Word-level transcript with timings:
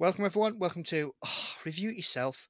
Welcome, 0.00 0.26
everyone. 0.26 0.60
Welcome 0.60 0.84
to 0.84 1.12
oh, 1.24 1.54
Review 1.64 1.90
Yourself. 1.90 2.48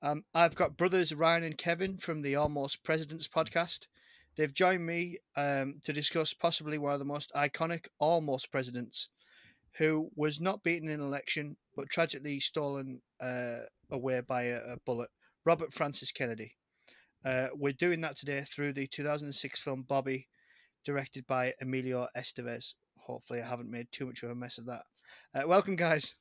Um, 0.00 0.22
I've 0.32 0.54
got 0.54 0.76
brothers 0.76 1.12
Ryan 1.12 1.42
and 1.42 1.58
Kevin 1.58 1.98
from 1.98 2.22
the 2.22 2.36
Almost 2.36 2.84
Presidents 2.84 3.26
podcast. 3.26 3.88
They've 4.36 4.54
joined 4.54 4.86
me 4.86 5.18
um, 5.36 5.80
to 5.82 5.92
discuss 5.92 6.34
possibly 6.34 6.78
one 6.78 6.92
of 6.92 7.00
the 7.00 7.04
most 7.04 7.32
iconic 7.34 7.86
almost 7.98 8.52
presidents 8.52 9.08
who 9.78 10.10
was 10.14 10.40
not 10.40 10.62
beaten 10.62 10.88
in 10.88 11.00
an 11.00 11.06
election 11.06 11.56
but 11.74 11.88
tragically 11.88 12.38
stolen 12.38 13.02
uh, 13.20 13.62
away 13.90 14.20
by 14.20 14.44
a, 14.44 14.58
a, 14.58 14.76
bullet, 14.86 15.10
Robert 15.44 15.74
Francis 15.74 16.12
Kennedy. 16.12 16.54
Uh, 17.24 17.48
we're 17.56 17.72
doing 17.72 18.02
that 18.02 18.14
today 18.14 18.44
through 18.44 18.72
the 18.72 18.86
2006 18.86 19.60
film 19.60 19.82
Bobby, 19.82 20.28
directed 20.84 21.26
by 21.26 21.54
Emilio 21.60 22.06
Estevez. 22.16 22.74
Hopefully, 23.00 23.42
I 23.42 23.48
haven't 23.48 23.68
made 23.68 23.88
too 23.90 24.06
much 24.06 24.22
of 24.22 24.30
a 24.30 24.36
mess 24.36 24.58
of 24.58 24.66
that. 24.66 24.82
Uh, 25.34 25.48
welcome, 25.48 25.74
guys. 25.74 26.14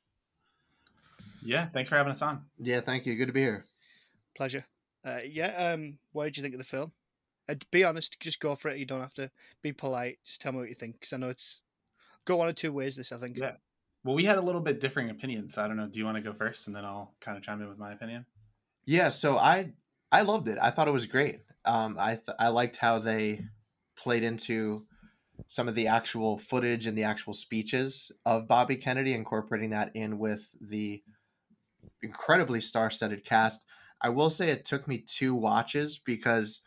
Yeah, 1.43 1.67
thanks 1.67 1.89
for 1.89 1.95
having 1.95 2.11
us 2.11 2.21
on. 2.21 2.43
Yeah, 2.59 2.81
thank 2.81 3.05
you. 3.05 3.15
Good 3.15 3.27
to 3.27 3.33
be 3.33 3.41
here. 3.41 3.65
Pleasure. 4.35 4.65
Uh, 5.05 5.19
yeah, 5.25 5.71
um, 5.73 5.97
what 6.11 6.25
did 6.25 6.37
you 6.37 6.43
think 6.43 6.53
of 6.53 6.59
the 6.59 6.65
film? 6.65 6.91
Uh, 7.49 7.55
be 7.71 7.83
honest, 7.83 8.19
just 8.19 8.39
go 8.39 8.55
for 8.55 8.69
it. 8.69 8.77
You 8.77 8.85
don't 8.85 9.01
have 9.01 9.13
to 9.15 9.31
be 9.61 9.71
polite. 9.71 10.19
Just 10.25 10.41
tell 10.41 10.51
me 10.51 10.59
what 10.59 10.69
you 10.69 10.75
think, 10.75 10.99
because 10.99 11.13
I 11.13 11.17
know 11.17 11.29
it's 11.29 11.61
go 12.25 12.35
one 12.35 12.49
or 12.49 12.53
two 12.53 12.73
ways. 12.73 12.95
This, 12.95 13.11
I 13.11 13.17
think. 13.17 13.37
Yeah. 13.37 13.53
Well, 14.03 14.15
we 14.15 14.25
had 14.25 14.37
a 14.37 14.41
little 14.41 14.61
bit 14.61 14.79
differing 14.79 15.09
opinions, 15.09 15.53
so 15.53 15.63
I 15.63 15.67
don't 15.67 15.77
know. 15.77 15.87
Do 15.87 15.97
you 15.97 16.05
want 16.05 16.17
to 16.17 16.21
go 16.21 16.33
first, 16.33 16.67
and 16.67 16.75
then 16.75 16.85
I'll 16.85 17.13
kind 17.21 17.37
of 17.37 17.43
chime 17.43 17.61
in 17.61 17.69
with 17.69 17.77
my 17.77 17.93
opinion? 17.93 18.25
Yeah. 18.85 19.09
So 19.09 19.37
I 19.37 19.73
I 20.11 20.21
loved 20.21 20.47
it. 20.47 20.57
I 20.61 20.71
thought 20.71 20.87
it 20.87 20.91
was 20.91 21.05
great. 21.05 21.41
Um, 21.65 21.97
I 21.99 22.15
th- 22.15 22.37
I 22.39 22.49
liked 22.49 22.77
how 22.77 22.99
they 22.99 23.45
played 23.97 24.23
into 24.23 24.85
some 25.47 25.67
of 25.67 25.75
the 25.75 25.87
actual 25.87 26.37
footage 26.37 26.85
and 26.85 26.97
the 26.97 27.03
actual 27.03 27.33
speeches 27.33 28.11
of 28.25 28.47
Bobby 28.47 28.75
Kennedy, 28.75 29.13
incorporating 29.13 29.69
that 29.69 29.91
in 29.95 30.17
with 30.17 30.43
the 30.59 31.01
incredibly 32.01 32.61
star-studded 32.61 33.23
cast. 33.23 33.61
I 34.01 34.09
will 34.09 34.29
say 34.29 34.49
it 34.49 34.65
took 34.65 34.87
me 34.87 34.99
two 34.99 35.33
watches 35.33 35.99
because 36.03 36.61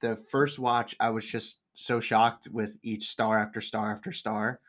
the 0.00 0.16
first 0.30 0.58
watch 0.58 0.94
I 1.00 1.10
was 1.10 1.24
just 1.24 1.60
so 1.74 2.00
shocked 2.00 2.48
with 2.50 2.78
each 2.82 3.08
star 3.08 3.38
after 3.38 3.60
star 3.60 3.92
after 3.92 4.12
star 4.12 4.60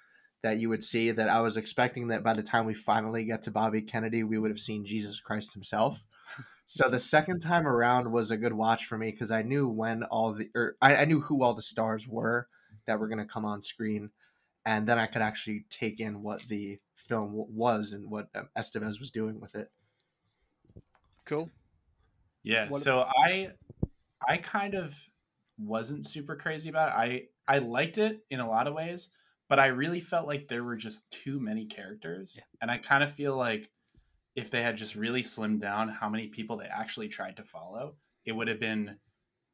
that 0.43 0.57
you 0.57 0.69
would 0.69 0.83
see 0.83 1.11
that 1.11 1.29
I 1.29 1.41
was 1.41 1.57
expecting 1.57 2.07
that 2.07 2.23
by 2.23 2.33
the 2.33 2.43
time 2.43 2.65
we 2.65 2.73
finally 2.73 3.25
get 3.25 3.41
to 3.43 3.51
Bobby 3.51 3.81
Kennedy, 3.81 4.23
we 4.23 4.37
would 4.37 4.51
have 4.51 4.59
seen 4.59 4.85
Jesus 4.85 5.19
Christ 5.19 5.53
himself. 5.53 6.03
So 6.67 6.89
the 6.89 6.99
second 6.99 7.39
time 7.39 7.65
around 7.65 8.11
was 8.11 8.29
a 8.29 8.37
good 8.37 8.53
watch 8.53 8.85
for 8.85 8.97
me 8.97 9.11
because 9.11 9.31
I 9.31 9.41
knew 9.41 9.67
when 9.67 10.03
all 10.03 10.33
the 10.33 10.49
or 10.53 10.75
I, 10.81 10.97
I 10.97 11.05
knew 11.05 11.21
who 11.21 11.41
all 11.41 11.53
the 11.53 11.61
stars 11.61 12.07
were 12.07 12.47
that 12.85 12.99
were 12.99 13.07
going 13.07 13.19
to 13.19 13.25
come 13.25 13.45
on 13.45 13.61
screen, 13.61 14.11
and 14.65 14.85
then 14.87 14.99
I 14.99 15.07
could 15.07 15.21
actually 15.21 15.65
take 15.69 15.99
in 15.99 16.21
what 16.23 16.41
the 16.41 16.77
film 16.95 17.31
was 17.33 17.93
and 17.93 18.11
what 18.11 18.27
um, 18.35 18.49
Estevez 18.57 18.99
was 18.99 19.11
doing 19.11 19.39
with 19.39 19.55
it. 19.55 19.71
Cool. 21.27 21.51
Yeah. 22.43 22.69
What 22.69 22.81
so 22.81 23.01
I 23.01 23.49
I 24.27 24.37
kind 24.37 24.73
of 24.73 24.97
wasn't 25.59 26.07
super 26.07 26.35
crazy 26.35 26.69
about 26.69 26.89
it. 26.89 26.95
I 26.95 27.55
I 27.55 27.59
liked 27.59 27.97
it 27.97 28.21
in 28.29 28.39
a 28.39 28.49
lot 28.49 28.67
of 28.67 28.73
ways, 28.73 29.09
but 29.49 29.59
I 29.59 29.67
really 29.67 29.99
felt 29.99 30.27
like 30.27 30.47
there 30.47 30.63
were 30.63 30.77
just 30.77 31.01
too 31.11 31.39
many 31.39 31.65
characters, 31.65 32.35
yeah. 32.37 32.43
and 32.61 32.71
I 32.71 32.77
kind 32.77 33.03
of 33.03 33.11
feel 33.11 33.35
like 33.35 33.69
if 34.35 34.49
they 34.49 34.61
had 34.61 34.77
just 34.77 34.95
really 34.95 35.23
slimmed 35.23 35.61
down 35.61 35.89
how 35.89 36.09
many 36.09 36.27
people 36.27 36.57
they 36.57 36.67
actually 36.67 37.09
tried 37.09 37.37
to 37.37 37.43
follow, 37.43 37.95
it 38.25 38.31
would 38.31 38.47
have 38.47 38.59
been 38.59 38.97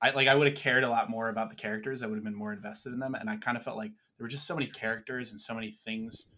I 0.02 0.12
like 0.12 0.28
I 0.28 0.36
would 0.36 0.48
have 0.48 0.58
cared 0.58 0.84
a 0.84 0.90
lot 0.90 1.10
more 1.10 1.30
about 1.30 1.50
the 1.50 1.56
characters. 1.56 2.04
I 2.04 2.08
would 2.08 2.16
have 2.16 2.24
been 2.24 2.36
more 2.36 2.54
invested 2.54 2.94
in 2.94 3.00
them, 3.00 3.16
and 3.16 3.30
I 3.30 3.38
kind 3.38 3.58
of 3.58 3.64
felt 3.64 3.78
like 3.78 3.92
there 4.18 4.26
were 4.26 4.30
just 4.30 4.46
so 4.46 4.54
many 4.56 4.68
characters 4.68 5.32
and 5.32 5.42
so 5.42 5.56
many 5.56 5.72
things 5.72 6.30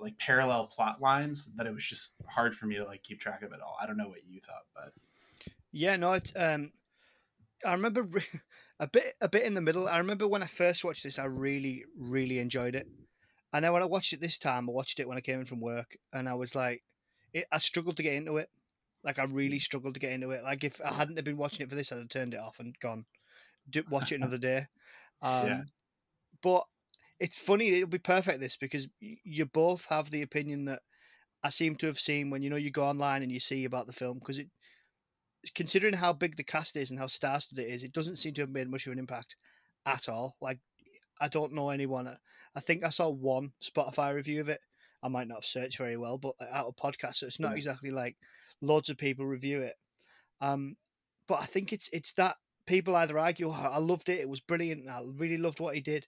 like 0.00 0.18
parallel 0.18 0.66
plot 0.66 1.00
lines 1.00 1.48
that 1.56 1.66
it 1.66 1.74
was 1.74 1.84
just 1.84 2.14
hard 2.26 2.56
for 2.56 2.66
me 2.66 2.76
to 2.76 2.84
like 2.84 3.02
keep 3.02 3.20
track 3.20 3.42
of 3.42 3.52
it 3.52 3.60
all. 3.60 3.76
I 3.80 3.86
don't 3.86 3.96
know 3.96 4.08
what 4.08 4.26
you 4.26 4.40
thought, 4.40 4.66
but 4.74 4.92
yeah, 5.72 5.96
no, 5.96 6.12
it, 6.12 6.32
um, 6.36 6.72
I 7.64 7.72
remember 7.72 8.02
re- 8.02 8.22
a 8.80 8.86
bit 8.86 9.14
a 9.20 9.28
bit 9.28 9.42
in 9.42 9.54
the 9.54 9.60
middle. 9.60 9.88
I 9.88 9.98
remember 9.98 10.26
when 10.28 10.42
I 10.42 10.46
first 10.46 10.84
watched 10.84 11.04
this, 11.04 11.18
I 11.18 11.24
really 11.24 11.84
really 11.96 12.38
enjoyed 12.38 12.74
it, 12.74 12.86
and 13.52 13.64
then 13.64 13.72
when 13.72 13.82
I 13.82 13.86
watched 13.86 14.12
it 14.12 14.20
this 14.20 14.38
time, 14.38 14.68
I 14.68 14.72
watched 14.72 15.00
it 15.00 15.08
when 15.08 15.18
I 15.18 15.22
came 15.22 15.40
in 15.40 15.46
from 15.46 15.60
work, 15.60 15.96
and 16.12 16.28
I 16.28 16.34
was 16.34 16.54
like, 16.54 16.82
it, 17.32 17.46
I 17.52 17.58
struggled 17.58 17.96
to 17.98 18.02
get 18.02 18.14
into 18.14 18.36
it. 18.36 18.48
Like 19.04 19.18
I 19.18 19.24
really 19.24 19.58
struggled 19.58 19.94
to 19.94 20.00
get 20.00 20.12
into 20.12 20.30
it. 20.32 20.42
Like 20.42 20.64
if 20.64 20.80
I 20.84 20.92
hadn't 20.92 21.16
have 21.16 21.24
been 21.24 21.36
watching 21.36 21.64
it 21.64 21.70
for 21.70 21.76
this, 21.76 21.92
I'd 21.92 21.98
have 21.98 22.08
turned 22.08 22.34
it 22.34 22.40
off 22.40 22.58
and 22.58 22.78
gone, 22.80 23.04
watch 23.90 24.12
it 24.12 24.16
another 24.16 24.38
day. 24.38 24.66
Um, 25.20 25.46
yeah. 25.48 25.60
But 26.42 26.64
it's 27.20 27.40
funny. 27.40 27.68
It'll 27.68 27.88
be 27.88 27.98
perfect 27.98 28.40
this 28.40 28.56
because 28.56 28.88
you 29.00 29.46
both 29.46 29.86
have 29.86 30.10
the 30.10 30.22
opinion 30.22 30.64
that 30.66 30.80
I 31.42 31.48
seem 31.50 31.76
to 31.76 31.86
have 31.86 31.98
seen 31.98 32.30
when 32.30 32.42
you 32.42 32.50
know 32.50 32.56
you 32.56 32.70
go 32.70 32.84
online 32.84 33.22
and 33.22 33.32
you 33.32 33.40
see 33.40 33.64
about 33.64 33.86
the 33.86 33.92
film 33.92 34.18
because 34.18 34.38
it, 34.38 34.48
considering 35.54 35.94
how 35.94 36.12
big 36.12 36.36
the 36.36 36.44
cast 36.44 36.76
is 36.76 36.90
and 36.90 36.98
how 36.98 37.06
star-studded 37.06 37.64
it 37.64 37.70
is, 37.72 37.84
it 37.84 37.92
doesn't 37.92 38.16
seem 38.16 38.34
to 38.34 38.42
have 38.42 38.50
made 38.50 38.70
much 38.70 38.86
of 38.86 38.92
an 38.92 38.98
impact 38.98 39.36
at 39.86 40.08
all. 40.08 40.36
Like 40.40 40.58
I 41.20 41.28
don't 41.28 41.52
know 41.52 41.70
anyone. 41.70 42.08
I 42.54 42.60
think 42.60 42.84
I 42.84 42.90
saw 42.90 43.08
one 43.08 43.52
Spotify 43.62 44.14
review 44.14 44.40
of 44.40 44.48
it. 44.48 44.60
I 45.02 45.08
might 45.08 45.28
not 45.28 45.38
have 45.38 45.44
searched 45.44 45.78
very 45.78 45.96
well, 45.96 46.18
but 46.18 46.34
out 46.52 46.66
of 46.66 46.76
podcasts, 46.76 47.16
so 47.16 47.26
it's 47.26 47.40
not 47.40 47.52
yeah. 47.52 47.56
exactly 47.56 47.90
like 47.90 48.16
loads 48.60 48.88
of 48.88 48.98
people 48.98 49.26
review 49.26 49.60
it. 49.62 49.74
Um, 50.40 50.76
but 51.28 51.40
I 51.40 51.46
think 51.46 51.72
it's 51.72 51.88
it's 51.92 52.12
that 52.14 52.36
people 52.66 52.96
either 52.96 53.18
argue, 53.18 53.48
oh, 53.48 53.52
"I 53.52 53.78
loved 53.78 54.08
it, 54.08 54.20
it 54.20 54.28
was 54.28 54.40
brilliant, 54.40 54.88
I 54.88 55.02
really 55.14 55.38
loved 55.38 55.60
what 55.60 55.74
he 55.74 55.80
did," 55.80 56.06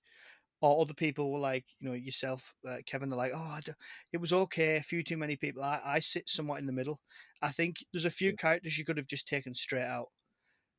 or 0.61 0.83
other 0.83 0.95
people 0.95 1.33
were 1.33 1.39
like, 1.39 1.65
you 1.79 1.89
know, 1.89 1.95
yourself, 1.95 2.55
uh, 2.69 2.77
Kevin, 2.87 3.09
they're 3.09 3.19
like, 3.19 3.33
"Oh, 3.35 3.59
it 4.13 4.21
was 4.21 4.33
okay, 4.33 4.77
a 4.77 4.83
few 4.83 5.03
too 5.03 5.17
many 5.17 5.37
people." 5.37 5.63
I, 5.63 5.81
I 5.85 5.99
sit 6.01 6.29
somewhat 6.29 6.61
in 6.61 6.67
the 6.67 6.73
middle. 6.73 7.01
I 7.43 7.51
think 7.51 7.77
there's 7.93 8.05
a 8.05 8.11
few 8.11 8.31
yeah. 8.31 8.37
characters 8.37 8.77
you 8.77 8.85
could 8.85 8.99
have 8.99 9.07
just 9.07 9.27
taken 9.27 9.55
straight 9.55 9.87
out. 9.87 10.09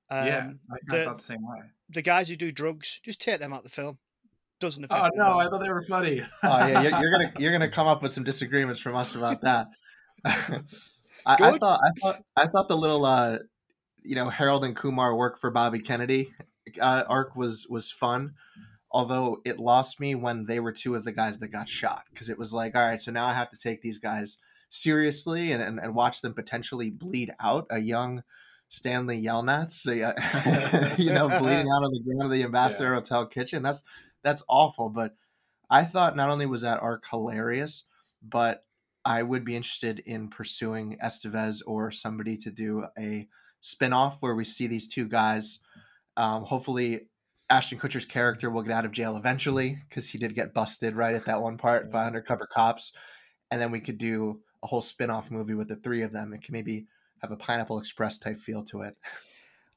Um, 0.10 0.28
yeah, 0.28 0.50
I 0.72 0.78
the, 0.88 1.06
thought 1.06 1.18
the 1.18 1.24
same 1.24 1.42
way. 1.42 1.60
The 1.90 2.02
guys 2.02 2.30
who 2.30 2.36
do 2.36 2.52
drugs, 2.52 3.00
just 3.04 3.22
take 3.22 3.40
them 3.40 3.54
out 3.54 3.60
of 3.60 3.64
the 3.64 3.70
film. 3.70 3.98
Doesn't 4.60 4.84
affect. 4.84 5.02
Oh 5.02 5.10
no, 5.16 5.40
I 5.40 5.50
thought 5.50 5.62
they 5.62 5.70
were 5.70 5.82
funny. 5.82 6.22
oh 6.44 6.68
yeah, 6.68 6.82
you're, 6.82 7.02
you're, 7.02 7.12
gonna 7.12 7.34
you're 7.40 7.52
gonna 7.52 7.70
come 7.70 7.88
up 7.88 8.04
with 8.04 8.12
some 8.12 8.24
disagreements 8.24 8.80
from 8.80 8.96
us 8.96 9.16
about 9.16 9.42
that. 9.42 9.68
I, 10.26 10.62
I, 11.26 11.58
thought 11.58 11.80
I 11.84 11.92
thought 12.00 12.24
I 12.36 12.48
thought 12.48 12.68
the 12.68 12.78
little 12.78 13.06
uh, 13.06 13.40
you 14.04 14.16
know 14.16 14.30
Harold 14.30 14.64
and 14.64 14.76
Kumar 14.76 15.16
work 15.16 15.40
for 15.40 15.50
Bobby 15.50 15.80
Kennedy 15.80 16.32
uh, 16.80 17.04
arc 17.08 17.36
was 17.36 17.68
was 17.70 17.92
fun. 17.92 18.34
Although 18.94 19.42
it 19.46 19.60
lost 19.60 20.00
me 20.00 20.16
when 20.16 20.46
they 20.46 20.60
were 20.60 20.74
two 20.74 20.96
of 20.96 21.04
the 21.04 21.14
guys 21.14 21.40
that 21.40 21.48
got 21.48 21.70
shot 21.70 22.04
because 22.12 22.30
it 22.30 22.38
was 22.38 22.54
like, 22.54 22.76
all 22.76 22.86
right, 22.86 23.02
so 23.02 23.12
now 23.12 23.26
I 23.26 23.34
have 23.34 23.50
to 23.52 23.58
take 23.58 23.82
these 23.82 24.00
guys 24.00 24.38
seriously 24.70 25.52
and, 25.52 25.62
and, 25.62 25.80
and 25.80 25.96
watch 25.96 26.22
them 26.22 26.34
potentially 26.34 26.90
bleed 26.90 27.32
out 27.40 27.68
a 27.70 27.80
young 27.80 28.24
Stanley 28.72 29.22
Yelnats, 29.22 29.72
so, 29.74 29.92
you 30.98 31.12
know, 31.12 31.28
bleeding 31.28 31.68
out 31.68 31.84
on 31.84 31.92
the 31.92 32.02
ground 32.06 32.24
of 32.24 32.32
the 32.32 32.44
Ambassador 32.46 32.90
yeah. 32.90 32.96
Hotel 32.96 33.26
kitchen. 33.26 33.62
That's 33.62 33.84
that's 34.24 34.44
awful. 34.48 34.88
But 34.88 35.16
I 35.70 35.84
thought 35.84 36.16
not 36.16 36.30
only 36.30 36.46
was 36.46 36.62
that 36.62 36.82
arc 36.82 37.06
hilarious, 37.10 37.84
but 38.24 38.64
I 39.04 39.24
would 39.24 39.44
be 39.44 39.58
interested 39.58 40.00
in 40.00 40.30
pursuing 40.30 40.98
Estevez 41.04 41.62
or 41.68 41.92
somebody 41.92 42.38
to 42.38 42.50
do 42.50 42.86
a 42.98 43.28
spinoff 43.62 44.18
where 44.22 44.36
we 44.36 44.46
see 44.46 44.68
these 44.68 44.88
two 44.88 45.06
guys. 45.06 45.60
Um, 46.16 46.44
hopefully, 46.44 47.08
Ashton 47.52 47.78
Kutcher's 47.78 48.06
character 48.06 48.50
will 48.50 48.64
get 48.64 48.72
out 48.72 48.86
of 48.86 48.94
jail 48.94 49.18
eventually 49.18 49.78
because 49.90 50.08
he 50.08 50.18
did 50.18 50.34
get 50.34 50.54
busted 50.54 50.96
right 50.96 51.14
at 51.14 51.26
that 51.26 51.42
one 51.42 51.58
part 51.58 51.92
by 51.92 52.06
undercover 52.06 52.48
cops. 52.48 52.94
And 53.52 53.62
then 53.62 53.72
we 53.72 53.82
could 53.82 53.98
do 53.98 54.40
a 54.64 54.68
whole 54.68 54.82
spin-off 54.82 55.30
movie 55.30 55.54
with 55.54 55.68
the 55.68 55.76
three 55.76 56.02
of 56.02 56.14
them. 56.14 56.34
It 56.34 56.44
can 56.44 56.54
maybe 56.54 56.86
have 57.22 57.32
a 57.32 57.36
Pineapple 57.36 57.78
Express 57.78 58.20
type 58.20 58.40
feel 58.40 58.64
to 58.66 58.84
it. 58.84 58.96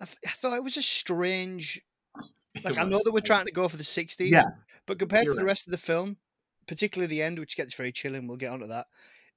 I, 0.01 0.05
th- 0.05 0.19
I 0.25 0.31
thought 0.31 0.57
it 0.57 0.65
was 0.65 0.77
a 0.77 0.83
strange. 0.83 1.83
Like 2.63 2.79
I 2.79 2.85
know 2.85 3.01
that 3.03 3.11
we're 3.11 3.19
trying 3.19 3.47
to 3.47 3.53
go 3.53 3.67
for 3.67 3.77
the 3.77 3.83
'60s, 3.83 4.31
yes, 4.31 4.69
but 4.87 4.97
compared 4.97 5.25
You're 5.25 5.35
to 5.35 5.41
the 5.41 5.45
rest 5.45 5.67
of 5.67 5.73
the 5.73 5.77
film, 5.77 6.19
particularly 6.69 7.09
the 7.09 7.21
end, 7.21 7.41
which 7.41 7.57
gets 7.57 7.75
very 7.75 7.91
chilling, 7.91 8.29
we'll 8.29 8.37
get 8.37 8.53
onto 8.53 8.69
that. 8.69 8.87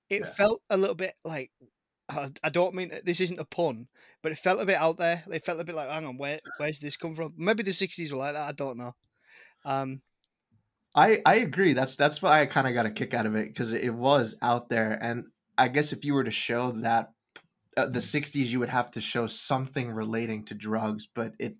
It 0.08 0.20
yeah. 0.20 0.34
felt 0.34 0.62
a 0.70 0.78
little 0.78 0.94
bit 0.94 1.16
like 1.26 1.50
I 2.10 2.50
don't 2.50 2.76
mean 2.76 2.92
this 3.04 3.20
isn't 3.20 3.40
a 3.40 3.46
pun, 3.46 3.88
but 4.22 4.32
it 4.32 4.38
felt 4.38 4.62
a 4.62 4.66
bit 4.66 4.78
out 4.78 4.98
there. 4.98 5.24
It 5.32 5.46
felt 5.46 5.60
a 5.60 5.64
bit 5.64 5.76
like, 5.76 5.90
hang 5.90 6.06
on, 6.06 6.18
where 6.18 6.40
where's 6.58 6.80
this 6.80 6.98
come 6.98 7.16
from? 7.16 7.34
Maybe 7.38 7.64
the 7.64 7.72
'60s 7.72 8.12
were 8.12 8.18
like 8.18 8.34
that. 8.34 8.48
I 8.48 8.54
don't 8.54 8.78
know. 8.78 8.96
Um, 9.66 10.02
I 10.96 11.22
I 11.26 11.36
agree. 11.36 11.74
That's 11.74 11.96
that's 11.96 12.22
why 12.22 12.42
I 12.42 12.46
kind 12.46 12.68
of 12.68 12.74
got 12.74 12.86
a 12.86 12.92
kick 12.92 13.14
out 13.14 13.26
of 13.26 13.36
it 13.36 13.50
because 13.50 13.72
it 13.72 13.94
was 13.94 14.38
out 14.42 14.70
there, 14.70 14.98
and 15.02 15.26
I 15.58 15.68
guess 15.68 15.94
if 15.94 16.06
you 16.06 16.14
were 16.14 16.24
to 16.24 16.32
show 16.32 16.72
that 16.72 17.14
uh, 17.76 17.88
the 17.88 18.02
'60s, 18.02 18.48
you 18.48 18.60
would 18.60 18.70
have 18.70 18.92
to 18.92 19.02
show 19.02 19.28
something 19.28 19.92
relating 19.92 20.46
to 20.46 20.56
drugs, 20.56 21.08
but 21.14 21.34
it 21.40 21.58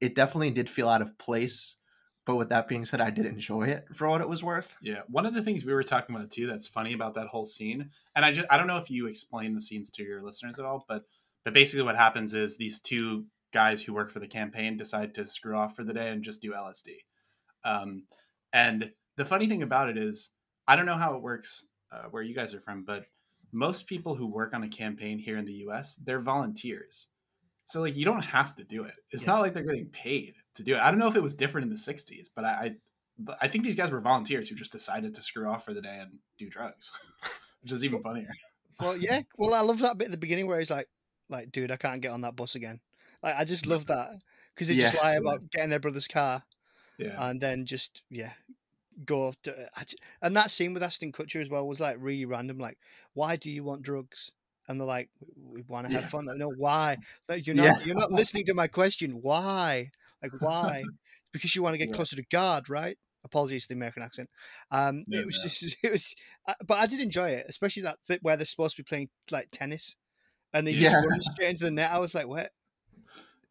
it 0.00 0.14
definitely 0.14 0.50
did 0.50 0.70
feel 0.70 0.88
out 0.88 1.02
of 1.02 1.18
place 1.18 1.76
but 2.24 2.36
with 2.36 2.50
that 2.50 2.68
being 2.68 2.84
said, 2.84 3.00
I 3.00 3.10
did 3.10 3.26
enjoy 3.26 3.64
it 3.64 3.86
for 3.92 4.08
what 4.08 4.20
it 4.20 4.28
was 4.28 4.44
worth. 4.44 4.76
Yeah, 4.80 5.00
one 5.08 5.26
of 5.26 5.34
the 5.34 5.42
things 5.42 5.64
we 5.64 5.74
were 5.74 5.82
talking 5.82 6.14
about 6.14 6.30
too 6.30 6.46
that's 6.46 6.66
funny 6.66 6.92
about 6.92 7.14
that 7.14 7.28
whole 7.28 7.46
scene, 7.46 7.90
and 8.14 8.24
I 8.24 8.32
just 8.32 8.46
I 8.50 8.58
don't 8.58 8.66
know 8.66 8.76
if 8.76 8.90
you 8.90 9.06
explain 9.06 9.54
the 9.54 9.60
scenes 9.60 9.90
to 9.92 10.02
your 10.02 10.22
listeners 10.22 10.58
at 10.58 10.64
all, 10.64 10.84
but 10.88 11.04
but 11.44 11.54
basically 11.54 11.84
what 11.84 11.96
happens 11.96 12.34
is 12.34 12.56
these 12.56 12.80
two 12.80 13.26
guys 13.52 13.82
who 13.82 13.92
work 13.92 14.10
for 14.10 14.18
the 14.18 14.26
campaign 14.26 14.76
decide 14.76 15.14
to 15.14 15.26
screw 15.26 15.56
off 15.56 15.76
for 15.76 15.84
the 15.84 15.92
day 15.92 16.08
and 16.08 16.22
just 16.22 16.40
do 16.40 16.52
LSD. 16.52 16.90
Um, 17.64 18.04
and 18.52 18.92
the 19.16 19.24
funny 19.24 19.46
thing 19.46 19.62
about 19.62 19.88
it 19.88 19.98
is, 19.98 20.30
I 20.66 20.76
don't 20.76 20.86
know 20.86 20.94
how 20.94 21.14
it 21.14 21.22
works 21.22 21.66
uh, 21.92 22.04
where 22.10 22.22
you 22.22 22.34
guys 22.34 22.54
are 22.54 22.60
from, 22.60 22.84
but 22.84 23.04
most 23.52 23.86
people 23.86 24.14
who 24.14 24.26
work 24.26 24.54
on 24.54 24.62
a 24.62 24.68
campaign 24.68 25.18
here 25.18 25.36
in 25.36 25.44
the 25.44 25.66
US, 25.68 25.96
they're 25.96 26.20
volunteers. 26.20 27.08
So 27.72 27.80
like 27.80 27.96
you 27.96 28.04
don't 28.04 28.20
have 28.20 28.54
to 28.56 28.64
do 28.64 28.84
it. 28.84 28.92
It's 29.12 29.22
yeah. 29.22 29.32
not 29.32 29.40
like 29.40 29.54
they're 29.54 29.62
getting 29.62 29.86
paid 29.86 30.34
to 30.56 30.62
do 30.62 30.74
it. 30.74 30.80
I 30.82 30.90
don't 30.90 31.00
know 31.00 31.08
if 31.08 31.16
it 31.16 31.22
was 31.22 31.32
different 31.32 31.64
in 31.64 31.70
the 31.70 31.76
60s, 31.76 32.28
but 32.36 32.44
I 32.44 32.76
I, 33.28 33.34
I 33.40 33.48
think 33.48 33.64
these 33.64 33.76
guys 33.76 33.90
were 33.90 33.98
volunteers 33.98 34.46
who 34.46 34.54
just 34.56 34.72
decided 34.72 35.14
to 35.14 35.22
screw 35.22 35.48
off 35.48 35.64
for 35.64 35.72
the 35.72 35.80
day 35.80 35.96
and 35.98 36.18
do 36.36 36.50
drugs. 36.50 36.90
Which 37.62 37.72
is 37.72 37.82
even 37.82 38.02
funnier. 38.02 38.28
Well, 38.78 38.98
yeah. 38.98 39.22
Well, 39.38 39.54
I 39.54 39.60
love 39.60 39.78
that 39.78 39.96
bit 39.96 40.06
at 40.06 40.10
the 40.10 40.18
beginning 40.18 40.48
where 40.48 40.58
he's 40.58 40.70
like 40.70 40.90
like 41.30 41.50
dude, 41.50 41.70
I 41.70 41.78
can't 41.78 42.02
get 42.02 42.10
on 42.10 42.20
that 42.20 42.36
bus 42.36 42.56
again. 42.56 42.80
Like 43.22 43.36
I 43.38 43.44
just 43.46 43.66
love 43.66 43.86
that 43.86 44.20
because 44.54 44.68
they 44.68 44.74
yeah. 44.74 44.90
just 44.90 45.02
lie 45.02 45.14
about 45.14 45.50
getting 45.50 45.70
their 45.70 45.80
brother's 45.80 46.08
car. 46.08 46.42
Yeah. 46.98 47.16
And 47.26 47.40
then 47.40 47.64
just 47.64 48.02
yeah, 48.10 48.32
go 49.06 49.32
to, 49.44 49.70
and 50.20 50.36
that 50.36 50.50
scene 50.50 50.74
with 50.74 50.82
Ashton 50.82 51.10
Kutcher 51.10 51.40
as 51.40 51.48
well 51.48 51.66
was 51.66 51.80
like 51.80 51.96
really 51.98 52.26
random. 52.26 52.58
Like, 52.58 52.76
why 53.14 53.36
do 53.36 53.50
you 53.50 53.64
want 53.64 53.80
drugs? 53.80 54.30
And 54.68 54.80
they're 54.80 54.86
like, 54.86 55.10
we 55.36 55.62
want 55.62 55.86
to 55.86 55.92
have 55.92 56.02
yeah. 56.02 56.08
fun. 56.08 56.26
Like, 56.26 56.38
no, 56.38 56.50
why? 56.56 56.96
Like, 57.28 57.46
you're 57.46 57.56
not 57.56 57.80
yeah. 57.80 57.84
you're 57.84 57.96
not 57.96 58.12
listening 58.12 58.44
to 58.46 58.54
my 58.54 58.68
question. 58.68 59.18
Why? 59.22 59.90
Like, 60.22 60.40
why? 60.40 60.84
because 61.32 61.54
you 61.54 61.62
want 61.62 61.74
to 61.74 61.78
get 61.78 61.88
yeah. 61.88 61.94
closer 61.94 62.16
to 62.16 62.24
God, 62.30 62.68
right? 62.68 62.96
Apologies 63.24 63.62
to 63.62 63.68
the 63.68 63.74
American 63.74 64.02
accent. 64.02 64.28
Um, 64.70 65.04
it 65.08 65.24
was 65.24 65.40
just, 65.42 65.76
it 65.82 65.92
was, 65.92 66.14
uh, 66.46 66.54
but 66.66 66.78
I 66.78 66.86
did 66.86 67.00
enjoy 67.00 67.30
it, 67.30 67.46
especially 67.48 67.82
that 67.82 67.98
bit 68.08 68.22
where 68.22 68.36
they're 68.36 68.46
supposed 68.46 68.76
to 68.76 68.82
be 68.82 68.88
playing 68.88 69.08
like 69.30 69.48
tennis, 69.50 69.96
and 70.52 70.66
they 70.66 70.74
just 70.74 70.94
run 70.94 71.20
straight 71.22 71.50
into 71.50 71.64
the 71.64 71.70
net. 71.70 71.90
I 71.90 71.98
was 71.98 72.14
like, 72.14 72.26
what? 72.26 72.50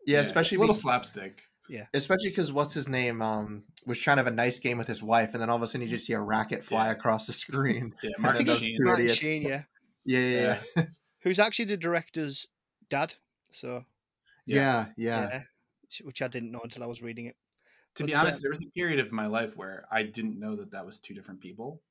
Yeah, 0.06 0.20
especially 0.20 0.58
a 0.58 0.60
little 0.60 0.76
slapstick. 0.76 1.44
Yeah. 1.70 1.86
Especially 1.94 2.30
because 2.30 2.52
what's 2.52 2.74
his 2.74 2.90
name 2.90 3.22
um, 3.22 3.64
was 3.86 4.00
trying 4.00 4.18
to 4.18 4.24
have 4.24 4.32
a 4.32 4.36
nice 4.36 4.60
game 4.60 4.78
with 4.78 4.88
his 4.88 5.02
wife, 5.02 5.30
and 5.34 5.42
then 5.42 5.50
all 5.50 5.56
of 5.56 5.62
a 5.62 5.68
sudden 5.68 5.88
you 5.88 5.94
just 5.94 6.06
see 6.06 6.14
a 6.14 6.20
racket 6.20 6.66
fly 6.66 6.88
yeah. 6.88 6.92
across 6.92 7.28
the 7.28 7.34
screen. 7.34 7.96
Yeah, 8.04 8.10
Martin 8.20 8.46
Sheen. 8.46 8.78
Martin 8.82 9.08
Sheen, 9.08 9.42
yeah. 9.44 9.50
yeah. 9.50 9.62
Yeah, 10.04 10.60
yeah, 10.76 10.84
Who's 11.22 11.40
actually 11.40 11.66
the 11.66 11.78
director's 11.78 12.48
dad. 12.90 13.14
So. 13.52 13.86
Yeah, 14.46 14.88
yeah. 14.98 15.30
yeah. 15.32 15.42
Which 16.04 16.22
I 16.22 16.28
didn't 16.28 16.52
know 16.52 16.62
until 16.64 16.84
I 16.84 16.88
was 16.88 17.02
reading 17.02 17.26
it. 17.26 17.36
To 17.96 18.04
but, 18.04 18.08
be 18.08 18.16
honest, 18.16 18.40
uh, 18.40 18.42
there 18.44 18.52
was 18.52 18.62
a 18.62 18.72
period 18.72 19.00
of 19.00 19.12
my 19.12 19.28
life 19.28 19.58
where 19.58 19.84
I 19.92 20.04
didn't 20.04 20.40
know 20.40 20.56
that 20.56 20.72
that 20.72 20.86
was 20.86 21.00
two 21.00 21.14
different 21.14 21.42
people. 21.42 21.82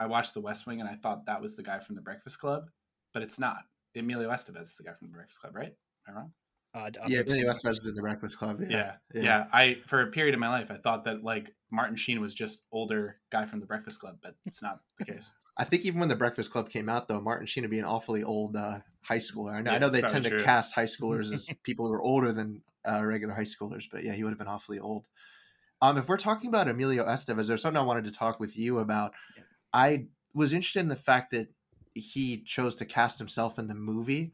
I 0.00 0.06
watched 0.06 0.34
The 0.34 0.40
West 0.40 0.66
Wing 0.66 0.80
and 0.80 0.88
I 0.88 0.94
thought 0.94 1.26
that 1.26 1.40
was 1.40 1.56
the 1.56 1.62
guy 1.62 1.80
from 1.80 1.96
The 1.96 2.00
Breakfast 2.00 2.38
Club, 2.38 2.70
but 3.12 3.22
it's 3.22 3.38
not. 3.38 3.62
Emilio 3.96 4.30
Estevez 4.30 4.62
is 4.62 4.76
the 4.76 4.84
guy 4.84 4.92
from 4.92 5.08
The 5.08 5.14
Breakfast 5.14 5.40
Club, 5.40 5.56
right? 5.56 5.74
Am 6.06 6.14
I 6.14 6.18
wrong? 6.18 6.32
Uh, 6.74 6.90
yeah, 7.08 7.20
Emilio 7.20 7.50
Estevez 7.50 7.78
is 7.78 7.86
in 7.86 7.94
the 7.94 8.02
Breakfast 8.02 8.38
Club. 8.38 8.60
Yeah. 8.60 8.68
Yeah. 8.68 8.92
yeah. 9.14 9.22
yeah, 9.22 9.46
I 9.52 9.78
for 9.86 10.02
a 10.02 10.06
period 10.08 10.34
of 10.34 10.40
my 10.40 10.48
life, 10.48 10.70
I 10.70 10.76
thought 10.76 11.04
that 11.04 11.24
like 11.24 11.52
Martin 11.70 11.96
Sheen 11.96 12.20
was 12.20 12.34
just 12.34 12.64
older 12.70 13.16
guy 13.32 13.46
from 13.46 13.60
the 13.60 13.66
Breakfast 13.66 14.00
Club, 14.00 14.18
but 14.22 14.36
it's 14.46 14.62
not 14.62 14.80
the 14.98 15.06
case. 15.06 15.32
I 15.58 15.64
think 15.64 15.84
even 15.84 16.00
when 16.00 16.08
the 16.08 16.16
Breakfast 16.16 16.52
Club 16.52 16.70
came 16.70 16.88
out, 16.88 17.08
though, 17.08 17.20
Martin 17.20 17.46
Sheen 17.46 17.64
would 17.64 17.70
be 17.70 17.80
an 17.80 17.84
awfully 17.84 18.22
old 18.22 18.54
uh, 18.54 18.78
high 19.02 19.18
schooler. 19.18 19.54
I 19.54 19.60
know, 19.60 19.72
yeah, 19.72 19.76
I 19.76 19.78
know 19.80 19.90
they 19.90 20.02
tend 20.02 20.24
true. 20.24 20.38
to 20.38 20.44
cast 20.44 20.72
high 20.72 20.84
schoolers 20.86 21.32
as 21.32 21.46
people 21.64 21.86
who 21.86 21.92
are 21.92 22.02
older 22.02 22.32
than 22.32 22.62
uh, 22.88 23.04
regular 23.04 23.34
high 23.34 23.42
schoolers, 23.42 23.84
but 23.90 24.04
yeah, 24.04 24.12
he 24.12 24.22
would 24.22 24.30
have 24.30 24.38
been 24.38 24.48
awfully 24.48 24.78
old. 24.78 25.06
Um, 25.80 25.98
if 25.98 26.08
we're 26.08 26.16
talking 26.16 26.48
about 26.48 26.68
Emilio 26.68 27.04
Estevez, 27.06 27.46
there's 27.46 27.62
something 27.62 27.78
I 27.78 27.84
wanted 27.84 28.04
to 28.04 28.12
talk 28.12 28.40
with 28.40 28.56
you 28.56 28.78
about. 28.78 29.12
Yeah. 29.36 29.42
I 29.72 30.06
was 30.34 30.52
interested 30.52 30.80
in 30.80 30.88
the 30.88 30.96
fact 30.96 31.32
that 31.32 31.48
he 31.94 32.42
chose 32.44 32.76
to 32.76 32.84
cast 32.84 33.18
himself 33.18 33.58
in 33.58 33.68
the 33.68 33.74
movie. 33.74 34.32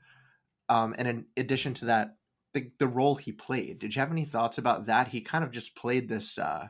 Um, 0.68 0.94
and 0.96 1.08
in 1.08 1.26
addition 1.36 1.74
to 1.74 1.86
that, 1.86 2.16
the 2.54 2.70
the 2.78 2.86
role 2.86 3.16
he 3.16 3.32
played. 3.32 3.80
Did 3.80 3.94
you 3.94 4.00
have 4.00 4.12
any 4.12 4.24
thoughts 4.24 4.58
about 4.58 4.86
that? 4.86 5.08
He 5.08 5.20
kind 5.20 5.44
of 5.44 5.50
just 5.50 5.74
played 5.74 6.08
this 6.08 6.38
uh, 6.38 6.68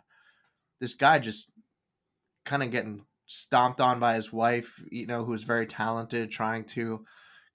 this 0.81 0.95
guy 0.95 1.19
just 1.19 1.53
kind 2.45 2.63
of 2.63 2.71
getting 2.71 3.05
stomped 3.27 3.81
on 3.81 4.01
by 4.01 4.15
his 4.15 4.33
wife, 4.33 4.83
you 4.91 5.07
know, 5.07 5.25
who 5.25 5.33
was 5.33 5.45
very 5.45 5.67
talented, 5.67 6.31
trying 6.31 6.65
to 6.65 7.05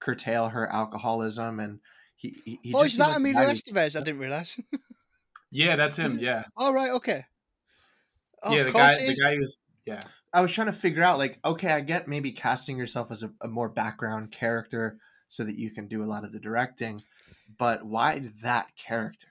curtail 0.00 0.48
her 0.48 0.70
alcoholism, 0.70 1.60
and 1.60 1.80
he. 2.16 2.36
he, 2.44 2.58
he 2.62 2.74
oh, 2.74 2.82
is 2.82 2.96
that 2.96 3.16
Emilio 3.16 3.48
Estevez? 3.48 3.98
I 3.98 4.02
didn't 4.02 4.20
realize. 4.20 4.58
yeah, 5.50 5.76
that's 5.76 5.96
him. 5.96 6.18
Yeah. 6.20 6.44
All 6.56 6.72
right. 6.72 6.90
Okay. 6.90 7.24
Oh, 8.42 8.54
yeah, 8.54 8.64
the 8.64 8.72
guy. 8.72 8.94
The 8.94 9.16
guy 9.16 9.36
was. 9.36 9.60
Yeah. 9.86 10.02
I 10.32 10.42
was 10.42 10.52
trying 10.52 10.68
to 10.68 10.72
figure 10.72 11.02
out, 11.02 11.18
like, 11.18 11.40
okay, 11.44 11.72
I 11.72 11.80
get 11.80 12.06
maybe 12.06 12.30
casting 12.30 12.76
yourself 12.76 13.10
as 13.10 13.24
a, 13.24 13.32
a 13.40 13.48
more 13.48 13.68
background 13.68 14.30
character 14.30 14.98
so 15.26 15.42
that 15.44 15.58
you 15.58 15.70
can 15.70 15.88
do 15.88 16.04
a 16.04 16.06
lot 16.06 16.24
of 16.24 16.32
the 16.32 16.38
directing 16.38 17.02
but 17.58 17.84
why 17.84 18.30
that 18.42 18.68
character? 18.76 19.28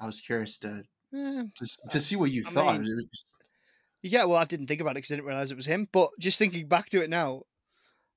I 0.00 0.06
was 0.06 0.20
curious 0.20 0.58
to 0.58 0.84
eh, 1.14 1.42
to, 1.54 1.66
to, 1.90 2.00
see 2.00 2.16
what 2.16 2.30
you 2.30 2.42
I 2.46 2.50
thought. 2.50 2.80
Mean, 2.80 3.08
just... 3.10 3.26
Yeah, 4.06 4.24
well, 4.24 4.36
I 4.36 4.44
didn't 4.44 4.66
think 4.66 4.82
about 4.82 4.90
it 4.90 4.96
because 4.96 5.12
I 5.12 5.14
didn't 5.14 5.28
realize 5.28 5.50
it 5.50 5.56
was 5.56 5.64
him. 5.64 5.88
But 5.90 6.10
just 6.18 6.38
thinking 6.38 6.68
back 6.68 6.90
to 6.90 7.02
it 7.02 7.08
now, 7.08 7.44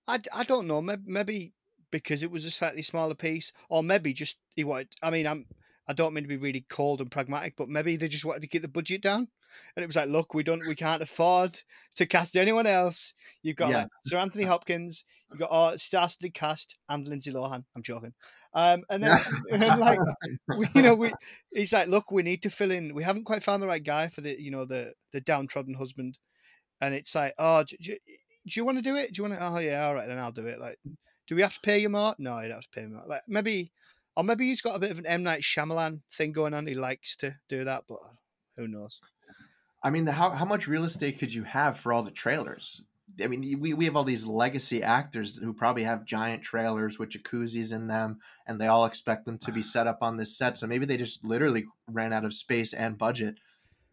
I, 0.05 0.19
I 0.33 0.43
don't 0.43 0.67
know. 0.67 0.81
Maybe, 0.81 1.03
maybe 1.05 1.53
because 1.91 2.23
it 2.23 2.29
was 2.29 2.43
a 2.43 2.51
slightly 2.51 2.81
smaller 2.81 3.15
piece, 3.15 3.53
or 3.69 3.81
maybe 3.81 4.11
just 4.11 4.37
he 4.53 4.65
wanted. 4.65 4.89
I 5.01 5.11
mean, 5.11 5.25
I'm 5.25 5.45
I 5.87 5.93
don't 5.93 6.13
mean 6.13 6.23
to 6.23 6.27
be 6.27 6.37
really 6.37 6.65
cold 6.69 7.01
and 7.01 7.09
pragmatic, 7.09 7.55
but 7.57 7.69
maybe 7.69 7.95
they 7.95 8.07
just 8.07 8.25
wanted 8.25 8.41
to 8.41 8.47
keep 8.47 8.61
the 8.61 8.67
budget 8.67 9.01
down. 9.01 9.27
And 9.75 9.83
it 9.83 9.87
was 9.87 9.95
like, 9.95 10.09
look, 10.09 10.33
we 10.33 10.43
don't, 10.43 10.65
we 10.67 10.75
can't 10.75 11.01
afford 11.01 11.59
to 11.95 12.05
cast 12.05 12.35
anyone 12.35 12.67
else. 12.67 13.13
You've 13.41 13.55
got 13.55 13.69
yeah. 13.69 13.77
like 13.77 13.87
Sir 14.05 14.17
Anthony 14.17 14.43
Hopkins, 14.45 15.05
you've 15.29 15.39
got 15.39 15.51
our 15.51 15.77
star-studded 15.77 16.33
cast 16.33 16.77
and 16.89 17.07
Lindsay 17.07 17.31
Lohan. 17.31 17.63
I'm 17.75 17.83
joking. 17.83 18.13
Um, 18.53 18.83
and 18.89 19.03
then, 19.03 19.19
and 19.51 19.61
then 19.61 19.79
like, 19.79 19.99
we, 20.57 20.67
you 20.75 20.81
know, 20.81 20.95
we, 20.95 21.11
he's 21.51 21.73
like, 21.73 21.87
look, 21.87 22.11
we 22.11 22.23
need 22.23 22.41
to 22.43 22.49
fill 22.49 22.71
in. 22.71 22.93
We 22.93 23.03
haven't 23.03 23.25
quite 23.25 23.43
found 23.43 23.63
the 23.63 23.67
right 23.67 23.83
guy 23.83 24.09
for 24.09 24.21
the, 24.21 24.39
you 24.39 24.51
know, 24.51 24.65
the 24.65 24.93
the 25.13 25.21
downtrodden 25.21 25.75
husband. 25.75 26.17
And 26.81 26.93
it's 26.93 27.15
like, 27.15 27.33
oh, 27.39 27.63
do, 27.63 27.75
do, 27.81 27.97
do 28.47 28.59
you 28.59 28.65
want 28.65 28.77
to 28.77 28.81
do 28.81 28.95
it? 28.95 29.13
Do 29.13 29.21
you 29.21 29.29
want 29.29 29.39
to? 29.39 29.45
Oh 29.45 29.59
yeah, 29.59 29.85
all 29.85 29.95
right, 29.95 30.07
then 30.07 30.19
I'll 30.19 30.31
do 30.31 30.45
it. 30.47 30.59
Like, 30.59 30.77
do 31.27 31.35
we 31.35 31.41
have 31.41 31.53
to 31.53 31.59
pay 31.61 31.79
you 31.79 31.89
more? 31.89 32.15
No, 32.17 32.35
you 32.39 32.47
don't 32.47 32.57
have 32.57 32.63
to 32.63 32.69
pay 32.69 32.85
me 32.85 32.93
more. 32.93 33.03
Like 33.07 33.21
maybe 33.27 33.71
or 34.17 34.23
maybe 34.23 34.47
he's 34.47 34.61
got 34.61 34.75
a 34.75 34.79
bit 34.79 34.89
of 34.89 34.97
an 34.97 35.05
M 35.05 35.21
Night 35.21 35.41
Shyamalan 35.41 36.01
thing 36.11 36.31
going 36.31 36.55
on. 36.55 36.65
He 36.65 36.73
likes 36.73 37.15
to 37.17 37.35
do 37.47 37.63
that, 37.63 37.83
but 37.87 37.99
uh, 38.03 38.15
who 38.57 38.67
knows? 38.67 38.99
I 39.83 39.91
mean, 39.91 40.07
how 40.07 40.31
how 40.31 40.43
much 40.43 40.67
real 40.67 40.85
estate 40.85 41.19
could 41.19 41.31
you 41.31 41.43
have 41.43 41.77
for 41.77 41.93
all 41.93 42.01
the 42.01 42.09
trailers? 42.09 42.81
I 43.23 43.27
mean, 43.27 43.59
we, 43.61 43.73
we 43.73 43.85
have 43.85 43.95
all 43.95 44.03
these 44.03 44.25
legacy 44.25 44.83
actors 44.83 45.37
who 45.37 45.53
probably 45.53 45.83
have 45.83 46.03
giant 46.03 46.43
trailers 46.43 46.99
with 46.99 47.11
jacuzzis 47.11 47.71
in 47.71 47.87
them, 47.87 48.19
and 48.45 48.59
they 48.59 48.67
all 48.67 48.85
expect 48.85 49.25
them 49.25 49.37
to 49.37 49.51
be 49.51 49.63
set 49.75 49.85
up 49.85 49.99
on 50.01 50.17
this 50.17 50.35
set. 50.35 50.57
So 50.57 50.65
maybe 50.65 50.87
they 50.87 50.97
just 50.97 51.23
literally 51.23 51.65
ran 51.87 52.11
out 52.11 52.25
of 52.25 52.33
space 52.33 52.73
and 52.73 52.97
budget, 52.97 53.35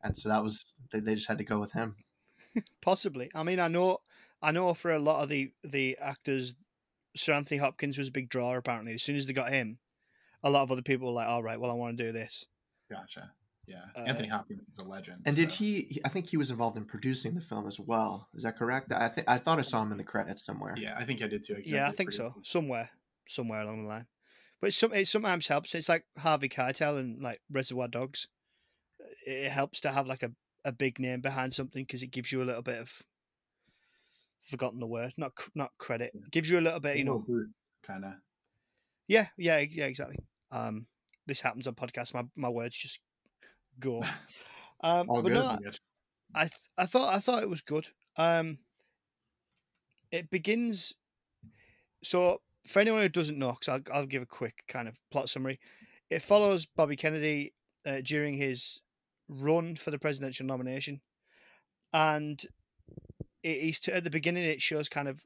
and 0.02 0.16
so 0.16 0.30
that 0.30 0.42
was 0.42 0.64
they, 0.90 1.00
they 1.00 1.16
just 1.16 1.28
had 1.28 1.38
to 1.38 1.44
go 1.44 1.60
with 1.60 1.72
him. 1.72 1.96
Possibly. 2.80 3.30
I 3.34 3.42
mean, 3.42 3.60
I 3.60 3.68
know, 3.68 3.98
I 4.40 4.52
know 4.52 4.72
for 4.72 4.90
a 4.90 4.98
lot 4.98 5.22
of 5.22 5.28
the 5.28 5.52
the 5.62 5.98
actors, 6.00 6.54
Sir 7.14 7.34
Anthony 7.34 7.58
Hopkins 7.58 7.98
was 7.98 8.08
a 8.08 8.12
big 8.12 8.30
draw. 8.30 8.54
Apparently, 8.54 8.94
as 8.94 9.02
soon 9.02 9.16
as 9.16 9.26
they 9.26 9.34
got 9.34 9.52
him, 9.52 9.78
a 10.44 10.50
lot 10.50 10.62
of 10.62 10.70
other 10.70 10.82
people 10.82 11.08
were 11.08 11.14
like, 11.14 11.26
"All 11.26 11.42
right, 11.42 11.58
well, 11.58 11.70
I 11.70 11.74
want 11.74 11.96
to 11.96 12.04
do 12.04 12.12
this." 12.12 12.46
Gotcha. 12.90 13.32
Yeah, 13.66 13.80
uh, 13.96 14.00
Anthony 14.00 14.28
Hopkins 14.28 14.60
is 14.70 14.78
a 14.78 14.84
legend. 14.84 15.22
And 15.24 15.34
so. 15.34 15.40
did 15.40 15.52
he? 15.52 16.00
I 16.04 16.10
think 16.10 16.26
he 16.26 16.36
was 16.36 16.50
involved 16.50 16.76
in 16.76 16.84
producing 16.84 17.34
the 17.34 17.40
film 17.40 17.66
as 17.66 17.80
well. 17.80 18.28
Is 18.34 18.42
that 18.42 18.58
correct? 18.58 18.92
I 18.92 19.08
think 19.08 19.28
I 19.28 19.38
thought 19.38 19.58
I 19.58 19.62
saw 19.62 19.82
him 19.82 19.90
in 19.90 19.98
the 19.98 20.04
credits 20.04 20.44
somewhere. 20.44 20.74
Yeah, 20.76 20.94
I 20.96 21.04
think 21.04 21.22
I 21.22 21.28
did 21.28 21.42
too. 21.42 21.62
yeah, 21.64 21.88
I 21.88 21.92
think 21.92 22.12
so. 22.12 22.34
Somewhere, 22.42 22.90
somewhere 23.26 23.62
along 23.62 23.82
the 23.82 23.88
line. 23.88 24.06
But 24.60 24.68
it, 24.68 24.92
it 24.92 25.08
sometimes 25.08 25.46
helps. 25.46 25.74
It's 25.74 25.88
like 25.88 26.04
Harvey 26.18 26.48
Keitel 26.48 26.98
and 26.98 27.22
like 27.22 27.40
Reservoir 27.50 27.88
Dogs. 27.88 28.28
It 29.26 29.50
helps 29.50 29.80
to 29.80 29.92
have 29.92 30.06
like 30.06 30.22
a, 30.22 30.32
a 30.64 30.72
big 30.72 30.98
name 30.98 31.22
behind 31.22 31.54
something 31.54 31.84
because 31.84 32.02
it 32.02 32.10
gives 32.10 32.32
you 32.32 32.42
a 32.42 32.44
little 32.44 32.62
bit 32.62 32.78
of 32.78 33.02
forgotten 34.46 34.80
the 34.80 34.86
word, 34.86 35.14
not 35.16 35.32
not 35.54 35.72
credit. 35.78 36.12
It 36.14 36.30
gives 36.30 36.50
you 36.50 36.58
a 36.58 36.60
little 36.60 36.80
bit, 36.80 36.98
you 36.98 37.04
know, 37.04 37.24
kind 37.86 38.04
of. 38.04 38.12
Yeah, 39.08 39.28
yeah, 39.38 39.58
yeah, 39.70 39.86
exactly. 39.86 40.18
Um, 40.54 40.86
this 41.26 41.40
happens 41.40 41.66
on 41.66 41.74
podcasts. 41.74 42.14
My 42.14 42.24
my 42.36 42.48
words 42.48 42.76
just 42.76 43.00
go. 43.80 44.02
Um, 44.80 45.08
All 45.08 45.22
but 45.22 45.28
good. 45.28 45.34
No, 45.34 45.58
I 46.34 46.42
th- 46.42 46.52
I 46.76 46.84
thought 46.84 47.14
I 47.14 47.18
thought 47.18 47.42
it 47.42 47.48
was 47.48 47.62
good. 47.62 47.88
Um, 48.18 48.58
it 50.10 50.28
begins. 50.28 50.92
So 52.02 52.42
for 52.66 52.80
anyone 52.80 53.00
who 53.00 53.08
doesn't 53.08 53.38
know, 53.38 53.52
because 53.52 53.68
I'll 53.68 53.96
I'll 53.96 54.06
give 54.06 54.22
a 54.22 54.26
quick 54.26 54.64
kind 54.68 54.86
of 54.88 54.98
plot 55.10 55.30
summary. 55.30 55.58
It 56.10 56.20
follows 56.20 56.66
Bobby 56.66 56.96
Kennedy 56.96 57.54
uh, 57.86 58.02
during 58.04 58.34
his 58.34 58.82
run 59.28 59.74
for 59.76 59.90
the 59.90 59.98
presidential 59.98 60.44
nomination, 60.44 61.00
and 61.94 62.42
it, 63.42 63.62
he's 63.62 63.80
t- 63.80 63.92
at 63.92 64.04
the 64.04 64.10
beginning. 64.10 64.44
It 64.44 64.60
shows 64.60 64.90
kind 64.90 65.08
of 65.08 65.24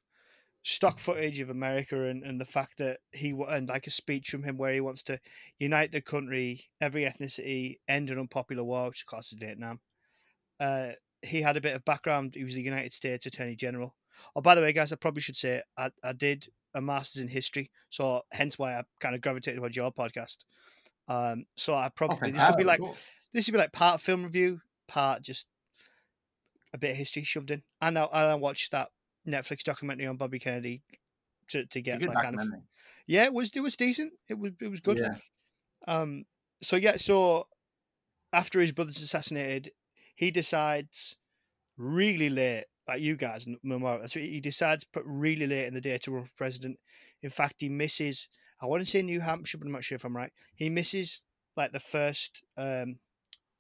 stock 0.68 0.98
footage 0.98 1.40
of 1.40 1.48
America 1.48 2.08
and, 2.08 2.22
and 2.22 2.38
the 2.38 2.44
fact 2.44 2.76
that 2.76 2.98
he 3.10 3.34
and 3.48 3.70
like 3.70 3.86
a 3.86 3.90
speech 3.90 4.28
from 4.28 4.42
him 4.42 4.58
where 4.58 4.74
he 4.74 4.82
wants 4.82 5.02
to 5.02 5.18
unite 5.58 5.92
the 5.92 6.00
country, 6.02 6.66
every 6.78 7.04
ethnicity, 7.04 7.78
end 7.88 8.10
an 8.10 8.18
unpopular 8.18 8.62
war, 8.62 8.88
which 8.88 9.00
of 9.00 9.06
course 9.06 9.32
is 9.32 9.38
Vietnam. 9.38 9.80
Uh, 10.60 10.90
he 11.22 11.40
had 11.40 11.56
a 11.56 11.60
bit 11.62 11.74
of 11.74 11.86
background. 11.86 12.34
He 12.34 12.44
was 12.44 12.52
the 12.52 12.60
United 12.60 12.92
States 12.92 13.24
Attorney 13.24 13.56
General. 13.56 13.94
Oh, 14.36 14.42
by 14.42 14.54
the 14.54 14.60
way, 14.60 14.74
guys, 14.74 14.92
I 14.92 14.96
probably 14.96 15.22
should 15.22 15.36
say 15.36 15.62
I, 15.78 15.90
I 16.04 16.12
did 16.12 16.48
a 16.74 16.82
master's 16.82 17.22
in 17.22 17.28
history, 17.28 17.70
so 17.88 18.22
hence 18.30 18.58
why 18.58 18.74
I 18.74 18.82
kind 19.00 19.14
of 19.14 19.22
gravitated 19.22 19.58
towards 19.58 19.76
your 19.76 19.90
podcast. 19.90 20.44
Um, 21.08 21.46
so 21.56 21.74
I 21.74 21.88
probably 21.88 22.28
oh, 22.28 22.32
this 22.32 22.46
would 22.46 22.58
be 22.58 22.64
like 22.64 22.80
cool. 22.80 22.94
this 23.32 23.46
would 23.46 23.52
be 23.52 23.58
like 23.58 23.72
part 23.72 24.02
film 24.02 24.22
review, 24.22 24.60
part 24.86 25.22
just 25.22 25.46
a 26.74 26.78
bit 26.78 26.90
of 26.90 26.96
history 26.98 27.24
shoved 27.24 27.50
in. 27.50 27.62
And 27.80 27.98
I, 27.98 28.02
I 28.02 28.34
watched 28.34 28.72
that 28.72 28.88
Netflix 29.28 29.62
documentary 29.62 30.06
on 30.06 30.16
Bobby 30.16 30.38
Kennedy 30.38 30.82
to, 31.48 31.66
to 31.66 31.82
get 31.82 32.00
that 32.00 32.14
kind 32.14 32.40
of. 32.40 32.48
Yeah, 33.06 33.24
it 33.24 33.32
was 33.32 33.50
it 33.54 33.60
was 33.60 33.76
decent. 33.76 34.12
It 34.28 34.38
was 34.38 34.52
it 34.60 34.68
was 34.68 34.80
good. 34.80 34.98
Yeah. 34.98 35.16
Um. 35.86 36.24
So 36.62 36.76
yeah. 36.76 36.96
So 36.96 37.46
after 38.32 38.60
his 38.60 38.72
brother's 38.72 39.02
assassinated, 39.02 39.72
he 40.14 40.30
decides 40.30 41.16
really 41.76 42.28
late, 42.28 42.64
like 42.86 43.00
you 43.00 43.16
guys, 43.16 43.46
memorial. 43.62 44.06
So 44.08 44.20
he 44.20 44.40
decides 44.40 44.84
put 44.84 45.04
really 45.06 45.46
late 45.46 45.66
in 45.66 45.74
the 45.74 45.80
day 45.80 45.98
to 45.98 46.10
run 46.10 46.24
for 46.24 46.32
president. 46.36 46.78
In 47.22 47.30
fact, 47.30 47.56
he 47.58 47.68
misses. 47.68 48.28
I 48.60 48.66
want 48.66 48.82
to 48.82 48.86
say 48.86 49.02
New 49.02 49.20
Hampshire, 49.20 49.58
but 49.58 49.66
I'm 49.66 49.72
not 49.72 49.84
sure 49.84 49.96
if 49.96 50.04
I'm 50.04 50.16
right. 50.16 50.32
He 50.54 50.68
misses 50.68 51.22
like 51.56 51.72
the 51.72 51.80
first. 51.80 52.42
um 52.56 52.96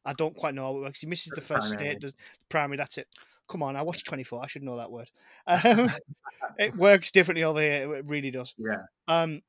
I 0.04 0.14
don't 0.14 0.34
quite 0.34 0.54
know 0.54 0.62
how 0.62 0.76
it 0.76 0.80
works. 0.80 1.00
He 1.00 1.06
misses 1.06 1.32
the 1.34 1.42
first 1.42 1.68
primary. 1.70 1.90
state, 1.90 2.00
does 2.00 2.14
primary. 2.48 2.78
That's 2.78 2.96
it. 2.96 3.08
Come 3.48 3.62
on, 3.62 3.76
I 3.76 3.82
watched 3.82 4.06
24. 4.06 4.42
I 4.42 4.46
should 4.46 4.62
know 4.62 4.76
that 4.76 4.90
word. 4.90 5.10
Um, 5.46 5.90
it 6.58 6.76
works 6.76 7.10
differently 7.10 7.44
over 7.44 7.60
here. 7.60 7.94
It 7.96 8.04
really 8.06 8.30
does. 8.30 8.54
Yeah. 8.58 8.82
Um. 9.06 9.42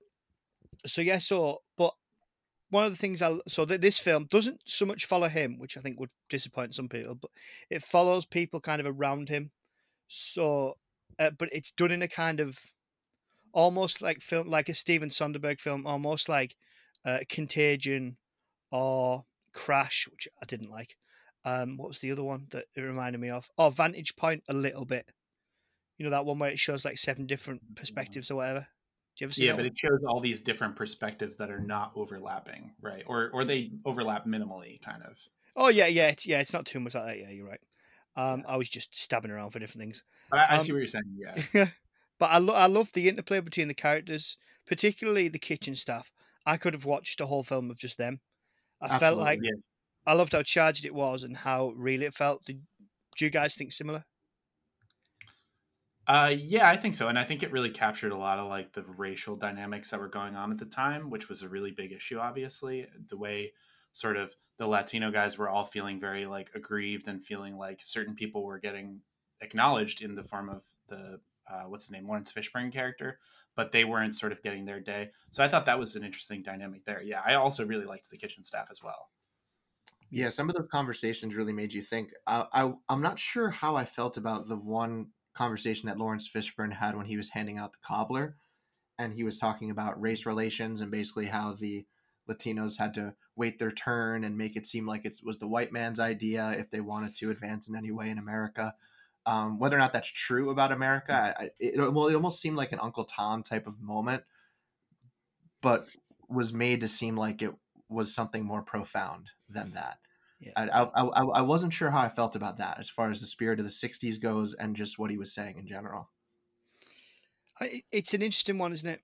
So 0.86 1.01
yeah. 1.01 1.18
So, 1.18 1.62
but 1.77 1.94
one 2.70 2.86
of 2.86 2.91
the 2.91 2.98
things 2.98 3.22
I 3.22 3.38
so 3.48 3.65
that 3.65 3.82
this 3.82 4.00
film 4.00 4.25
doesn't 4.29 4.62
so 4.65 4.86
much 4.86 5.06
follow 5.06 5.27
him, 5.27 5.58
which 5.60 5.77
I 5.77 5.82
think 5.82 6.00
would 6.00 6.12
disappoint 6.29 6.75
some 6.75 6.88
people, 6.88 7.15
but 7.15 7.32
it 7.70 7.84
follows 7.84 8.25
people 8.25 8.62
kind 8.62 8.79
of 8.79 8.88
around 8.88 9.29
him. 9.29 9.51
So, 10.08 10.77
uh, 11.18 11.32
but 11.38 11.50
it's 11.51 11.72
done 11.72 11.91
in 11.91 12.01
a 12.01 12.08
kind 12.08 12.39
of 12.39 12.60
almost 13.51 14.01
like 14.01 14.22
film, 14.22 14.48
like 14.48 14.70
a 14.70 14.74
Steven 14.74 15.10
Soderbergh 15.10 15.60
film, 15.60 15.86
almost 15.86 16.29
like 16.29 16.56
uh, 17.06 17.20
Contagion 17.27 18.18
or 18.72 19.25
Crash, 19.53 20.08
which 20.10 20.27
I 20.41 20.46
didn't 20.46 20.72
like. 20.72 20.96
Um, 21.46 21.77
what 21.77 21.88
was 21.88 22.00
the 22.00 22.12
other 22.12 22.24
one 22.24 22.48
that 22.51 22.65
it 22.75 22.81
reminded 22.81 23.22
me 23.22 23.29
of? 23.29 23.50
Oh, 23.58 23.69
Vantage 23.69 24.15
Point, 24.15 24.43
a 24.50 24.53
little 24.53 24.86
bit. 24.86 25.10
You 25.98 26.05
know 26.05 26.12
that 26.12 26.25
one 26.25 26.39
where 26.39 26.51
it 26.51 26.60
shows 26.60 26.86
like 26.86 26.98
seven 26.98 27.25
different 27.25 27.75
perspectives 27.75 28.31
or 28.31 28.36
whatever. 28.36 28.60
Do 28.60 28.65
you 29.24 29.27
ever 29.27 29.34
see? 29.34 29.46
Yeah, 29.46 29.51
but 29.51 29.60
one? 29.60 29.65
it 29.67 29.77
shows 29.77 30.00
all 30.08 30.22
these 30.22 30.39
different 30.39 30.75
perspectives 30.75 31.38
that 31.38 31.50
are 31.50 31.60
not 31.60 31.91
overlapping, 31.96 32.72
right? 32.81 33.03
Or 33.05 33.29
or 33.34 33.43
they 33.43 33.72
overlap 33.86 34.25
minimally, 34.25 34.81
kind 34.81 35.03
of. 35.03 35.17
Oh 35.55 35.69
yeah, 35.69 35.88
yeah, 35.88 36.08
it's, 36.08 36.25
yeah. 36.25 36.39
It's 36.39 36.53
not 36.53 36.65
too 36.65 36.79
much 36.79 36.96
like 36.96 37.05
that. 37.05 37.19
Yeah, 37.19 37.29
you're 37.31 37.48
right. 37.48 37.60
Um. 38.15 38.43
I 38.48 38.55
was 38.55 38.69
just 38.69 38.98
stabbing 38.98 39.31
around 39.31 39.50
for 39.50 39.60
different 39.60 39.81
things. 39.81 40.03
I, 40.31 40.38
I 40.38 40.55
um, 40.55 40.62
see 40.62 40.72
what 40.72 40.79
you're 40.79 40.88
saying. 40.88 41.17
Yeah. 41.53 41.69
but 42.19 42.27
I 42.27 42.38
lo- 42.38 42.53
I 42.53 42.67
love 42.67 42.93
the 42.93 43.10
interplay 43.10 43.41
between 43.41 43.67
the 43.67 43.74
characters, 43.74 44.38
particularly 44.65 45.27
the 45.27 45.39
kitchen 45.39 45.75
staff. 45.75 46.13
I 46.46 46.55
could 46.55 46.74
have 46.74 46.86
watched 46.86 47.19
a 47.19 47.25
whole 47.25 47.43
film 47.43 47.69
of 47.69 47.77
just 47.77 47.98
them. 47.98 48.22
I 48.81 48.86
Absolutely, 48.86 49.05
felt 49.05 49.17
like 49.19 49.39
yeah. 49.43 49.60
I 50.06 50.13
loved 50.13 50.34
how 50.34 50.44
charged 50.44 50.86
it 50.86 50.94
was 50.94 51.24
and 51.24 51.38
how 51.38 51.74
real 51.75 52.01
it 52.01 52.13
felt. 52.13 52.44
Did 52.46 52.62
do 53.18 53.25
you 53.25 53.32
guys 53.32 53.56
think 53.56 53.72
similar? 53.72 54.06
Uh, 56.08 56.34
yeah, 56.36 56.68
I 56.68 56.75
think 56.75 56.96
so, 56.96 57.08
and 57.08 57.20
I 57.20 57.24
think 57.24 57.44
it 57.44 57.51
really 57.51 57.70
captured 57.70 58.12
a 58.12 58.18
lot 58.18 58.39
of 58.39 58.48
like 58.48 58.74
the 58.74 58.84
racial 58.84 59.36
dynamics 59.36 59.91
that 59.91 60.00
were 60.00 60.08
going 60.08 60.36
on 60.36 60.51
at 60.51 60.58
the 60.58 60.65
time, 60.65 61.12
which 61.12 61.29
was 61.29 61.44
a 61.44 61.50
really 61.50 61.70
big 61.70 61.91
issue. 61.91 62.18
Obviously, 62.18 62.88
the 63.10 63.18
way 63.18 63.53
sort 63.91 64.18
of 64.18 64.34
the 64.58 64.68
Latino 64.68 65.12
guys 65.12 65.38
were 65.38 65.50
all 65.50 65.65
feeling 65.65 66.00
very 66.00 66.25
like 66.25 66.50
aggrieved 66.56 67.08
and 67.08 67.24
feeling 67.24 67.58
like 67.58 67.79
certain 67.84 68.15
people 68.15 68.44
were 68.44 68.58
getting 68.58 69.01
acknowledged 69.41 70.01
in 70.01 70.15
the 70.15 70.24
form 70.24 70.50
of 70.50 70.63
the 70.88 71.20
uh, 71.48 71.63
what's 71.63 71.86
his 71.86 71.91
name 71.91 72.08
Laurence 72.08 72.32
Fishburne 72.32 72.72
character, 72.72 73.20
but 73.56 73.72
they 73.72 73.84
weren't 73.84 74.15
sort 74.15 74.32
of 74.32 74.41
getting 74.41 74.65
their 74.65 74.79
day. 74.79 75.12
So 75.29 75.44
I 75.44 75.48
thought 75.48 75.65
that 75.65 75.79
was 75.79 75.96
an 75.96 76.03
interesting 76.03 76.41
dynamic 76.41 76.86
there. 76.86 77.03
Yeah, 77.03 77.22
I 77.25 77.36
also 77.36 77.65
really 77.65 77.86
liked 77.86 78.10
the 78.10 78.18
kitchen 78.18 78.44
staff 78.44 78.68
as 78.72 78.82
well. 78.84 79.10
Yeah, 80.12 80.30
some 80.30 80.50
of 80.50 80.56
those 80.56 80.68
conversations 80.72 81.36
really 81.36 81.54
made 81.54 81.74
you 81.74 81.82
think. 81.82 82.13
I, 82.25 82.46
I 82.51 82.74
I'm 82.88 83.01
not 83.01 83.20
sure 83.20 83.50
how 83.50 83.75
I 83.75 83.86
felt 83.86 84.18
about 84.18 84.48
the 84.48 84.56
one 84.56 85.08
conversation 85.36 85.88
that 85.88 85.98
Laurence 85.98 86.28
Fishburne 86.28 86.74
had 86.74 86.96
when 86.96 87.06
he 87.06 87.18
was 87.18 87.30
handing 87.30 87.58
out 87.58 87.74
the 87.74 87.78
cobbler, 87.84 88.38
and 88.98 89.13
he 89.13 89.24
was 89.24 89.38
talking 89.38 89.70
about 89.70 90.01
race 90.01 90.25
relations 90.25 90.82
and 90.82 90.89
basically 90.92 91.28
how 91.28 91.54
the 91.54 91.86
Latinos 92.28 92.78
had 92.78 92.94
to 92.96 93.13
wait 93.36 93.60
their 93.60 93.72
turn 93.72 94.24
and 94.24 94.38
make 94.38 94.56
it 94.56 94.66
seem 94.66 94.86
like 94.86 95.06
it 95.06 95.18
was 95.24 95.39
the 95.39 95.48
white 95.48 95.72
man's 95.72 96.00
idea 96.00 96.51
if 96.51 96.70
they 96.72 96.82
wanted 96.82 97.16
to 97.16 97.32
advance 97.32 97.68
in 97.68 97.75
any 97.75 97.92
way 97.92 98.10
in 98.10 98.18
America. 98.18 98.74
Um, 99.25 99.60
whether 99.60 99.75
or 99.75 99.80
not 99.80 99.94
that's 99.94 100.12
true 100.12 100.50
about 100.50 100.72
America, 100.72 101.36
I, 101.39 101.50
it, 101.60 101.78
well, 101.78 102.08
it 102.08 102.16
almost 102.16 102.42
seemed 102.42 102.58
like 102.58 102.72
an 102.72 102.80
Uncle 102.82 103.04
Tom 103.06 103.44
type 103.44 103.68
of 103.68 103.80
moment, 103.80 104.24
but 105.62 105.88
was 106.30 106.54
made 106.54 106.82
to 106.82 106.88
seem 106.88 107.16
like 107.16 107.42
it 107.42 107.54
was 107.89 108.13
something 108.13 108.46
more 108.46 108.62
profound 108.62 109.29
than 109.50 109.72
that. 109.74 109.98
Yeah. 110.39 110.51
I, 110.55 110.67
I, 110.67 111.03
I, 111.03 111.24
I 111.24 111.41
wasn't 111.41 111.74
sure 111.74 111.91
how 111.91 112.00
I 112.00 112.10
felt 112.10 112.36
about 112.36 112.58
that 112.60 112.79
as 112.79 112.89
far 112.89 113.12
as 113.12 113.19
the 113.19 113.27
spirit 113.27 113.60
of 113.60 113.65
the 113.65 113.72
60s 113.72 114.22
goes 114.22 114.53
and 114.53 114.75
just 114.75 114.98
what 114.98 115.12
he 115.12 115.17
was 115.17 115.34
saying 115.34 115.58
in 115.58 115.67
general. 115.67 116.10
I, 117.60 117.84
it's 117.91 118.13
an 118.13 118.22
interesting 118.22 118.58
one, 118.58 118.72
isn't 118.72 118.89
it? 118.89 119.01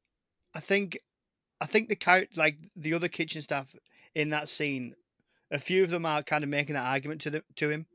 I 0.54 0.62
think 0.62 0.98
I 1.60 1.66
think 1.66 1.90
the 1.90 1.96
character, 1.96 2.40
like 2.40 2.58
the 2.76 2.94
other 2.94 3.08
kitchen 3.08 3.42
staff 3.42 3.76
in 4.14 4.30
that 4.30 4.50
scene, 4.50 4.96
a 5.52 5.60
few 5.60 5.84
of 5.84 5.90
them 5.90 6.06
are 6.06 6.24
kind 6.24 6.44
of 6.44 6.50
making 6.50 6.76
that 6.76 6.86
argument 6.86 7.22
to 7.22 7.30
the, 7.30 7.44
to 7.58 7.70
him. 7.70 7.86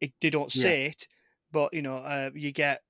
It, 0.00 0.12
they 0.20 0.30
don't 0.30 0.52
say 0.52 0.82
yeah. 0.82 0.88
it, 0.88 1.08
but 1.52 1.74
you 1.74 1.82
know, 1.82 1.96
uh, 1.96 2.30
you 2.34 2.52
get 2.52 2.82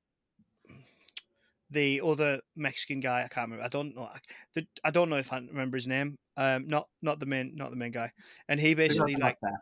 the 1.70 2.00
other 2.00 2.40
Mexican 2.56 3.00
guy. 3.00 3.24
I 3.24 3.28
can't 3.28 3.46
remember. 3.46 3.64
I 3.64 3.68
don't 3.68 3.94
know. 3.94 4.10
I, 4.56 4.66
I 4.84 4.90
don't 4.90 5.10
know 5.10 5.16
if 5.16 5.32
I 5.32 5.38
remember 5.38 5.76
his 5.76 5.88
name. 5.88 6.16
Um, 6.36 6.68
not 6.68 6.88
not 7.02 7.20
the 7.20 7.26
main 7.26 7.54
not 7.56 7.70
the 7.70 7.76
main 7.76 7.92
guy. 7.92 8.12
And 8.48 8.60
he 8.60 8.74
basically 8.74 9.16
like 9.16 9.38
that. 9.42 9.60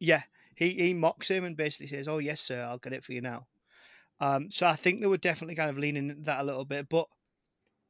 Yeah, 0.00 0.22
he 0.56 0.70
he 0.74 0.94
mocks 0.94 1.28
him 1.28 1.44
and 1.44 1.56
basically 1.56 1.86
says, 1.86 2.08
"Oh 2.08 2.18
yes, 2.18 2.40
sir, 2.40 2.62
I'll 2.62 2.78
get 2.78 2.92
it 2.92 3.04
for 3.04 3.12
you 3.12 3.20
now." 3.20 3.46
Um, 4.20 4.50
so 4.50 4.66
I 4.66 4.74
think 4.74 5.00
they 5.00 5.06
were 5.06 5.18
definitely 5.18 5.56
kind 5.56 5.70
of 5.70 5.78
leaning 5.78 6.22
that 6.22 6.40
a 6.40 6.44
little 6.44 6.64
bit, 6.64 6.88
but 6.88 7.06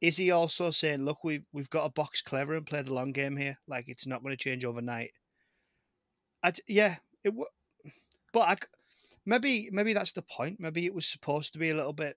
is 0.00 0.16
he 0.16 0.30
also 0.30 0.70
saying, 0.70 1.04
"Look, 1.04 1.25
we've 1.25 1.44
we've 1.52 1.70
got 1.70 1.87
a 1.87 1.92
box 1.92 2.20
clever 2.20 2.54
and 2.54 2.66
play 2.66 2.82
the 2.82 2.94
long 2.94 3.12
game 3.12 3.37
here. 3.37 3.58
Like 3.66 3.88
it's 3.88 4.06
not 4.06 4.23
going 4.23 4.37
to 4.37 4.42
change 4.42 4.64
overnight." 4.64 5.12
I 6.42 6.52
yeah, 6.68 6.96
it 7.25 7.30
w- 7.30 7.46
but 8.32 8.40
I, 8.40 8.56
maybe 9.25 9.68
maybe 9.73 9.92
that's 9.92 10.12
the 10.12 10.23
point. 10.23 10.61
Maybe 10.61 10.87
it 10.87 10.94
was 10.94 11.06
supposed 11.06 11.52
to 11.54 11.58
be 11.58 11.70
a 11.70 11.75
little 11.76 11.92
bit 11.92 12.16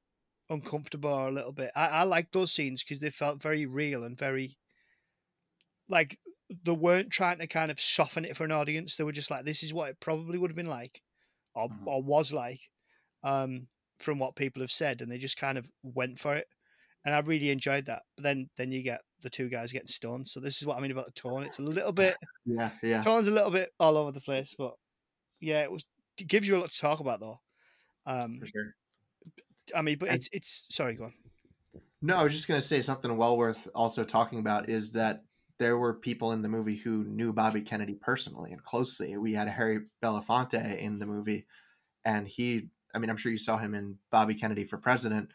uncomfortable 0.49 1.11
or 1.11 1.27
a 1.27 1.31
little 1.31 1.51
bit. 1.51 1.71
I, 1.75 1.87
I 1.87 2.03
like 2.03 2.31
those 2.31 2.51
scenes 2.51 2.83
because 2.83 2.99
they 2.99 3.09
felt 3.09 3.41
very 3.41 3.65
real 3.65 4.03
and 4.03 4.17
very 4.17 4.57
like 5.87 6.17
they 6.65 6.71
weren't 6.71 7.11
trying 7.11 7.39
to 7.39 7.47
kind 7.47 7.71
of 7.71 7.79
soften 7.79 8.25
it 8.25 8.35
for 8.35 8.43
an 8.43 8.51
audience. 8.51 8.95
They 8.95 9.03
were 9.03 9.11
just 9.11 9.31
like, 9.31 9.45
this 9.45 9.63
is 9.63 9.73
what 9.73 9.89
it 9.89 9.99
probably 9.99 10.37
would 10.37 10.49
have 10.49 10.57
been 10.57 10.67
like, 10.67 11.01
or 11.55 11.69
mm-hmm. 11.69 11.87
or 11.87 12.01
was 12.01 12.33
like, 12.33 12.61
um, 13.23 13.67
from 13.99 14.19
what 14.19 14.35
people 14.35 14.61
have 14.61 14.71
said, 14.71 15.01
and 15.01 15.11
they 15.11 15.17
just 15.17 15.37
kind 15.37 15.57
of 15.57 15.69
went 15.83 16.19
for 16.19 16.35
it. 16.35 16.47
And 17.05 17.15
I 17.15 17.19
really 17.19 17.49
enjoyed 17.49 17.85
that. 17.85 18.01
But 18.15 18.23
then 18.23 18.49
then 18.57 18.71
you 18.71 18.81
get 18.81 19.01
the 19.21 19.29
two 19.29 19.49
guys 19.49 19.71
getting 19.71 19.87
stoned. 19.87 20.27
So 20.27 20.39
this 20.39 20.57
is 20.57 20.67
what 20.67 20.77
I 20.77 20.81
mean 20.81 20.91
about 20.91 21.05
the 21.05 21.11
tone. 21.11 21.43
It's 21.43 21.59
a 21.59 21.63
little 21.63 21.91
bit 21.91 22.17
yeah, 22.45 22.71
yeah. 22.81 23.01
Tone's 23.01 23.27
a 23.27 23.33
little 23.33 23.51
bit 23.51 23.69
all 23.79 23.97
over 23.97 24.11
the 24.11 24.21
place, 24.21 24.55
but 24.57 24.73
yeah, 25.39 25.63
it 25.63 25.71
was 25.71 25.85
it 26.17 26.27
gives 26.27 26.47
you 26.47 26.57
a 26.57 26.59
lot 26.59 26.71
to 26.71 26.79
talk 26.79 26.99
about 26.99 27.19
though. 27.19 27.39
Um 28.05 28.39
for 28.39 28.47
sure. 28.47 28.75
I 29.75 29.81
mean, 29.81 29.97
but 29.99 30.09
it's 30.09 30.29
it's 30.31 30.65
sorry, 30.69 30.95
go 30.95 31.05
on. 31.05 31.13
No, 32.01 32.17
I 32.17 32.23
was 32.23 32.33
just 32.33 32.47
gonna 32.47 32.61
say 32.61 32.81
something 32.81 33.15
well 33.17 33.37
worth 33.37 33.67
also 33.75 34.03
talking 34.03 34.39
about 34.39 34.69
is 34.69 34.91
that 34.93 35.23
there 35.59 35.77
were 35.77 35.93
people 35.93 36.31
in 36.31 36.41
the 36.41 36.47
movie 36.47 36.77
who 36.77 37.03
knew 37.03 37.33
Bobby 37.33 37.61
Kennedy 37.61 37.93
personally 37.93 38.51
and 38.51 38.63
closely. 38.63 39.15
We 39.17 39.33
had 39.33 39.49
Harry 39.49 39.79
Belafonte 40.01 40.79
in 40.79 40.99
the 40.99 41.05
movie, 41.05 41.45
and 42.05 42.27
he, 42.27 42.69
I 42.95 42.99
mean, 42.99 43.09
I'm 43.09 43.17
sure 43.17 43.31
you 43.31 43.37
saw 43.37 43.57
him 43.57 43.75
in 43.75 43.97
Bobby 44.09 44.35
Kennedy 44.35 44.63
for 44.63 44.77
President. 44.77 45.31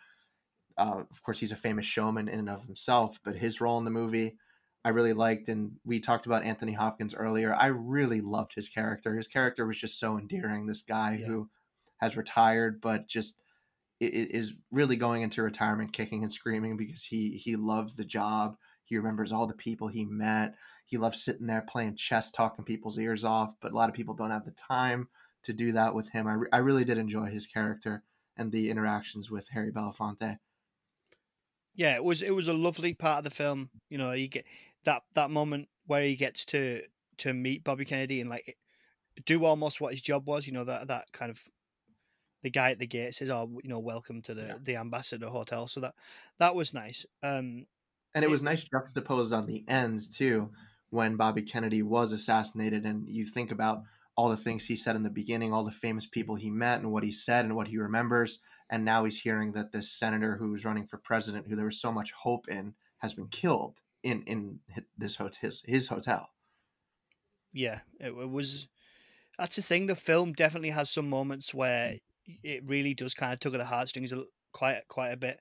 Uh, 0.78 1.02
of 1.10 1.22
course, 1.22 1.38
he's 1.38 1.52
a 1.52 1.56
famous 1.56 1.84
showman 1.84 2.28
in 2.28 2.38
and 2.40 2.48
of 2.48 2.64
himself, 2.64 3.20
but 3.22 3.36
his 3.36 3.60
role 3.60 3.78
in 3.78 3.84
the 3.84 3.90
movie, 3.90 4.38
I 4.82 4.88
really 4.88 5.12
liked. 5.12 5.48
And 5.48 5.72
we 5.84 6.00
talked 6.00 6.24
about 6.24 6.42
Anthony 6.42 6.72
Hopkins 6.72 7.14
earlier. 7.14 7.54
I 7.54 7.66
really 7.66 8.22
loved 8.22 8.54
his 8.54 8.70
character. 8.70 9.14
His 9.14 9.28
character 9.28 9.66
was 9.66 9.78
just 9.78 10.00
so 10.00 10.18
endearing. 10.18 10.66
This 10.66 10.82
guy 10.82 11.18
yeah. 11.20 11.26
who 11.26 11.50
has 11.98 12.16
retired, 12.16 12.80
but 12.80 13.06
just 13.08 13.40
is 14.00 14.52
really 14.70 14.96
going 14.96 15.22
into 15.22 15.42
retirement 15.42 15.92
kicking 15.92 16.22
and 16.22 16.32
screaming 16.32 16.76
because 16.76 17.04
he 17.04 17.36
he 17.36 17.56
loves 17.56 17.94
the 17.94 18.04
job 18.04 18.56
he 18.84 18.96
remembers 18.96 19.32
all 19.32 19.46
the 19.46 19.54
people 19.54 19.88
he 19.88 20.04
met. 20.04 20.54
He 20.86 20.98
loves 20.98 21.24
sitting 21.24 21.46
there 21.46 21.62
playing 21.62 21.96
chess, 21.96 22.30
talking 22.30 22.64
people's 22.64 22.98
ears 22.98 23.24
off, 23.24 23.54
but 23.60 23.72
a 23.72 23.74
lot 23.74 23.88
of 23.88 23.94
people 23.94 24.14
don't 24.14 24.30
have 24.30 24.44
the 24.44 24.52
time 24.52 25.08
to 25.44 25.52
do 25.52 25.72
that 25.72 25.94
with 25.94 26.10
him. 26.10 26.26
I, 26.26 26.34
re- 26.34 26.48
I 26.52 26.58
really 26.58 26.84
did 26.84 26.98
enjoy 26.98 27.26
his 27.26 27.46
character 27.46 28.04
and 28.36 28.52
the 28.52 28.70
interactions 28.70 29.30
with 29.30 29.48
Harry 29.48 29.72
Belafonte. 29.72 30.38
Yeah, 31.74 31.96
it 31.96 32.04
was 32.04 32.22
it 32.22 32.30
was 32.30 32.46
a 32.46 32.52
lovely 32.52 32.94
part 32.94 33.18
of 33.18 33.24
the 33.24 33.30
film. 33.30 33.70
You 33.88 33.98
know, 33.98 34.12
you 34.12 34.28
get 34.28 34.44
that 34.84 35.02
that 35.14 35.30
moment 35.30 35.68
where 35.86 36.04
he 36.04 36.14
gets 36.14 36.44
to 36.46 36.82
to 37.18 37.32
meet 37.32 37.64
Bobby 37.64 37.84
Kennedy 37.84 38.20
and 38.20 38.30
like 38.30 38.56
do 39.24 39.44
almost 39.44 39.80
what 39.80 39.92
his 39.92 40.02
job 40.02 40.26
was. 40.26 40.46
You 40.46 40.52
know 40.52 40.64
that 40.64 40.88
that 40.88 41.10
kind 41.12 41.30
of 41.30 41.42
the 42.44 42.50
guy 42.50 42.70
at 42.70 42.78
the 42.78 42.86
gate 42.86 43.14
says, 43.14 43.30
"Oh, 43.30 43.50
you 43.62 43.70
know, 43.70 43.80
welcome 43.80 44.22
to 44.22 44.34
the 44.34 44.46
yeah. 44.46 44.54
the 44.62 44.76
ambassador 44.76 45.28
hotel." 45.28 45.66
So 45.66 45.80
that 45.80 45.94
that 46.38 46.54
was 46.54 46.72
nice. 46.72 47.06
Um, 47.22 47.66
and 48.14 48.24
it 48.24 48.30
was 48.30 48.42
nice 48.42 48.62
juxtaposed 48.62 49.32
on 49.32 49.46
the 49.46 49.64
end 49.66 50.02
too, 50.12 50.50
when 50.90 51.16
Bobby 51.16 51.42
Kennedy 51.42 51.82
was 51.82 52.12
assassinated, 52.12 52.84
and 52.84 53.08
you 53.08 53.24
think 53.26 53.50
about 53.50 53.82
all 54.14 54.28
the 54.28 54.36
things 54.36 54.66
he 54.66 54.76
said 54.76 54.94
in 54.94 55.02
the 55.02 55.10
beginning, 55.10 55.52
all 55.52 55.64
the 55.64 55.72
famous 55.72 56.06
people 56.06 56.36
he 56.36 56.50
met, 56.50 56.80
and 56.80 56.92
what 56.92 57.02
he 57.02 57.10
said 57.10 57.46
and 57.46 57.56
what 57.56 57.66
he 57.66 57.78
remembers, 57.78 58.42
and 58.70 58.84
now 58.84 59.04
he's 59.04 59.20
hearing 59.20 59.52
that 59.52 59.72
this 59.72 59.90
senator 59.90 60.36
who 60.36 60.52
was 60.52 60.64
running 60.64 60.86
for 60.86 60.98
president, 60.98 61.46
who 61.48 61.56
there 61.56 61.64
was 61.64 61.80
so 61.80 61.90
much 61.90 62.12
hope 62.12 62.46
in, 62.48 62.74
has 62.98 63.14
been 63.14 63.28
killed 63.28 63.80
in 64.02 64.22
in 64.24 64.60
this 64.98 65.16
hotel, 65.16 65.38
his 65.40 65.62
his 65.66 65.88
hotel. 65.88 66.28
Yeah, 67.54 67.80
it, 67.98 68.08
it 68.08 68.30
was. 68.30 68.68
That's 69.38 69.56
the 69.56 69.62
thing. 69.62 69.86
The 69.86 69.96
film 69.96 70.32
definitely 70.32 70.70
has 70.70 70.90
some 70.90 71.08
moments 71.08 71.52
where 71.52 71.96
it 72.42 72.62
really 72.66 72.94
does 72.94 73.14
kind 73.14 73.32
of 73.32 73.40
tug 73.40 73.54
at 73.54 73.58
the 73.58 73.64
heartstrings 73.64 74.12
quite 74.52 74.80
quite 74.88 75.10
a 75.10 75.16
bit. 75.16 75.40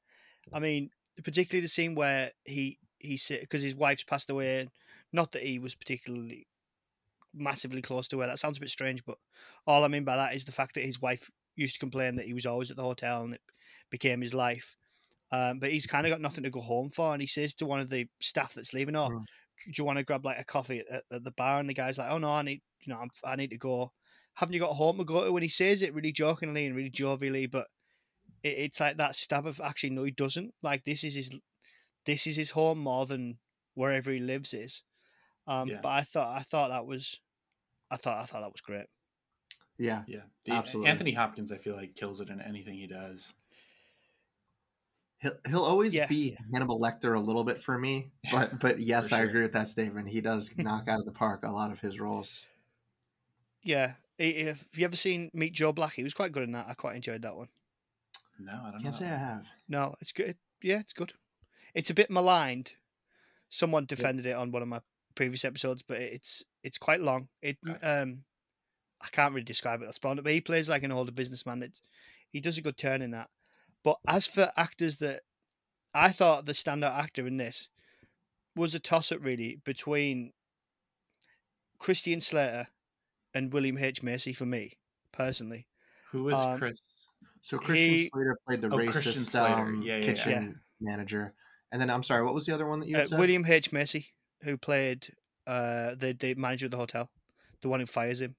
I 0.54 0.60
mean, 0.60 0.90
particularly 1.24 1.62
the 1.62 1.70
scene 1.70 1.96
where 1.96 2.32
he 2.46 2.80
he 3.00 3.20
because 3.30 3.62
his 3.62 3.76
wife's 3.76 4.04
passed 4.04 4.30
away. 4.30 4.68
Not 5.12 5.32
that 5.34 5.44
he 5.44 5.60
was 5.60 5.76
particularly 5.76 6.48
massively 7.34 7.82
close 7.82 8.08
to 8.10 8.20
her. 8.20 8.28
That 8.28 8.40
sounds 8.40 8.58
a 8.58 8.62
bit 8.62 8.70
strange, 8.70 9.04
but 9.06 9.18
all 9.68 9.84
I 9.84 9.88
mean 9.88 10.04
by 10.04 10.16
that 10.16 10.36
is 10.36 10.46
the 10.46 10.52
fact 10.52 10.76
that 10.76 10.84
his 10.84 11.02
wife 11.02 11.30
used 11.56 11.76
to 11.76 11.80
complain 11.80 12.16
that 12.16 12.26
he 12.26 12.34
was 12.34 12.46
always 12.46 12.72
at 12.72 12.78
the 12.78 12.84
hotel 12.84 13.24
and 13.24 13.36
it 13.36 13.42
became 13.92 14.22
his 14.22 14.34
life. 14.34 14.76
Um, 15.32 15.60
but 15.60 15.72
he's 15.72 15.88
kind 15.88 16.06
of 16.06 16.12
got 16.12 16.22
nothing 16.22 16.44
to 16.44 16.52
go 16.52 16.62
home 16.62 16.92
for, 16.92 17.14
and 17.14 17.22
he 17.22 17.28
says 17.28 17.56
to 17.56 17.66
one 17.66 17.80
of 17.80 17.90
the 17.90 18.08
staff 18.22 18.54
that's 18.54 18.74
leaving, 18.74 18.96
"Oh, 18.96 19.10
mm. 19.10 19.24
do 19.66 19.72
you 19.76 19.84
want 19.84 19.98
to 19.98 20.04
grab 20.04 20.26
like 20.26 20.40
a 20.40 20.46
coffee 20.46 20.84
at, 20.92 21.04
at, 21.12 21.24
the 21.24 21.32
bar?" 21.32 21.60
And 21.60 21.68
the 21.68 21.74
guy's 21.74 21.98
like, 21.98 22.12
"Oh 22.12 22.20
no, 22.20 22.30
I 22.30 22.44
need, 22.44 22.62
you 22.82 22.94
know, 22.94 23.00
I'm, 23.00 23.10
I 23.26 23.36
need 23.36 23.50
to 23.50 23.58
go." 23.58 23.92
Haven't 24.36 24.54
you 24.54 24.60
got 24.60 24.74
home 24.74 24.98
to 24.98 25.04
go 25.04 25.26
to? 25.26 25.32
When 25.32 25.44
he 25.44 25.50
says 25.50 25.82
it 25.82 25.94
really 25.94 26.12
jokingly 26.12 26.66
and 26.66 26.76
really 26.76 26.90
jovially, 26.90 27.50
but 27.50 27.68
it, 28.44 28.50
it's 28.58 28.80
like 28.80 28.98
that 28.98 29.16
stab 29.16 29.46
of 29.46 29.60
actually 29.62 29.92
no, 29.92 30.04
he 30.04 30.12
doesn't. 30.12 30.54
Like 30.62 30.84
this 30.84 31.04
is 31.04 31.16
his, 31.16 31.32
this 32.06 32.28
is 32.28 32.36
his 32.36 32.52
home 32.52 32.80
more 32.80 33.06
than 33.06 33.38
wherever 33.76 34.12
he 34.12 34.20
lives 34.20 34.54
is. 34.54 34.84
Um, 35.48 35.68
yeah. 35.68 35.80
But 35.82 35.90
I 35.90 36.02
thought 36.02 36.38
I 36.38 36.42
thought 36.42 36.70
that 36.70 36.86
was, 36.86 37.20
I 37.92 37.98
thought 37.98 38.22
I 38.22 38.26
thought 38.26 38.42
that 38.42 38.52
was 38.52 38.62
great. 38.62 38.86
Yeah, 39.78 40.04
yeah, 40.08 40.22
the, 40.46 40.54
absolutely. 40.54 40.92
Anthony 40.92 41.12
Hopkins, 41.14 41.52
I 41.52 41.58
feel 41.58 41.76
like 41.76 41.96
kills 41.96 42.22
it 42.22 42.30
in 42.30 42.40
anything 42.42 42.76
he 42.76 42.88
does. 42.88 43.34
He'll, 45.18 45.36
he'll 45.48 45.64
always 45.64 45.96
yeah. 45.96 46.06
be 46.06 46.38
Hannibal 46.54 46.80
Lecter 46.80 47.16
a 47.16 47.20
little 47.20 47.44
bit 47.44 47.60
for 47.60 47.78
me, 47.78 48.12
but 48.32 48.60
but 48.60 48.80
yes, 48.80 49.10
sure. 49.10 49.20
I 49.20 49.22
agree 49.22 49.42
with 49.42 49.54
that 49.54 49.68
statement. 49.68 50.08
He 50.08 50.22
does 50.22 50.54
knock 50.58 50.88
out 50.88 51.00
of 51.00 51.06
the 51.06 51.12
park 51.12 51.44
a 51.44 51.50
lot 51.50 51.72
of 51.72 51.80
his 51.80 52.00
roles. 52.00 52.46
Yeah, 53.64 53.94
if 54.18 54.68
you 54.76 54.86
ever 54.86 54.96
seen 54.96 55.30
Meet 55.34 55.54
Joe 55.54 55.74
Black, 55.74 55.94
he 55.94 56.04
was 56.04 56.14
quite 56.14 56.32
good 56.32 56.44
in 56.44 56.52
that. 56.54 56.68
I 56.68 56.74
quite 56.74 56.96
enjoyed 56.96 57.22
that 57.24 57.36
one. 57.36 57.48
No, 58.40 58.52
I 58.52 58.72
don't. 58.72 58.82
Can't 58.82 58.86
know. 58.86 58.92
say 58.92 59.08
I 59.08 59.18
have. 59.18 59.46
No, 59.68 59.96
it's 60.02 60.12
good. 60.12 60.38
Yeah, 60.62 60.80
it's 60.80 60.94
good. 60.94 61.14
It's 61.74 61.90
a 61.90 61.94
bit 61.94 62.10
maligned. 62.10 62.74
Someone 63.50 63.86
defended 63.86 64.26
yeah. 64.26 64.32
it 64.32 64.38
on 64.38 64.52
one 64.52 64.62
of 64.62 64.68
my 64.68 64.82
previous 65.16 65.46
episodes, 65.46 65.84
but 65.88 65.98
it's 65.98 66.44
it's 66.64 66.78
quite 66.78 67.02
long. 67.02 67.28
It 67.42 67.58
um, 67.82 68.24
I 69.02 69.08
can't 69.12 69.34
really 69.34 69.44
describe 69.44 69.82
it. 69.82 69.86
That's 69.86 70.00
but 70.00 70.26
he 70.28 70.42
plays 70.42 70.70
like 70.70 70.84
an 70.84 70.92
older 70.92 71.12
businessman. 71.12 71.62
It, 71.62 71.80
he 72.30 72.40
does 72.40 72.58
a 72.58 72.62
good 72.62 72.78
turn 72.78 73.02
in 73.02 73.12
that. 73.12 73.30
But 73.84 73.98
as 74.08 74.26
for 74.26 74.52
actors 74.56 74.98
that 74.98 75.22
I 75.94 76.10
thought 76.10 76.46
the 76.46 76.54
standout 76.54 76.98
actor 76.98 77.28
in 77.28 77.38
this 77.38 77.70
was 78.56 78.74
a 78.74 78.80
toss 78.80 79.12
up 79.12 79.20
really 79.22 79.60
between 79.64 80.32
Christian 81.80 82.22
Slater 82.22 82.68
and 83.34 83.52
William 83.52 83.78
H. 83.78 84.04
Macy 84.04 84.34
for 84.34 84.46
me, 84.46 84.78
personally. 85.12 85.68
Who 86.12 86.24
was 86.26 86.40
um, 86.40 86.58
Chris? 86.58 86.82
So 87.42 87.58
Christian 87.58 87.90
he, 87.90 88.06
Slater 88.06 88.38
played 88.48 88.62
the 88.62 88.68
oh, 88.68 88.78
racist 88.78 89.40
um, 89.40 89.82
yeah, 89.82 89.98
yeah, 89.98 90.06
kitchen 90.06 90.32
yeah. 90.80 90.90
manager. 90.92 91.34
And 91.72 91.82
then 91.82 91.90
I'm 91.90 92.04
sorry, 92.04 92.24
what 92.24 92.34
was 92.34 92.46
the 92.46 92.54
other 92.54 92.68
one 92.68 92.80
that 92.82 92.88
you 92.88 92.98
uh, 92.98 93.06
said? 93.06 93.20
William 93.20 93.46
H. 93.46 93.72
Macy, 93.72 94.14
who 94.44 94.58
played 94.58 95.08
uh, 95.48 95.96
the, 95.96 96.16
the 96.18 96.36
manager 96.36 96.66
of 96.66 96.72
the 96.72 96.78
hotel, 96.78 97.10
the 97.62 97.70
one 97.70 97.80
who 97.80 97.86
fires 97.86 98.22
him. 98.22 98.36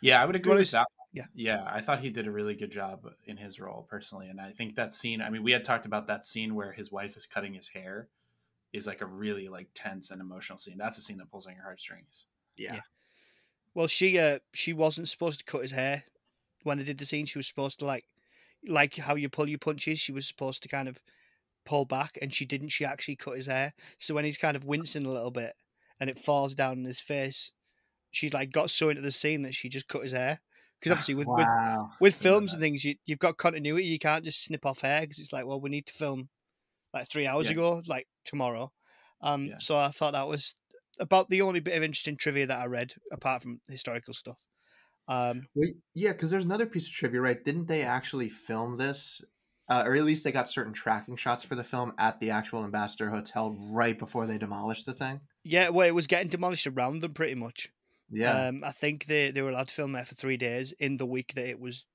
Yeah, 0.00 0.20
I 0.20 0.26
would 0.26 0.36
agree 0.36 0.54
with 0.54 0.70
that. 0.72 0.88
Yeah. 1.12 1.26
Yeah, 1.34 1.62
I 1.66 1.80
thought 1.80 2.00
he 2.00 2.10
did 2.10 2.26
a 2.26 2.30
really 2.30 2.54
good 2.54 2.72
job 2.72 3.06
in 3.26 3.36
his 3.36 3.60
role 3.60 3.86
personally. 3.88 4.28
And 4.28 4.40
I 4.40 4.50
think 4.50 4.76
that 4.76 4.94
scene, 4.94 5.20
I 5.20 5.30
mean, 5.30 5.42
we 5.42 5.52
had 5.52 5.62
talked 5.62 5.86
about 5.86 6.06
that 6.06 6.24
scene 6.24 6.54
where 6.54 6.72
his 6.72 6.90
wife 6.90 7.16
is 7.16 7.26
cutting 7.26 7.54
his 7.54 7.68
hair 7.68 8.08
is 8.72 8.86
like 8.86 9.02
a 9.02 9.06
really 9.06 9.48
like 9.48 9.68
tense 9.74 10.10
and 10.10 10.20
emotional 10.20 10.58
scene. 10.58 10.78
That's 10.78 10.96
a 10.98 11.02
scene 11.02 11.18
that 11.18 11.30
pulls 11.30 11.46
on 11.46 11.54
your 11.54 11.64
heartstrings. 11.64 12.24
Yeah. 12.56 12.74
yeah. 12.74 12.80
Well, 13.74 13.86
she 13.86 14.18
uh 14.18 14.38
she 14.52 14.72
wasn't 14.72 15.08
supposed 15.08 15.40
to 15.40 15.44
cut 15.44 15.62
his 15.62 15.72
hair 15.72 16.04
when 16.62 16.78
they 16.78 16.84
did 16.84 16.98
the 16.98 17.06
scene. 17.06 17.26
She 17.26 17.38
was 17.38 17.46
supposed 17.46 17.78
to 17.80 17.84
like 17.84 18.04
like 18.66 18.96
how 18.96 19.14
you 19.14 19.28
pull 19.28 19.48
your 19.48 19.58
punches, 19.58 19.98
she 19.98 20.12
was 20.12 20.26
supposed 20.26 20.62
to 20.62 20.68
kind 20.68 20.88
of 20.88 21.02
pull 21.64 21.84
back 21.84 22.18
and 22.20 22.32
she 22.32 22.44
didn't. 22.44 22.70
She 22.70 22.84
actually 22.84 23.16
cut 23.16 23.36
his 23.36 23.46
hair. 23.46 23.74
So 23.98 24.14
when 24.14 24.24
he's 24.24 24.38
kind 24.38 24.56
of 24.56 24.64
wincing 24.64 25.06
a 25.06 25.10
little 25.10 25.30
bit 25.30 25.54
and 26.00 26.10
it 26.10 26.18
falls 26.18 26.54
down 26.54 26.78
in 26.78 26.84
his 26.84 27.00
face, 27.00 27.52
she's 28.10 28.34
like 28.34 28.52
got 28.52 28.70
so 28.70 28.88
into 28.88 29.02
the 29.02 29.10
scene 29.10 29.42
that 29.42 29.54
she 29.54 29.68
just 29.68 29.88
cut 29.88 30.02
his 30.02 30.12
hair 30.12 30.40
because 30.78 30.92
obviously 30.92 31.14
with, 31.14 31.28
wow. 31.28 31.90
with, 32.00 32.14
with 32.14 32.20
films 32.20 32.52
and 32.52 32.60
things, 32.60 32.84
you, 32.84 32.96
you've 33.06 33.20
got 33.20 33.36
continuity. 33.36 33.84
You 33.84 33.98
can't 33.98 34.24
just 34.24 34.44
snip 34.44 34.66
off 34.66 34.80
hair 34.80 35.02
because 35.02 35.18
it's 35.20 35.32
like, 35.32 35.46
well, 35.46 35.60
we 35.60 35.70
need 35.70 35.86
to 35.86 35.92
film 35.92 36.28
like 36.92 37.08
three 37.08 37.26
hours 37.26 37.46
yeah. 37.46 37.52
ago, 37.52 37.82
like 37.86 38.08
tomorrow. 38.24 38.72
Um, 39.20 39.46
yeah. 39.46 39.56
so 39.58 39.78
I 39.78 39.88
thought 39.88 40.14
that 40.14 40.26
was 40.26 40.56
about 40.98 41.28
the 41.28 41.42
only 41.42 41.60
bit 41.60 41.76
of 41.76 41.82
interesting 41.82 42.16
trivia 42.16 42.46
that 42.46 42.60
I 42.60 42.66
read, 42.66 42.94
apart 43.12 43.42
from 43.42 43.60
historical 43.68 44.14
stuff. 44.14 44.38
Um, 45.08 45.46
Wait, 45.54 45.76
yeah, 45.94 46.12
because 46.12 46.30
there's 46.30 46.44
another 46.44 46.66
piece 46.66 46.86
of 46.86 46.92
trivia, 46.92 47.20
right? 47.20 47.44
Didn't 47.44 47.66
they 47.66 47.82
actually 47.82 48.28
film 48.28 48.76
this, 48.76 49.20
uh, 49.68 49.82
or 49.84 49.94
at 49.96 50.04
least 50.04 50.24
they 50.24 50.32
got 50.32 50.48
certain 50.48 50.72
tracking 50.72 51.16
shots 51.16 51.44
for 51.44 51.54
the 51.54 51.64
film 51.64 51.92
at 51.98 52.20
the 52.20 52.30
actual 52.30 52.64
Ambassador 52.64 53.10
Hotel 53.10 53.56
right 53.58 53.98
before 53.98 54.26
they 54.26 54.38
demolished 54.38 54.86
the 54.86 54.92
thing? 54.92 55.20
Yeah, 55.44 55.70
well, 55.70 55.88
it 55.88 55.94
was 55.94 56.06
getting 56.06 56.28
demolished 56.28 56.66
around 56.66 57.00
them 57.00 57.14
pretty 57.14 57.34
much. 57.34 57.70
Yeah. 58.10 58.48
Um, 58.48 58.62
I 58.64 58.72
think 58.72 59.06
they, 59.06 59.30
they 59.30 59.42
were 59.42 59.50
allowed 59.50 59.68
to 59.68 59.74
film 59.74 59.92
there 59.92 60.04
for 60.04 60.14
three 60.14 60.36
days 60.36 60.72
in 60.72 60.98
the 60.98 61.06
week 61.06 61.32
that 61.34 61.48
it 61.48 61.58
was 61.58 61.86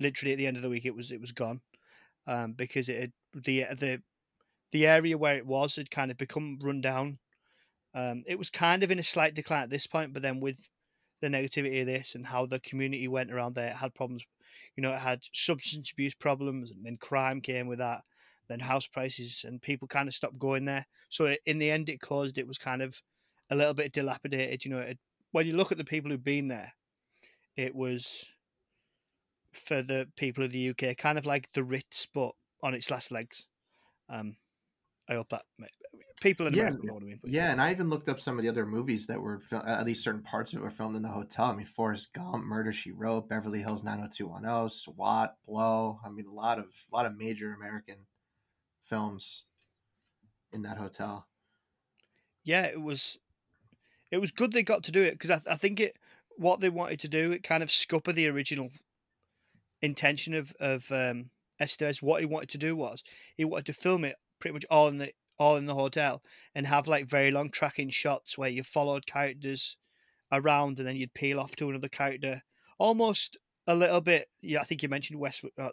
literally 0.00 0.32
at 0.32 0.38
the 0.38 0.46
end 0.46 0.56
of 0.56 0.62
the 0.62 0.68
week 0.68 0.84
it 0.84 0.96
was 0.96 1.10
it 1.10 1.20
was 1.20 1.32
gone. 1.32 1.60
Um, 2.26 2.52
because 2.52 2.88
it 2.88 3.00
had, 3.00 3.12
the 3.32 3.64
the 3.78 4.02
the 4.72 4.86
area 4.86 5.16
where 5.16 5.36
it 5.36 5.46
was 5.46 5.76
had 5.76 5.90
kind 5.90 6.10
of 6.10 6.18
become 6.18 6.58
run 6.60 6.80
down. 6.80 7.18
Um, 7.94 8.22
it 8.26 8.38
was 8.38 8.50
kind 8.50 8.82
of 8.82 8.90
in 8.90 8.98
a 8.98 9.04
slight 9.04 9.34
decline 9.34 9.62
at 9.62 9.70
this 9.70 9.86
point, 9.86 10.12
but 10.12 10.22
then 10.22 10.40
with 10.40 10.68
the 11.20 11.28
negativity 11.28 11.80
of 11.80 11.86
this 11.86 12.14
and 12.14 12.26
how 12.26 12.46
the 12.46 12.60
community 12.60 13.08
went 13.08 13.32
around 13.32 13.54
there, 13.54 13.68
it 13.68 13.76
had 13.76 13.94
problems. 13.94 14.24
You 14.76 14.82
know, 14.82 14.92
it 14.92 15.00
had 15.00 15.20
substance 15.32 15.90
abuse 15.92 16.14
problems, 16.14 16.70
and 16.70 16.84
then 16.84 16.96
crime 16.96 17.40
came 17.40 17.66
with 17.66 17.78
that. 17.78 18.02
Then 18.48 18.60
house 18.60 18.86
prices, 18.86 19.44
and 19.46 19.62
people 19.62 19.86
kind 19.86 20.08
of 20.08 20.14
stopped 20.14 20.38
going 20.38 20.64
there. 20.64 20.86
So 21.08 21.36
in 21.46 21.58
the 21.58 21.70
end, 21.70 21.88
it 21.88 22.00
closed. 22.00 22.38
It 22.38 22.48
was 22.48 22.58
kind 22.58 22.82
of 22.82 23.00
a 23.50 23.56
little 23.56 23.74
bit 23.74 23.92
dilapidated. 23.92 24.64
You 24.64 24.72
know, 24.72 24.78
it 24.78 24.98
when 25.32 25.46
you 25.46 25.56
look 25.56 25.72
at 25.72 25.78
the 25.78 25.84
people 25.84 26.10
who've 26.10 26.22
been 26.22 26.48
there, 26.48 26.72
it 27.56 27.74
was 27.74 28.28
for 29.52 29.82
the 29.82 30.08
people 30.16 30.44
of 30.44 30.52
the 30.52 30.70
UK, 30.70 30.96
kind 30.96 31.18
of 31.18 31.26
like 31.26 31.48
the 31.54 31.64
Ritz, 31.64 32.06
but 32.12 32.32
on 32.62 32.74
its 32.74 32.90
last 32.90 33.10
legs. 33.10 33.46
Um, 34.08 34.36
I 35.08 35.14
hope 35.14 35.28
that 35.30 35.44
people 36.20 36.46
in 36.46 36.54
America 36.54 36.78
yeah, 36.82 36.86
know 36.86 36.94
what 36.94 37.02
I 37.02 37.06
mean. 37.06 37.18
But, 37.20 37.30
yeah, 37.30 37.50
and 37.50 37.60
I 37.60 37.70
even 37.70 37.88
looked 37.88 38.08
up 38.08 38.20
some 38.20 38.38
of 38.38 38.42
the 38.42 38.48
other 38.48 38.66
movies 38.66 39.06
that 39.06 39.20
were 39.20 39.40
at 39.52 39.84
least 39.84 40.04
certain 40.04 40.22
parts 40.22 40.52
of 40.52 40.58
it 40.58 40.62
were 40.62 40.70
filmed 40.70 40.96
in 40.96 41.02
the 41.02 41.08
hotel. 41.08 41.46
I 41.46 41.54
mean, 41.54 41.66
Forrest 41.66 42.12
Gump, 42.12 42.44
Murder 42.44 42.72
She 42.72 42.92
Wrote, 42.92 43.28
Beverly 43.28 43.60
Hills 43.60 43.82
90210, 43.82 44.70
SWAT, 44.70 45.36
Blow. 45.46 45.98
I 46.04 46.10
mean, 46.10 46.26
a 46.26 46.32
lot 46.32 46.58
of 46.58 46.66
a 46.66 46.94
lot 46.94 47.06
of 47.06 47.16
major 47.16 47.52
American 47.54 47.96
films 48.84 49.44
in 50.52 50.62
that 50.62 50.76
hotel. 50.76 51.26
Yeah, 52.44 52.64
it 52.64 52.80
was 52.80 53.18
it 54.10 54.18
was 54.18 54.30
good 54.30 54.52
they 54.52 54.62
got 54.62 54.84
to 54.84 54.92
do 54.92 55.02
it 55.02 55.12
because 55.12 55.30
I, 55.30 55.40
I 55.50 55.56
think 55.56 55.80
it 55.80 55.98
what 56.36 56.60
they 56.60 56.70
wanted 56.70 57.00
to 57.00 57.08
do 57.08 57.32
it 57.32 57.42
kind 57.42 57.62
of 57.62 57.70
scupper 57.70 58.12
the 58.12 58.28
original 58.28 58.68
intention 59.82 60.34
of 60.34 60.52
of 60.60 60.90
um, 60.90 61.30
Estevez. 61.60 62.02
What 62.02 62.20
he 62.20 62.26
wanted 62.26 62.50
to 62.50 62.58
do 62.58 62.76
was 62.76 63.02
he 63.36 63.44
wanted 63.44 63.66
to 63.66 63.72
film 63.72 64.04
it 64.04 64.16
pretty 64.40 64.54
much 64.54 64.64
all 64.70 64.88
in 64.88 64.98
the 64.98 65.12
all 65.40 65.56
in 65.56 65.64
the 65.64 65.74
hotel 65.74 66.22
and 66.54 66.66
have 66.66 66.86
like 66.86 67.06
very 67.06 67.30
long 67.30 67.50
tracking 67.50 67.88
shots 67.88 68.36
where 68.36 68.50
you 68.50 68.62
followed 68.62 69.06
characters 69.06 69.78
around 70.30 70.78
and 70.78 70.86
then 70.86 70.96
you'd 70.96 71.14
peel 71.14 71.40
off 71.40 71.56
to 71.56 71.70
another 71.70 71.88
character, 71.88 72.42
almost 72.78 73.38
a 73.66 73.74
little 73.74 74.02
bit. 74.02 74.28
Yeah, 74.42 74.60
I 74.60 74.64
think 74.64 74.82
you 74.82 74.88
mentioned 74.90 75.18
West. 75.18 75.42
Uh, 75.58 75.70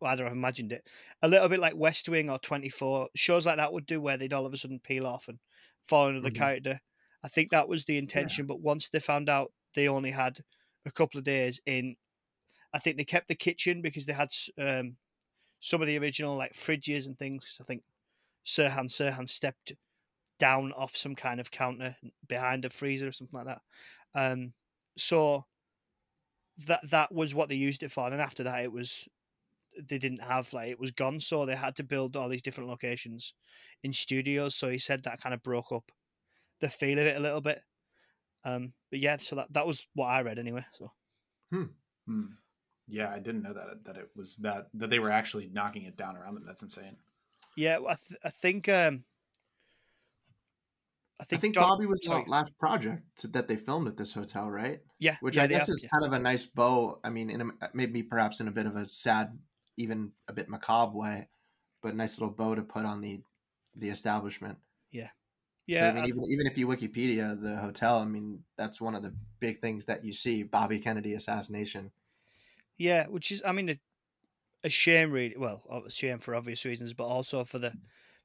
well, 0.00 0.12
I 0.12 0.16
don't 0.16 0.26
know, 0.26 0.30
I've 0.30 0.36
imagined 0.36 0.72
it 0.72 0.86
a 1.22 1.28
little 1.28 1.48
bit 1.48 1.58
like 1.58 1.76
West 1.76 2.08
Wing 2.08 2.30
or 2.30 2.38
Twenty 2.38 2.68
Four 2.68 3.08
shows 3.16 3.46
like 3.46 3.56
that 3.56 3.72
would 3.72 3.84
do, 3.84 4.00
where 4.00 4.16
they'd 4.16 4.32
all 4.32 4.46
of 4.46 4.54
a 4.54 4.56
sudden 4.56 4.78
peel 4.78 5.06
off 5.06 5.28
and 5.28 5.38
follow 5.82 6.08
another 6.08 6.30
mm-hmm. 6.30 6.38
character. 6.38 6.80
I 7.24 7.28
think 7.28 7.50
that 7.50 7.68
was 7.68 7.84
the 7.84 7.98
intention. 7.98 8.44
Yeah. 8.44 8.48
But 8.48 8.60
once 8.60 8.88
they 8.88 9.00
found 9.00 9.28
out 9.28 9.52
they 9.74 9.88
only 9.88 10.12
had 10.12 10.38
a 10.86 10.92
couple 10.92 11.18
of 11.18 11.24
days 11.24 11.60
in, 11.66 11.96
I 12.72 12.78
think 12.78 12.96
they 12.96 13.04
kept 13.04 13.28
the 13.28 13.34
kitchen 13.34 13.82
because 13.82 14.04
they 14.04 14.12
had 14.12 14.30
um, 14.58 14.96
some 15.58 15.80
of 15.80 15.88
the 15.88 15.98
original 15.98 16.36
like 16.36 16.52
fridges 16.52 17.06
and 17.06 17.18
things. 17.18 17.58
I 17.60 17.64
think 17.64 17.82
Sirhan 18.46 18.88
Sirhan 18.88 19.28
stepped 19.28 19.72
down 20.38 20.72
off 20.72 20.96
some 20.96 21.14
kind 21.14 21.40
of 21.40 21.50
counter 21.50 21.96
behind 22.26 22.64
a 22.64 22.70
freezer 22.70 23.08
or 23.08 23.12
something 23.12 23.38
like 23.38 23.46
that. 23.46 23.62
Um, 24.14 24.52
so 24.96 25.44
that 26.66 26.80
that 26.90 27.12
was 27.12 27.34
what 27.34 27.48
they 27.48 27.54
used 27.54 27.82
it 27.82 27.90
for. 27.90 28.06
And 28.06 28.20
after 28.20 28.42
that, 28.44 28.62
it 28.62 28.72
was 28.72 29.08
they 29.88 29.98
didn't 29.98 30.22
have 30.22 30.52
like 30.52 30.68
it 30.68 30.80
was 30.80 30.92
gone. 30.92 31.20
So 31.20 31.46
they 31.46 31.56
had 31.56 31.76
to 31.76 31.84
build 31.84 32.16
all 32.16 32.28
these 32.28 32.42
different 32.42 32.70
locations 32.70 33.34
in 33.82 33.92
studios. 33.92 34.54
So 34.54 34.68
he 34.68 34.78
said 34.78 35.02
that 35.04 35.20
kind 35.20 35.34
of 35.34 35.42
broke 35.42 35.72
up 35.72 35.90
the 36.60 36.68
feel 36.68 36.98
of 36.98 37.06
it 37.06 37.16
a 37.16 37.20
little 37.20 37.40
bit. 37.40 37.60
Um, 38.44 38.72
but 38.90 39.00
yeah, 39.00 39.16
so 39.16 39.36
that 39.36 39.52
that 39.52 39.66
was 39.66 39.86
what 39.94 40.06
I 40.06 40.22
read 40.22 40.38
anyway. 40.38 40.64
So, 40.78 40.88
hmm. 41.50 41.64
Hmm. 42.06 42.24
Yeah, 42.86 43.10
I 43.10 43.18
didn't 43.18 43.42
know 43.42 43.54
that 43.54 43.84
that 43.84 43.96
it 43.96 44.10
was 44.14 44.36
that 44.36 44.68
that 44.74 44.90
they 44.90 44.98
were 44.98 45.10
actually 45.10 45.48
knocking 45.52 45.84
it 45.84 45.96
down 45.96 46.16
around 46.16 46.34
them. 46.34 46.44
That's 46.46 46.62
insane. 46.62 46.96
Yeah, 47.56 47.78
I, 47.78 47.94
th- 47.94 48.20
I 48.24 48.30
think 48.30 48.68
um, 48.68 49.04
I 51.20 51.24
think, 51.24 51.38
I 51.38 51.40
think 51.40 51.54
Bobby 51.54 51.86
was 51.86 52.00
the 52.02 52.24
last 52.26 52.58
project 52.58 53.32
that 53.32 53.46
they 53.46 53.56
filmed 53.56 53.86
at 53.86 53.96
this 53.96 54.12
hotel, 54.12 54.50
right? 54.50 54.80
Yeah, 54.98 55.16
which 55.20 55.36
yeah, 55.36 55.44
I 55.44 55.46
guess 55.46 55.68
is 55.68 55.82
yeah. 55.82 55.88
kind 55.88 56.04
of 56.04 56.12
a 56.12 56.18
nice 56.18 56.44
bow. 56.44 56.98
I 57.04 57.10
mean, 57.10 57.30
in 57.30 57.40
a, 57.40 57.70
maybe 57.72 58.02
perhaps 58.02 58.40
in 58.40 58.48
a 58.48 58.50
bit 58.50 58.66
of 58.66 58.76
a 58.76 58.88
sad, 58.88 59.38
even 59.76 60.12
a 60.28 60.32
bit 60.32 60.48
macabre 60.48 60.96
way, 60.96 61.28
but 61.82 61.94
nice 61.94 62.18
little 62.18 62.34
bow 62.34 62.56
to 62.56 62.62
put 62.62 62.84
on 62.84 63.00
the 63.00 63.22
the 63.76 63.90
establishment. 63.90 64.58
Yeah, 64.90 65.10
yeah. 65.66 65.90
I 65.90 65.92
mean, 65.92 66.06
even 66.06 66.24
even 66.30 66.46
if 66.48 66.58
you 66.58 66.66
Wikipedia 66.66 67.40
the 67.40 67.56
hotel, 67.56 67.98
I 67.98 68.04
mean, 68.04 68.42
that's 68.56 68.80
one 68.80 68.96
of 68.96 69.02
the 69.04 69.14
big 69.38 69.60
things 69.60 69.86
that 69.86 70.04
you 70.04 70.12
see: 70.12 70.42
Bobby 70.42 70.80
Kennedy 70.80 71.14
assassination. 71.14 71.92
Yeah, 72.76 73.06
which 73.06 73.30
is, 73.30 73.40
I 73.46 73.52
mean, 73.52 73.78
a, 74.64 74.70
shame, 74.70 75.10
really. 75.10 75.36
Well, 75.36 75.62
a 75.86 75.90
shame 75.90 76.18
for 76.18 76.34
obvious 76.34 76.64
reasons, 76.64 76.92
but 76.92 77.04
also 77.04 77.44
for 77.44 77.58
the 77.58 77.70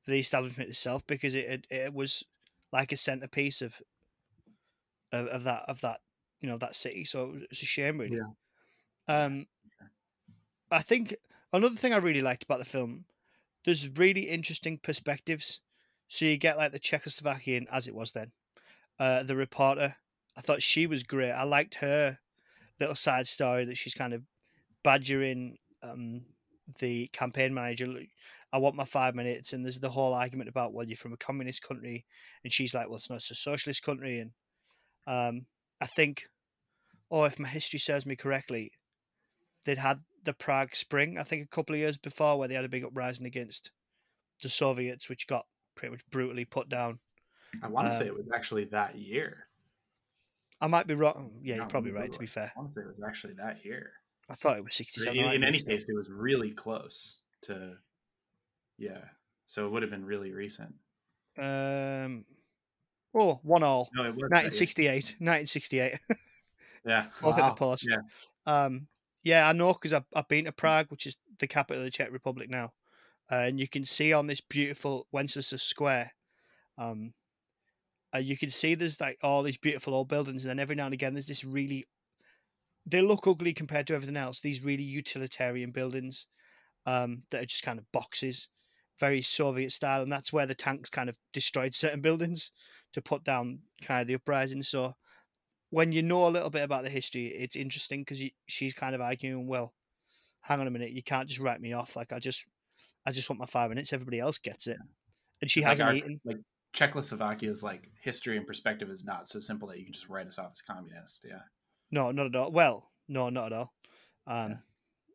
for 0.03 0.11
the 0.11 0.19
establishment 0.19 0.69
itself 0.69 1.05
because 1.07 1.35
it 1.35 1.45
it, 1.45 1.67
it 1.69 1.93
was 1.93 2.23
like 2.71 2.91
a 2.91 2.97
centerpiece 2.97 3.61
of, 3.61 3.75
of 5.11 5.27
of 5.27 5.43
that 5.43 5.63
of 5.67 5.81
that 5.81 5.99
you 6.41 6.49
know 6.49 6.57
that 6.57 6.75
city. 6.75 7.05
So 7.05 7.35
it's 7.51 7.61
a 7.61 7.65
shame, 7.65 7.99
really. 7.99 8.17
Yeah. 8.17 9.23
Um, 9.23 9.47
I 10.71 10.81
think 10.81 11.15
another 11.51 11.75
thing 11.75 11.93
I 11.93 11.97
really 11.97 12.21
liked 12.21 12.43
about 12.43 12.59
the 12.59 12.65
film, 12.65 13.05
there's 13.65 13.89
really 13.97 14.29
interesting 14.29 14.77
perspectives. 14.77 15.61
So 16.07 16.25
you 16.25 16.37
get 16.37 16.57
like 16.57 16.71
the 16.71 16.79
Czechoslovakian 16.79 17.65
as 17.71 17.87
it 17.87 17.95
was 17.95 18.13
then, 18.13 18.31
uh, 18.99 19.23
the 19.23 19.35
reporter. 19.35 19.95
I 20.37 20.41
thought 20.41 20.63
she 20.63 20.87
was 20.87 21.03
great. 21.03 21.31
I 21.31 21.43
liked 21.43 21.75
her 21.75 22.19
little 22.79 22.95
side 22.95 23.27
story 23.27 23.65
that 23.65 23.77
she's 23.77 23.93
kind 23.93 24.13
of 24.13 24.23
badgering 24.83 25.57
um, 25.83 26.21
the 26.79 27.07
campaign 27.07 27.53
manager. 27.53 27.87
I 28.51 28.57
want 28.57 28.75
my 28.75 28.85
five 28.85 29.15
minutes, 29.15 29.53
and 29.53 29.63
there's 29.63 29.79
the 29.79 29.89
whole 29.89 30.13
argument 30.13 30.49
about 30.49 30.73
well, 30.73 30.87
you're 30.87 30.97
from 30.97 31.13
a 31.13 31.17
communist 31.17 31.61
country, 31.61 32.05
and 32.43 32.51
she's 32.51 32.73
like, 32.73 32.87
well, 32.87 32.97
it's 32.97 33.09
not 33.09 33.17
it's 33.17 33.31
a 33.31 33.35
socialist 33.35 33.83
country, 33.83 34.19
and 34.19 34.31
um, 35.07 35.45
I 35.81 35.85
think, 35.85 36.27
or 37.09 37.23
oh, 37.23 37.25
if 37.25 37.39
my 37.39 37.47
history 37.47 37.79
serves 37.79 38.05
me 38.05 38.15
correctly, 38.15 38.71
they'd 39.65 39.77
had 39.77 39.99
the 40.23 40.33
Prague 40.33 40.75
Spring, 40.75 41.17
I 41.17 41.23
think, 41.23 41.43
a 41.43 41.55
couple 41.55 41.75
of 41.75 41.79
years 41.79 41.97
before, 41.97 42.37
where 42.37 42.47
they 42.47 42.55
had 42.55 42.65
a 42.65 42.69
big 42.69 42.83
uprising 42.83 43.25
against 43.25 43.71
the 44.41 44.49
Soviets, 44.49 45.09
which 45.09 45.27
got 45.27 45.45
pretty 45.75 45.91
much 45.91 46.01
brutally 46.11 46.45
put 46.45 46.69
down. 46.69 46.99
I 47.63 47.67
want 47.67 47.87
to 47.87 47.93
um, 47.93 47.99
say 47.99 48.07
it 48.07 48.15
was 48.15 48.27
actually 48.33 48.65
that 48.65 48.95
year. 48.95 49.47
I 50.61 50.67
might 50.67 50.87
be 50.87 50.93
wrong. 50.93 51.31
Yeah, 51.41 51.55
you're 51.55 51.65
probably 51.65 51.91
right. 51.91 52.11
To 52.11 52.19
be 52.19 52.25
fair, 52.25 52.51
I 52.55 52.59
want 52.59 52.75
to 52.75 52.81
say 52.81 52.85
it 52.85 52.87
was 52.87 53.07
actually 53.07 53.33
that 53.35 53.63
year. 53.63 53.93
I 54.29 54.35
thought 54.35 54.57
it 54.57 54.63
was 54.63 54.75
67. 54.75 55.17
In, 55.17 55.31
in 55.31 55.43
any 55.43 55.59
case, 55.59 55.85
it 55.87 55.95
was 55.95 56.09
really 56.09 56.51
close 56.51 57.19
to, 57.43 57.77
yeah. 58.77 59.01
So 59.45 59.65
it 59.65 59.71
would 59.71 59.81
have 59.81 59.91
been 59.91 60.05
really 60.05 60.31
recent. 60.31 60.75
Um, 61.37 62.25
oh, 63.15 63.39
one 63.43 63.63
all. 63.63 63.89
No, 63.95 64.03
it 64.03 64.15
was 64.15 64.29
1968. 64.29 65.15
1968. 65.19 65.99
yeah. 66.85 67.05
Both 67.21 67.37
wow. 67.37 67.43
at 67.47 67.49
the 67.49 67.55
post. 67.55 67.89
Yeah. 67.89 68.01
Um, 68.45 68.87
yeah, 69.23 69.47
I 69.47 69.53
know 69.53 69.73
because 69.73 69.93
I've, 69.93 70.05
I've 70.15 70.27
been 70.27 70.45
to 70.45 70.51
Prague, 70.51 70.87
which 70.89 71.07
is 71.07 71.15
the 71.39 71.47
capital 71.47 71.81
of 71.81 71.85
the 71.85 71.91
Czech 71.91 72.11
Republic 72.11 72.49
now. 72.49 72.73
Uh, 73.31 73.35
and 73.35 73.59
you 73.59 73.67
can 73.67 73.85
see 73.85 74.13
on 74.13 74.27
this 74.27 74.41
beautiful 74.41 75.07
Wenceslas 75.11 75.61
Square, 75.61 76.11
um, 76.77 77.13
uh, 78.13 78.19
you 78.19 78.37
can 78.37 78.49
see 78.49 78.73
there's 78.73 78.99
like 78.99 79.19
all 79.21 79.43
these 79.43 79.57
beautiful 79.57 79.93
old 79.93 80.07
buildings, 80.07 80.45
and 80.45 80.49
then 80.49 80.59
every 80.59 80.75
now 80.75 80.85
and 80.85 80.93
again 80.93 81.13
there's 81.13 81.27
this 81.27 81.43
really 81.43 81.85
they 82.89 83.01
look 83.01 83.27
ugly 83.27 83.53
compared 83.53 83.87
to 83.87 83.93
everything 83.93 84.17
else. 84.17 84.39
These 84.39 84.63
really 84.63 84.83
utilitarian 84.83 85.71
buildings 85.71 86.27
um, 86.85 87.23
that 87.31 87.43
are 87.43 87.45
just 87.45 87.63
kind 87.63 87.79
of 87.79 87.91
boxes, 87.91 88.47
very 88.99 89.21
Soviet 89.21 89.71
style, 89.71 90.01
and 90.01 90.11
that's 90.11 90.33
where 90.33 90.45
the 90.45 90.55
tanks 90.55 90.89
kind 90.89 91.09
of 91.09 91.15
destroyed 91.33 91.75
certain 91.75 92.01
buildings 92.01 92.51
to 92.93 93.01
put 93.01 93.23
down 93.23 93.59
kind 93.81 94.01
of 94.01 94.07
the 94.07 94.15
uprising. 94.15 94.61
So 94.63 94.95
when 95.69 95.91
you 95.91 96.01
know 96.01 96.27
a 96.27 96.29
little 96.29 96.49
bit 96.49 96.63
about 96.63 96.83
the 96.83 96.89
history, 96.89 97.27
it's 97.27 97.55
interesting 97.55 98.01
because 98.01 98.21
she's 98.47 98.73
kind 98.73 98.95
of 98.95 99.01
arguing, 99.01 99.47
well, 99.47 99.73
hang 100.41 100.59
on 100.59 100.67
a 100.67 100.71
minute, 100.71 100.91
you 100.91 101.03
can't 101.03 101.27
just 101.27 101.39
write 101.39 101.61
me 101.61 101.73
off. 101.73 101.95
Like 101.95 102.11
I 102.11 102.19
just, 102.19 102.45
I 103.05 103.11
just 103.11 103.29
want 103.29 103.39
my 103.39 103.45
five 103.45 103.69
minutes. 103.69 103.93
Everybody 103.93 104.19
else 104.19 104.37
gets 104.37 104.67
it, 104.67 104.77
and 105.41 105.51
she 105.51 105.59
it's 105.59 105.67
hasn't 105.67 105.87
like 105.87 105.93
our, 105.93 105.97
eaten. 105.97 106.21
Like 106.25 106.37
Czechoslovakia's 106.73 107.63
like 107.63 107.89
history 108.01 108.37
and 108.37 108.47
perspective 108.47 108.89
is 108.89 109.05
not 109.05 109.27
so 109.27 109.39
simple 109.39 109.67
that 109.67 109.79
you 109.79 109.85
can 109.85 109.93
just 109.93 110.09
write 110.09 110.27
us 110.27 110.39
off 110.39 110.51
as 110.53 110.61
communist. 110.61 111.25
Yeah. 111.27 111.41
No, 111.91 112.11
not 112.11 112.27
at 112.27 112.35
all. 112.35 112.51
Well, 112.51 112.89
no, 113.07 113.29
not 113.29 113.47
at 113.47 113.53
all. 113.53 113.73
Um, 114.27 114.59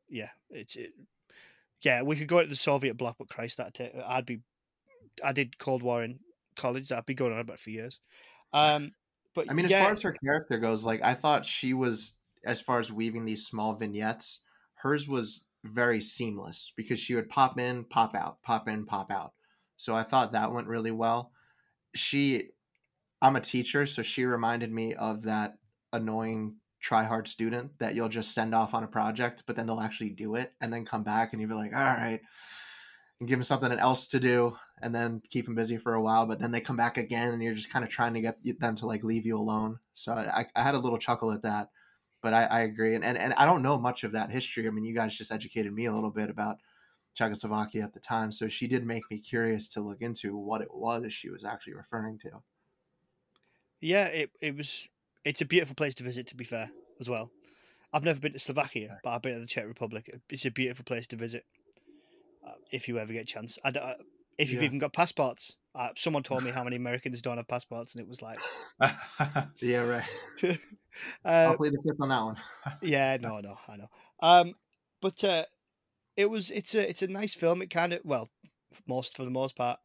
yeah. 0.08 0.28
yeah, 0.50 0.58
it's 0.58 0.76
it, 0.76 0.92
yeah. 1.82 2.02
We 2.02 2.16
could 2.16 2.28
go 2.28 2.42
to 2.42 2.48
the 2.48 2.56
Soviet 2.56 2.96
bloc, 2.96 3.16
but 3.18 3.28
Christ, 3.28 3.58
that 3.58 3.74
t- 3.74 3.90
I'd 4.06 4.26
be. 4.26 4.40
I 5.22 5.32
did 5.32 5.58
Cold 5.58 5.82
War 5.82 6.02
in 6.02 6.18
college. 6.56 6.90
I'd 6.90 7.06
be 7.06 7.14
going 7.14 7.32
on 7.32 7.38
about 7.38 7.60
for 7.60 7.70
years. 7.70 8.00
Um, 8.52 8.92
but 9.34 9.48
I 9.48 9.52
mean, 9.52 9.68
yeah. 9.68 9.78
as 9.78 9.82
far 9.82 9.92
as 9.92 10.02
her 10.02 10.12
character 10.12 10.58
goes, 10.58 10.84
like 10.84 11.02
I 11.02 11.14
thought 11.14 11.46
she 11.46 11.74
was, 11.74 12.16
as 12.44 12.60
far 12.60 12.80
as 12.80 12.92
weaving 12.92 13.24
these 13.24 13.46
small 13.46 13.74
vignettes, 13.74 14.42
hers 14.74 15.06
was 15.06 15.44
very 15.64 16.00
seamless 16.00 16.72
because 16.76 16.98
she 16.98 17.14
would 17.14 17.28
pop 17.28 17.58
in, 17.58 17.84
pop 17.84 18.14
out, 18.14 18.42
pop 18.42 18.68
in, 18.68 18.84
pop 18.84 19.10
out. 19.10 19.32
So 19.76 19.94
I 19.94 20.02
thought 20.02 20.32
that 20.32 20.52
went 20.52 20.66
really 20.68 20.90
well. 20.90 21.32
She, 21.94 22.48
I'm 23.22 23.36
a 23.36 23.40
teacher, 23.40 23.86
so 23.86 24.02
she 24.02 24.24
reminded 24.24 24.72
me 24.72 24.94
of 24.94 25.22
that 25.22 25.54
annoying 25.92 26.56
try 26.84 27.02
hard 27.02 27.26
student 27.26 27.70
that 27.78 27.94
you'll 27.94 28.10
just 28.10 28.34
send 28.34 28.54
off 28.54 28.74
on 28.74 28.84
a 28.84 28.86
project, 28.86 29.42
but 29.46 29.56
then 29.56 29.66
they'll 29.66 29.80
actually 29.80 30.10
do 30.10 30.34
it 30.34 30.52
and 30.60 30.70
then 30.70 30.84
come 30.84 31.02
back 31.02 31.32
and 31.32 31.40
you'll 31.40 31.48
be 31.48 31.56
like, 31.56 31.72
all 31.72 31.80
right, 31.80 32.20
and 33.18 33.28
give 33.28 33.38
them 33.38 33.42
something 33.42 33.72
else 33.72 34.06
to 34.08 34.20
do 34.20 34.54
and 34.82 34.94
then 34.94 35.22
keep 35.30 35.46
them 35.46 35.54
busy 35.54 35.78
for 35.78 35.94
a 35.94 36.02
while. 36.02 36.26
But 36.26 36.40
then 36.40 36.50
they 36.50 36.60
come 36.60 36.76
back 36.76 36.98
again 36.98 37.32
and 37.32 37.42
you're 37.42 37.54
just 37.54 37.70
kind 37.70 37.86
of 37.86 37.90
trying 37.90 38.12
to 38.14 38.20
get 38.20 38.60
them 38.60 38.76
to 38.76 38.86
like 38.86 39.02
leave 39.02 39.24
you 39.24 39.38
alone. 39.38 39.78
So 39.94 40.12
I, 40.12 40.46
I 40.54 40.62
had 40.62 40.74
a 40.74 40.78
little 40.78 40.98
chuckle 40.98 41.32
at 41.32 41.40
that, 41.42 41.70
but 42.22 42.34
I, 42.34 42.44
I 42.44 42.60
agree. 42.60 42.94
And, 42.94 43.04
and, 43.04 43.16
and 43.16 43.32
I 43.34 43.46
don't 43.46 43.62
know 43.62 43.78
much 43.78 44.04
of 44.04 44.12
that 44.12 44.30
history. 44.30 44.66
I 44.66 44.70
mean, 44.70 44.84
you 44.84 44.94
guys 44.94 45.16
just 45.16 45.32
educated 45.32 45.72
me 45.72 45.86
a 45.86 45.94
little 45.94 46.10
bit 46.10 46.28
about 46.28 46.58
Czechoslovakia 47.14 47.82
at 47.82 47.94
the 47.94 48.00
time. 48.00 48.30
So 48.30 48.48
she 48.48 48.66
did 48.66 48.84
make 48.84 49.04
me 49.10 49.20
curious 49.20 49.70
to 49.70 49.80
look 49.80 50.02
into 50.02 50.36
what 50.36 50.60
it 50.60 50.74
was 50.74 51.14
she 51.14 51.30
was 51.30 51.46
actually 51.46 51.74
referring 51.74 52.18
to. 52.18 52.42
Yeah, 53.80 54.06
it, 54.06 54.30
it 54.42 54.54
was 54.54 54.86
it's 55.24 55.40
a 55.40 55.44
beautiful 55.44 55.74
place 55.74 55.94
to 55.96 56.04
visit. 56.04 56.26
To 56.28 56.36
be 56.36 56.44
fair, 56.44 56.70
as 57.00 57.08
well, 57.08 57.30
I've 57.92 58.04
never 58.04 58.20
been 58.20 58.32
to 58.32 58.38
Slovakia, 58.38 58.98
but 59.02 59.10
I've 59.10 59.22
been 59.22 59.34
to 59.34 59.40
the 59.40 59.46
Czech 59.46 59.66
Republic. 59.66 60.10
It's 60.28 60.46
a 60.46 60.50
beautiful 60.50 60.84
place 60.84 61.06
to 61.08 61.16
visit 61.16 61.44
uh, 62.46 62.52
if 62.70 62.88
you 62.88 62.98
ever 62.98 63.12
get 63.12 63.22
a 63.22 63.26
chance. 63.26 63.58
I, 63.64 63.70
uh, 63.70 63.94
if 64.38 64.50
you've 64.50 64.62
yeah. 64.62 64.66
even 64.66 64.78
got 64.78 64.92
passports. 64.92 65.56
Uh, 65.74 65.88
someone 65.96 66.22
told 66.22 66.44
me 66.44 66.50
how 66.54 66.64
many 66.64 66.76
Americans 66.76 67.22
don't 67.22 67.36
have 67.36 67.48
passports, 67.48 67.94
and 67.94 68.02
it 68.02 68.08
was 68.08 68.22
like, 68.22 68.38
yeah, 69.60 69.78
right. 69.78 70.04
uh, 71.24 71.28
I'll 71.28 71.56
play 71.56 71.70
the 71.70 71.82
fifth 71.84 72.00
on 72.00 72.08
that 72.08 72.22
one. 72.22 72.36
yeah, 72.82 73.16
no, 73.20 73.40
no, 73.40 73.56
I 73.68 73.76
know. 73.76 73.88
Um, 74.20 74.54
but 75.00 75.22
uh, 75.24 75.44
it 76.16 76.30
was 76.30 76.50
it's 76.50 76.74
a 76.74 76.88
it's 76.88 77.02
a 77.02 77.08
nice 77.08 77.34
film. 77.34 77.62
It 77.62 77.70
kind 77.70 77.92
of 77.92 78.00
well, 78.04 78.30
most 78.86 79.16
for 79.16 79.24
the 79.24 79.30
most 79.30 79.56
part, 79.56 79.78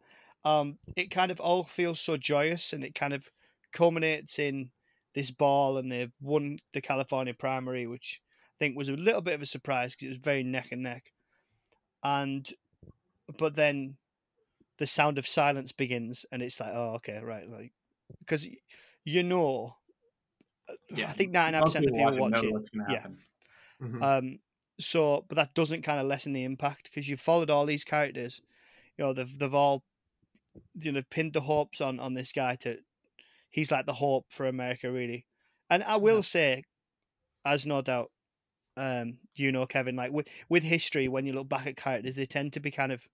um, 0.46 0.78
it 0.96 1.12
kind 1.12 1.32
of 1.32 1.40
all 1.40 1.64
feels 1.64 2.00
so 2.00 2.18
joyous, 2.18 2.74
and 2.74 2.84
it 2.84 2.96
kind 2.96 3.14
of 3.14 3.30
culminates 3.72 4.40
in 4.40 4.70
this 5.16 5.32
ball 5.32 5.78
and 5.78 5.92
they've 5.92 6.14
won 6.22 6.60
the 6.74 6.82
California 6.82 7.34
primary, 7.34 7.88
which 7.88 8.22
I 8.46 8.56
think 8.60 8.78
was 8.78 8.90
a 8.90 8.94
little 8.94 9.22
bit 9.22 9.34
of 9.34 9.42
a 9.42 9.46
surprise 9.46 9.94
because 9.94 10.06
it 10.06 10.10
was 10.10 10.18
very 10.20 10.44
neck 10.44 10.70
and 10.72 10.84
neck. 10.84 11.12
And 12.04 12.48
but 13.38 13.56
then 13.56 13.98
the 14.78 14.88
sound 14.88 15.18
of 15.18 15.28
silence 15.28 15.72
begins, 15.72 16.26
and 16.32 16.42
it's 16.42 16.60
like, 16.60 16.72
oh, 16.74 16.94
okay, 16.96 17.20
right, 17.22 17.50
like 17.50 17.74
because 18.20 18.48
you 19.04 19.24
know, 19.24 19.76
uh, 20.70 20.74
yeah, 20.96 21.10
I 21.10 21.14
think 21.14 21.32
ninety 21.32 21.58
nine 21.58 21.64
percent 21.64 21.86
of 21.86 21.92
the 21.92 21.98
people 21.98 22.18
watch 22.18 22.44
it. 22.44 22.70
Yeah. 22.90 23.08
Mm-hmm. 23.82 24.04
Um. 24.04 24.40
So, 24.80 25.26
but 25.28 25.36
that 25.36 25.54
doesn't 25.54 25.82
kind 25.82 26.00
of 26.00 26.08
lessen 26.08 26.32
the 26.32 26.46
impact 26.46 26.86
because 26.86 27.10
you've 27.10 27.20
followed 27.20 27.50
all 27.50 27.66
these 27.66 27.84
characters. 27.84 28.42
You 28.98 29.06
know, 29.06 29.14
they've 29.14 29.40
they've 29.40 29.54
all 29.54 29.84
you 30.76 30.92
know 30.92 31.02
pinned 31.10 31.34
the 31.34 31.42
hopes 31.42 31.82
on 31.82 32.00
on 32.00 32.14
this 32.14 32.32
guy 32.32 32.56
to 32.56 32.78
he's 33.50 33.72
like 33.72 33.86
the 33.86 33.94
hope 33.94 34.26
for 34.30 34.48
America, 34.48 34.92
really. 34.92 35.26
And 35.70 35.84
I 35.84 35.98
will 35.98 36.16
yeah. 36.16 36.22
say, 36.22 36.64
as 37.46 37.66
no 37.66 37.82
doubt, 37.82 38.12
um, 38.78 39.18
you 39.36 39.52
know, 39.52 39.66
Kevin, 39.66 39.96
like 39.96 40.12
with 40.12 40.28
with 40.50 40.64
history, 40.64 41.08
when 41.08 41.26
you 41.26 41.34
look 41.34 41.50
back 41.50 41.68
at 41.68 41.78
characters, 41.78 42.16
they 42.16 42.26
tend 42.26 42.54
to 42.54 42.60
be 42.60 42.72
kind 42.72 42.92
of 42.92 43.06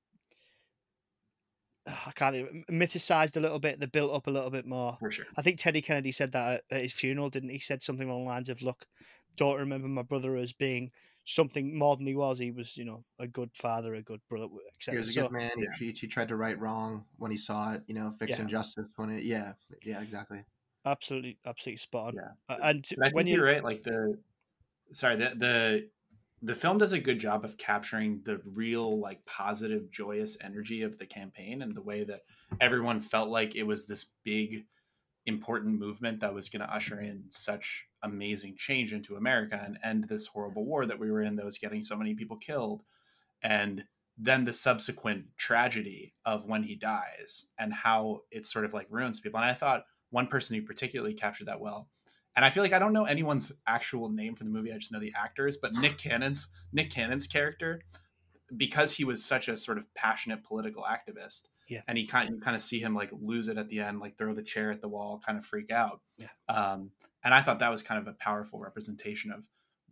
I 1.87 2.11
can't 2.15 2.35
even, 2.35 2.65
mythicized 2.71 3.37
a 3.37 3.39
little 3.39 3.59
bit. 3.59 3.79
They're 3.79 3.87
built 3.87 4.13
up 4.13 4.27
a 4.27 4.31
little 4.31 4.49
bit 4.49 4.65
more. 4.65 4.97
For 4.99 5.11
sure. 5.11 5.25
I 5.37 5.41
think 5.41 5.59
Teddy 5.59 5.81
Kennedy 5.81 6.11
said 6.11 6.31
that 6.31 6.63
at 6.71 6.81
his 6.81 6.93
funeral, 6.93 7.29
didn't 7.29 7.49
he? 7.49 7.55
he 7.55 7.61
said 7.61 7.83
something 7.83 8.09
along 8.09 8.23
the 8.23 8.29
lines 8.29 8.49
of, 8.49 8.61
"Look, 8.61 8.87
don't 9.35 9.59
remember 9.59 9.87
my 9.87 10.01
brother 10.01 10.35
as 10.35 10.53
being 10.53 10.91
something 11.25 11.77
more 11.77 11.97
than 11.97 12.07
he 12.07 12.15
was. 12.15 12.39
He 12.39 12.51
was, 12.51 12.77
you 12.77 12.85
know, 12.85 13.03
a 13.19 13.27
good 13.27 13.49
father, 13.55 13.95
a 13.95 14.01
good 14.01 14.21
brother, 14.29 14.47
etc. 14.75 15.01
He 15.01 15.05
was 15.05 15.17
a 15.17 15.21
good 15.21 15.31
man. 15.31 15.51
Yeah. 15.57 15.77
He, 15.77 15.91
he, 15.91 16.07
tried 16.07 16.29
to 16.29 16.35
right 16.35 16.57
wrong 16.57 17.05
when 17.17 17.31
he 17.31 17.37
saw 17.37 17.73
it. 17.73 17.81
You 17.87 17.95
know, 17.95 18.13
fix 18.17 18.37
yeah. 18.37 18.43
injustice 18.43 18.91
when 18.95 19.09
it. 19.09 19.23
Yeah, 19.23 19.53
yeah, 19.83 20.01
exactly. 20.01 20.43
Absolutely, 20.85 21.39
absolutely 21.45 21.77
spot 21.77 22.07
on. 22.09 22.13
Yeah, 22.15 22.55
uh, 22.55 22.59
and 22.63 22.85
but 22.97 22.99
I 22.99 23.05
think 23.07 23.15
when 23.15 23.27
you're 23.27 23.43
right. 23.43 23.63
Like 23.63 23.83
the, 23.83 24.17
sorry, 24.93 25.15
the 25.15 25.33
the 25.35 25.89
the 26.41 26.55
film 26.55 26.77
does 26.77 26.93
a 26.93 26.99
good 26.99 27.19
job 27.19 27.43
of 27.43 27.57
capturing 27.57 28.21
the 28.23 28.39
real 28.53 28.99
like 28.99 29.25
positive 29.25 29.89
joyous 29.89 30.37
energy 30.43 30.83
of 30.83 30.99
the 30.99 31.05
campaign 31.05 31.61
and 31.61 31.75
the 31.75 31.81
way 31.81 32.03
that 32.03 32.21
everyone 32.61 33.01
felt 33.01 33.29
like 33.29 33.55
it 33.55 33.63
was 33.63 33.87
this 33.87 34.05
big 34.23 34.65
important 35.25 35.79
movement 35.79 36.19
that 36.19 36.33
was 36.33 36.49
going 36.49 36.61
to 36.61 36.73
usher 36.73 36.99
in 36.99 37.23
such 37.29 37.87
amazing 38.03 38.55
change 38.57 38.93
into 38.93 39.15
America 39.15 39.59
and 39.63 39.77
end 39.83 40.07
this 40.07 40.27
horrible 40.27 40.65
war 40.65 40.85
that 40.85 40.99
we 40.99 41.09
were 41.09 41.21
in 41.21 41.35
that 41.35 41.45
was 41.45 41.57
getting 41.57 41.83
so 41.83 41.95
many 41.95 42.13
people 42.13 42.37
killed 42.37 42.83
and 43.41 43.85
then 44.17 44.45
the 44.45 44.53
subsequent 44.53 45.25
tragedy 45.35 46.13
of 46.25 46.45
when 46.45 46.63
he 46.63 46.75
dies 46.75 47.47
and 47.57 47.73
how 47.73 48.21
it 48.31 48.45
sort 48.45 48.63
of 48.63 48.73
like 48.73 48.87
ruins 48.89 49.19
people 49.19 49.39
and 49.39 49.49
I 49.49 49.53
thought 49.53 49.85
one 50.11 50.27
person 50.27 50.55
who 50.55 50.61
particularly 50.61 51.15
captured 51.15 51.47
that 51.47 51.59
well 51.59 51.89
and 52.35 52.43
I 52.43 52.49
feel 52.49 52.63
like 52.63 52.73
I 52.73 52.79
don't 52.79 52.93
know 52.93 53.05
anyone's 53.05 53.53
actual 53.65 54.09
name 54.09 54.35
for 54.35 54.43
the 54.43 54.49
movie. 54.49 54.73
I 54.73 54.77
just 54.77 54.91
know 54.91 54.99
the 54.99 55.13
actors. 55.15 55.57
But 55.57 55.73
Nick 55.73 55.97
Cannon's 55.97 56.47
Nick 56.73 56.89
Cannon's 56.89 57.27
character, 57.27 57.81
because 58.55 58.93
he 58.93 59.05
was 59.05 59.23
such 59.23 59.47
a 59.47 59.57
sort 59.57 59.77
of 59.77 59.93
passionate 59.93 60.43
political 60.43 60.83
activist, 60.83 61.47
yeah, 61.67 61.81
and 61.87 61.97
he 61.97 62.05
kind 62.05 62.29
of, 62.29 62.35
you 62.35 62.41
kind 62.41 62.55
of 62.55 62.61
see 62.61 62.79
him 62.79 62.95
like 62.95 63.09
lose 63.11 63.47
it 63.47 63.57
at 63.57 63.69
the 63.69 63.79
end, 63.79 63.99
like 63.99 64.17
throw 64.17 64.33
the 64.33 64.43
chair 64.43 64.71
at 64.71 64.81
the 64.81 64.87
wall, 64.87 65.21
kind 65.25 65.37
of 65.37 65.45
freak 65.45 65.71
out. 65.71 66.01
Yeah. 66.17 66.27
Um, 66.47 66.91
and 67.23 67.33
I 67.33 67.41
thought 67.41 67.59
that 67.59 67.71
was 67.71 67.83
kind 67.83 67.99
of 67.99 68.07
a 68.07 68.13
powerful 68.13 68.59
representation 68.59 69.31
of 69.31 69.43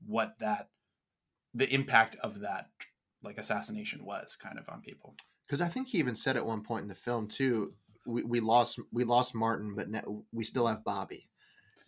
what 0.06 0.36
that 0.40 0.70
the 1.54 1.72
impact 1.74 2.16
of 2.22 2.42
that 2.42 2.70
like 3.24 3.38
assassination 3.38 4.06
was 4.06 4.36
kind 4.36 4.60
of 4.60 4.68
on 4.70 4.82
people. 4.82 5.16
Because 5.48 5.62
I 5.62 5.68
think 5.68 5.90
he 5.90 5.98
even 5.98 6.16
said 6.16 6.38
at 6.38 6.46
one 6.46 6.62
point 6.62 6.84
in 6.84 6.90
the 6.90 6.96
film 6.96 7.28
too, 7.28 7.72
we, 8.06 8.24
we 8.24 8.40
lost 8.40 8.80
we 8.92 9.04
lost 9.04 9.36
Martin, 9.36 9.76
but 9.76 9.88
we 10.32 10.44
still 10.44 10.68
have 10.68 10.84
Bobby. 10.84 11.30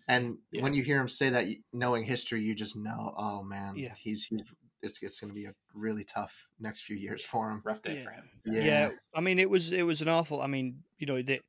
And 0.08 0.38
yeah. 0.52 0.62
when 0.62 0.74
you 0.74 0.84
hear 0.84 1.00
him 1.00 1.10
say 1.10 1.32
that, 1.32 1.48
knowing 1.74 2.06
history, 2.06 2.42
you 2.42 2.54
just 2.54 2.76
know, 2.76 3.14
oh 3.18 3.44
man, 3.44 3.74
yeah. 3.76 3.94
he's 3.98 4.24
he's 4.24 4.42
it's, 4.86 5.04
it's 5.04 5.20
going 5.20 5.32
to 5.32 5.36
be 5.36 5.46
a 5.46 5.54
really 5.74 6.04
tough 6.04 6.48
next 6.60 6.82
few 6.82 6.96
years 6.96 7.22
for 7.22 7.50
him. 7.50 7.62
Rough 7.64 7.82
day 7.82 7.98
yeah. 7.98 8.04
for 8.04 8.12
him. 8.12 8.30
Yeah. 8.46 8.62
yeah. 8.62 8.90
I 9.14 9.22
mean, 9.22 9.40
it 9.40 9.50
was 9.50 9.72
it 9.72 9.84
was 9.84 10.02
an 10.02 10.08
awful. 10.08 10.42
I 10.42 10.48
mean, 10.48 10.84
you 10.98 11.08
know, 11.08 11.22
that 11.22 11.42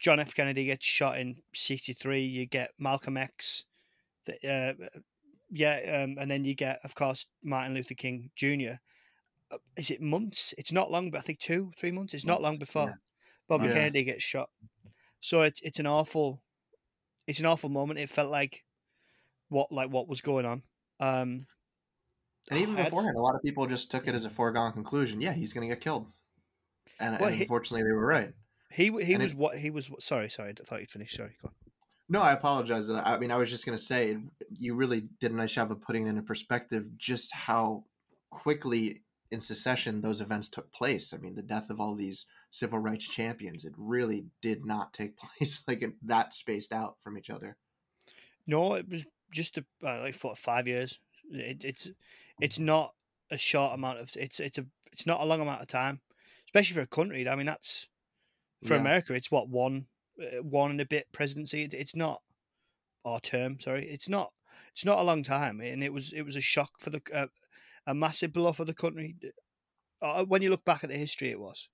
John 0.00 0.20
F. 0.20 0.34
Kennedy 0.34 0.66
gets 0.66 0.86
shot 0.86 1.18
in 1.18 1.36
'63. 1.54 2.22
You 2.22 2.46
get 2.46 2.70
Malcolm 2.78 3.16
X. 3.16 3.64
uh, 4.28 4.72
yeah, 5.50 6.02
um, 6.02 6.16
and 6.18 6.30
then 6.30 6.44
you 6.44 6.54
get, 6.54 6.80
of 6.82 6.94
course, 6.94 7.26
Martin 7.42 7.74
Luther 7.74 7.94
King 7.94 8.30
Jr. 8.34 8.78
Uh, 9.50 9.58
is 9.76 9.90
it 9.90 10.00
months? 10.00 10.54
It's 10.58 10.72
not 10.72 10.90
long, 10.90 11.10
but 11.10 11.18
I 11.18 11.22
think 11.22 11.38
two, 11.38 11.72
three 11.78 11.92
months. 11.92 12.14
It's 12.14 12.24
months, 12.24 12.40
not 12.40 12.42
long 12.42 12.58
before 12.58 12.98
Bobby 13.48 13.68
Kennedy 13.68 14.04
gets 14.04 14.24
shot. 14.24 14.50
So 15.20 15.42
it's 15.42 15.60
it's 15.62 15.78
an 15.78 15.86
awful 15.86 16.42
it's 17.26 17.40
an 17.40 17.46
awful 17.46 17.70
moment. 17.70 17.98
It 17.98 18.08
felt 18.08 18.30
like 18.30 18.64
what 19.48 19.70
like 19.72 19.90
what 19.90 20.08
was 20.08 20.20
going 20.20 20.46
on. 20.46 20.62
Um, 20.98 21.46
and 22.50 22.60
even 22.60 22.76
beforehand, 22.76 23.16
a 23.16 23.20
lot 23.20 23.34
of 23.34 23.42
people 23.42 23.66
just 23.66 23.90
took 23.90 24.06
it 24.06 24.14
as 24.14 24.24
a 24.24 24.30
foregone 24.30 24.72
conclusion. 24.72 25.20
Yeah, 25.20 25.32
he's 25.32 25.52
going 25.52 25.68
to 25.68 25.74
get 25.74 25.82
killed, 25.82 26.06
and, 27.00 27.18
well, 27.18 27.28
and 27.28 27.36
he, 27.36 27.42
unfortunately, 27.42 27.82
they 27.82 27.92
were 27.92 28.06
right. 28.06 28.32
He 28.70 28.84
he 29.02 29.14
and 29.14 29.22
was 29.22 29.32
it, 29.32 29.38
what 29.38 29.58
he 29.58 29.70
was. 29.70 29.90
Sorry, 29.98 30.28
sorry, 30.28 30.50
I 30.50 30.64
thought 30.64 30.80
you'd 30.80 30.90
finished. 30.90 31.16
Sorry, 31.16 31.36
go 31.42 31.48
on. 31.48 31.54
No, 32.08 32.20
I 32.20 32.32
apologize. 32.32 32.88
I 32.88 33.18
mean, 33.18 33.32
I 33.32 33.36
was 33.36 33.50
just 33.50 33.66
going 33.66 33.76
to 33.76 33.82
say 33.82 34.16
you 34.56 34.74
really 34.74 35.08
did 35.20 35.32
a 35.32 35.34
nice 35.34 35.52
job 35.52 35.72
of 35.72 35.80
putting 35.80 36.06
into 36.06 36.22
perspective 36.22 36.84
just 36.96 37.32
how 37.32 37.84
quickly 38.30 39.02
in 39.32 39.40
secession 39.40 40.00
those 40.00 40.20
events 40.20 40.48
took 40.48 40.72
place. 40.72 41.12
I 41.12 41.16
mean, 41.16 41.34
the 41.34 41.42
death 41.42 41.68
of 41.70 41.80
all 41.80 41.96
these 41.96 42.26
civil 42.50 42.78
rights 42.78 43.08
champions. 43.08 43.64
It 43.64 43.74
really 43.76 44.26
did 44.40 44.64
not 44.64 44.92
take 44.92 45.16
place 45.38 45.62
like 45.66 45.84
that 46.02 46.34
spaced 46.34 46.72
out 46.72 46.96
from 47.02 47.18
each 47.18 47.30
other. 47.30 47.56
No, 48.46 48.74
it 48.74 48.88
was 48.88 49.04
just 49.32 49.58
a, 49.58 49.64
uh, 49.84 50.00
like 50.00 50.14
for 50.14 50.34
five 50.36 50.68
years. 50.68 50.98
It, 51.30 51.64
it's 51.64 51.90
it's 52.40 52.58
not 52.58 52.94
a 53.30 53.38
short 53.38 53.74
amount 53.74 53.98
of 53.98 54.10
it's 54.16 54.40
it's 54.40 54.58
a 54.58 54.66
it's 54.92 55.06
not 55.06 55.20
a 55.20 55.24
long 55.24 55.40
amount 55.40 55.62
of 55.62 55.68
time, 55.68 56.00
especially 56.46 56.74
for 56.74 56.80
a 56.82 56.86
country. 56.86 57.28
I 57.28 57.36
mean, 57.36 57.46
that's 57.46 57.88
for 58.62 58.74
yeah. 58.74 58.80
America. 58.80 59.14
It's 59.14 59.30
what 59.30 59.48
one 59.48 59.86
uh, 60.20 60.42
one 60.42 60.70
and 60.70 60.80
a 60.80 60.86
bit 60.86 61.06
presidency. 61.12 61.62
It, 61.62 61.74
it's 61.74 61.96
not 61.96 62.22
or 63.04 63.20
term. 63.20 63.58
Sorry, 63.60 63.86
it's 63.86 64.08
not 64.08 64.32
it's 64.72 64.84
not 64.84 64.98
a 64.98 65.04
long 65.04 65.22
time, 65.22 65.60
and 65.60 65.82
it 65.82 65.92
was 65.92 66.12
it 66.12 66.22
was 66.22 66.36
a 66.36 66.40
shock 66.40 66.78
for 66.78 66.90
the 66.90 67.00
uh, 67.12 67.26
a 67.86 67.94
massive 67.94 68.32
blow 68.32 68.52
for 68.52 68.64
the 68.64 68.74
country. 68.74 69.16
Uh, 70.02 70.24
when 70.24 70.42
you 70.42 70.50
look 70.50 70.64
back 70.64 70.84
at 70.84 70.90
the 70.90 70.96
history, 70.96 71.30
it 71.30 71.40
was 71.40 71.68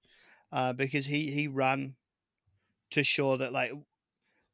uh, 0.53 0.72
because 0.72 1.07
he 1.07 1.31
he 1.31 1.48
ran 1.48 1.94
to 2.90 3.03
show 3.03 3.37
that 3.37 3.53
like 3.53 3.72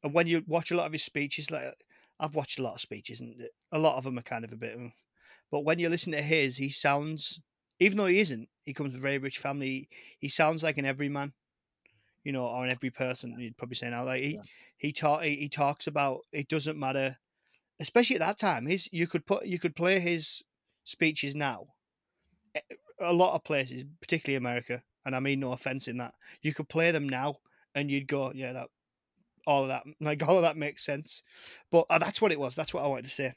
and 0.03 0.13
when 0.13 0.27
you 0.27 0.43
watch 0.47 0.71
a 0.71 0.75
lot 0.75 0.85
of 0.85 0.93
his 0.93 1.03
speeches, 1.03 1.51
like 1.51 1.73
I've 2.19 2.35
watched 2.35 2.59
a 2.59 2.63
lot 2.63 2.75
of 2.75 2.81
speeches 2.81 3.19
and 3.19 3.47
a 3.71 3.79
lot 3.79 3.97
of 3.97 4.03
them 4.03 4.17
are 4.17 4.23
kind 4.23 4.45
of 4.45 4.51
a 4.51 4.55
bit, 4.55 4.77
but 5.51 5.61
when 5.61 5.79
you 5.79 5.89
listen 5.89 6.11
to 6.13 6.21
his, 6.21 6.57
he 6.57 6.69
sounds 6.69 7.41
even 7.79 7.97
though 7.97 8.05
he 8.05 8.19
isn't, 8.19 8.49
he 8.65 8.73
comes 8.73 8.91
from 8.91 8.99
a 8.99 9.01
very 9.01 9.17
rich 9.17 9.37
family. 9.37 9.89
He 10.19 10.27
sounds 10.27 10.63
like 10.63 10.77
an 10.77 10.85
everyman, 10.85 11.33
you 12.23 12.31
know, 12.31 12.45
or 12.45 12.65
an 12.65 12.71
every 12.71 12.89
person. 12.89 13.35
You'd 13.39 13.57
probably 13.57 13.75
say 13.75 13.89
now, 13.89 14.03
like 14.03 14.21
he 14.21 14.35
yeah. 14.35 14.41
he 14.77 14.91
talk 14.91 15.23
he, 15.23 15.35
he 15.37 15.49
talks 15.49 15.87
about 15.87 16.21
it 16.31 16.47
doesn't 16.47 16.77
matter, 16.77 17.17
especially 17.79 18.17
at 18.17 18.21
that 18.21 18.37
time. 18.37 18.65
His 18.65 18.89
you 18.91 19.07
could 19.07 19.25
put 19.25 19.45
you 19.45 19.59
could 19.59 19.75
play 19.75 19.99
his 19.99 20.43
speeches 20.83 21.35
now. 21.35 21.67
Eh, 22.55 22.61
a 23.01 23.13
lot 23.13 23.33
of 23.33 23.45
places, 23.45 23.85
particularly 24.01 24.35
America, 24.35 24.83
and 25.05 25.15
I 25.15 25.19
mean 25.19 25.39
no 25.39 25.53
offense 25.53 25.87
in 25.87 25.97
that. 25.97 26.13
You 26.41 26.53
could 26.53 26.67
play 26.67 26.91
them 26.91 27.07
now, 27.07 27.37
and 27.73 27.89
you'd 27.89 28.07
go, 28.07 28.31
yeah, 28.35 28.53
that 28.53 28.67
all 29.47 29.63
of 29.63 29.69
that, 29.69 29.83
like 30.01 30.21
all 30.27 30.35
of 30.35 30.43
that 30.43 30.57
makes 30.57 30.85
sense. 30.85 31.23
But 31.71 31.85
uh, 31.89 31.97
that's 31.97 32.21
what 32.21 32.31
it 32.31 32.39
was. 32.39 32.55
That's 32.55 32.73
what 32.73 32.83
I 32.83 32.87
wanted 32.87 33.05
to 33.05 33.11
say. 33.11 33.33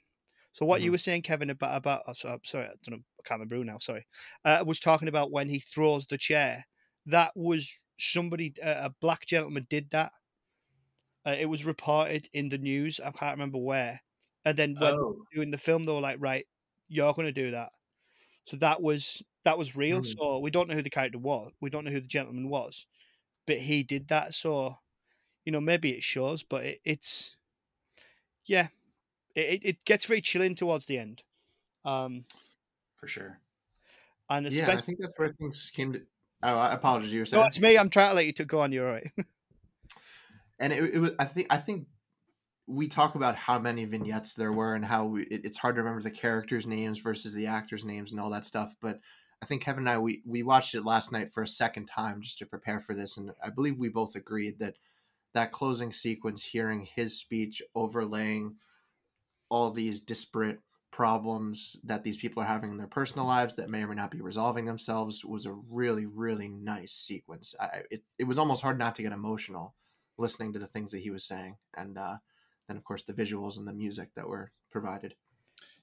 So 0.52 0.66
what 0.66 0.78
mm-hmm. 0.78 0.84
you 0.86 0.90
were 0.92 0.98
saying, 0.98 1.22
Kevin, 1.22 1.50
about 1.50 1.76
about 1.76 2.02
oh, 2.06 2.12
sorry, 2.12 2.66
I 2.66 2.74
don't 2.84 2.90
know, 2.90 2.96
I 2.96 3.22
can't 3.24 3.40
remember 3.40 3.64
now. 3.64 3.78
Sorry, 3.78 4.06
uh, 4.44 4.62
was 4.66 4.80
talking 4.80 5.08
about 5.08 5.30
when 5.30 5.48
he 5.48 5.58
throws 5.58 6.06
the 6.06 6.18
chair. 6.18 6.66
That 7.06 7.32
was 7.34 7.74
somebody, 7.98 8.54
uh, 8.62 8.88
a 8.88 8.90
black 9.00 9.26
gentleman, 9.26 9.66
did 9.68 9.90
that. 9.90 10.12
Uh, 11.26 11.36
it 11.38 11.46
was 11.46 11.64
reported 11.64 12.28
in 12.32 12.48
the 12.48 12.58
news. 12.58 13.00
I 13.00 13.10
can't 13.12 13.36
remember 13.36 13.58
where. 13.58 14.00
And 14.44 14.56
then 14.56 14.76
when 14.78 14.94
oh. 14.94 15.16
doing 15.34 15.50
the 15.50 15.58
film, 15.58 15.84
they 15.84 15.92
were 15.92 16.00
like, 16.00 16.18
"Right, 16.20 16.46
you're 16.88 17.14
going 17.14 17.26
to 17.26 17.32
do 17.32 17.52
that." 17.52 17.70
So 18.44 18.56
that 18.58 18.82
was 18.82 19.22
that 19.44 19.56
was 19.56 19.76
real. 19.76 20.00
Mm. 20.00 20.06
So 20.06 20.38
we 20.38 20.50
don't 20.50 20.68
know 20.68 20.74
who 20.74 20.82
the 20.82 20.90
character 20.90 21.18
was. 21.18 21.52
We 21.60 21.70
don't 21.70 21.84
know 21.84 21.92
who 21.92 22.00
the 22.00 22.06
gentleman 22.06 22.48
was, 22.48 22.86
but 23.46 23.58
he 23.58 23.82
did 23.82 24.08
that. 24.08 24.34
So 24.34 24.76
you 25.44 25.52
know, 25.52 25.60
maybe 25.60 25.90
it 25.90 26.02
shows, 26.02 26.42
but 26.42 26.64
it, 26.64 26.80
it's 26.84 27.36
yeah, 28.46 28.68
it 29.34 29.60
it 29.64 29.84
gets 29.84 30.04
very 30.04 30.20
chilling 30.20 30.54
towards 30.54 30.86
the 30.86 30.98
end. 30.98 31.22
Um, 31.84 32.24
for 32.96 33.06
sure. 33.06 33.38
And 34.30 34.46
especially, 34.46 34.72
yeah, 34.72 34.78
I 34.78 34.80
think 34.80 34.98
that's 35.00 35.18
where 35.18 35.28
things 35.28 35.70
came 35.74 35.92
to. 35.92 36.02
Oh, 36.42 36.56
I 36.56 36.72
apologize. 36.72 37.12
You 37.12 37.20
were 37.20 37.26
saying. 37.26 37.40
No, 37.40 37.46
it's 37.46 37.60
me. 37.60 37.76
I'm 37.76 37.90
trying 37.90 38.10
to 38.10 38.16
let 38.16 38.26
you 38.26 38.32
to 38.34 38.44
go 38.44 38.60
on. 38.60 38.72
You're 38.72 38.86
right. 38.86 39.10
and 40.58 40.72
it, 40.72 40.94
it 40.94 40.98
was. 40.98 41.10
I 41.18 41.24
think. 41.24 41.48
I 41.50 41.58
think 41.58 41.86
we 42.66 42.88
talk 42.88 43.16
about 43.16 43.36
how 43.36 43.58
many 43.58 43.84
vignettes 43.84 44.34
there 44.34 44.52
were 44.52 44.74
and 44.74 44.84
how 44.84 45.04
we, 45.04 45.24
it, 45.24 45.44
it's 45.44 45.58
hard 45.58 45.74
to 45.74 45.82
remember 45.82 46.02
the 46.02 46.10
characters' 46.10 46.66
names 46.66 46.98
versus 47.00 47.34
the 47.34 47.46
actors' 47.46 47.84
names 47.84 48.12
and 48.12 48.20
all 48.20 48.30
that 48.30 48.46
stuff. 48.46 48.74
But 48.80 49.00
I 49.42 49.46
think 49.46 49.62
Kevin 49.62 49.80
and 49.80 49.90
I 49.90 49.98
we 49.98 50.22
we 50.24 50.42
watched 50.42 50.74
it 50.74 50.84
last 50.84 51.12
night 51.12 51.32
for 51.32 51.42
a 51.42 51.48
second 51.48 51.86
time 51.86 52.22
just 52.22 52.38
to 52.38 52.46
prepare 52.46 52.80
for 52.80 52.94
this, 52.94 53.16
and 53.16 53.32
I 53.42 53.50
believe 53.50 53.78
we 53.78 53.88
both 53.88 54.14
agreed 54.14 54.58
that 54.60 54.76
that 55.34 55.52
closing 55.52 55.92
sequence, 55.92 56.44
hearing 56.44 56.86
his 56.94 57.18
speech 57.18 57.62
overlaying 57.74 58.56
all 59.52 59.70
these 59.70 60.00
disparate 60.00 60.58
problems 60.90 61.76
that 61.84 62.02
these 62.02 62.16
people 62.16 62.42
are 62.42 62.46
having 62.46 62.70
in 62.70 62.78
their 62.78 62.86
personal 62.86 63.26
lives 63.26 63.54
that 63.54 63.68
may 63.68 63.82
or 63.82 63.88
may 63.88 63.94
not 63.94 64.10
be 64.10 64.20
resolving 64.22 64.64
themselves 64.64 65.24
was 65.24 65.44
a 65.44 65.52
really 65.70 66.06
really 66.06 66.48
nice 66.48 66.94
sequence. 66.94 67.54
I, 67.60 67.82
it 67.90 68.02
it 68.18 68.24
was 68.24 68.38
almost 68.38 68.62
hard 68.62 68.78
not 68.78 68.94
to 68.96 69.02
get 69.02 69.12
emotional 69.12 69.74
listening 70.16 70.54
to 70.54 70.58
the 70.58 70.66
things 70.66 70.90
that 70.92 71.02
he 71.02 71.10
was 71.10 71.24
saying, 71.24 71.56
and 71.76 71.98
uh, 71.98 72.16
then 72.66 72.78
of 72.78 72.84
course 72.84 73.02
the 73.02 73.12
visuals 73.12 73.58
and 73.58 73.68
the 73.68 73.74
music 73.74 74.08
that 74.16 74.26
were 74.26 74.52
provided. 74.70 75.14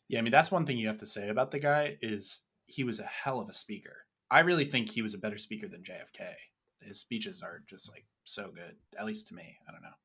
Yeah, 0.08 0.18
I 0.18 0.22
mean 0.24 0.32
that's 0.32 0.52
one 0.52 0.66
thing 0.66 0.80
you 0.80 0.88
have 0.88 1.00
to 1.00 1.06
say 1.06 1.30
about 1.30 1.52
the 1.52 1.60
guy 1.60 1.98
is 2.02 2.42
he 2.66 2.84
was 2.84 3.00
a 3.00 3.04
hell 3.04 3.40
of 3.40 3.50
a 3.50 3.54
speaker. 3.54 3.98
I 4.32 4.40
really 4.40 4.66
think 4.66 4.90
he 4.90 5.04
was 5.04 5.14
a 5.14 5.20
better 5.20 5.38
speaker 5.38 5.68
than 5.68 5.84
JFK. 5.84 6.34
His 6.82 7.00
speeches 7.00 7.44
are 7.44 7.62
just 7.68 7.92
like 7.92 8.06
so 8.24 8.50
good, 8.50 8.78
at 8.98 9.06
least 9.06 9.28
to 9.28 9.36
me. 9.36 9.58
I 9.68 9.72
don't 9.72 9.84
know. 9.84 9.98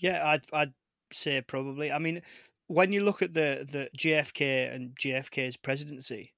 Yeah, 0.00 0.26
I'd 0.26 0.46
I'd 0.54 0.72
say 1.12 1.42
probably. 1.42 1.92
I 1.92 1.98
mean, 1.98 2.22
when 2.68 2.92
you 2.92 3.02
look 3.02 3.22
at 3.22 3.34
the 3.34 3.66
the 3.70 3.90
JFK 3.98 4.72
and 4.72 4.96
JFK's 4.96 5.56
presidency, 5.56 6.32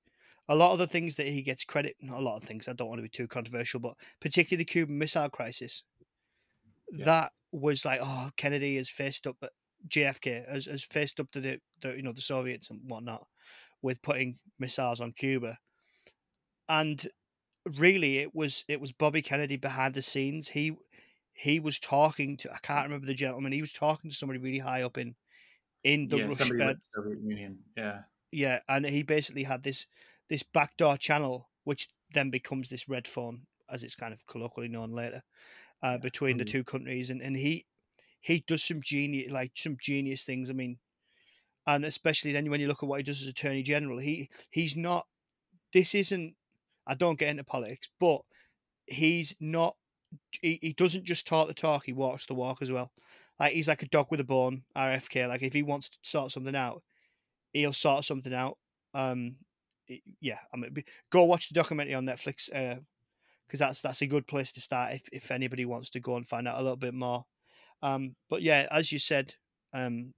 a 0.49 0.55
lot 0.55 0.73
of 0.73 0.79
the 0.79 0.87
things 0.87 1.17
that 1.17 1.27
he 1.27 1.43
gets 1.43 1.65
credit, 1.65 1.97
not 2.01 2.21
a 2.21 2.23
lot 2.23 2.37
of 2.37 2.45
things. 2.45 2.69
I 2.69 2.73
don't 2.73 2.89
want 2.89 2.99
to 2.99 3.03
be 3.03 3.09
too 3.09 3.29
controversial, 3.29 3.81
but 3.81 3.95
particularly 4.21 4.65
the 4.65 4.73
Cuban 4.73 4.97
Missile 4.97 5.29
Crisis, 5.29 5.85
yeah. 6.93 7.05
that 7.05 7.33
was 7.53 7.85
like, 7.85 8.01
oh, 8.03 8.31
Kennedy 8.37 8.77
has 8.77 8.89
faced 8.89 9.27
up, 9.27 9.37
but 9.41 9.51
JFK 9.89 10.49
has, 10.51 10.67
has 10.67 10.85
faced 10.85 11.21
up 11.21 11.31
to 11.33 11.41
the, 11.41 11.61
the 11.83 11.97
you 11.97 12.03
know 12.03 12.13
the 12.13 12.21
Soviets 12.21 12.71
and 12.71 12.81
whatnot, 12.87 13.27
with 13.83 14.03
putting 14.03 14.37
missiles 14.59 15.01
on 15.01 15.13
Cuba. 15.13 15.59
And 16.69 17.07
really 17.79 18.19
it 18.19 18.35
was 18.35 18.65
it 18.69 18.81
was 18.81 18.93
Bobby 18.93 19.23
Kennedy 19.23 19.57
behind 19.57 19.95
the 19.95 20.03
scenes. 20.03 20.49
He 20.49 20.77
he 21.33 21.59
was 21.59 21.79
talking 21.79 22.37
to 22.39 22.53
I 22.53 22.59
can't 22.63 22.87
remember 22.87 23.07
the 23.07 23.15
gentleman. 23.15 23.53
He 23.53 23.61
was 23.61 23.73
talking 23.73 24.11
to 24.11 24.17
somebody 24.17 24.39
really 24.39 24.59
high 24.59 24.83
up 24.83 24.97
in 24.97 25.17
in 25.85 26.09
the 26.09 26.19
yeah, 26.19 26.25
Russia, 26.25 26.77
Soviet 26.95 27.21
Union. 27.23 27.59
Yeah. 27.77 28.01
Yeah, 28.33 28.61
and 28.69 28.87
he 28.87 29.03
basically 29.03 29.43
had 29.43 29.63
this 29.63 29.87
this 30.29 30.43
backdoor 30.45 30.97
channel, 30.97 31.49
which 31.65 31.89
then 32.15 32.31
becomes 32.31 32.69
this 32.69 32.89
red 32.89 33.09
phone, 33.09 33.43
as 33.69 33.83
it's 33.83 33.97
kind 33.97 34.13
of 34.15 34.25
colloquially 34.27 34.69
known 34.69 34.93
later, 34.93 35.23
uh, 35.83 35.99
between 35.99 36.33
mm-hmm. 36.33 36.39
the 36.39 36.45
two 36.45 36.65
countries, 36.65 37.11
and 37.11 37.21
and 37.21 37.37
he 37.37 37.67
he 38.21 38.45
does 38.47 38.63
some 38.63 38.81
genius 38.83 39.31
like 39.31 39.53
some 39.57 39.77
genius 39.81 40.25
things. 40.25 40.49
I 40.49 40.53
mean, 40.53 40.79
and 41.67 41.85
especially 41.85 42.33
then 42.33 42.49
when 42.51 42.61
you 42.61 42.69
look 42.69 42.83
at 42.83 42.89
what 42.89 42.99
he 42.99 43.03
does 43.03 43.23
as 43.23 43.29
Attorney 43.29 43.63
General, 43.63 43.99
he 43.99 44.31
he's 44.51 44.77
not. 44.77 45.07
This 45.73 45.95
isn't. 45.95 46.35
I 46.87 46.95
don't 46.95 47.19
get 47.19 47.29
into 47.29 47.45
politics, 47.45 47.89
but 47.99 48.23
he's 48.87 49.35
not. 49.41 49.77
He, 50.41 50.59
he 50.61 50.73
doesn't 50.73 51.05
just 51.05 51.27
talk 51.27 51.49
the 51.49 51.55
talk; 51.55 51.85
he 51.85 51.93
walks 51.93 52.27
the 52.27 52.35
walk 52.35 52.63
as 52.63 52.71
well. 52.71 52.93
Like 53.41 53.55
he's 53.55 53.69
like 53.69 53.83
a 53.83 53.89
dog 53.89 54.09
with 54.11 54.21
a 54.21 54.25
bone. 54.25 54.63
RFK. 54.77 55.27
Like 55.27 55.43
if 55.43 55.55
he 55.55 55.63
wants 55.63 55.89
to 55.89 55.99
sort 56.03 56.31
something 56.31 56.55
out, 56.55 56.83
he'll 57.55 57.73
sort 57.73 58.05
something 58.05 58.35
out. 58.35 58.59
Um, 58.93 59.37
yeah, 60.21 60.39
I 60.53 60.57
mean, 60.59 60.85
go 61.11 61.25
watch 61.25 61.49
the 61.49 61.55
documentary 61.55 61.95
on 61.95 62.05
Netflix 62.05 62.47
because 62.47 63.61
uh, 63.61 63.67
that's 63.67 63.81
that's 63.81 64.03
a 64.03 64.07
good 64.07 64.27
place 64.27 64.53
to 64.53 64.61
start 64.61 64.93
if 64.93 65.03
if 65.11 65.31
anybody 65.31 65.65
wants 65.65 65.91
to 65.91 66.01
go 66.01 66.17
and 66.17 66.29
find 66.29 66.47
out 66.47 66.61
a 66.61 66.63
little 66.63 66.77
bit 66.77 66.95
more. 66.95 67.25
Um, 67.83 68.15
but 68.29 68.43
yeah, 68.43 68.67
as 68.71 68.93
you 68.93 68.99
said, 68.99 69.35
um, 69.73 70.13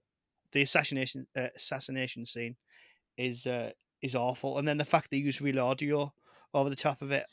the 0.50 0.62
assassination 0.62 1.26
uh, 1.36 1.48
assassination 1.54 2.26
scene 2.26 2.56
is 3.16 3.46
uh, 3.46 3.70
is 4.02 4.16
awful, 4.16 4.58
and 4.58 4.66
then 4.66 4.78
the 4.78 4.84
fact 4.84 5.10
they 5.10 5.18
use 5.18 5.40
real 5.40 5.60
audio 5.60 6.12
over 6.54 6.68
the 6.68 6.76
top 6.76 7.00
of 7.02 7.12
it. 7.12 7.24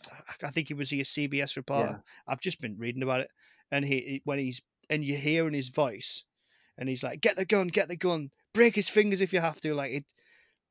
I 0.44 0.52
think 0.52 0.68
he 0.68 0.74
was 0.76 0.92
a 0.92 0.98
CBS 0.98 1.58
reporter. 1.58 2.02
Yeah. 2.02 2.32
I've 2.32 2.42
just 2.42 2.62
been 2.62 2.78
reading 2.78 3.04
about 3.04 3.22
it, 3.22 3.32
and 3.72 3.84
he 3.84 4.22
when 4.24 4.38
he's 4.40 4.62
and 4.90 5.04
you 5.04 5.16
hear 5.16 5.48
in 5.48 5.54
his 5.54 5.70
voice, 5.70 6.24
and 6.78 6.90
he's 6.90 7.04
like, 7.04 7.22
"Get 7.22 7.36
the 7.36 7.46
gun, 7.46 7.68
get 7.68 7.88
the 7.88 7.98
gun, 7.98 8.30
break 8.54 8.76
his 8.76 8.90
fingers 8.90 9.22
if 9.22 9.34
you 9.34 9.40
have 9.40 9.60
to." 9.62 9.74
Like 9.74 9.92
it, 9.92 10.06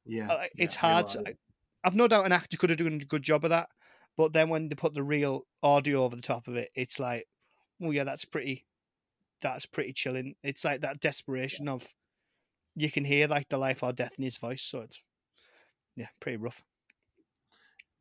yeah, 0.05 0.31
uh, 0.31 0.47
it's 0.57 0.75
yeah, 0.77 0.81
hard. 0.81 1.09
To, 1.09 1.35
I've 1.85 1.95
no 1.95 2.09
doubt 2.09 2.27
an 2.27 2.33
actor 2.33 2.57
could 2.57 2.71
have 2.71 2.79
done 2.79 3.01
a 3.01 3.05
good 3.05 3.23
job 3.23 3.45
of 3.45 3.51
that, 3.51 3.69
but 4.17 4.33
then 4.33 4.49
when 4.49 4.69
they 4.69 4.75
put 4.75 4.95
the 4.95 5.03
real 5.03 5.43
audio 5.63 6.03
over 6.03 6.17
the 6.17 6.23
top 6.23 6.49
of 6.49 6.57
it, 6.57 6.71
it's 6.75 6.99
like, 6.99 7.25
well, 7.79 7.93
yeah, 7.93 8.05
that's 8.05 8.25
pretty, 8.25 8.67
that's 9.41 9.65
pretty 9.65 9.93
chilling. 9.93 10.35
It's 10.43 10.65
like 10.65 10.81
that 10.81 11.01
desperation 11.01 11.67
yeah. 11.67 11.73
of, 11.73 11.87
you 12.75 12.91
can 12.91 13.05
hear 13.05 13.29
like 13.29 13.49
the 13.49 13.59
life 13.59 13.85
or 13.85 13.93
death 13.93 14.13
in 14.19 14.25
his 14.25 14.39
voice, 14.39 14.63
so 14.63 14.81
it's, 14.81 15.01
yeah, 15.95 16.09
pretty 16.21 16.37
rough. 16.37 16.63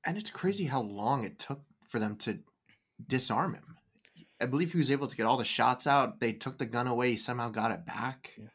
And 0.06 0.18
it's 0.18 0.32
crazy 0.32 0.66
how 0.66 0.82
long 0.82 1.24
it 1.24 1.38
took 1.38 1.62
for 1.88 2.00
them 2.00 2.16
to 2.18 2.40
disarm 3.06 3.54
him. 3.54 3.76
I 4.40 4.46
believe 4.46 4.72
he 4.72 4.78
was 4.78 4.92
able 4.92 5.08
to 5.08 5.16
get 5.16 5.26
all 5.26 5.38
the 5.38 5.44
shots 5.44 5.88
out. 5.88 6.20
They 6.20 6.34
took 6.34 6.58
the 6.58 6.66
gun 6.66 6.88
away. 6.88 7.12
He 7.12 7.18
somehow 7.18 7.50
got 7.50 7.72
it 7.72 7.86
back. 7.86 8.32
Yeah. 8.38 8.48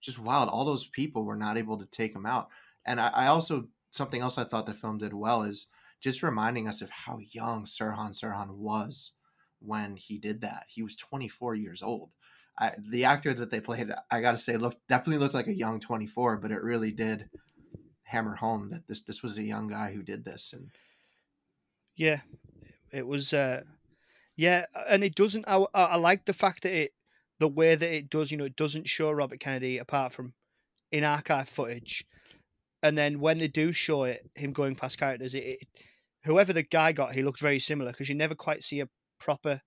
Just 0.00 0.18
wild. 0.18 0.48
All 0.48 0.64
those 0.64 0.86
people 0.86 1.24
were 1.24 1.36
not 1.36 1.58
able 1.58 1.78
to 1.78 1.86
take 1.86 2.14
him 2.14 2.26
out. 2.26 2.48
And 2.84 3.00
I, 3.00 3.08
I 3.08 3.26
also 3.26 3.68
something 3.90 4.20
else 4.20 4.38
I 4.38 4.44
thought 4.44 4.66
the 4.66 4.74
film 4.74 4.98
did 4.98 5.12
well 5.12 5.42
is 5.42 5.66
just 6.00 6.22
reminding 6.22 6.66
us 6.66 6.80
of 6.80 6.90
how 6.90 7.18
young 7.18 7.64
Sirhan 7.64 8.18
Sirhan 8.18 8.54
was 8.56 9.12
when 9.60 9.96
he 9.96 10.18
did 10.18 10.40
that. 10.40 10.64
He 10.68 10.82
was 10.82 10.96
24 10.96 11.54
years 11.54 11.82
old. 11.82 12.10
I, 12.58 12.72
the 12.90 13.04
actor 13.04 13.32
that 13.34 13.50
they 13.50 13.60
played, 13.60 13.90
I 14.10 14.20
got 14.20 14.32
to 14.32 14.38
say, 14.38 14.56
looked 14.56 14.86
definitely 14.88 15.18
looked 15.18 15.34
like 15.34 15.46
a 15.46 15.54
young 15.54 15.80
24, 15.80 16.38
but 16.38 16.50
it 16.50 16.62
really 16.62 16.92
did 16.92 17.28
hammer 18.02 18.34
home 18.34 18.70
that 18.70 18.88
this 18.88 19.02
this 19.02 19.22
was 19.22 19.38
a 19.38 19.42
young 19.42 19.68
guy 19.68 19.92
who 19.92 20.02
did 20.02 20.24
this. 20.24 20.52
And 20.52 20.70
yeah, 21.96 22.20
it 22.92 23.06
was. 23.06 23.32
Uh, 23.32 23.62
yeah, 24.40 24.66
and 24.88 25.04
it 25.04 25.14
doesn't. 25.14 25.44
I, 25.46 25.64
I 25.74 25.96
like 25.96 26.24
the 26.24 26.32
fact 26.32 26.62
that 26.62 26.72
it, 26.72 26.92
the 27.38 27.48
way 27.48 27.74
that 27.74 27.94
it 27.94 28.10
does. 28.10 28.30
You 28.30 28.38
know, 28.38 28.44
it 28.44 28.56
doesn't 28.56 28.88
show 28.88 29.10
Robert 29.10 29.40
Kennedy 29.40 29.78
apart 29.78 30.12
from 30.12 30.34
in 30.92 31.04
archive 31.04 31.48
footage 31.48 32.04
and 32.82 32.96
then 32.96 33.20
when 33.20 33.38
they 33.38 33.48
do 33.48 33.72
show 33.72 34.04
it, 34.04 34.28
him 34.34 34.52
going 34.52 34.74
past 34.74 34.98
characters, 34.98 35.34
it, 35.34 35.44
it 35.44 35.68
whoever 36.24 36.52
the 36.52 36.62
guy 36.62 36.92
got, 36.92 37.14
he 37.14 37.22
looked 37.22 37.40
very 37.40 37.58
similar 37.58 37.92
because 37.92 38.08
you 38.08 38.14
never 38.14 38.34
quite 38.34 38.62
see 38.62 38.80
a 38.80 38.88
proper 39.18 39.60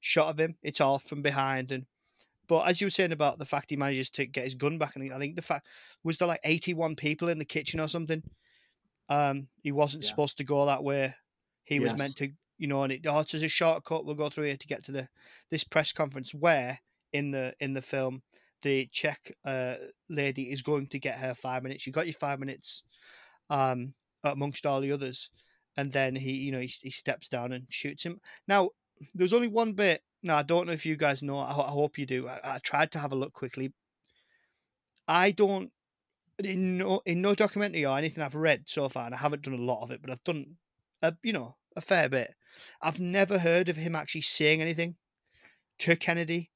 shot 0.00 0.28
of 0.28 0.38
him. 0.38 0.56
It's 0.62 0.80
all 0.80 0.98
from 0.98 1.22
behind, 1.22 1.72
and 1.72 1.86
but 2.48 2.68
as 2.68 2.80
you 2.80 2.86
were 2.86 2.90
saying 2.90 3.12
about 3.12 3.38
the 3.38 3.44
fact 3.44 3.70
he 3.70 3.76
manages 3.76 4.10
to 4.10 4.26
get 4.26 4.44
his 4.44 4.54
gun 4.54 4.78
back, 4.78 4.96
and 4.96 5.12
I 5.12 5.18
think 5.18 5.36
the 5.36 5.42
fact 5.42 5.66
was 6.04 6.18
there 6.18 6.28
like 6.28 6.40
eighty-one 6.44 6.96
people 6.96 7.28
in 7.28 7.38
the 7.38 7.44
kitchen 7.44 7.80
or 7.80 7.88
something. 7.88 8.22
Um, 9.08 9.48
he 9.62 9.72
wasn't 9.72 10.04
yeah. 10.04 10.10
supposed 10.10 10.38
to 10.38 10.44
go 10.44 10.66
that 10.66 10.84
way. 10.84 11.14
He 11.64 11.76
yes. 11.76 11.82
was 11.82 11.98
meant 11.98 12.16
to, 12.16 12.30
you 12.60 12.66
know, 12.66 12.82
and 12.82 12.92
it 12.92 13.06
oh, 13.06 13.20
it's 13.20 13.32
a 13.32 13.48
shortcut. 13.48 14.04
We'll 14.04 14.14
go 14.14 14.28
through 14.28 14.44
here 14.44 14.56
to 14.56 14.66
get 14.66 14.84
to 14.84 14.92
the 14.92 15.08
this 15.50 15.64
press 15.64 15.92
conference 15.92 16.34
where 16.34 16.78
in 17.12 17.30
the 17.30 17.54
in 17.58 17.72
the 17.72 17.80
film 17.80 18.22
the 18.62 18.86
Czech 18.92 19.32
uh, 19.46 19.76
lady 20.10 20.52
is 20.52 20.60
going 20.60 20.86
to 20.88 20.98
get 20.98 21.18
her 21.18 21.34
five 21.34 21.62
minutes. 21.62 21.86
You 21.86 21.92
got 21.92 22.06
your 22.06 22.12
five 22.12 22.38
minutes, 22.38 22.82
um, 23.48 23.94
amongst 24.22 24.66
all 24.66 24.82
the 24.82 24.92
others, 24.92 25.30
and 25.78 25.90
then 25.90 26.14
he, 26.14 26.32
you 26.32 26.52
know, 26.52 26.60
he, 26.60 26.70
he 26.82 26.90
steps 26.90 27.30
down 27.30 27.52
and 27.52 27.64
shoots 27.70 28.04
him. 28.04 28.20
Now, 28.46 28.70
there's 29.14 29.32
only 29.32 29.48
one 29.48 29.72
bit. 29.72 30.02
Now, 30.22 30.36
I 30.36 30.42
don't 30.42 30.66
know 30.66 30.74
if 30.74 30.84
you 30.84 30.96
guys 30.96 31.22
know. 31.22 31.38
I, 31.38 31.50
I 31.52 31.70
hope 31.70 31.96
you 31.96 32.04
do. 32.04 32.28
I, 32.28 32.56
I, 32.56 32.58
tried 32.58 32.92
to 32.92 32.98
have 32.98 33.12
a 33.12 33.16
look 33.16 33.32
quickly. 33.32 33.72
I 35.08 35.30
don't. 35.30 35.70
In 36.38 36.76
no, 36.76 37.00
in 37.06 37.22
no 37.22 37.34
documentary 37.34 37.86
or 37.86 37.96
anything 37.96 38.22
I've 38.22 38.34
read 38.34 38.64
so 38.66 38.90
far, 38.90 39.06
and 39.06 39.14
I 39.14 39.18
haven't 39.18 39.42
done 39.42 39.54
a 39.54 39.62
lot 39.62 39.82
of 39.82 39.90
it, 39.90 40.02
but 40.02 40.10
I've 40.10 40.24
done, 40.24 40.56
a, 41.00 41.14
you 41.22 41.32
know, 41.32 41.56
a 41.76 41.80
fair 41.80 42.08
bit. 42.08 42.34
I've 42.82 43.00
never 43.00 43.38
heard 43.38 43.68
of 43.68 43.76
him 43.76 43.94
actually 43.94 44.22
saying 44.22 44.60
anything 44.60 44.96
to 45.78 45.96
Kennedy 45.96 46.50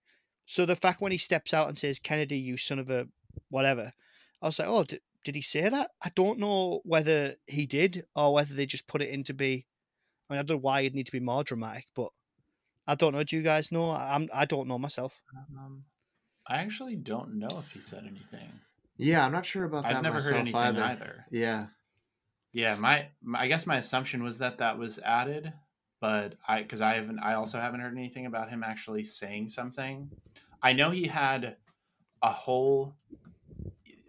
so 0.46 0.66
the 0.66 0.77
fact 0.77 1.00
when 1.00 1.12
he 1.12 1.18
steps 1.18 1.55
out 1.55 1.68
and 1.68 1.79
says, 1.79 1.98
Kennedy, 1.98 2.38
you 2.38 2.57
son 2.57 2.79
of 2.79 2.90
a 2.90 3.09
whatever, 3.48 3.92
I 4.42 4.46
was 4.46 4.59
like, 4.59 4.68
oh, 4.68 4.85
did, 4.85 5.00
did 5.24 5.35
he 5.35 5.42
say 5.42 5.68
that? 5.68 5.90
I 6.03 6.11
don't 6.14 6.38
know 6.38 6.81
whether 6.85 7.37
he 7.46 7.66
did 7.66 8.05
or 8.14 8.35
whether 8.35 8.55
they 8.55 8.66
just 8.66 8.87
put 8.87 9.03
it 9.03 9.11
in 9.11 9.24
to 9.24 9.35
be. 9.35 9.66
I 10.29 10.35
mean, 10.35 10.40
I 10.40 10.42
don't 10.42 10.57
know 10.57 10.62
why 10.62 10.81
it'd 10.81 10.94
need 10.94 11.07
to 11.07 11.12
be 11.12 11.20
more 11.20 11.44
dramatic, 11.44 11.87
but 11.94 12.11
I 12.87 12.94
don't 12.94 13.14
know. 13.14 13.24
Do 13.24 13.37
you 13.37 13.42
guys 13.42 13.72
know? 13.72 13.90
I'm, 13.90 14.29
I 14.33 14.44
don't 14.44 14.68
know 14.68 14.79
myself. 14.79 15.20
Um, 15.59 15.85
I 16.46 16.57
actually 16.57 16.96
don't 16.96 17.38
know 17.38 17.59
if 17.59 17.72
he 17.72 17.81
said 17.81 18.05
anything. 18.07 18.61
Yeah, 18.96 19.24
I'm 19.24 19.33
not 19.33 19.46
sure 19.46 19.64
about 19.64 19.85
that. 19.85 19.96
I've 19.96 20.03
never 20.03 20.20
heard 20.20 20.35
anything 20.35 20.61
either. 20.61 20.83
either. 20.83 21.24
Yeah. 21.31 21.66
Yeah, 22.55 22.77
my, 22.77 23.09
my 23.21 23.40
I 23.40 23.49
guess 23.49 23.67
my 23.67 23.79
assumption 23.79 24.23
was 24.23 24.38
that 24.38 24.59
that 24.59 24.79
was 24.79 25.01
added, 25.01 25.53
but 26.01 26.37
I 26.47 26.62
because 26.62 26.81
I 26.81 26.95
haven't 26.95 27.19
I 27.19 27.35
also 27.35 27.59
haven't 27.59 27.81
heard 27.81 27.99
anything 27.99 28.27
about 28.27 28.49
him 28.49 28.62
actually 28.62 29.03
saying 29.03 29.49
something. 29.49 30.09
I 30.62 30.73
know 30.73 30.90
he 30.90 31.09
had 31.09 31.57
a 32.23 32.31
whole 32.31 32.95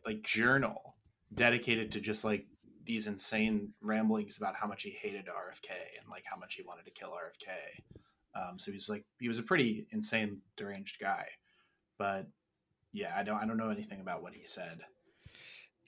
like 0.06 0.22
journal 0.22 0.96
dedicated 1.34 1.92
to 1.94 2.00
just 2.00 2.24
like 2.24 2.46
these 2.86 3.08
insane 3.08 3.74
ramblings 3.82 4.38
about 4.38 4.56
how 4.56 4.68
much 4.68 4.84
he 4.84 4.92
hated 4.92 5.26
RFK 5.26 5.72
and 6.00 6.08
like 6.12 6.24
how 6.26 6.38
much 6.38 6.54
he 6.54 6.62
wanted 6.62 6.86
to 6.86 6.92
kill 6.92 7.10
RFK. 7.10 7.50
Um, 8.40 8.60
so 8.60 8.72
he's 8.72 8.88
like 8.90 9.06
he 9.18 9.28
was 9.28 9.40
a 9.40 9.44
pretty 9.44 9.88
insane, 9.90 10.42
deranged 10.56 11.00
guy. 11.02 11.26
But 11.98 12.28
yeah, 12.94 13.12
I 13.18 13.24
don't 13.24 13.42
I 13.42 13.48
don't 13.48 13.58
know 13.58 13.72
anything 13.72 14.02
about 14.02 14.22
what 14.22 14.36
he 14.36 14.46
said. 14.46 14.82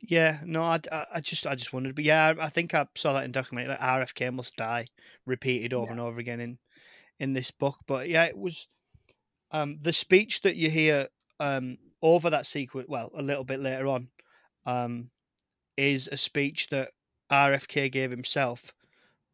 Yeah, 0.01 0.39
no, 0.45 0.63
I, 0.63 0.79
I 1.13 1.21
just 1.21 1.47
I 1.47 1.55
just 1.55 1.73
wondered, 1.73 1.95
but 1.95 2.03
yeah, 2.03 2.33
I 2.39 2.49
think 2.49 2.73
I 2.73 2.87
saw 2.95 3.13
that 3.13 3.25
in 3.25 3.31
documentary. 3.31 3.71
Like 3.71 3.79
RFK 3.79 4.31
must 4.33 4.55
die, 4.55 4.87
repeated 5.25 5.73
over 5.73 5.87
yeah. 5.87 5.91
and 5.93 5.99
over 5.99 6.19
again 6.19 6.39
in 6.39 6.59
in 7.19 7.33
this 7.33 7.51
book. 7.51 7.79
But 7.87 8.07
yeah, 8.07 8.25
it 8.25 8.37
was 8.37 8.67
um, 9.51 9.79
the 9.81 9.93
speech 9.93 10.41
that 10.41 10.55
you 10.55 10.69
hear 10.69 11.07
um, 11.39 11.77
over 12.01 12.29
that 12.29 12.45
sequence, 12.45 12.87
well, 12.87 13.11
a 13.15 13.23
little 13.23 13.43
bit 13.43 13.59
later 13.59 13.87
on, 13.87 14.09
um, 14.65 15.09
is 15.77 16.07
a 16.11 16.17
speech 16.17 16.69
that 16.69 16.91
RFK 17.31 17.91
gave 17.91 18.11
himself 18.11 18.73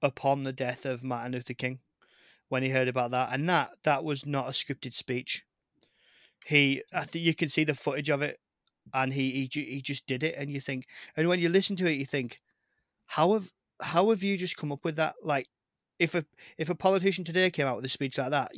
upon 0.01 0.43
the 0.43 0.53
death 0.53 0.85
of 0.85 1.03
Martin 1.03 1.33
Luther 1.33 1.53
King 1.53 1.79
when 2.49 2.63
he 2.63 2.69
heard 2.69 2.87
about 2.87 3.11
that, 3.11 3.29
and 3.31 3.49
that 3.49 3.71
that 3.83 4.03
was 4.03 4.25
not 4.25 4.47
a 4.47 4.51
scripted 4.51 4.93
speech. 4.93 5.43
He, 6.45 6.83
I 6.93 7.05
think 7.05 7.25
you 7.25 7.33
can 7.33 7.49
see 7.49 7.63
the 7.63 7.73
footage 7.73 8.09
of 8.09 8.21
it, 8.21 8.39
and 8.93 9.13
he 9.13 9.49
he 9.53 9.63
he 9.63 9.81
just 9.81 10.05
did 10.05 10.23
it, 10.23 10.35
and 10.37 10.51
you 10.51 10.59
think, 10.59 10.87
and 11.15 11.27
when 11.27 11.39
you 11.39 11.49
listen 11.49 11.75
to 11.77 11.89
it, 11.89 11.95
you 11.95 12.05
think, 12.05 12.41
how 13.05 13.33
have 13.33 13.51
how 13.81 14.09
have 14.09 14.23
you 14.23 14.37
just 14.37 14.57
come 14.57 14.71
up 14.71 14.83
with 14.83 14.95
that? 14.97 15.15
Like, 15.23 15.47
if 15.99 16.15
a 16.15 16.25
if 16.57 16.69
a 16.69 16.75
politician 16.75 17.23
today 17.23 17.49
came 17.49 17.67
out 17.67 17.77
with 17.77 17.85
a 17.85 17.89
speech 17.89 18.17
like 18.17 18.31
that, 18.31 18.51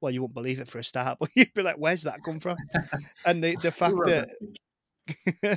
well, 0.00 0.12
you 0.12 0.22
won't 0.22 0.34
believe 0.34 0.60
it 0.60 0.68
for 0.68 0.78
a 0.78 0.84
start, 0.84 1.18
but 1.20 1.30
you'd 1.34 1.54
be 1.54 1.62
like, 1.62 1.76
"Where's 1.76 2.02
that 2.02 2.22
come 2.24 2.40
from?" 2.40 2.56
and 3.24 3.42
the 3.42 3.56
the 3.62 3.72
fact 3.72 3.96
that, 4.04 4.28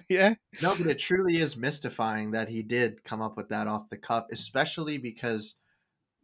yeah, 0.10 0.36
no, 0.62 0.76
but 0.76 0.88
it 0.88 1.00
truly 1.00 1.38
is 1.38 1.58
mystifying 1.58 2.32
that 2.32 2.50
he 2.50 2.62
did 2.62 3.04
come 3.04 3.22
up 3.22 3.38
with 3.38 3.50
that 3.50 3.68
off 3.68 3.90
the 3.90 3.98
cuff, 3.98 4.26
especially 4.32 4.98
because 4.98 5.56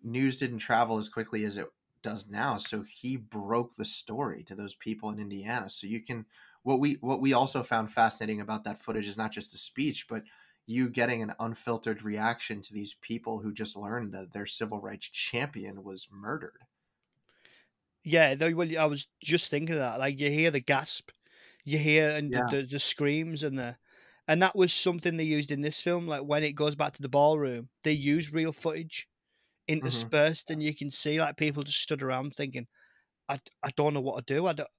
news 0.04 0.38
didn't 0.38 0.60
travel 0.60 0.98
as 0.98 1.10
quickly 1.10 1.44
as 1.46 1.58
it 1.58 1.68
does 2.04 2.30
now. 2.30 2.58
So 2.58 2.84
he 2.84 3.18
broke 3.18 3.76
the 3.76 3.86
story 3.86 4.44
to 4.44 4.56
those 4.56 4.76
people 4.76 5.10
in 5.10 5.20
Indiana. 5.20 5.70
So 5.70 5.88
you 5.88 6.02
can 6.02 6.26
what 6.66 6.80
we 6.80 6.98
what 7.00 7.22
we 7.22 7.32
also 7.34 7.62
found 7.62 7.92
fascinating 7.92 8.42
about 8.42 8.64
that 8.64 8.82
footage 8.82 9.08
is 9.08 9.20
not 9.20 9.32
just 9.32 9.52
the 9.52 9.58
speech, 9.58 10.08
but 10.10 10.24
you 10.66 10.90
getting 10.90 11.22
an 11.22 11.32
unfiltered 11.40 12.02
reaction 12.02 12.60
to 12.60 12.74
these 12.74 12.96
people 13.02 13.38
who 13.38 13.54
just 13.54 13.78
learned 13.78 14.12
that 14.14 14.34
their 14.34 14.48
civil 14.48 14.82
rights 14.82 15.08
champion 15.08 15.84
was 15.84 16.08
murdered. 16.12 16.58
Yeah, 18.04 18.34
well, 18.52 18.68
I 18.80 18.86
was 18.86 19.06
just 19.24 19.52
thinking 19.52 19.76
of 19.76 19.82
that. 19.82 20.00
Like 20.00 20.20
you 20.20 20.32
hear 20.32 20.50
the 20.50 20.60
gasp, 20.60 21.12
you 21.66 21.78
hear 21.78 22.10
and 22.10 22.32
yeah. 22.32 22.48
the, 22.50 22.64
the, 22.64 22.80
screams 22.80 23.44
and 23.44 23.60
the 23.60 23.78
and 24.28 24.42
that 24.42 24.56
was 24.56 24.74
something 24.74 25.18
they 25.18 25.24
used 25.24 25.52
in 25.52 25.62
this 25.62 25.80
film. 25.80 26.08
Like 26.08 26.24
when 26.24 26.44
it 26.44 26.54
goes 26.54 26.74
back 26.74 26.94
to 26.96 27.02
the 27.04 27.10
ballroom, 27.10 27.70
they 27.84 27.92
use 27.92 28.34
real 28.34 28.52
footage 28.52 29.08
interspersed, 29.68 30.48
mm-hmm. 30.48 30.54
and 30.54 30.64
you 30.64 30.74
can 30.74 30.90
see 30.90 31.22
like 31.22 31.38
people 31.38 31.62
just 31.62 31.84
stood 31.84 32.02
around 32.02 32.34
thinking, 32.34 32.66
"I, 33.30 33.40
I 33.62 33.70
don't 33.76 33.94
know 33.94 34.02
what 34.02 34.26
to 34.26 34.34
do. 34.34 34.48
I 34.48 34.54
don't." 34.54 34.70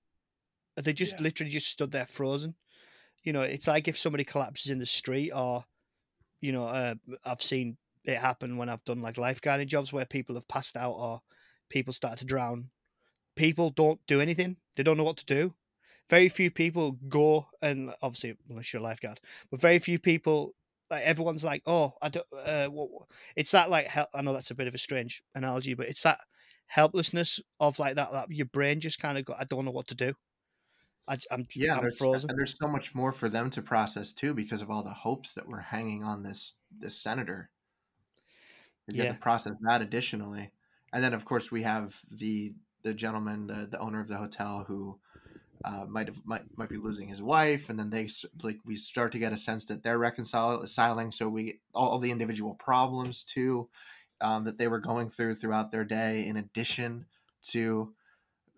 They 0.77 0.93
just 0.93 1.15
yeah. 1.15 1.23
literally 1.23 1.51
just 1.51 1.69
stood 1.69 1.93
there 1.93 2.07
frozen. 2.07 2.55
You 3.25 3.33
know, 3.33 3.43
it's 3.43 3.67
like 3.67 3.89
if 3.89 3.99
somebody 3.99 4.25
collapses 4.25 4.71
in 4.71 4.79
the 4.79 4.87
street, 4.87 5.33
or 5.33 5.65
you 6.41 6.53
know, 6.53 6.67
uh, 6.67 6.95
I've 7.25 7.43
seen 7.43 7.77
it 8.05 8.19
happen 8.19 8.57
when 8.57 8.69
I've 8.69 8.85
done 8.85 9.03
like 9.03 9.17
lifeguarding 9.17 9.67
jobs 9.67 9.93
where 9.93 10.05
people 10.05 10.37
have 10.37 10.49
passed 10.49 10.77
out 10.77 10.93
or 10.93 11.23
people 11.69 11.93
start 11.93 12.19
to 12.19 12.25
drown. 12.25 12.71
People 13.35 13.71
don't 13.71 14.01
do 14.07 14.21
anything. 14.21 14.57
They 14.77 14.83
don't 14.83 14.97
know 14.97 15.05
what 15.05 15.17
to 15.19 15.27
do. 15.27 15.55
Very 16.09 16.29
few 16.29 16.51
people 16.51 16.99
go 17.09 17.49
and 17.61 17.93
obviously 18.01 18.37
unless 18.49 18.73
you're 18.73 18.81
a 18.81 18.85
lifeguard, 18.85 19.21
but 19.51 19.61
very 19.61 19.81
few 19.81 19.99
people 19.99 20.55
like 20.91 21.03
everyone's 21.03 21.45
like, 21.45 21.63
oh, 21.67 21.95
I 22.01 22.09
don't. 22.09 22.27
Uh, 22.33 22.69
what, 22.69 22.91
it's 23.35 23.51
that 23.51 23.71
like 23.71 23.91
I 24.15 24.23
know 24.23 24.33
that's 24.33 24.51
a 24.51 24.55
bit 24.55 24.69
of 24.69 24.75
a 24.75 24.79
strange 24.79 25.23
analogy, 25.35 25.75
but 25.75 25.89
it's 25.89 26.03
that 26.03 26.21
helplessness 26.67 27.41
of 27.61 27.79
like 27.79 27.97
that. 27.97 28.13
That 28.13 28.31
your 28.31 28.47
brain 28.47 28.81
just 28.81 29.01
kind 29.01 29.19
of 29.19 29.25
got. 29.25 29.41
I 29.41 29.45
don't 29.45 29.65
know 29.65 29.73
what 29.73 29.89
to 29.89 29.95
do. 29.95 30.15
I, 31.09 31.19
am 31.31 31.47
yeah, 31.55 31.75
I'm 31.75 31.81
there's, 31.83 31.99
frozen. 31.99 32.31
And 32.31 32.39
there's 32.39 32.57
so 32.59 32.67
much 32.67 32.95
more 32.95 33.13
for 33.13 33.29
them 33.29 33.51
to 33.51 33.63
process 33.63 34.13
too, 34.13 34.35
because 34.35 34.63
of 34.63 34.71
all 34.71 34.83
the 34.83 34.91
hopes 34.91 35.35
that 35.35 35.47
were 35.47 35.61
hanging 35.61 36.03
on 36.03 36.23
this 36.23 36.59
this 36.79 36.99
senator. 36.99 37.51
You 38.89 38.99
yeah. 38.99 39.05
have 39.07 39.17
to 39.17 39.21
process 39.21 39.55
that 39.63 39.83
additionally, 39.83 40.53
and 40.93 41.03
then 41.03 41.15
of 41.15 41.25
course 41.25 41.51
we 41.51 41.63
have 41.63 42.01
the 42.11 42.55
the 42.83 42.95
gentleman, 42.95 43.47
the 43.47 43.69
the 43.71 43.79
owner 43.79 44.01
of 44.01 44.09
the 44.09 44.17
hotel, 44.17 44.65
who 44.67 44.99
uh, 45.65 45.85
might 45.89 46.07
have 46.07 46.19
might 46.25 46.43
might 46.57 46.69
be 46.69 46.77
losing 46.77 47.09
his 47.09 47.23
wife, 47.23 47.69
and 47.69 47.79
then 47.79 47.91
they 47.91 48.09
like 48.43 48.59
we 48.65 48.77
start 48.77 49.13
to 49.13 49.19
get 49.19 49.33
a 49.33 49.39
sense 49.39 49.65
that 49.67 49.83
they're 49.83 49.99
reconciling. 49.99 51.11
So 51.13 51.29
we 51.29 51.61
all, 51.75 51.89
all 51.89 51.99
the 51.99 52.11
individual 52.11 52.55
problems 52.55 53.25
too 53.25 53.69
um, 54.21 54.45
that 54.45 54.59
they 54.59 54.69
were 54.69 54.79
going 54.79 55.11
through 55.11 55.37
throughout 55.37 55.71
their 55.71 55.85
day, 55.85 56.27
in 56.27 56.37
addition 56.37 57.07
to 57.51 57.93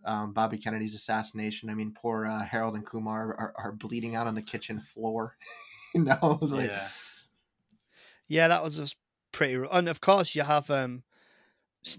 um, 0.08 0.32
Bobby 0.32 0.58
Kennedy's 0.58 0.94
assassination. 0.94 1.70
I 1.70 1.74
mean, 1.74 1.92
poor 1.92 2.26
uh, 2.26 2.42
Harold 2.42 2.74
and 2.74 2.84
Kumar 2.84 3.36
are, 3.38 3.54
are, 3.56 3.72
bleeding 3.72 4.14
out 4.14 4.26
on 4.26 4.34
the 4.34 4.42
kitchen 4.42 4.80
floor. 4.80 5.36
you 5.94 6.04
know, 6.04 6.38
like, 6.42 6.70
yeah, 6.70 6.88
yeah, 8.26 8.48
that 8.48 8.64
was 8.64 8.76
just 8.76 8.96
pretty. 9.32 9.62
And 9.70 9.88
of 9.88 10.00
course, 10.00 10.34
you 10.34 10.42
have 10.42 10.70
um, 10.70 11.02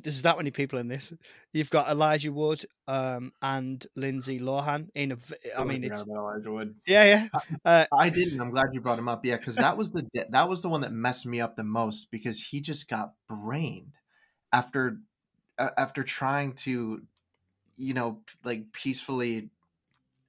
there's 0.02 0.24
that 0.24 0.38
many 0.38 0.52
people 0.52 0.80
in 0.80 0.88
this. 0.88 1.14
You've 1.54 1.70
got 1.70 1.88
Elijah 1.88 2.32
Wood 2.32 2.66
um, 2.88 3.32
and 3.42 3.86
Lindsay 3.96 4.40
Lohan 4.40 4.90
in 4.96 5.12
a. 5.12 5.18
I 5.58 5.64
mean, 5.64 5.84
it's 5.84 6.02
Elijah 6.02 6.52
Wood. 6.52 6.76
Yeah, 6.88 7.04
yeah. 7.04 7.40
Uh, 7.64 7.86
I 7.98 8.10
didn't. 8.10 8.42
I'm 8.42 8.50
glad 8.50 8.68
you 8.74 8.82
brought 8.82 9.00
him 9.00 9.08
up. 9.08 9.24
Yeah, 9.24 9.38
because 9.38 9.56
that 9.58 9.78
was 9.78 9.92
the 9.92 10.08
that 10.32 10.50
was 10.50 10.62
the 10.64 10.70
one 10.70 10.82
that 10.82 10.92
messed 10.92 11.28
me 11.28 11.42
up 11.42 11.56
the 11.56 11.64
most 11.64 12.10
because 12.10 12.42
he 12.42 12.60
just 12.60 12.90
got 12.90 13.14
brained 13.30 13.94
after 14.52 14.98
uh, 15.60 15.70
after 15.78 16.04
trying 16.04 16.54
to, 16.54 17.02
you 17.80 17.94
know, 17.94 18.22
like 18.44 18.72
peacefully 18.72 19.50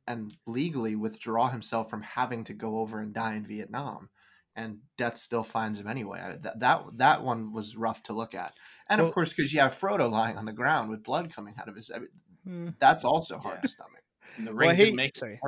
and 0.07 0.33
legally 0.47 0.97
withdraw 0.97 1.51
himself 1.51 1.91
from 1.91 2.03
having 2.03 2.45
to 2.45 2.55
go 2.55 2.79
over 2.79 3.01
and 3.01 3.13
die 3.13 3.35
in 3.35 3.47
Vietnam 3.47 4.09
and 4.57 4.79
death 4.97 5.19
still 5.19 5.43
finds 5.43 5.79
him 5.79 5.87
anyway. 5.87 6.37
That 6.43 6.61
that 6.61 6.83
that 6.97 7.23
one 7.23 7.53
was 7.53 7.77
rough 7.77 8.03
to 8.05 8.13
look 8.13 8.35
at, 8.35 8.55
and 8.89 9.01
well, 9.01 9.09
of 9.09 9.15
course, 9.15 9.33
because 9.33 9.53
you 9.53 9.61
have 9.61 9.79
Frodo 9.79 10.11
lying 10.11 10.37
on 10.37 10.45
the 10.45 10.53
ground 10.53 10.91
with 10.91 11.05
blood 11.05 11.33
coming 11.35 11.55
out 11.61 11.69
of 11.69 11.77
his, 11.77 11.91
I 11.95 11.99
mean, 11.99 12.09
hmm. 12.45 12.69
that's 12.79 13.05
also 13.05 13.39
hard 13.39 13.59
yeah. 13.59 13.63
to 13.63 13.69
stomach. 13.69 14.03
And 14.37 14.47
the 14.47 14.55
ring 14.55 14.69
well, 14.69 14.77
he, 14.77 14.93
make 14.93 15.17
sorry. 15.17 15.41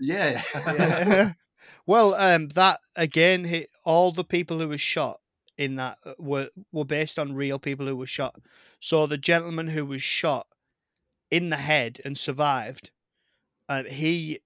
Yeah. 0.00 0.42
yeah. 0.54 1.32
well, 1.86 2.14
um, 2.14 2.48
that 2.50 2.80
again, 2.96 3.44
he, 3.44 3.66
all 3.84 4.12
the 4.12 4.24
people 4.24 4.60
who 4.60 4.68
were 4.68 4.78
shot 4.78 5.20
in 5.58 5.76
that 5.76 5.98
uh, 6.04 6.14
were 6.18 6.48
were 6.72 6.84
based 6.84 7.18
on 7.18 7.34
real 7.34 7.58
people 7.58 7.86
who 7.86 7.96
were 7.96 8.06
shot. 8.06 8.36
So 8.80 9.06
the 9.06 9.18
gentleman 9.18 9.68
who 9.68 9.84
was 9.84 10.02
shot 10.02 10.46
in 11.34 11.50
the 11.50 11.56
head 11.56 12.00
and 12.04 12.16
survived, 12.16 12.90
uh, 13.68 13.84
he, 13.84 14.40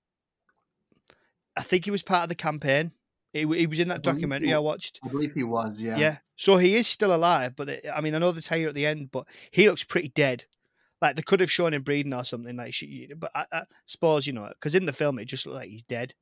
I 1.57 1.63
think 1.63 1.85
he 1.85 1.91
was 1.91 2.03
part 2.03 2.25
of 2.25 2.29
the 2.29 2.35
campaign 2.35 2.93
he, 3.33 3.41
he 3.41 3.67
was 3.67 3.79
in 3.79 3.89
that 3.89 4.03
documentary 4.03 4.55
I 4.55 4.59
watched. 4.59 5.01
I 5.05 5.09
believe 5.09 5.33
he 5.33 5.45
was, 5.45 5.81
yeah. 5.81 5.97
Yeah. 5.97 6.19
So 6.37 6.57
he 6.57 6.77
is 6.77 6.87
still 6.87 7.15
alive, 7.15 7.55
but 7.57 7.69
it, 7.69 7.87
I 7.93 8.01
mean, 8.01 8.15
I 8.15 8.19
know 8.19 8.33
they 8.33 8.41
tell 8.41 8.59
you 8.59 8.69
at 8.69 8.75
the 8.75 8.87
end, 8.87 9.11
but 9.11 9.27
he 9.51 9.69
looks 9.69 9.85
pretty 9.85 10.09
dead. 10.09 10.45
Like 11.01 11.17
they 11.17 11.23
could 11.23 11.41
have 11.41 11.51
shown 11.51 11.75
him 11.75 11.83
breathing 11.83 12.15
or 12.15 12.25
something. 12.25 12.57
Like, 12.57 12.75
she, 12.75 13.09
but 13.17 13.31
I, 13.35 13.45
I 13.53 13.63
suppose 13.87 14.27
you 14.27 14.33
know, 14.33 14.49
because 14.49 14.75
in 14.75 14.87
the 14.87 14.93
film 14.93 15.19
it 15.19 15.27
just 15.27 15.47
looked 15.47 15.59
like 15.59 15.69
he's 15.69 15.83
dead. 15.83 16.15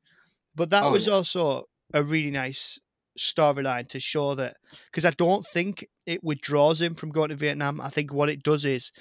But 0.54 0.70
that 0.70 0.84
oh, 0.84 0.92
was 0.92 1.06
yeah. 1.06 1.14
also 1.14 1.64
a 1.94 2.02
really 2.02 2.30
nice 2.30 2.78
storyline 3.18 3.88
to 3.88 4.00
show 4.00 4.34
that 4.34 4.56
because 4.90 5.04
I 5.04 5.10
don't 5.10 5.46
think 5.46 5.86
it 6.04 6.22
withdraws 6.22 6.82
him 6.82 6.94
from 6.94 7.10
going 7.10 7.30
to 7.30 7.36
Vietnam. 7.36 7.80
I 7.80 7.88
think 7.88 8.12
what 8.12 8.28
it 8.28 8.42
does 8.42 8.64
is, 8.64 8.92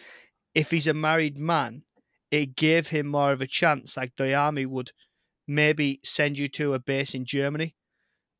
if 0.55 0.71
he's 0.71 0.87
a 0.87 0.93
married 0.93 1.37
man, 1.37 1.83
it 2.31 2.55
gave 2.55 2.87
him 2.87 3.07
more 3.07 3.31
of 3.33 3.41
a 3.41 3.47
chance. 3.47 3.95
Like 3.97 4.13
the 4.17 4.33
army 4.33 4.65
would 4.65 4.91
maybe 5.47 5.99
send 6.03 6.39
you 6.39 6.47
to 6.47 6.73
a 6.73 6.79
base 6.79 7.13
in 7.13 7.25
Germany 7.25 7.75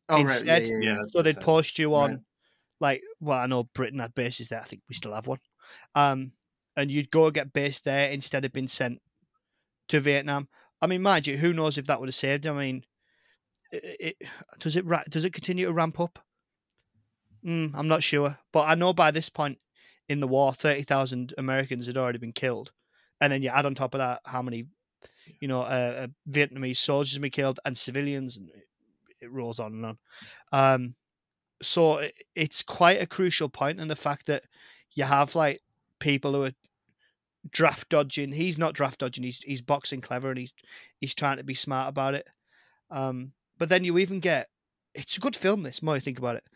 oh, 0.09 0.21
instead. 0.21 0.63
Right. 0.63 0.67
Yeah, 0.67 0.77
yeah, 0.81 0.95
yeah. 0.95 1.01
so 1.07 1.21
they'd 1.21 1.39
post 1.39 1.77
you 1.77 1.93
on, 1.93 2.09
right. 2.09 2.19
like, 2.79 3.03
well, 3.19 3.37
I 3.37 3.45
know 3.45 3.69
Britain 3.75 3.99
had 3.99 4.15
bases 4.15 4.47
there. 4.47 4.61
I 4.61 4.63
think 4.63 4.81
we 4.89 4.95
still 4.95 5.13
have 5.13 5.27
one. 5.27 5.39
Um, 5.93 6.31
and 6.75 6.89
you'd 6.89 7.11
go 7.11 7.29
get 7.31 7.53
based 7.53 7.83
there 7.83 8.09
instead 8.09 8.45
of 8.45 8.53
being 8.53 8.67
sent 8.67 9.01
to 9.89 9.99
Vietnam. 9.99 10.47
I 10.81 10.87
mean, 10.87 11.01
mind 11.01 11.27
you, 11.27 11.37
who 11.37 11.53
knows 11.53 11.77
if 11.77 11.87
that 11.87 11.99
would 11.99 12.09
have 12.09 12.15
saved 12.15 12.45
him? 12.45 12.57
I 12.57 12.61
mean, 12.61 12.83
it, 13.71 14.17
it 14.21 14.29
does 14.59 14.75
it 14.75 14.85
does 15.09 15.25
it 15.25 15.33
continue 15.33 15.67
to 15.67 15.73
ramp 15.73 15.99
up? 15.99 16.19
Mm, 17.45 17.71
I'm 17.75 17.87
not 17.87 18.03
sure, 18.03 18.37
but 18.51 18.67
I 18.67 18.75
know 18.75 18.93
by 18.93 19.11
this 19.11 19.29
point 19.29 19.59
in 20.09 20.19
the 20.19 20.27
war, 20.27 20.53
thirty 20.53 20.83
thousand 20.83 21.33
Americans 21.37 21.87
had 21.87 21.97
already 21.97 22.19
been 22.19 22.33
killed, 22.33 22.71
and 23.21 23.31
then 23.31 23.41
you 23.41 23.49
add 23.49 23.65
on 23.65 23.75
top 23.75 23.93
of 23.93 23.99
that 23.99 24.21
how 24.25 24.41
many, 24.41 24.65
you 25.39 25.47
know, 25.47 25.61
uh, 25.61 26.05
uh 26.05 26.07
Vietnamese 26.29 26.77
soldiers 26.77 27.17
been 27.17 27.31
killed 27.31 27.59
and 27.65 27.77
civilians, 27.77 28.37
and 28.37 28.49
it 29.21 29.31
rolls 29.31 29.59
on 29.59 29.73
and 29.73 29.85
on. 29.85 29.97
Um, 30.51 30.95
so 31.61 32.07
it's 32.35 32.61
quite 32.61 33.01
a 33.01 33.07
crucial 33.07 33.49
point 33.49 33.79
in 33.79 33.87
the 33.87 33.95
fact 33.95 34.27
that 34.27 34.43
you 34.91 35.03
have 35.03 35.35
like 35.35 35.61
people 35.99 36.33
who 36.33 36.43
are 36.43 36.51
draft 37.49 37.89
dodging. 37.89 38.31
He's 38.31 38.57
not 38.57 38.73
draft 38.73 38.99
dodging. 38.99 39.23
He's 39.23 39.39
he's 39.39 39.61
boxing 39.61 40.01
clever 40.01 40.29
and 40.29 40.39
he's 40.39 40.53
he's 40.99 41.13
trying 41.13 41.37
to 41.37 41.43
be 41.43 41.53
smart 41.53 41.89
about 41.89 42.13
it. 42.13 42.29
Um, 42.91 43.31
but 43.57 43.69
then 43.69 43.83
you 43.83 43.97
even 43.97 44.19
get 44.19 44.49
it's 44.93 45.17
a 45.17 45.21
good 45.21 45.35
film. 45.35 45.63
This 45.63 45.81
more 45.81 45.95
you 45.95 46.01
think 46.01 46.19
about 46.19 46.37
it, 46.37 46.47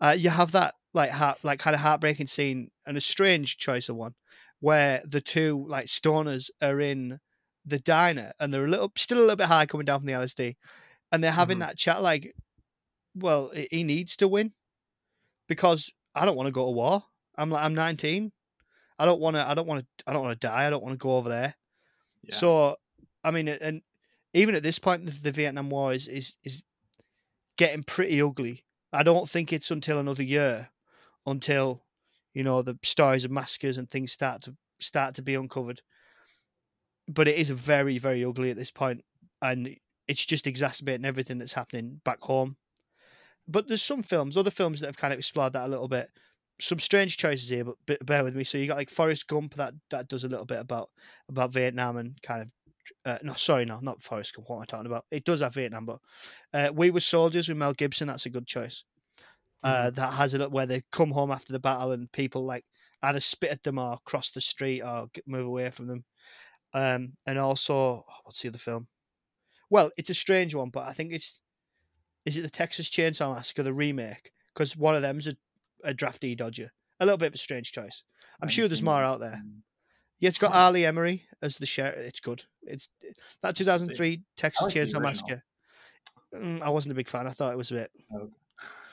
uh, 0.00 0.14
you 0.16 0.30
have 0.30 0.52
that 0.52 0.74
like 0.94 1.10
heart 1.10 1.38
like 1.42 1.58
kind 1.58 1.74
of 1.74 1.80
heartbreaking 1.80 2.26
scene 2.26 2.70
and 2.86 2.96
a 2.96 3.00
strange 3.00 3.58
choice 3.58 3.88
of 3.88 3.96
one 3.96 4.14
where 4.60 5.02
the 5.04 5.20
two 5.20 5.64
like 5.68 5.86
stoners 5.86 6.50
are 6.60 6.80
in 6.80 7.18
the 7.64 7.78
diner 7.78 8.32
and 8.40 8.52
they're 8.52 8.64
a 8.64 8.68
little 8.68 8.90
still 8.96 9.18
a 9.18 9.20
little 9.20 9.36
bit 9.36 9.46
high 9.46 9.66
coming 9.66 9.84
down 9.84 10.00
from 10.00 10.06
the 10.06 10.12
LSD 10.12 10.56
and 11.12 11.22
they're 11.22 11.30
having 11.30 11.56
mm-hmm. 11.56 11.68
that 11.68 11.78
chat 11.78 12.02
like, 12.02 12.34
well, 13.14 13.50
he 13.70 13.82
needs 13.82 14.16
to 14.16 14.28
win 14.28 14.52
because 15.48 15.90
I 16.14 16.24
don't 16.24 16.36
want 16.36 16.46
to 16.46 16.52
go 16.52 16.66
to 16.66 16.72
war. 16.72 17.02
I'm 17.36 17.50
like 17.50 17.64
I'm 17.64 17.74
19. 17.74 18.32
I 18.98 19.04
don't 19.04 19.20
want 19.20 19.36
to. 19.36 19.48
I 19.48 19.54
don't 19.54 19.66
want 19.66 19.80
to. 19.80 20.08
I 20.08 20.12
don't 20.12 20.22
want 20.22 20.40
to 20.40 20.46
die. 20.46 20.66
I 20.66 20.70
don't 20.70 20.82
want 20.82 20.94
to 20.94 21.02
go 21.02 21.16
over 21.16 21.28
there. 21.28 21.54
Yeah. 22.24 22.34
So, 22.34 22.76
I 23.22 23.30
mean, 23.30 23.46
and 23.46 23.80
even 24.34 24.56
at 24.56 24.64
this 24.64 24.80
point, 24.80 25.22
the 25.22 25.30
Vietnam 25.30 25.70
War 25.70 25.92
is, 25.92 26.08
is 26.08 26.34
is 26.42 26.62
getting 27.56 27.84
pretty 27.84 28.20
ugly. 28.20 28.64
I 28.92 29.04
don't 29.04 29.30
think 29.30 29.52
it's 29.52 29.70
until 29.70 30.00
another 30.00 30.24
year 30.24 30.68
until 31.26 31.82
you 32.34 32.42
know 32.42 32.62
the 32.62 32.78
stories 32.82 33.24
of 33.24 33.30
massacres 33.30 33.76
and 33.76 33.90
things 33.90 34.12
start 34.12 34.42
to 34.42 34.54
start 34.80 35.14
to 35.16 35.22
be 35.22 35.34
uncovered. 35.34 35.82
But 37.08 37.28
it 37.28 37.36
is 37.36 37.50
very 37.50 37.98
very 37.98 38.24
ugly 38.24 38.50
at 38.50 38.56
this 38.56 38.70
point, 38.70 39.04
and 39.42 39.76
it's 40.06 40.24
just 40.24 40.46
exacerbating 40.46 41.04
everything 41.04 41.38
that's 41.38 41.52
happening 41.52 42.00
back 42.04 42.20
home. 42.20 42.56
But 43.46 43.66
there's 43.66 43.82
some 43.82 44.02
films, 44.02 44.36
other 44.36 44.50
films 44.50 44.80
that 44.80 44.86
have 44.86 44.98
kind 44.98 45.12
of 45.12 45.18
explored 45.18 45.54
that 45.54 45.66
a 45.66 45.68
little 45.68 45.88
bit. 45.88 46.10
Some 46.60 46.78
strange 46.78 47.16
choices 47.16 47.48
here, 47.48 47.64
but 47.64 48.04
bear 48.04 48.24
with 48.24 48.34
me. 48.34 48.44
So 48.44 48.58
you 48.58 48.66
got 48.66 48.76
like 48.76 48.90
Forrest 48.90 49.26
Gump 49.28 49.54
that 49.54 49.74
that 49.90 50.08
does 50.08 50.24
a 50.24 50.28
little 50.28 50.44
bit 50.44 50.60
about 50.60 50.90
about 51.28 51.52
Vietnam 51.52 51.96
and 51.96 52.20
kind 52.22 52.42
of 52.42 52.48
uh, 53.04 53.18
no, 53.22 53.34
sorry, 53.34 53.64
no, 53.64 53.78
not 53.80 54.02
Forrest 54.02 54.34
Gump. 54.34 54.48
What 54.48 54.56
am 54.56 54.62
I 54.62 54.66
talking 54.66 54.86
about? 54.86 55.04
It 55.10 55.24
does 55.24 55.40
have 55.40 55.54
Vietnam, 55.54 55.86
but 55.86 55.98
uh, 56.52 56.70
We 56.74 56.90
Were 56.90 57.00
Soldiers 57.00 57.48
with 57.48 57.56
Mel 57.56 57.72
Gibson. 57.72 58.08
That's 58.08 58.26
a 58.26 58.30
good 58.30 58.46
choice. 58.46 58.84
Uh, 59.62 59.86
mm-hmm. 59.86 59.96
that 59.96 60.12
has 60.12 60.34
it 60.34 60.50
where 60.52 60.66
they 60.66 60.82
come 60.92 61.10
home 61.10 61.32
after 61.32 61.52
the 61.52 61.58
battle 61.58 61.90
and 61.92 62.10
people 62.12 62.44
like 62.44 62.64
either 63.02 63.20
spit 63.20 63.50
at 63.50 63.62
them 63.64 63.78
or 63.78 63.98
cross 64.04 64.30
the 64.30 64.40
street 64.40 64.82
or 64.82 65.08
move 65.26 65.46
away 65.46 65.70
from 65.70 65.86
them. 65.86 66.04
Um, 66.74 67.14
and 67.26 67.38
also, 67.38 68.04
what's 68.24 68.40
the 68.40 68.48
other 68.48 68.58
film? 68.58 68.86
Well, 69.70 69.90
it's 69.96 70.10
a 70.10 70.14
strange 70.14 70.54
one, 70.54 70.70
but 70.70 70.86
I 70.86 70.92
think 70.92 71.12
it's 71.12 71.40
is 72.24 72.36
it 72.36 72.42
the 72.42 72.50
Texas 72.50 72.90
Chainsaw 72.90 73.34
Massacre 73.34 73.62
the 73.62 73.72
remake? 73.72 74.32
Because 74.54 74.76
one 74.76 74.94
of 74.94 75.02
them's 75.02 75.26
a, 75.26 75.34
a 75.84 75.94
draftee 75.94 76.36
dodger. 76.36 76.70
A 77.00 77.06
little 77.06 77.18
bit 77.18 77.28
of 77.28 77.34
a 77.34 77.38
strange 77.38 77.72
choice. 77.72 78.02
I'm 78.42 78.48
sure 78.48 78.68
there's 78.68 78.82
more 78.82 79.02
out 79.02 79.20
there. 79.20 79.40
Yeah, 80.20 80.28
it's 80.28 80.38
got 80.38 80.52
R. 80.52 80.72
Lee 80.72 80.82
Ermey 80.82 81.22
as 81.42 81.56
the 81.58 81.66
sheriff. 81.66 81.96
It's 81.96 82.20
good. 82.20 82.42
It's 82.62 82.88
that 83.42 83.54
2003 83.56 84.22
Texas 84.36 84.74
Chainsaw 84.74 85.00
Massacre 85.00 85.42
Mm, 86.34 86.62
I 86.62 86.68
wasn't 86.68 86.92
a 86.92 86.96
big 86.96 87.08
fan. 87.08 87.26
I 87.26 87.30
thought 87.30 87.52
it 87.52 87.58
was 87.58 87.70
a 87.70 87.74
bit. 87.74 87.90
Oh. 88.12 88.30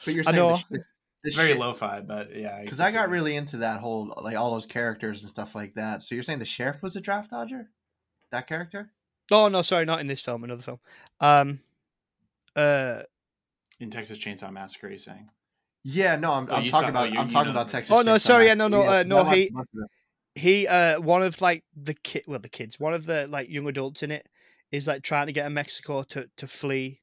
But 0.03 0.13
you're 0.13 0.24
saying 0.24 0.36
the, 0.36 0.78
the, 0.78 0.84
the 1.24 1.32
very 1.36 1.49
shit... 1.49 1.57
lo-fi, 1.57 2.01
but 2.01 2.36
yeah. 2.36 2.61
Because 2.61 2.80
I 2.80 2.91
got 2.91 3.09
really 3.09 3.36
into 3.36 3.57
that 3.57 3.80
whole 3.80 4.13
like 4.22 4.38
all 4.38 4.51
those 4.51 4.66
characters 4.66 5.22
and 5.24 5.30
stuff 5.30 5.55
like 5.55 5.74
that. 5.76 6.03
So 6.03 6.16
you're 6.16 6.24
saying 6.24 6.39
the 6.39 6.45
sheriff 6.45 6.84
was 6.84 6.95
a 6.95 7.01
draft 7.01 7.32
dodger? 7.32 7.70
That 8.32 8.47
character? 8.47 8.91
Oh 9.32 9.47
no, 9.47 9.61
sorry, 9.61 9.86
not 9.86 10.01
in 10.01 10.07
this 10.07 10.22
film. 10.22 10.43
Another 10.43 10.61
film. 10.61 10.80
Um. 11.20 11.59
Uh. 12.55 13.01
In 13.80 13.89
Texas 13.89 14.20
Chainsaw 14.20 14.51
Massacre, 14.51 14.89
you 14.89 14.97
saying? 14.97 15.30
Yeah, 15.88 16.16
no, 16.16 16.32
I'm, 16.32 16.47
oh, 16.49 16.55
I'm 16.55 16.70
talking 16.70 16.72
saw, 16.72 16.88
about. 16.88 17.09
Oh, 17.09 17.13
you, 17.13 17.20
I'm 17.20 17.28
talking 17.28 17.51
about 17.51 17.68
Texas. 17.68 17.93
Oh 17.93 18.01
no, 18.01 18.18
sorry, 18.18 18.47
yeah, 18.47 18.55
no, 18.55 18.68
no, 18.68 18.82
uh, 18.82 19.03
no. 19.05 19.24
He 19.26 19.51
he, 20.34 20.68
uh, 20.68 20.99
one 20.99 21.22
of 21.22 21.39
like 21.41 21.63
the 21.76 21.93
kid, 21.93 22.24
well, 22.28 22.39
the 22.39 22.49
kids, 22.49 22.80
one 22.80 22.95
of 22.95 23.05
the 23.05 23.28
like 23.28 23.49
young 23.49 23.68
adults 23.68 24.01
in 24.01 24.09
it 24.09 24.28
is 24.72 24.88
like 24.88 25.03
trying 25.03 25.28
to 25.28 25.32
get 25.32 25.45
a 25.45 25.49
Mexico 25.51 26.01
to 26.01 26.28
to 26.38 26.47
flee, 26.47 27.01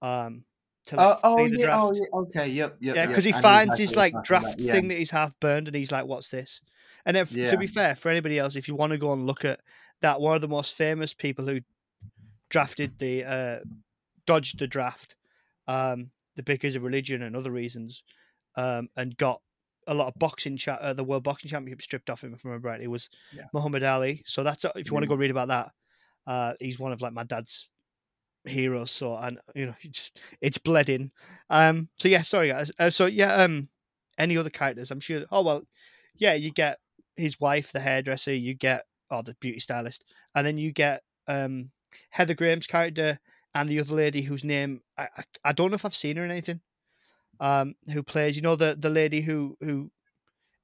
um, 0.00 0.44
to 0.86 0.96
like, 0.96 1.06
uh, 1.06 1.18
oh, 1.24 1.44
yeah, 1.44 1.80
oh, 1.80 1.92
yeah, 1.92 2.06
okay, 2.14 2.46
yep, 2.48 2.76
yep. 2.80 2.96
Yeah, 2.96 3.06
because 3.06 3.26
yep. 3.26 3.36
he 3.36 3.42
finds 3.42 3.78
exactly 3.78 3.84
his 3.84 3.96
like 3.96 4.24
draft 4.24 4.60
yeah. 4.60 4.72
thing 4.72 4.88
that 4.88 4.98
he's 4.98 5.10
half 5.10 5.38
burned, 5.40 5.68
and 5.68 5.76
he's 5.76 5.92
like, 5.92 6.06
"What's 6.06 6.28
this?" 6.28 6.60
And 7.04 7.16
then, 7.16 7.26
yeah. 7.30 7.50
to 7.50 7.56
be 7.56 7.66
fair, 7.66 7.94
for 7.94 8.10
anybody 8.10 8.38
else, 8.38 8.56
if 8.56 8.68
you 8.68 8.74
want 8.74 8.92
to 8.92 8.98
go 8.98 9.12
and 9.12 9.26
look 9.26 9.44
at 9.44 9.60
that, 10.00 10.20
one 10.20 10.34
of 10.34 10.40
the 10.40 10.48
most 10.48 10.74
famous 10.74 11.14
people 11.14 11.46
who 11.46 11.60
drafted 12.48 12.98
the 12.98 13.24
uh, 13.24 13.58
dodged 14.26 14.58
the 14.58 14.66
draft, 14.66 15.16
um, 15.66 16.10
the 16.36 16.42
because 16.42 16.76
of 16.76 16.84
religion 16.84 17.22
and 17.22 17.36
other 17.36 17.50
reasons, 17.50 18.02
um, 18.56 18.88
and 18.96 19.16
got 19.16 19.40
a 19.86 19.94
lot 19.94 20.08
of 20.08 20.14
boxing 20.18 20.56
cha- 20.56 20.74
uh, 20.74 20.92
the 20.92 21.04
world 21.04 21.24
boxing 21.24 21.48
championship 21.48 21.82
stripped 21.82 22.10
off 22.10 22.22
him 22.22 22.34
if 22.34 22.44
I 22.44 22.48
remember 22.48 22.68
right. 22.68 22.80
It 22.80 22.90
was 22.90 23.08
yeah. 23.34 23.44
Muhammad 23.52 23.82
Ali. 23.82 24.22
So 24.26 24.44
that's 24.44 24.64
if 24.64 24.72
you 24.76 24.84
mm. 24.84 24.92
want 24.92 25.04
to 25.04 25.08
go 25.08 25.14
read 25.14 25.30
about 25.30 25.48
that, 25.48 25.72
uh, 26.26 26.52
he's 26.60 26.78
one 26.78 26.92
of 26.92 27.00
like 27.00 27.12
my 27.12 27.24
dad's 27.24 27.70
heroes. 28.48 28.90
So 28.90 29.16
and 29.16 29.38
you 29.54 29.66
know 29.66 29.74
it's 29.82 30.12
it's 30.40 30.58
bled 30.58 30.88
in. 30.88 31.10
Um. 31.50 31.88
So 31.98 32.08
yeah, 32.08 32.22
sorry 32.22 32.48
guys. 32.48 32.72
Uh, 32.78 32.90
so 32.90 33.06
yeah. 33.06 33.34
Um. 33.34 33.68
Any 34.18 34.36
other 34.36 34.50
characters? 34.50 34.90
I'm 34.90 35.00
sure. 35.00 35.24
Oh 35.30 35.42
well. 35.42 35.62
Yeah, 36.16 36.34
you 36.34 36.50
get 36.50 36.78
his 37.16 37.38
wife, 37.38 37.70
the 37.70 37.80
hairdresser. 37.80 38.34
You 38.34 38.54
get 38.54 38.84
or 39.10 39.22
the 39.22 39.34
beauty 39.40 39.60
stylist, 39.60 40.04
and 40.34 40.46
then 40.46 40.58
you 40.58 40.72
get 40.72 41.02
um 41.26 41.70
Heather 42.10 42.34
Graham's 42.34 42.66
character 42.66 43.18
and 43.54 43.68
the 43.68 43.80
other 43.80 43.94
lady 43.94 44.22
whose 44.22 44.44
name 44.44 44.82
I, 44.96 45.08
I, 45.16 45.24
I 45.44 45.52
don't 45.52 45.70
know 45.70 45.76
if 45.76 45.84
I've 45.84 45.94
seen 45.94 46.16
her 46.16 46.24
in 46.24 46.30
anything. 46.30 46.60
Um, 47.40 47.74
who 47.92 48.02
plays 48.02 48.36
you 48.36 48.42
know 48.42 48.56
the 48.56 48.76
the 48.78 48.90
lady 48.90 49.20
who 49.20 49.56
who 49.60 49.90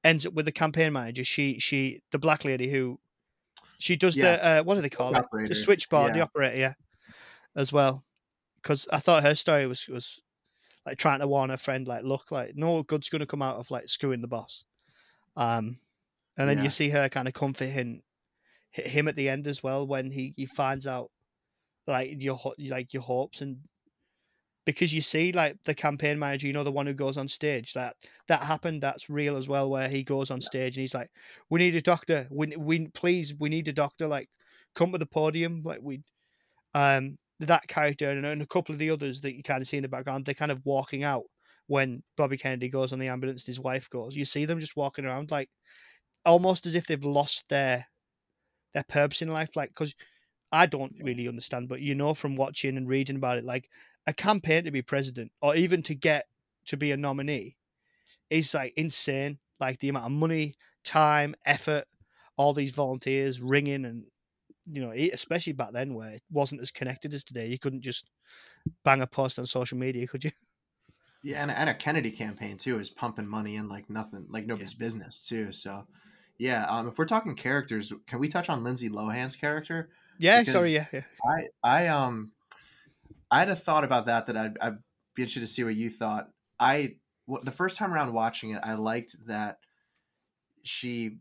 ends 0.03 0.25
up 0.25 0.33
with 0.33 0.45
the 0.45 0.51
campaign 0.51 0.91
manager. 0.93 1.23
She 1.23 1.59
she 1.59 2.01
the 2.11 2.19
black 2.19 2.43
lady 2.43 2.69
who 2.69 2.99
she 3.77 3.95
does 3.95 4.15
yeah. 4.15 4.23
the 4.23 4.45
uh, 4.45 4.63
what 4.63 4.75
do 4.75 4.81
they 4.81 4.89
call 4.89 5.11
the 5.11 5.19
it? 5.19 5.25
Operator. 5.25 5.49
The 5.49 5.55
switchboard, 5.55 6.09
yeah. 6.09 6.13
the 6.13 6.21
operator, 6.21 6.57
yeah, 6.57 6.73
as 7.55 7.71
well. 7.71 8.03
Because 8.61 8.87
I 8.91 8.99
thought 8.99 9.23
her 9.23 9.35
story 9.35 9.67
was 9.67 9.87
was 9.87 10.19
like 10.85 10.97
trying 10.97 11.19
to 11.19 11.27
warn 11.27 11.49
her 11.49 11.57
friend, 11.57 11.87
like, 11.87 12.03
look, 12.03 12.31
like 12.31 12.55
no 12.55 12.83
good's 12.83 13.09
gonna 13.09 13.25
come 13.25 13.41
out 13.41 13.57
of 13.57 13.71
like 13.71 13.89
screwing 13.89 14.21
the 14.21 14.27
boss. 14.27 14.65
Um, 15.35 15.79
and 16.37 16.49
then 16.49 16.57
yeah. 16.57 16.63
you 16.63 16.69
see 16.69 16.89
her 16.89 17.09
kind 17.09 17.27
of 17.27 17.33
comforting 17.33 18.01
him 18.71 19.07
at 19.07 19.15
the 19.15 19.29
end 19.29 19.47
as 19.47 19.63
well 19.63 19.87
when 19.87 20.11
he, 20.11 20.33
he 20.35 20.45
finds 20.45 20.85
out 20.85 21.09
like 21.87 22.21
your 22.21 22.39
like 22.67 22.93
your 22.93 23.03
hopes 23.03 23.41
and 23.41 23.57
because 24.65 24.93
you 24.93 25.01
see 25.01 25.31
like 25.31 25.55
the 25.63 25.73
campaign 25.73 26.17
manager 26.17 26.47
you 26.47 26.53
know 26.53 26.63
the 26.63 26.71
one 26.71 26.87
who 26.87 26.93
goes 26.93 27.15
on 27.15 27.27
stage 27.27 27.73
that 27.73 27.95
that 28.27 28.41
happened 28.41 28.81
that's 28.81 29.09
real 29.09 29.37
as 29.37 29.47
well 29.47 29.69
where 29.69 29.87
he 29.87 30.03
goes 30.03 30.31
on 30.31 30.41
stage 30.41 30.75
and 30.75 30.81
he's 30.81 30.95
like 30.95 31.09
we 31.49 31.59
need 31.59 31.75
a 31.75 31.81
doctor 31.81 32.27
we, 32.31 32.47
we 32.57 32.87
please 32.87 33.35
we 33.39 33.49
need 33.49 33.67
a 33.67 33.73
doctor 33.73 34.07
like 34.07 34.27
come 34.73 34.91
to 34.91 34.97
the 34.97 35.05
podium 35.05 35.61
like 35.63 35.79
we 35.81 36.01
um 36.73 37.17
that 37.39 37.67
character 37.67 38.09
and, 38.09 38.25
and 38.25 38.41
a 38.41 38.47
couple 38.47 38.73
of 38.73 38.79
the 38.79 38.89
others 38.89 39.21
that 39.21 39.35
you 39.35 39.43
kind 39.43 39.61
of 39.61 39.67
see 39.67 39.77
in 39.77 39.83
the 39.83 39.89
background 39.89 40.25
they're 40.25 40.33
kind 40.33 40.51
of 40.51 40.65
walking 40.65 41.03
out 41.03 41.23
when 41.67 42.01
bobby 42.15 42.37
kennedy 42.37 42.69
goes 42.69 42.93
on 42.93 42.99
the 42.99 43.07
ambulance 43.07 43.43
and 43.43 43.47
his 43.47 43.59
wife 43.59 43.89
goes 43.89 44.15
you 44.15 44.25
see 44.25 44.45
them 44.45 44.59
just 44.59 44.77
walking 44.77 45.05
around 45.05 45.31
like 45.31 45.49
almost 46.25 46.65
as 46.65 46.75
if 46.75 46.87
they've 46.87 47.03
lost 47.03 47.43
their 47.49 47.85
their 48.73 48.85
purpose 48.87 49.21
in 49.21 49.29
life 49.29 49.55
like 49.55 49.69
because 49.69 49.93
I 50.55 50.65
don't 50.67 50.95
really 51.01 51.27
understand, 51.27 51.67
but 51.67 51.81
you 51.81 51.95
know 51.95 52.13
from 52.13 52.37
watching 52.37 52.77
and 52.77 52.87
reading 52.87 53.17
about 53.17 53.37
it, 53.37 53.43
like 53.43 53.69
a 54.07 54.13
campaign 54.13 54.63
to 54.63 54.71
be 54.71 54.81
president 54.81 55.31
or 55.41 55.55
even 55.55 55.83
to 55.83 55.95
get 55.95 56.27
to 56.67 56.77
be 56.77 56.91
a 56.91 56.97
nominee 56.97 57.57
is 58.29 58.53
like 58.53 58.73
insane. 58.77 59.39
Like 59.59 59.79
the 59.79 59.89
amount 59.89 60.05
of 60.05 60.11
money, 60.11 60.55
time, 60.83 61.35
effort, 61.45 61.85
all 62.37 62.53
these 62.53 62.71
volunteers 62.71 63.41
ringing 63.41 63.85
and 63.85 64.05
you 64.71 64.81
know, 64.81 64.91
especially 64.91 65.53
back 65.53 65.71
then 65.73 65.93
where 65.93 66.11
it 66.11 66.23
wasn't 66.31 66.61
as 66.61 66.71
connected 66.71 67.13
as 67.13 67.23
today. 67.23 67.47
You 67.47 67.59
couldn't 67.59 67.81
just 67.81 68.09
bang 68.83 69.01
a 69.01 69.07
post 69.07 69.39
on 69.39 69.45
social 69.45 69.77
media, 69.77 70.07
could 70.07 70.23
you? 70.23 70.31
Yeah, 71.23 71.41
and, 71.41 71.51
and 71.51 71.69
a 71.69 71.73
Kennedy 71.73 72.11
campaign 72.11 72.57
too 72.57 72.79
is 72.79 72.89
pumping 72.89 73.27
money 73.27 73.55
in 73.55 73.67
like 73.67 73.89
nothing, 73.89 74.25
like 74.29 74.45
nobody's 74.45 74.73
yeah. 74.73 74.85
business 74.85 75.25
too. 75.27 75.51
So, 75.51 75.85
yeah, 76.37 76.65
um, 76.67 76.87
if 76.87 76.97
we're 76.97 77.05
talking 77.05 77.35
characters, 77.35 77.91
can 78.07 78.19
we 78.19 78.27
touch 78.27 78.49
on 78.49 78.63
Lindsay 78.63 78.89
Lohan's 78.89 79.35
character? 79.35 79.89
Yeah, 80.19 80.41
because 80.41 80.53
sorry, 80.53 80.73
yeah, 80.73 80.85
yeah. 80.93 81.01
I, 81.25 81.47
I, 81.63 81.87
um, 81.87 82.31
I 83.31 83.39
had 83.39 83.49
a 83.49 83.55
thought 83.55 83.83
about 83.83 84.05
that 84.05 84.27
that 84.27 84.37
I'd, 84.37 84.57
I'd 84.61 84.77
be 85.15 85.23
interested 85.23 85.41
to 85.41 85.47
see 85.47 85.63
what 85.63 85.75
you 85.75 85.89
thought. 85.89 86.29
I 86.59 86.95
the 87.41 87.51
first 87.51 87.77
time 87.77 87.93
around 87.93 88.13
watching 88.13 88.51
it, 88.51 88.61
I 88.63 88.75
liked 88.75 89.15
that 89.27 89.57
she 90.63 91.17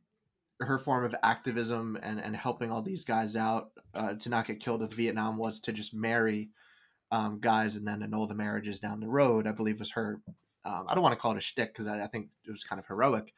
her 0.61 0.79
form 0.79 1.05
of 1.05 1.15
activism 1.23 1.99
and, 2.03 2.21
and 2.21 2.37
helping 2.37 2.71
all 2.71 2.83
these 2.83 3.05
guys 3.05 3.37
out 3.37 3.71
uh, 3.95 4.15
to 4.15 4.29
not 4.29 4.47
get 4.47 4.61
killed 4.61 4.81
with 4.81 4.93
Vietnam 4.93 5.37
was 5.37 5.61
to 5.61 5.73
just 5.73 5.95
marry 5.95 6.51
um, 7.11 7.39
guys 7.41 7.77
and 7.77 7.87
then 7.87 8.03
annul 8.03 8.27
the 8.27 8.35
marriages 8.35 8.81
down 8.81 9.01
the 9.01 9.09
road. 9.09 9.47
I 9.47 9.53
believe 9.53 9.79
was 9.79 9.91
her. 9.93 10.21
Um, 10.65 10.87
I 10.89 10.95
don't 10.95 11.03
want 11.03 11.13
to 11.13 11.21
call 11.21 11.33
it 11.33 11.39
a 11.39 11.43
shtick 11.43 11.73
because 11.73 11.87
I, 11.87 12.05
I, 12.05 12.07
think 12.07 12.29
it 12.47 12.51
was 12.51 12.65
kind 12.65 12.79
of 12.79 12.87
heroic. 12.87 13.35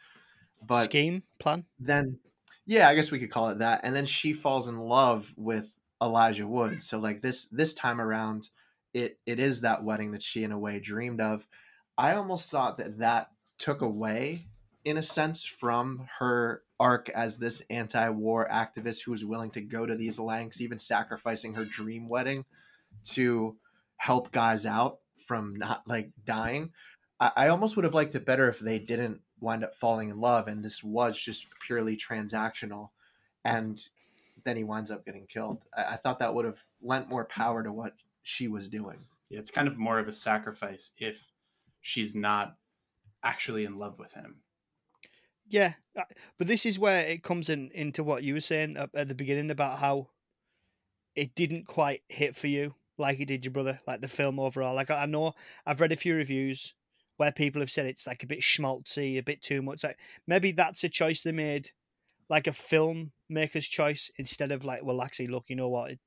But 0.65 0.85
scheme 0.85 1.23
plan. 1.39 1.65
Then, 1.79 2.19
yeah, 2.67 2.89
I 2.89 2.95
guess 2.95 3.11
we 3.11 3.19
could 3.19 3.31
call 3.31 3.51
it 3.51 3.59
that. 3.59 3.81
And 3.83 3.95
then 3.95 4.07
she 4.07 4.33
falls 4.33 4.69
in 4.69 4.79
love 4.79 5.33
with 5.37 5.77
Elijah 6.03 6.47
Wood. 6.47 6.83
So 6.83 6.99
like 6.99 7.23
this 7.23 7.47
this 7.47 7.75
time 7.75 8.01
around, 8.01 8.49
it 8.95 9.19
it 9.27 9.41
is 9.41 9.61
that 9.63 9.83
wedding 9.83 10.13
that 10.13 10.23
she 10.23 10.45
in 10.45 10.53
a 10.53 10.59
way 10.59 10.79
dreamed 10.79 11.21
of. 11.21 11.47
I 11.99 12.15
almost 12.15 12.51
thought 12.51 12.79
that 12.79 12.99
that 12.99 13.31
took 13.59 13.83
away 13.83 14.41
in 14.87 14.99
a 14.99 15.03
sense 15.03 15.45
from 15.45 16.09
her 16.21 16.63
arc 16.79 17.09
as 17.09 17.39
this 17.39 17.61
anti-war 17.71 18.49
activist 18.49 19.03
who 19.03 19.11
was 19.11 19.25
willing 19.25 19.51
to 19.51 19.61
go 19.61 19.85
to 19.85 19.97
these 19.97 20.17
lengths, 20.17 20.61
even 20.61 20.79
sacrificing 20.79 21.55
her 21.55 21.65
dream 21.65 22.09
wedding 22.09 22.45
to 23.03 23.57
help 23.97 24.31
guys 24.31 24.65
out 24.65 24.99
from 25.27 25.57
not 25.57 25.83
like 25.89 26.13
dying. 26.25 26.71
I, 27.19 27.33
I 27.37 27.49
almost 27.49 27.75
would 27.75 27.85
have 27.85 27.95
liked 27.95 28.15
it 28.15 28.25
better 28.25 28.49
if 28.49 28.61
they 28.61 28.79
didn't 28.79 29.21
wind 29.41 29.65
up 29.65 29.75
falling 29.75 30.09
in 30.09 30.21
love 30.21 30.47
and 30.47 30.65
this 30.65 30.85
was 30.85 31.19
just 31.19 31.47
purely 31.67 31.97
transactional 31.97 32.91
and 33.45 33.83
then 34.45 34.57
he 34.57 34.63
winds 34.63 34.93
up 34.93 35.05
getting 35.05 35.27
killed. 35.27 35.63
I, 35.77 35.83
I 35.83 35.97
thought 35.97 36.21
that 36.21 36.33
would 36.33 36.45
have 36.45 36.63
lent 36.81 37.09
more 37.09 37.25
power 37.25 37.65
to 37.65 37.73
what 37.73 37.95
she 38.23 38.47
was 38.47 38.69
doing. 38.69 38.99
Yeah, 39.31 39.41
it's 39.41 39.51
kind 39.51 39.67
of 39.67 39.77
more 39.77 39.99
of 39.99 40.07
a 40.07 40.13
sacrifice 40.13 40.93
if 40.97 41.33
she's 41.81 42.15
not 42.15 42.55
actually 43.25 43.65
in 43.65 43.81
love 43.81 43.99
with 43.99 44.13
him. 44.13 44.37
Yeah, 45.49 45.75
uh, 45.97 46.03
but 46.39 46.49
this 46.49 46.67
is 46.67 46.79
where 46.79 47.07
it 47.07 47.23
comes 47.23 47.49
in 47.49 47.71
into 47.73 48.03
what 48.03 48.25
you 48.25 48.35
were 48.35 48.41
saying 48.41 48.77
at 48.77 49.09
the 49.09 49.15
beginning 49.15 49.51
about 49.51 49.79
how 49.79 50.09
it 51.15 51.35
didn't 51.35 51.67
quite 51.67 52.03
hit 52.09 52.35
for 52.35 52.49
you 52.49 52.75
like 52.99 53.21
it 53.21 53.27
did 53.27 53.45
your 53.45 53.53
brother, 53.53 53.79
like 53.87 54.01
the 54.01 54.09
film 54.09 54.39
overall. 54.39 54.75
Like 54.75 54.91
I 54.91 55.07
know 55.07 55.35
I've 55.67 55.81
read 55.81 55.93
a 55.93 55.97
few 55.97 56.15
reviews 56.15 56.75
where 57.17 57.33
people 57.33 57.61
have 57.61 57.71
said 57.71 57.87
it's 57.87 58.07
like 58.07 58.23
a 58.23 58.27
bit 58.27 58.41
schmaltzy, 58.41 59.19
a 59.19 59.23
bit 59.23 59.43
too 59.43 59.63
much. 59.63 59.85
Like 59.85 59.99
maybe 60.27 60.53
that's 60.53 60.85
a 60.85 60.89
choice 60.89 61.23
they 61.23 61.33
made 61.33 61.71
like 62.29 62.47
a 62.47 62.53
film 62.53 63.13
maker's 63.29 63.67
choice 63.67 64.11
instead 64.19 64.51
of 64.51 64.65
like, 64.65 64.85
well, 64.85 65.03
actually, 65.03 65.29
look, 65.29 65.45
you 65.49 65.57
know 65.57 65.69
what, 65.69 65.93
it, 65.93 66.01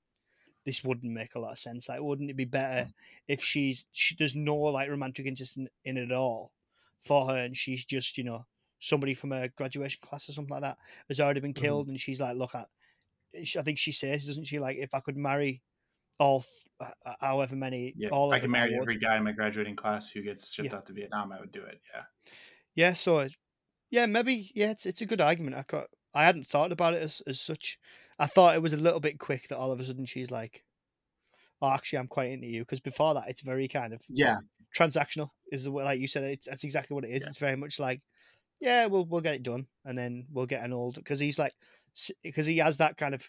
this 0.66 0.84
wouldn't 0.84 1.14
make 1.14 1.36
a 1.36 1.40
lot 1.40 1.52
of 1.52 1.60
sense. 1.60 1.90
Like, 1.90 2.02
wouldn't 2.02 2.30
it 2.30 2.38
be 2.38 2.46
better 2.46 2.86
mm. 2.86 2.94
if 3.28 3.44
she's 3.44 3.86
she, 3.92 4.16
there's 4.18 4.36
no 4.36 4.56
like 4.56 4.90
romantic 4.90 5.26
interest 5.26 5.58
in, 5.58 5.68
in 5.86 5.98
it 5.98 6.12
at 6.12 6.18
all 6.18 6.52
for 7.02 7.28
her, 7.28 7.38
and 7.38 7.56
she's 7.56 7.86
just 7.86 8.18
you 8.18 8.24
know 8.24 8.46
somebody 8.80 9.14
from 9.14 9.32
a 9.32 9.50
graduation 9.50 10.00
class 10.04 10.30
or 10.30 10.34
something 10.34 10.52
like 10.52 10.62
that 10.62 10.78
has 11.08 11.20
already 11.20 11.40
been 11.40 11.54
mm-hmm. 11.54 11.64
killed, 11.64 11.86
mm-hmm. 11.86 11.92
and 11.92 12.00
she's 12.00 12.22
like, 12.22 12.36
look, 12.36 12.56
I, 12.56 12.66
I 13.36 13.62
think 13.62 13.78
she 13.78 13.92
says, 13.92 14.26
doesn't 14.26 14.46
she, 14.46 14.60
like 14.60 14.78
if 14.78 14.94
I 14.94 15.00
could 15.00 15.18
marry 15.18 15.62
all 16.20 16.44
however 17.22 17.56
many, 17.56 17.94
yeah, 17.96 18.10
all 18.10 18.32
if 18.32 18.38
I 18.38 18.40
could 18.40 18.50
marry 18.50 18.76
every 18.76 18.98
guy 18.98 19.18
in 19.18 19.24
my 19.24 19.32
graduating 19.32 19.76
class 19.76 20.10
who 20.10 20.22
gets 20.22 20.52
shipped 20.52 20.70
yeah. 20.70 20.76
out 20.76 20.86
to 20.88 20.94
Vietnam, 20.94 21.32
I 21.32 21.40
would 21.40 21.52
do 21.52 21.62
it. 21.62 21.80
Yeah, 21.94 22.04
yeah. 22.76 22.94
So, 22.94 23.28
yeah, 23.90 24.06
maybe 24.06 24.52
yeah, 24.56 24.72
it's 24.72 24.86
it's 24.86 25.02
a 25.02 25.06
good 25.06 25.22
argument. 25.22 25.56
I 25.56 25.64
got 25.68 25.88
I 26.14 26.26
hadn't 26.26 26.48
thought 26.48 26.72
about 26.72 26.94
it 26.94 27.02
as, 27.02 27.22
as 27.28 27.40
such. 27.40 27.80
I 28.18 28.28
thought 28.28 28.56
it 28.56 28.62
was 28.62 28.74
a 28.74 28.78
little 28.78 29.00
bit 29.00 29.20
quick 29.20 29.48
that 29.48 29.58
all 29.58 29.72
of 29.72 29.80
a 29.80 29.84
sudden 29.84 30.06
she's 30.06 30.30
like, 30.30 30.64
"Oh, 31.62 31.70
actually, 31.70 32.00
I'm 32.00 32.08
quite 32.08 32.32
into 32.32 32.48
you." 32.48 32.62
Because 32.62 32.82
before 32.82 33.14
that, 33.14 33.30
it's 33.30 33.42
very 33.42 33.68
kind 33.68 33.94
of 33.94 34.02
yeah 34.10 34.38
transactional. 34.76 35.30
Is 35.52 35.64
the 35.64 35.72
way, 35.72 35.84
like 35.84 36.00
you 36.00 36.08
said, 36.08 36.24
it's, 36.24 36.48
that's 36.48 36.64
exactly 36.64 36.96
what 36.96 37.06
it 37.06 37.12
is. 37.12 37.22
Yeah. 37.22 37.28
It's 37.28 37.38
very 37.38 37.56
much 37.56 37.80
like, 37.80 38.02
yeah, 38.60 38.86
we'll 38.88 39.05
we'll 39.05 39.22
get 39.22 39.36
it 39.36 39.43
done, 39.43 39.68
and 39.86 39.97
then 39.97 40.26
we'll 40.32 40.45
get 40.45 40.64
an 40.64 40.74
old 40.74 40.95
because 40.95 41.20
he's 41.20 41.39
like, 41.39 41.53
because 42.24 42.45
he 42.45 42.57
has 42.57 42.78
that 42.78 42.97
kind 42.97 43.14
of, 43.14 43.28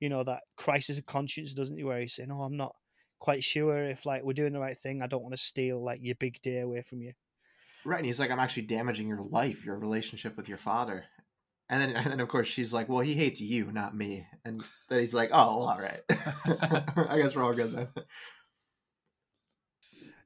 you 0.00 0.08
know, 0.08 0.24
that 0.24 0.42
crisis 0.56 0.98
of 0.98 1.06
conscience, 1.06 1.54
doesn't 1.54 1.76
he? 1.76 1.84
Where 1.84 2.00
he's 2.00 2.14
saying, 2.14 2.30
"Oh, 2.32 2.42
I'm 2.42 2.56
not 2.56 2.74
quite 3.18 3.44
sure 3.44 3.84
if 3.84 4.06
like 4.06 4.24
we're 4.24 4.32
doing 4.32 4.52
the 4.52 4.60
right 4.60 4.78
thing. 4.78 5.02
I 5.02 5.06
don't 5.06 5.22
want 5.22 5.34
to 5.34 5.42
steal 5.42 5.82
like 5.82 6.00
your 6.02 6.16
big 6.16 6.40
day 6.42 6.60
away 6.60 6.82
from 6.82 7.02
you. 7.02 7.12
Right, 7.84 7.98
and 7.98 8.06
he's 8.06 8.20
like, 8.20 8.30
I'm 8.30 8.40
actually 8.40 8.64
damaging 8.64 9.08
your 9.08 9.22
life, 9.22 9.64
your 9.64 9.78
relationship 9.78 10.36
with 10.36 10.48
your 10.48 10.58
father. 10.58 11.04
And 11.68 11.80
then, 11.80 11.90
and 11.96 12.12
then 12.12 12.20
of 12.20 12.28
course, 12.28 12.48
she's 12.48 12.72
like, 12.72 12.88
"Well, 12.88 13.00
he 13.00 13.14
hates 13.14 13.40
you, 13.40 13.70
not 13.70 13.96
me." 13.96 14.26
And 14.44 14.62
then 14.88 15.00
he's 15.00 15.14
like, 15.14 15.30
"Oh, 15.32 15.58
well, 15.58 15.68
all 15.68 15.78
right. 15.78 16.00
I 17.08 17.18
guess 17.18 17.36
we're 17.36 17.44
all 17.44 17.52
good 17.52 17.72
then." 17.72 17.88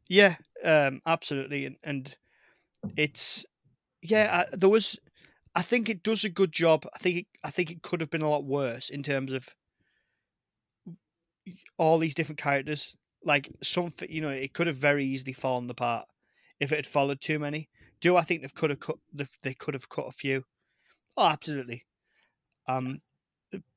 Yeah, 0.09 0.36
um, 0.62 1.00
absolutely, 1.07 1.66
and, 1.66 1.76
and 1.82 2.16
it's 2.96 3.44
yeah. 4.05 4.44
I, 4.52 4.57
there 4.57 4.68
was, 4.68 4.98
I 5.55 5.62
think 5.62 5.88
it 5.88 6.02
does 6.02 6.24
a 6.24 6.28
good 6.28 6.52
job. 6.52 6.86
I 6.94 6.98
think 6.98 7.16
it, 7.16 7.26
I 7.42 7.50
think 7.50 7.70
it 7.70 7.82
could 7.82 8.00
have 8.00 8.11
been 8.11 8.22
a 8.22 8.30
lot 8.30 8.44
worse 8.44 8.90
in 8.90 9.02
terms 9.02 9.32
of 9.32 9.48
all 11.76 11.98
these 11.98 12.14
different 12.14 12.38
characters. 12.38 12.96
Like 13.24 13.50
something, 13.62 14.11
you 14.11 14.20
know, 14.20 14.28
it 14.28 14.52
could 14.52 14.66
have 14.66 14.76
very 14.76 15.05
easily 15.07 15.32
fallen 15.32 15.70
apart 15.70 16.07
if 16.61 16.72
it 16.72 16.76
had 16.76 16.86
followed 16.86 17.20
too 17.20 17.38
many. 17.38 17.68
Do 18.00 18.16
I 18.16 18.22
think 18.22 18.42
they 18.42 18.48
could 18.48 18.70
have 18.70 18.80
cut? 18.80 18.96
They 19.42 19.55
could 19.55 19.74
have 19.74 19.88
cut 19.88 20.09
a 20.09 20.12
few. 20.12 20.44
Oh, 21.16 21.28
absolutely. 21.28 21.86
Um, 22.66 23.00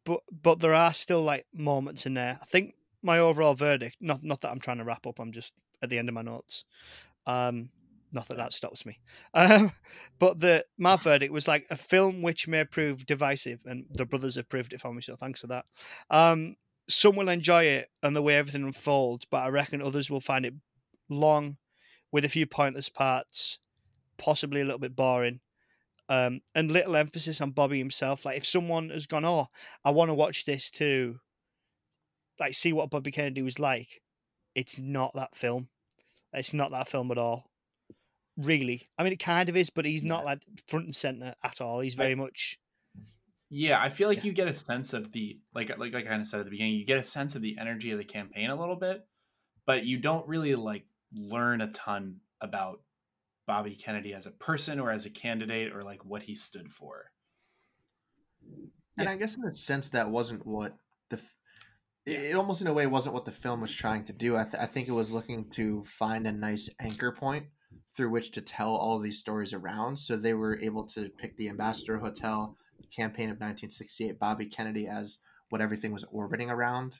but 0.05 0.21
but 0.43 0.59
there 0.59 0.73
are 0.73 0.93
still 0.93 1.23
like 1.23 1.45
moments 1.53 2.05
in 2.05 2.13
there. 2.13 2.37
I 2.41 2.45
think 2.45 2.73
my 3.01 3.19
overall 3.19 3.53
verdict, 3.53 3.95
not 4.01 4.23
not 4.23 4.41
that 4.41 4.51
I'm 4.51 4.59
trying 4.59 4.79
to 4.79 4.83
wrap 4.83 5.07
up. 5.07 5.19
I'm 5.19 5.31
just 5.31 5.53
at 5.81 5.89
the 5.89 5.97
end 5.97 6.09
of 6.09 6.15
my 6.15 6.23
notes. 6.23 6.65
Um, 7.25 7.69
not 8.11 8.27
that 8.27 8.37
that 8.37 8.53
stops 8.53 8.85
me. 8.85 8.99
Um, 9.33 9.71
but 10.19 10.39
the 10.39 10.65
my 10.77 10.95
verdict 11.01 11.33
was 11.33 11.47
like 11.47 11.65
a 11.69 11.75
film 11.75 12.21
which 12.21 12.47
may 12.47 12.63
prove 12.65 13.05
divisive, 13.05 13.63
and 13.65 13.85
the 13.91 14.05
brothers 14.05 14.35
have 14.35 14.49
proved 14.49 14.73
it 14.73 14.81
for 14.81 14.93
me. 14.93 15.01
So 15.01 15.15
thanks 15.15 15.41
for 15.41 15.47
that. 15.47 15.65
Um, 16.09 16.55
some 16.89 17.15
will 17.15 17.29
enjoy 17.29 17.63
it 17.63 17.89
and 18.01 18.15
the 18.15 18.21
way 18.21 18.37
everything 18.37 18.63
unfolds, 18.63 19.25
but 19.25 19.39
I 19.39 19.49
reckon 19.49 19.81
others 19.81 20.09
will 20.09 20.21
find 20.21 20.45
it 20.45 20.53
long, 21.09 21.57
with 22.11 22.23
a 22.23 22.29
few 22.29 22.45
pointless 22.45 22.89
parts, 22.89 23.59
possibly 24.17 24.61
a 24.61 24.63
little 24.65 24.79
bit 24.79 24.95
boring. 24.95 25.41
Um, 26.09 26.39
and 26.55 26.71
little 26.71 26.95
emphasis 26.95 27.41
on 27.41 27.51
Bobby 27.51 27.79
himself. 27.79 28.23
Like 28.23 28.37
if 28.37 28.45
someone 28.45 28.91
has 28.91 29.07
gone, 29.07 29.25
oh, 29.25 29.47
I 29.83 29.91
want 29.91 30.07
to 30.07 30.13
watch 30.13 30.45
this 30.45 30.71
too, 30.71 31.19
like 32.39 32.53
see 32.53 32.71
what 32.71 32.89
Bobby 32.89 33.11
Kennedy 33.11 33.41
was 33.41 33.59
like. 33.59 34.01
It's 34.55 34.79
not 34.79 35.11
that 35.15 35.35
film. 35.35 35.67
It's 36.31 36.53
not 36.53 36.71
that 36.71 36.87
film 36.87 37.11
at 37.11 37.17
all. 37.17 37.49
Really, 38.37 38.87
I 38.97 39.03
mean, 39.03 39.13
it 39.13 39.19
kind 39.19 39.49
of 39.49 39.57
is, 39.57 39.69
but 39.69 39.85
he's 39.85 40.03
yeah. 40.03 40.09
not 40.09 40.25
like 40.25 40.41
front 40.67 40.85
and 40.85 40.95
center 40.95 41.33
at 41.43 41.59
all. 41.59 41.79
He's 41.79 41.95
very 41.95 42.11
I, 42.11 42.15
much. 42.15 42.59
Yeah, 43.49 43.81
I 43.81 43.89
feel 43.89 44.07
like 44.07 44.19
yeah. 44.19 44.25
you 44.25 44.33
get 44.33 44.47
a 44.47 44.53
sense 44.53 44.93
of 44.93 45.11
the 45.11 45.39
like, 45.55 45.75
like 45.77 45.95
I 45.95 46.03
kind 46.03 46.21
of 46.21 46.27
said 46.27 46.39
at 46.39 46.45
the 46.45 46.51
beginning. 46.51 46.75
You 46.75 46.85
get 46.85 46.99
a 46.99 47.03
sense 47.03 47.35
of 47.35 47.41
the 47.41 47.57
energy 47.59 47.91
of 47.91 47.97
the 47.97 48.03
campaign 48.03 48.49
a 48.49 48.59
little 48.59 48.75
bit, 48.75 49.05
but 49.65 49.85
you 49.85 49.97
don't 49.97 50.27
really 50.27 50.53
like 50.55 50.85
learn 51.13 51.61
a 51.61 51.71
ton 51.71 52.17
about 52.41 52.81
Bobby 53.47 53.75
Kennedy 53.75 54.13
as 54.13 54.25
a 54.25 54.31
person 54.31 54.79
or 54.79 54.91
as 54.91 55.05
a 55.05 55.09
candidate 55.09 55.73
or 55.73 55.81
like 55.81 56.05
what 56.05 56.23
he 56.23 56.35
stood 56.35 56.71
for. 56.71 57.11
And 58.97 59.05
yeah. 59.05 59.11
I 59.11 59.15
guess 59.15 59.35
in 59.35 59.45
a 59.45 59.55
sense 59.55 59.89
that 59.91 60.09
wasn't 60.09 60.45
what 60.45 60.75
the 61.09 61.19
it 62.05 62.35
almost 62.35 62.61
in 62.61 62.67
a 62.67 62.73
way 62.73 62.87
wasn't 62.87 63.15
what 63.15 63.25
the 63.25 63.31
film 63.31 63.61
was 63.61 63.73
trying 63.73 64.05
to 64.05 64.13
do. 64.13 64.35
I, 64.35 64.43
th- 64.43 64.61
I 64.61 64.65
think 64.65 64.87
it 64.87 64.93
was 64.93 65.13
looking 65.13 65.49
to 65.51 65.83
find 65.85 66.27
a 66.27 66.31
nice 66.31 66.69
anchor 66.79 67.11
point 67.11 67.45
through 67.95 68.11
which 68.11 68.31
to 68.31 68.41
tell 68.41 68.75
all 68.75 68.99
these 68.99 69.17
stories 69.17 69.53
around. 69.53 69.97
So 69.97 70.15
they 70.15 70.33
were 70.33 70.59
able 70.59 70.83
to 70.85 71.09
pick 71.09 71.35
the 71.35 71.49
Ambassador 71.49 71.97
Hotel, 71.97 72.55
campaign 72.95 73.29
of 73.29 73.37
1968, 73.37 74.19
Bobby 74.19 74.45
Kennedy 74.45 74.87
as 74.87 75.19
what 75.49 75.61
everything 75.61 75.91
was 75.91 76.05
orbiting 76.11 76.49
around, 76.49 76.99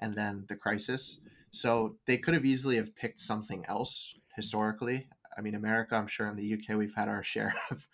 and 0.00 0.14
then 0.14 0.44
the 0.48 0.56
crisis. 0.56 1.20
So 1.50 1.96
they 2.06 2.18
could 2.18 2.34
have 2.34 2.44
easily 2.44 2.76
have 2.76 2.94
picked 2.94 3.20
something 3.20 3.64
else 3.68 4.14
historically. 4.36 5.08
I 5.36 5.40
mean, 5.40 5.54
America, 5.54 5.96
I'm 5.96 6.06
sure 6.06 6.28
in 6.28 6.36
the 6.36 6.54
UK 6.54 6.76
we've 6.76 6.94
had 6.94 7.08
our 7.08 7.22
share 7.24 7.54
of. 7.70 7.86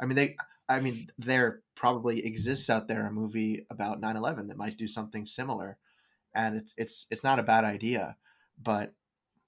I 0.00 0.06
mean, 0.06 0.16
they. 0.16 0.36
I 0.68 0.78
mean, 0.78 1.08
there 1.18 1.62
probably 1.74 2.24
exists 2.24 2.70
out 2.70 2.86
there 2.86 3.04
a 3.04 3.10
movie 3.10 3.66
about 3.70 4.00
9/11 4.00 4.46
that 4.48 4.56
might 4.56 4.76
do 4.76 4.86
something 4.86 5.26
similar, 5.26 5.78
and 6.34 6.56
it's 6.56 6.74
it's 6.76 7.06
it's 7.10 7.24
not 7.24 7.40
a 7.40 7.44
bad 7.44 7.64
idea, 7.64 8.16
but 8.62 8.94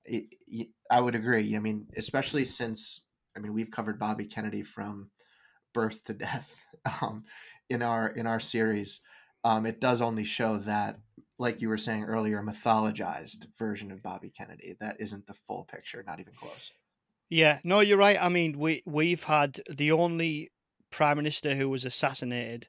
it, 0.04 0.68
I 0.90 1.00
would 1.00 1.14
agree. 1.14 1.54
I 1.56 1.58
mean, 1.58 1.86
especially 1.96 2.44
since 2.44 3.02
I 3.36 3.40
mean 3.40 3.54
we've 3.54 3.70
covered 3.70 3.98
Bobby 3.98 4.26
Kennedy 4.26 4.62
from 4.62 5.10
birth 5.72 6.04
to 6.04 6.14
death 6.14 6.54
um, 7.02 7.24
in 7.68 7.82
our 7.82 8.08
in 8.08 8.26
our 8.26 8.40
series. 8.40 9.00
Um, 9.44 9.66
it 9.66 9.80
does 9.80 10.00
only 10.00 10.24
show 10.24 10.58
that 10.58 10.98
like 11.38 11.60
you 11.60 11.68
were 11.68 11.78
saying 11.78 12.04
earlier, 12.04 12.40
mythologized 12.42 13.46
version 13.58 13.90
of 13.90 14.02
Bobby 14.02 14.30
Kennedy. 14.30 14.76
That 14.80 14.96
isn't 15.00 15.26
the 15.26 15.34
full 15.34 15.64
picture, 15.64 16.04
not 16.06 16.20
even 16.20 16.34
close. 16.34 16.70
Yeah, 17.28 17.58
no, 17.64 17.80
you're 17.80 17.98
right. 17.98 18.18
I 18.20 18.28
mean, 18.28 18.58
we 18.58 18.82
we've 18.86 19.24
had 19.24 19.60
the 19.68 19.92
only 19.92 20.52
prime 20.90 21.16
minister 21.16 21.54
who 21.54 21.68
was 21.68 21.84
assassinated 21.84 22.68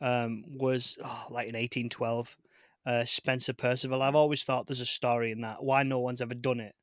um, 0.00 0.44
was 0.48 0.96
oh, 1.02 1.26
like 1.30 1.48
in 1.48 1.54
1812, 1.54 2.36
uh, 2.86 3.04
Spencer 3.04 3.52
Perceval. 3.52 4.02
I've 4.02 4.14
always 4.14 4.44
thought 4.44 4.66
there's 4.66 4.80
a 4.80 4.86
story 4.86 5.32
in 5.32 5.42
that. 5.42 5.62
Why 5.62 5.82
no 5.82 5.98
one's 5.98 6.20
ever 6.20 6.34
done 6.34 6.60
it? 6.60 6.74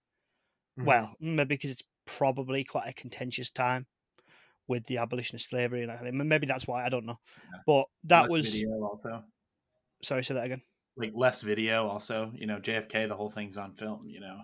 Mm-hmm. 0.80 0.88
Well, 0.88 1.16
maybe 1.20 1.56
because 1.56 1.72
it's 1.72 1.84
probably 2.06 2.64
quite 2.64 2.88
a 2.88 2.94
contentious 2.94 3.50
time 3.50 3.88
with 4.68 4.86
the 4.86 4.98
abolition 4.98 5.36
of 5.36 5.42
slavery, 5.42 5.84
and 5.84 6.30
maybe 6.30 6.48
that's 6.48 6.68
why 6.68 6.86
I 6.86 6.90
don't 6.90 7.06
know. 7.06 7.18
Yeah. 7.38 7.60
But 7.66 7.86
that 8.06 8.30
was 8.30 8.54
video 8.54 8.82
also. 8.84 9.24
Sorry, 10.04 10.24
say 10.24 10.34
that 10.34 10.46
again 10.46 10.62
like 10.98 11.12
less 11.16 11.42
video 11.42 11.88
also 11.88 12.32
you 12.36 12.46
know 12.46 12.58
jfk 12.58 13.08
the 13.08 13.16
whole 13.16 13.30
thing's 13.30 13.58
on 13.58 13.74
film 13.74 14.08
you 14.08 14.20
know 14.20 14.38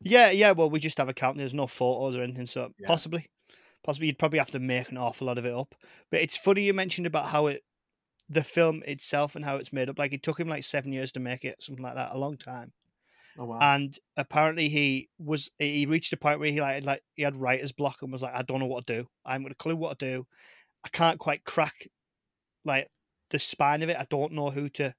yeah 0.00 0.30
yeah 0.30 0.52
well 0.52 0.68
we 0.68 0.78
just 0.78 0.98
have 0.98 1.08
a 1.08 1.14
count 1.14 1.36
there's 1.36 1.54
no 1.54 1.66
photos 1.66 2.16
or 2.16 2.22
anything 2.22 2.46
so 2.46 2.70
yeah. 2.78 2.86
possibly 2.86 3.26
possibly 3.82 4.08
you'd 4.08 4.18
probably 4.18 4.38
have 4.38 4.50
to 4.50 4.58
make 4.58 4.90
an 4.90 4.98
awful 4.98 5.26
lot 5.26 5.38
of 5.38 5.46
it 5.46 5.54
up 5.54 5.74
but 6.10 6.20
it's 6.20 6.36
funny 6.36 6.62
you 6.62 6.74
mentioned 6.74 7.06
about 7.06 7.26
how 7.26 7.46
it 7.46 7.62
the 8.28 8.42
film 8.42 8.82
itself 8.86 9.36
and 9.36 9.44
how 9.44 9.56
it's 9.56 9.72
made 9.72 9.88
up 9.88 9.98
like 9.98 10.12
it 10.12 10.22
took 10.22 10.38
him 10.38 10.48
like 10.48 10.64
seven 10.64 10.92
years 10.92 11.12
to 11.12 11.20
make 11.20 11.44
it 11.44 11.62
something 11.62 11.84
like 11.84 11.94
that 11.94 12.14
a 12.14 12.18
long 12.18 12.36
time 12.36 12.72
oh, 13.38 13.44
wow. 13.44 13.58
and 13.60 13.98
apparently 14.16 14.68
he 14.68 15.08
was 15.18 15.50
he 15.58 15.84
reached 15.86 16.12
a 16.12 16.16
point 16.16 16.40
where 16.40 16.50
he 16.50 16.60
like 16.60 16.84
like 16.84 17.02
he 17.14 17.22
had 17.22 17.36
writer's 17.36 17.72
block 17.72 18.02
and 18.02 18.10
was 18.10 18.22
like 18.22 18.34
i 18.34 18.42
don't 18.42 18.60
know 18.60 18.66
what 18.66 18.86
to 18.86 19.02
do 19.02 19.08
i 19.24 19.32
haven't 19.32 19.46
got 19.46 19.52
a 19.52 19.56
clue 19.56 19.76
what 19.76 19.98
to 19.98 20.06
do 20.06 20.26
i 20.84 20.88
can't 20.88 21.18
quite 21.18 21.44
crack 21.44 21.86
like 22.64 22.88
the 23.30 23.38
spine 23.38 23.82
of 23.82 23.90
it 23.90 23.98
i 23.98 24.06
don't 24.08 24.32
know 24.32 24.48
who 24.48 24.68
to 24.70 24.94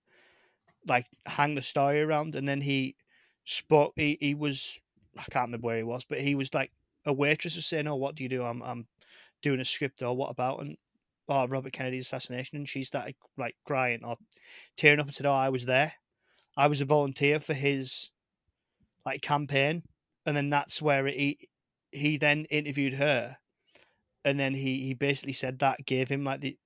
like 0.87 1.05
hang 1.25 1.55
the 1.55 1.61
story 1.61 2.01
around. 2.01 2.35
And 2.35 2.47
then 2.47 2.61
he 2.61 2.95
spoke. 3.43 3.93
He 3.95 4.17
he 4.19 4.35
was 4.35 4.79
I 5.17 5.23
can't 5.23 5.47
remember 5.47 5.65
where 5.65 5.77
he 5.77 5.83
was, 5.83 6.03
but 6.05 6.21
he 6.21 6.35
was 6.35 6.53
like 6.53 6.71
a 7.05 7.13
waitress 7.13 7.55
was 7.55 7.65
saying, 7.65 7.87
"Oh, 7.87 7.95
what 7.95 8.15
do 8.15 8.23
you 8.23 8.29
do? 8.29 8.43
I'm 8.43 8.61
I'm 8.61 8.87
doing 9.41 9.59
a 9.59 9.65
script 9.65 10.01
or 10.01 10.15
what 10.15 10.31
about?" 10.31 10.61
And 10.61 10.77
oh, 11.27 11.47
Robert 11.47 11.73
Kennedy's 11.73 12.05
assassination, 12.05 12.57
and 12.57 12.69
she 12.69 12.83
started 12.83 13.15
like 13.37 13.55
crying 13.65 14.03
or 14.03 14.17
tearing 14.77 14.99
up 14.99 15.07
and 15.07 15.15
said, 15.15 15.25
"Oh, 15.25 15.31
I 15.31 15.49
was 15.49 15.65
there. 15.65 15.93
I 16.57 16.67
was 16.67 16.81
a 16.81 16.85
volunteer 16.85 17.39
for 17.39 17.53
his 17.53 18.09
like 19.05 19.21
campaign." 19.21 19.83
And 20.25 20.35
then 20.35 20.49
that's 20.49 20.81
where 20.81 21.07
it, 21.07 21.15
he 21.17 21.39
he 21.91 22.17
then 22.17 22.45
interviewed 22.45 22.93
her, 22.93 23.37
and 24.23 24.39
then 24.39 24.53
he 24.53 24.81
he 24.81 24.93
basically 24.93 25.33
said 25.33 25.59
that 25.59 25.85
gave 25.85 26.09
him 26.09 26.23
like 26.23 26.41
the 26.41 26.57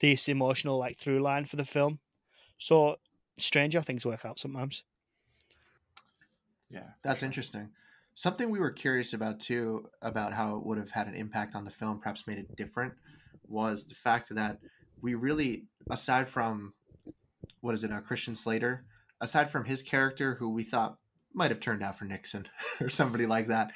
this 0.00 0.28
emotional 0.28 0.78
like 0.78 0.96
through 0.96 1.20
line 1.20 1.44
for 1.44 1.56
the 1.56 1.64
film. 1.64 2.00
So 2.58 2.96
strange 3.38 3.74
how 3.74 3.80
things 3.80 4.06
work 4.06 4.24
out 4.24 4.38
sometimes. 4.38 4.84
Yeah, 6.70 6.90
that's 7.02 7.22
interesting. 7.22 7.70
Something 8.14 8.50
we 8.50 8.60
were 8.60 8.70
curious 8.70 9.12
about 9.12 9.40
too, 9.40 9.88
about 10.02 10.32
how 10.32 10.56
it 10.56 10.64
would 10.64 10.78
have 10.78 10.92
had 10.92 11.08
an 11.08 11.14
impact 11.14 11.54
on 11.54 11.64
the 11.64 11.70
film, 11.70 11.98
perhaps 11.98 12.26
made 12.26 12.38
it 12.38 12.56
different, 12.56 12.94
was 13.48 13.86
the 13.86 13.94
fact 13.94 14.34
that 14.34 14.58
we 15.00 15.14
really, 15.14 15.64
aside 15.90 16.28
from 16.28 16.74
what 17.60 17.74
is 17.74 17.84
it, 17.84 17.92
uh, 17.92 18.00
Christian 18.00 18.34
Slater, 18.34 18.84
aside 19.20 19.50
from 19.50 19.64
his 19.64 19.82
character, 19.82 20.36
who 20.36 20.50
we 20.50 20.64
thought 20.64 20.98
might 21.32 21.50
have 21.50 21.60
turned 21.60 21.82
out 21.82 21.98
for 21.98 22.04
Nixon 22.04 22.46
or 22.80 22.88
somebody 22.88 23.26
like 23.26 23.48
that, 23.48 23.72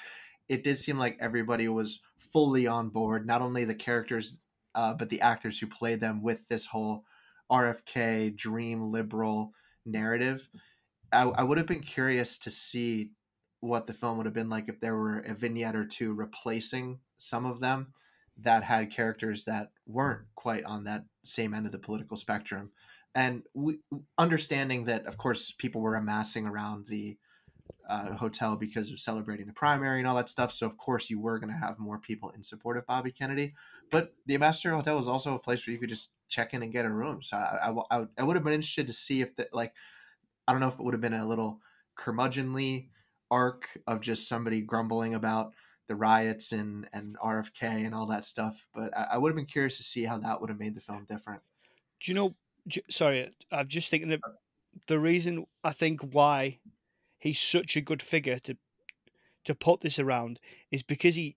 it 0.49 0.65
did 0.65 0.79
seem 0.79 0.99
like 0.99 1.19
everybody 1.21 1.69
was 1.69 2.01
fully 2.19 2.67
on 2.67 2.89
board. 2.89 3.27
Not 3.27 3.43
only 3.43 3.65
the 3.65 3.75
characters, 3.75 4.39
uh, 4.75 4.95
but 4.95 5.11
the 5.11 5.21
actors 5.21 5.59
who 5.59 5.67
played 5.67 6.01
them 6.01 6.23
with 6.23 6.47
this 6.49 6.67
whole 6.67 7.05
RFK 7.51 8.37
dream 8.37 8.91
liberal 8.91 9.53
narrative. 9.85 10.49
I, 11.13 11.23
I 11.23 11.43
would 11.43 11.59
have 11.59 11.67
been 11.67 11.81
curious 11.81 12.39
to 12.41 12.51
see 12.51 13.11
what 13.61 13.87
the 13.87 13.95
film 13.95 14.17
would 14.17 14.27
have 14.27 14.35
been 14.35 14.51
like 14.51 14.69
if 14.69 14.81
there 14.81 14.95
were 14.95 15.21
a 15.21 15.35
vignette 15.35 15.75
or 15.75 15.85
two 15.85 16.13
replacing 16.13 17.01
some 17.19 17.45
of 17.45 17.61
them 17.61 17.93
that 18.43 18.63
had 18.63 18.91
characters 18.93 19.45
that 19.45 19.71
weren't 19.87 20.23
quite 20.35 20.65
on 20.65 20.85
that 20.85 21.05
same 21.25 21.55
end 21.55 21.67
of 21.67 21.73
the 21.73 21.79
political 21.79 22.17
spectrum. 22.17 22.71
And 23.15 23.43
we, 23.55 23.79
understanding 24.17 24.85
that, 24.85 25.07
of 25.07 25.17
course, 25.17 25.53
people 25.59 25.81
were 25.81 25.97
amassing 25.97 26.47
around 26.47 26.87
the 26.87 27.17
uh, 27.89 28.15
hotel 28.15 28.55
because 28.55 28.91
of 28.91 29.01
celebrating 29.01 29.47
the 29.47 29.53
primary 29.53 29.99
and 29.99 30.07
all 30.07 30.17
that 30.17 30.29
stuff. 30.29 30.53
So, 30.53 30.67
of 30.67 30.77
course, 30.77 31.11
you 31.11 31.19
were 31.19 31.39
going 31.39 31.53
to 31.53 31.59
have 31.59 31.79
more 31.79 31.99
people 31.99 32.31
in 32.31 32.43
support 32.43 32.77
of 32.77 32.87
Bobby 32.87 33.11
Kennedy. 33.11 33.55
But 33.91 34.13
the 34.27 34.35
Ambassador 34.35 34.75
Hotel 34.75 34.97
was 34.97 35.09
also 35.09 35.35
a 35.35 35.39
place 35.39 35.67
where 35.67 35.73
you 35.73 35.81
could 35.81 35.89
just 35.89 36.13
check 36.29 36.55
in 36.55 36.63
and 36.63 36.73
get 36.73 36.85
a 36.85 36.91
room. 36.91 37.23
So 37.23 37.39
I, 37.39 37.71
I, 37.71 37.99
I, 37.99 38.07
I 38.19 38.23
would 38.23 38.37
have 38.37 38.45
been 38.45 38.53
interested 38.53 38.87
to 38.87 38.93
see 38.93 39.23
if 39.23 39.35
that, 39.37 39.53
like, 39.55 39.73
I 40.47 40.53
don't 40.53 40.61
know 40.61 40.69
if 40.69 40.75
it 40.75 40.83
would 40.83 40.95
have 40.95 41.01
been 41.01 41.15
a 41.15 41.27
little 41.27 41.61
curmudgeonly 41.99 42.89
arc 43.31 43.69
of 43.87 44.01
just 44.01 44.29
somebody 44.29 44.61
grumbling 44.61 45.15
about 45.15 45.53
the 45.89 45.97
riots 45.97 46.53
and 46.53 46.89
and 46.93 47.17
RFK 47.19 47.63
and 47.63 47.95
all 47.95 48.07
that 48.07 48.25
stuff. 48.25 48.67
But 48.75 48.97
I, 48.97 49.09
I 49.13 49.19
would 49.19 49.31
have 49.31 49.37
been 49.37 49.47
curious 49.47 49.77
to 49.79 49.83
see 49.83 50.05
how 50.05 50.19
that 50.19 50.41
would 50.41 50.51
have 50.51 50.59
made 50.59 50.75
the 50.75 50.81
film 50.81 51.07
different. 51.09 51.43
Do 52.01 52.13
you 52.13 52.15
know? 52.15 52.35
Sorry, 52.91 53.31
I'm 53.51 53.69
just 53.69 53.91
thinking 53.91 54.11
that 54.11 54.21
the 54.87 54.99
reason 54.99 55.47
I 55.65 55.73
think 55.73 56.03
why 56.03 56.59
he's 57.19 57.41
such 57.41 57.77
a 57.77 57.81
good 57.81 58.03
figure 58.03 58.39
to 58.41 58.57
to 59.45 59.55
put 59.55 59.81
this 59.81 59.99
around 59.99 60.39
is 60.71 60.83
because 60.83 61.17
he, 61.17 61.37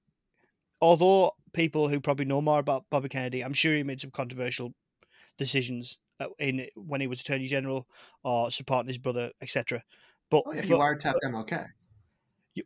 although 0.81 1.31
people 1.53 1.87
who 1.87 2.01
probably 2.01 2.25
know 2.25 2.41
more 2.41 2.59
about 2.59 2.85
Bobby 2.89 3.09
Kennedy, 3.09 3.43
I'm 3.43 3.53
sure 3.53 3.73
he 3.73 3.83
made 3.83 4.01
some 4.01 4.11
controversial 4.11 4.73
decisions 5.37 5.97
uh, 6.19 6.27
in 6.39 6.67
when 6.75 7.01
he 7.01 7.07
was 7.07 7.21
Attorney 7.21 7.47
General 7.47 7.87
or 8.23 8.51
supporting 8.51 8.89
his 8.89 8.97
brother, 8.97 9.31
etc. 9.41 9.81
But 10.29 10.43
oh, 10.45 10.53
yeah, 10.53 10.61
for, 10.61 10.67
you 10.67 10.77
wiretapped 10.77 11.15
MLK. 11.25 11.67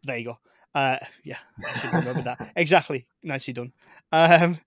There 0.03 0.17
you 0.17 0.25
go. 0.25 0.37
Uh, 0.75 0.97
yeah, 1.23 1.37
I 1.65 1.79
should 1.79 1.93
remember 1.93 2.21
that. 2.23 2.51
Exactly. 2.57 3.07
Nicely 3.23 3.53
done. 3.53 3.71
Um, 4.11 4.59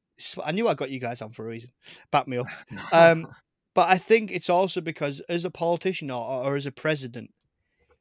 I 0.43 0.53
knew 0.53 0.67
I 0.67 0.75
got 0.75 0.91
you 0.91 0.99
guys 0.99 1.23
on 1.23 1.31
for 1.31 1.45
a 1.45 1.49
reason. 1.49 1.71
Back 2.11 2.27
me 2.27 2.39
up. 2.39 2.47
Um, 2.93 3.27
but 3.75 3.89
I 3.89 3.99
think 3.99 4.33
it's 4.33 4.51
also 4.51 4.81
because 4.81 5.21
as 5.29 5.45
a 5.45 5.51
politician 5.51 6.11
or, 6.11 6.45
or 6.45 6.57
as 6.57 6.67
a 6.67 6.73
president, 6.73 7.31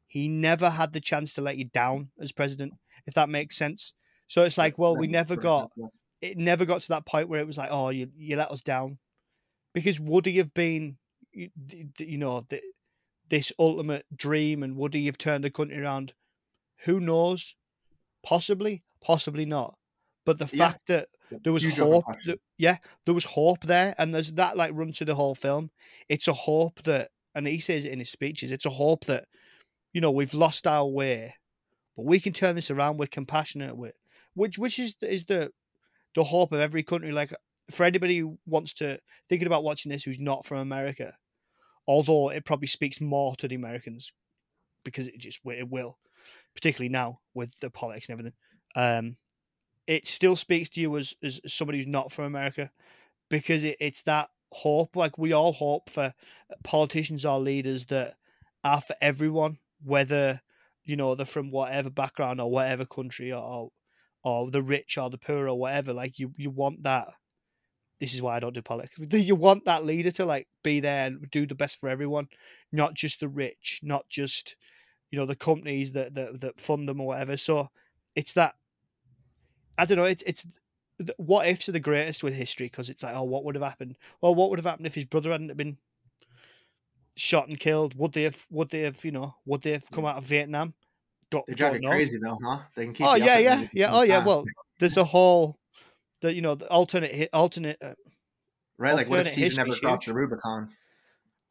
he 0.08 0.28
never 0.28 0.70
had 0.70 0.94
the 0.94 1.02
chance 1.02 1.34
to 1.36 1.42
let 1.42 1.58
you 1.58 1.66
down 1.66 2.10
as 2.20 2.32
president, 2.32 2.74
if 3.06 3.14
that 3.14 3.30
makes 3.30 3.58
sense. 3.58 3.94
So 4.28 4.44
it's 4.44 4.58
like, 4.58 4.78
well, 4.80 4.96
we 4.96 5.08
never 5.08 5.36
got 5.36 5.70
it. 6.22 6.38
Never 6.38 6.66
got 6.66 6.82
to 6.82 6.88
that 6.90 7.06
point 7.06 7.30
where 7.30 7.42
it 7.42 7.48
was 7.48 7.58
like, 7.58 7.70
oh, 7.72 7.90
you 7.90 8.10
you 8.18 8.38
let 8.38 8.50
us 8.52 8.62
down, 8.62 8.98
because 9.74 10.00
would 10.00 10.26
he 10.26 10.38
have 10.38 10.54
been, 10.54 10.98
you, 11.32 11.50
you 12.00 12.18
know, 12.18 12.46
the, 12.50 12.62
this 13.30 13.52
ultimate 13.60 14.06
dream, 14.16 14.64
and 14.64 14.76
would 14.78 14.94
he 14.94 15.06
have 15.06 15.18
turned 15.18 15.44
the 15.44 15.52
country 15.52 15.80
around? 15.80 16.14
Who 16.86 17.00
knows? 17.00 17.56
Possibly, 18.28 18.84
possibly 19.02 19.46
not. 19.46 19.78
But 20.26 20.38
the 20.38 20.50
yeah. 20.52 20.58
fact 20.58 20.88
that 20.88 21.08
there 21.46 21.54
was 21.54 21.64
Huge 21.64 21.78
hope, 21.78 22.04
that, 22.26 22.40
yeah, 22.58 22.76
there 23.06 23.14
was 23.14 23.24
hope 23.24 23.62
there, 23.62 23.96
and 23.98 24.14
there's 24.14 24.34
that 24.34 24.58
like 24.58 24.72
run 24.74 24.92
to 24.94 25.06
the 25.06 25.16
whole 25.16 25.34
film. 25.34 25.72
It's 26.10 26.28
a 26.28 26.34
hope 26.34 26.84
that, 26.84 27.12
and 27.34 27.48
he 27.48 27.62
says 27.62 27.86
it 27.86 27.94
in 27.94 28.00
his 28.00 28.10
speeches. 28.10 28.52
It's 28.52 28.66
a 28.66 28.70
hope 28.70 29.06
that, 29.06 29.28
you 29.94 30.02
know, 30.02 30.12
we've 30.12 30.34
lost 30.34 30.68
our 30.68 30.86
way, 30.86 31.36
but 31.96 32.06
we 32.06 32.20
can 32.20 32.34
turn 32.34 32.56
this 32.56 32.70
around. 32.70 32.98
We're 32.98 33.08
compassionate 33.08 33.78
with, 33.78 33.96
which 34.34 34.58
which 34.58 34.78
is 34.78 34.96
is 35.02 35.24
the 35.24 35.52
the 36.14 36.26
hope 36.26 36.52
of 36.52 36.60
every 36.60 36.84
country. 36.84 37.14
Like 37.14 37.34
for 37.72 37.86
anybody 37.86 38.18
who 38.18 38.38
wants 38.46 38.74
to 38.74 39.00
thinking 39.30 39.48
about 39.48 39.64
watching 39.64 39.90
this 39.90 40.04
who's 40.04 40.20
not 40.20 40.46
from 40.46 40.58
America, 40.58 41.16
although 41.88 42.28
it 42.28 42.44
probably 42.44 42.68
speaks 42.68 43.00
more 43.00 43.38
to 43.38 43.48
the 43.48 43.56
Americans 43.56 44.12
because 44.84 45.08
it 45.08 45.18
just 45.18 45.40
it 45.46 45.70
will 45.70 45.98
particularly 46.56 46.90
now 46.90 47.20
with 47.34 47.58
the 47.60 47.70
politics 47.70 48.10
and 48.10 48.20
everything. 48.20 48.38
Um, 48.76 49.18
it 49.88 50.08
still 50.08 50.36
speaks 50.36 50.70
to 50.70 50.82
you 50.82 50.98
as, 50.98 51.14
as 51.24 51.40
somebody 51.48 51.80
who's 51.80 51.88
not 51.88 52.12
from 52.12 52.26
America 52.26 52.72
because 53.30 53.64
it, 53.64 53.78
it's 53.80 54.02
that 54.04 54.30
hope. 54.52 54.96
Like 54.96 55.18
we 55.18 55.34
all 55.34 55.54
hope 55.54 55.90
for 55.90 56.14
politicians 56.64 57.26
or 57.26 57.40
leaders 57.40 57.86
that 57.86 58.16
are 58.64 58.82
for 58.82 58.96
everyone, 59.02 59.60
whether 59.84 60.42
you 60.84 60.96
know 60.96 61.16
they're 61.16 61.26
from 61.26 61.52
whatever 61.52 61.90
background 61.90 62.42
or 62.42 62.52
whatever 62.52 62.86
country 62.86 63.32
or 63.32 63.72
or 64.24 64.52
the 64.52 64.62
rich 64.62 64.98
or 64.98 65.10
the 65.10 65.18
poor 65.18 65.48
or 65.48 65.58
whatever. 65.58 65.94
Like 65.94 66.20
you, 66.20 66.34
you 66.38 66.50
want 66.50 66.84
that. 66.84 67.08
This 68.00 68.14
is 68.14 68.22
why 68.22 68.36
I 68.36 68.40
don't 68.40 68.54
do 68.54 68.62
politics. 68.62 68.98
You 69.12 69.36
want 69.36 69.66
that 69.66 69.86
leader 69.86 70.12
to 70.12 70.26
like 70.26 70.48
be 70.64 70.80
there 70.80 71.08
and 71.08 71.32
do 71.32 71.48
the 71.48 71.56
best 71.56 71.80
for 71.80 71.90
everyone, 71.90 72.28
not 72.72 72.94
just 72.94 73.22
the 73.22 73.30
rich, 73.30 73.80
not 73.82 74.08
just 74.10 74.56
you 75.12 75.20
know 75.20 75.26
the 75.26 75.36
companies 75.36 75.92
that 75.92 76.16
that, 76.16 76.42
that 76.42 76.60
fund 76.60 76.88
them 76.88 77.02
or 77.02 77.08
whatever. 77.08 77.38
So 77.38 77.70
it's 78.16 78.34
that 78.34 78.56
I 79.78 79.86
don't 79.86 79.98
know. 79.98 80.06
It's 80.06 80.24
it's 80.24 80.46
what 81.18 81.48
ifs 81.48 81.70
are 81.70 81.74
the 81.74 81.80
greatest 81.80 82.24
with 82.24 82.34
history 82.34 82.66
because 82.66 82.90
it's 82.90 83.04
like, 83.04 83.16
oh, 83.16 83.24
what 83.24 83.44
would 83.44 83.56
have 83.56 83.64
happened? 83.64 83.98
Or 84.22 84.34
what 84.34 84.50
would 84.50 84.60
have 84.60 84.66
happened 84.66 84.88
if 84.88 84.96
his 84.96 85.06
brother 85.06 85.32
hadn't 85.32 85.56
been 85.56 85.78
shot 87.16 87.48
and 87.48 87.60
killed? 87.60 87.98
Would 87.98 88.14
they 88.14 88.24
have? 88.24 88.46
Would 88.50 88.70
they 88.70 88.82
have? 88.82 89.04
You 89.06 89.12
know? 89.12 89.36
Would 89.46 89.62
they 89.62 89.72
have 89.74 89.90
come 89.92 90.06
out 90.06 90.18
of 90.18 90.24
Vietnam? 90.26 90.74
Don't, 91.30 91.46
They're 91.46 91.56
driving 91.56 91.84
crazy 91.84 92.18
though, 92.18 92.38
huh? 92.44 92.60
They 92.76 92.86
can 92.86 92.94
keep. 92.94 93.06
Oh 93.06 93.16
yeah, 93.16 93.38
yeah, 93.38 93.68
yeah. 93.74 93.90
Oh 93.92 94.02
yeah. 94.02 94.24
Well, 94.26 94.46
there's 94.80 94.98
a 94.98 95.04
whole, 95.04 95.60
the 96.22 96.34
you 96.34 96.42
know, 96.42 96.56
the 96.56 96.70
alternate 96.70 97.30
alternate. 97.34 97.78
Uh, 97.82 97.94
right, 98.78 98.96
like 98.96 99.10
what 99.10 99.28
if 99.28 99.34
Caesar 99.34 99.64
never 99.64 99.78
crossed 99.78 100.06
the 100.06 100.14
Rubicon? 100.14 100.70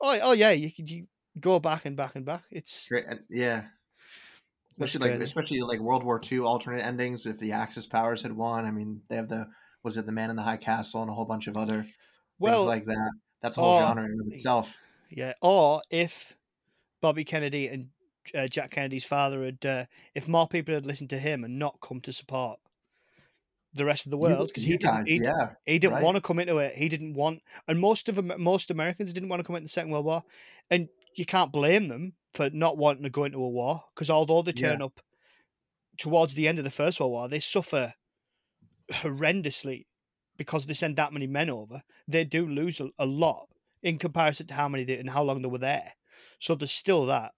Oh, 0.00 0.18
oh 0.22 0.32
yeah. 0.32 0.50
You 0.50 0.72
could 0.72 0.90
you 0.90 1.06
go 1.40 1.60
back 1.60 1.84
and 1.84 1.96
back 1.96 2.16
and 2.16 2.24
back. 2.24 2.44
It's 2.50 2.88
Great. 2.88 3.04
yeah. 3.28 3.64
Especially 4.70 5.10
like 5.10 5.20
especially 5.20 5.60
like 5.60 5.80
World 5.80 6.04
War 6.04 6.20
II 6.30 6.40
alternate 6.40 6.84
endings. 6.84 7.24
If 7.24 7.38
the 7.38 7.52
Axis 7.52 7.86
powers 7.86 8.22
had 8.22 8.32
won, 8.32 8.66
I 8.66 8.70
mean, 8.70 9.00
they 9.08 9.16
have 9.16 9.28
the 9.28 9.48
was 9.82 9.96
it 9.96 10.04
the 10.04 10.12
Man 10.12 10.30
in 10.30 10.36
the 10.36 10.42
High 10.42 10.58
Castle 10.58 11.00
and 11.00 11.10
a 11.10 11.14
whole 11.14 11.24
bunch 11.24 11.46
of 11.46 11.56
other 11.56 11.86
well, 12.38 12.58
things 12.58 12.66
like 12.66 12.84
that. 12.86 13.10
That's 13.40 13.56
a 13.56 13.60
whole 13.60 13.74
or, 13.74 13.80
genre 13.80 14.04
in 14.04 14.20
itself. 14.30 14.76
Yeah. 15.08 15.32
Or 15.40 15.80
if 15.90 16.36
Bobby 17.00 17.24
Kennedy 17.24 17.68
and 17.68 17.88
uh, 18.34 18.48
Jack 18.48 18.72
Kennedy's 18.72 19.04
father 19.04 19.44
had, 19.44 19.64
uh, 19.64 19.84
if 20.14 20.28
more 20.28 20.46
people 20.46 20.74
had 20.74 20.84
listened 20.84 21.10
to 21.10 21.18
him 21.18 21.44
and 21.44 21.58
not 21.58 21.78
come 21.80 22.00
to 22.02 22.12
support 22.12 22.58
the 23.76 23.84
rest 23.84 24.06
of 24.06 24.10
the 24.10 24.16
world 24.16 24.48
because 24.48 24.64
he 24.64 24.76
didn't 24.76 25.06
he, 25.06 25.20
yeah, 25.22 25.50
he 25.66 25.78
didn't 25.78 25.94
right. 25.94 26.02
want 26.02 26.16
to 26.16 26.20
come 26.22 26.38
into 26.38 26.56
it 26.56 26.74
he 26.74 26.88
didn't 26.88 27.12
want 27.12 27.42
and 27.68 27.78
most 27.78 28.08
of 28.08 28.24
most 28.38 28.70
Americans 28.70 29.12
didn't 29.12 29.28
want 29.28 29.38
to 29.38 29.44
come 29.44 29.54
into 29.54 29.66
the 29.66 29.68
Second 29.68 29.90
World 29.90 30.06
War 30.06 30.22
and 30.70 30.88
you 31.16 31.26
can't 31.26 31.52
blame 31.52 31.88
them 31.88 32.12
for 32.34 32.50
not 32.50 32.76
wanting 32.76 33.02
to 33.02 33.10
go 33.10 33.24
into 33.24 33.42
a 33.42 33.48
war 33.48 33.82
because 33.94 34.10
although 34.10 34.42
they 34.42 34.52
turn 34.52 34.80
yeah. 34.80 34.86
up 34.86 35.00
towards 35.98 36.34
the 36.34 36.46
end 36.46 36.58
of 36.58 36.64
the 36.64 36.70
First 36.70 37.00
World 37.00 37.12
War, 37.12 37.28
they 37.28 37.40
suffer 37.40 37.94
horrendously 38.92 39.86
because 40.36 40.66
they 40.66 40.74
send 40.74 40.96
that 40.96 41.12
many 41.12 41.26
men 41.26 41.48
over. 41.50 41.82
They 42.06 42.24
do 42.24 42.46
lose 42.46 42.80
a, 42.80 42.90
a 42.98 43.06
lot 43.06 43.48
in 43.82 43.98
comparison 43.98 44.46
to 44.48 44.54
how 44.54 44.68
many 44.68 44.84
they, 44.84 44.98
and 44.98 45.08
how 45.08 45.22
long 45.22 45.42
they 45.42 45.48
were 45.48 45.58
there. 45.58 45.92
So 46.38 46.54
there's 46.54 46.72
still 46.72 47.06
that. 47.06 47.32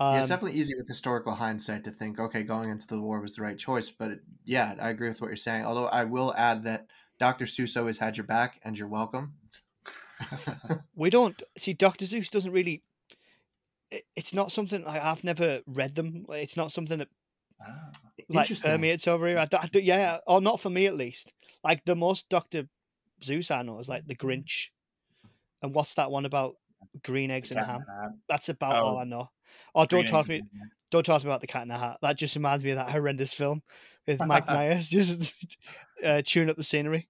Um, 0.00 0.14
yeah, 0.14 0.22
it's 0.22 0.30
um, 0.30 0.36
definitely 0.36 0.60
easy 0.60 0.74
with 0.76 0.88
historical 0.88 1.32
hindsight 1.32 1.84
to 1.84 1.92
think, 1.92 2.18
okay, 2.18 2.42
going 2.42 2.70
into 2.70 2.88
the 2.88 3.00
war 3.00 3.20
was 3.20 3.36
the 3.36 3.42
right 3.42 3.58
choice. 3.58 3.90
But 3.90 4.10
it, 4.10 4.20
yeah, 4.44 4.74
I 4.80 4.90
agree 4.90 5.08
with 5.08 5.20
what 5.20 5.28
you're 5.28 5.36
saying. 5.36 5.64
Although 5.64 5.86
I 5.86 6.04
will 6.04 6.34
add 6.36 6.64
that 6.64 6.86
Dr. 7.20 7.44
Seuss 7.44 7.76
always 7.76 7.98
had 7.98 8.16
your 8.16 8.26
back, 8.26 8.60
and 8.64 8.76
you're 8.76 8.88
welcome. 8.88 9.34
we 10.96 11.10
don't 11.10 11.40
see 11.56 11.72
Dr. 11.72 12.06
Seuss 12.06 12.30
doesn't 12.30 12.52
really 12.52 12.82
it's 14.16 14.34
not 14.34 14.52
something 14.52 14.82
like 14.84 15.02
I've 15.02 15.24
never 15.24 15.60
read 15.66 15.94
them. 15.94 16.26
It's 16.30 16.56
not 16.56 16.72
something 16.72 16.98
that 16.98 17.08
ah, 17.60 17.90
like 18.28 18.60
permeates 18.60 19.06
over 19.06 19.26
here. 19.26 19.38
I 19.38 19.46
do, 19.46 19.56
I 19.60 19.66
do, 19.66 19.80
yeah, 19.80 20.18
or 20.26 20.40
not 20.40 20.60
for 20.60 20.70
me 20.70 20.86
at 20.86 20.96
least. 20.96 21.32
Like 21.64 21.84
the 21.84 21.96
most 21.96 22.28
Doctor 22.28 22.64
Seuss 23.22 23.50
I 23.50 23.62
know 23.62 23.78
is 23.78 23.88
like 23.88 24.06
the 24.06 24.16
Grinch, 24.16 24.70
and 25.62 25.74
what's 25.74 25.94
that 25.94 26.10
one 26.10 26.24
about? 26.24 26.56
Green 27.04 27.30
eggs 27.30 27.52
and 27.52 27.60
ham. 27.60 27.84
That's 28.28 28.48
about 28.48 28.74
oh, 28.74 28.86
all 28.86 28.98
I 28.98 29.04
know. 29.04 29.28
Oh, 29.72 29.86
don't 29.86 30.06
talk 30.06 30.26
to 30.26 30.32
me. 30.32 30.42
Don't 30.90 31.06
talk 31.06 31.22
about 31.22 31.40
the 31.40 31.46
Cat 31.46 31.62
in 31.62 31.68
the 31.68 31.78
Hat. 31.78 31.98
That 32.02 32.18
just 32.18 32.34
reminds 32.34 32.64
me 32.64 32.70
of 32.70 32.76
that 32.76 32.90
horrendous 32.90 33.32
film 33.32 33.62
with 34.06 34.24
Mike 34.26 34.46
Myers 34.48 34.88
just 34.88 35.32
uh, 36.04 36.22
chewing 36.22 36.50
up 36.50 36.56
the 36.56 36.64
scenery. 36.64 37.08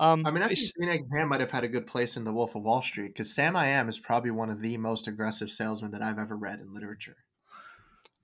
Um, 0.00 0.24
I 0.24 0.30
mean, 0.30 0.42
I 0.42 0.48
think 0.48 0.74
Green 0.76 1.06
Ham 1.12 1.28
might 1.28 1.40
have 1.40 1.50
had 1.50 1.62
a 1.62 1.68
good 1.68 1.86
place 1.86 2.16
in 2.16 2.24
The 2.24 2.32
Wolf 2.32 2.54
of 2.54 2.62
Wall 2.62 2.80
Street 2.80 3.08
because 3.08 3.34
Sam 3.34 3.54
I 3.54 3.66
Am 3.66 3.86
is 3.86 3.98
probably 3.98 4.30
one 4.30 4.48
of 4.48 4.62
the 4.62 4.78
most 4.78 5.06
aggressive 5.06 5.50
salesmen 5.50 5.90
that 5.90 6.00
I've 6.02 6.18
ever 6.18 6.34
read 6.36 6.58
in 6.60 6.72
literature. 6.72 7.16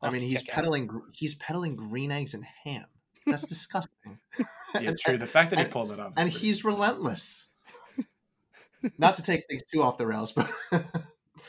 I 0.00 0.08
mean, 0.10 0.22
he's 0.22 0.42
peddling 0.44 0.88
out. 0.90 1.02
he's 1.12 1.34
peddling 1.34 1.74
green 1.74 2.10
eggs 2.10 2.32
and 2.32 2.44
ham. 2.64 2.86
That's 3.26 3.46
disgusting. 3.46 4.18
yeah, 4.80 4.92
true. 4.98 5.18
The 5.18 5.26
fact 5.26 5.50
that 5.50 5.58
he 5.58 5.66
pulled 5.66 5.92
it 5.92 6.00
off, 6.00 6.14
and 6.16 6.30
he's 6.30 6.64
relentless. 6.64 7.46
Not 8.98 9.16
to 9.16 9.22
take 9.22 9.44
things 9.46 9.62
too 9.70 9.82
off 9.82 9.98
the 9.98 10.06
rails, 10.06 10.32
but 10.32 10.50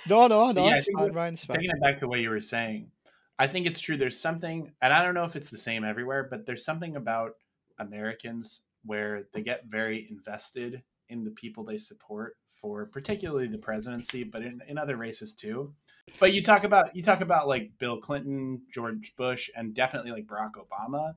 no, 0.10 0.28
no, 0.28 0.52
no. 0.52 0.66
Yeah, 0.66 0.76
it's 0.76 0.90
fine, 0.94 1.14
Ryan, 1.14 1.34
it's 1.36 1.48
taking 1.48 1.70
it 1.70 1.82
back 1.82 2.00
to 2.00 2.08
what 2.08 2.20
you 2.20 2.32
were 2.32 2.42
saying, 2.42 2.92
I 3.40 3.48
think 3.48 3.66
it's 3.66 3.80
true. 3.80 3.96
There's 3.96 4.20
something, 4.20 4.72
and 4.82 4.92
I 4.92 5.04
don't 5.04 5.14
know 5.14 5.24
if 5.24 5.36
it's 5.36 5.50
the 5.50 5.58
same 5.58 5.84
everywhere, 5.84 6.28
but 6.30 6.46
there's 6.46 6.66
something 6.66 6.96
about 6.96 7.34
Americans 7.78 8.62
where 8.88 9.28
they 9.34 9.42
get 9.42 9.66
very 9.66 10.08
invested 10.10 10.82
in 11.10 11.24
the 11.24 11.32
people 11.32 11.64
they 11.64 11.78
support 11.78 12.38
for 12.52 12.86
particularly 12.86 13.48
the 13.48 13.58
presidency, 13.58 14.24
but 14.24 14.42
in, 14.42 14.62
in 14.68 14.78
other 14.78 14.98
races 14.98 15.34
too. 15.34 15.74
But 16.20 16.34
you 16.34 16.42
talk 16.42 16.64
about 16.64 16.96
you 16.96 17.04
talk 17.04 17.22
about 17.22 17.48
like 17.48 17.78
Bill 17.78 17.98
Clinton, 17.98 18.62
George 18.74 19.14
Bush, 19.18 19.50
and 19.56 19.74
definitely 19.74 20.12
like 20.12 20.26
Barack 20.26 20.54
Obama. 20.54 21.16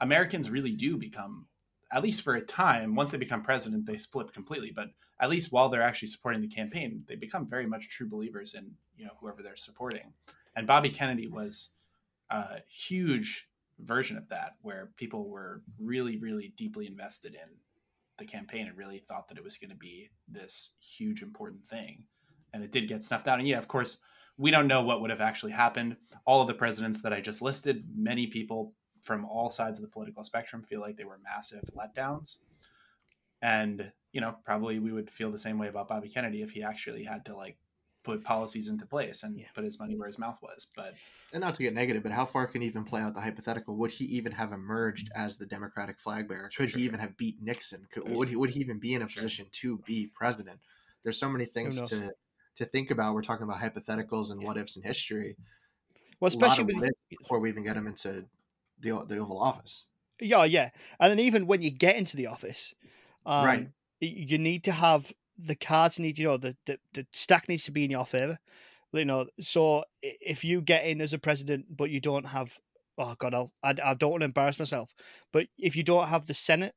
Americans 0.00 0.48
really 0.48 0.72
do 0.72 0.96
become, 0.96 1.46
at 1.92 2.02
least 2.02 2.22
for 2.22 2.34
a 2.34 2.40
time, 2.40 2.94
once 2.94 3.10
they 3.10 3.18
become 3.18 3.42
president, 3.42 3.84
they 3.84 3.98
flip 3.98 4.32
completely. 4.32 4.70
But 4.70 4.90
at 5.20 5.28
least 5.28 5.50
while 5.50 5.68
they're 5.68 5.82
actually 5.82 6.08
supporting 6.08 6.40
the 6.40 6.48
campaign, 6.48 7.02
they 7.08 7.16
become 7.16 7.48
very 7.48 7.66
much 7.66 7.90
true 7.90 8.08
believers 8.08 8.54
in 8.54 8.72
you 8.96 9.06
know 9.06 9.12
whoever 9.20 9.42
they're 9.42 9.56
supporting. 9.56 10.14
And 10.54 10.66
Bobby 10.66 10.90
Kennedy 10.90 11.26
was 11.26 11.70
a 12.30 12.60
huge 12.68 13.48
version 13.80 14.16
of 14.16 14.28
that 14.28 14.56
where 14.62 14.90
people 14.96 15.28
were 15.28 15.62
really 15.78 16.16
really 16.16 16.52
deeply 16.56 16.86
invested 16.86 17.34
in 17.34 17.48
the 18.18 18.24
campaign 18.24 18.66
and 18.66 18.76
really 18.76 18.98
thought 18.98 19.28
that 19.28 19.38
it 19.38 19.44
was 19.44 19.56
going 19.56 19.70
to 19.70 19.76
be 19.76 20.10
this 20.26 20.70
huge 20.80 21.22
important 21.22 21.64
thing 21.68 22.04
and 22.52 22.64
it 22.64 22.72
did 22.72 22.88
get 22.88 23.04
snuffed 23.04 23.28
out 23.28 23.38
and 23.38 23.46
yeah 23.46 23.58
of 23.58 23.68
course 23.68 23.98
we 24.38 24.52
don't 24.52 24.68
know 24.68 24.82
what 24.82 25.00
would 25.00 25.10
have 25.10 25.20
actually 25.20 25.52
happened. 25.52 25.96
All 26.24 26.40
of 26.40 26.46
the 26.46 26.54
presidents 26.54 27.02
that 27.02 27.12
I 27.12 27.20
just 27.20 27.42
listed, 27.42 27.84
many 27.94 28.28
people 28.28 28.72
from 29.02 29.24
all 29.24 29.50
sides 29.50 29.78
of 29.78 29.82
the 29.82 29.90
political 29.90 30.22
spectrum 30.22 30.62
feel 30.62 30.80
like 30.80 30.96
they 30.96 31.04
were 31.04 31.18
massive 31.22 31.64
letdowns. 31.76 32.36
And, 33.42 33.92
you 34.12 34.20
know, 34.20 34.36
probably 34.44 34.78
we 34.78 34.92
would 34.92 35.10
feel 35.10 35.30
the 35.30 35.38
same 35.38 35.58
way 35.58 35.68
about 35.68 35.88
Bobby 35.88 36.08
Kennedy 36.08 36.42
if 36.42 36.52
he 36.52 36.62
actually 36.62 37.04
had 37.04 37.24
to 37.26 37.36
like 37.36 37.58
put 38.04 38.24
policies 38.24 38.68
into 38.68 38.86
place 38.86 39.22
and 39.22 39.38
yeah. 39.38 39.46
put 39.54 39.64
his 39.64 39.78
money 39.78 39.96
where 39.96 40.06
his 40.06 40.18
mouth 40.18 40.38
was. 40.42 40.66
But 40.74 40.94
and 41.32 41.40
not 41.40 41.54
to 41.56 41.62
get 41.62 41.74
negative, 41.74 42.02
but 42.02 42.12
how 42.12 42.24
far 42.24 42.46
can 42.46 42.62
he 42.62 42.68
even 42.68 42.84
play 42.84 43.00
out 43.00 43.14
the 43.14 43.20
hypothetical? 43.20 43.76
Would 43.76 43.90
he 43.90 44.04
even 44.06 44.32
have 44.32 44.52
emerged 44.52 45.10
as 45.14 45.36
the 45.36 45.46
Democratic 45.46 45.98
flag 45.98 46.28
bearer? 46.28 46.50
Could 46.56 46.70
sure. 46.70 46.78
he 46.78 46.84
even 46.84 47.00
have 47.00 47.16
beat 47.16 47.36
Nixon? 47.42 47.86
Could, 47.92 48.08
would 48.08 48.28
he 48.28 48.36
would 48.36 48.50
he 48.50 48.60
even 48.60 48.78
be 48.78 48.94
in 48.94 49.02
a 49.02 49.08
sure. 49.08 49.22
position 49.22 49.46
to 49.52 49.78
be 49.86 50.10
president? 50.14 50.60
There's 51.02 51.18
so 51.18 51.28
many 51.28 51.44
things 51.44 51.80
to 51.88 52.12
to 52.56 52.64
think 52.66 52.90
about. 52.90 53.14
We're 53.14 53.22
talking 53.22 53.44
about 53.44 53.60
hypotheticals 53.60 54.30
and 54.30 54.40
yeah. 54.40 54.48
what 54.48 54.56
ifs 54.56 54.76
in 54.76 54.82
history. 54.82 55.36
Well, 56.20 56.28
especially 56.28 56.64
with, 56.64 56.90
before 57.08 57.38
we 57.38 57.48
even 57.48 57.64
get 57.64 57.76
him 57.76 57.86
into 57.86 58.24
the 58.80 59.04
the 59.06 59.18
Oval 59.18 59.40
Office. 59.40 59.84
Yeah, 60.20 60.44
yeah, 60.44 60.70
and 60.98 61.12
then 61.12 61.20
even 61.20 61.46
when 61.46 61.62
you 61.62 61.70
get 61.70 61.94
into 61.94 62.16
the 62.16 62.26
office, 62.26 62.74
um, 63.24 63.46
right, 63.46 63.68
you 64.00 64.38
need 64.38 64.64
to 64.64 64.72
have 64.72 65.12
the 65.38 65.54
cards 65.54 65.98
need 65.98 66.18
you 66.18 66.26
know 66.26 66.36
the, 66.36 66.56
the 66.66 66.78
the 66.92 67.06
stack 67.12 67.48
needs 67.48 67.64
to 67.64 67.72
be 67.72 67.84
in 67.84 67.90
your 67.90 68.06
favor. 68.06 68.38
You 68.92 69.04
know, 69.04 69.26
so 69.38 69.84
if 70.02 70.44
you 70.44 70.62
get 70.62 70.86
in 70.86 71.02
as 71.02 71.12
a 71.12 71.18
president, 71.18 71.66
but 71.76 71.90
you 71.90 72.00
don't 72.00 72.24
have, 72.24 72.58
oh 72.96 73.14
god, 73.18 73.34
I'll, 73.34 73.52
I, 73.62 73.74
I 73.84 73.92
don't 73.92 74.12
want 74.12 74.22
to 74.22 74.26
embarrass 74.26 74.58
myself, 74.58 74.94
but 75.30 75.46
if 75.58 75.76
you 75.76 75.82
don't 75.82 76.08
have 76.08 76.24
the 76.24 76.32
Senate, 76.32 76.74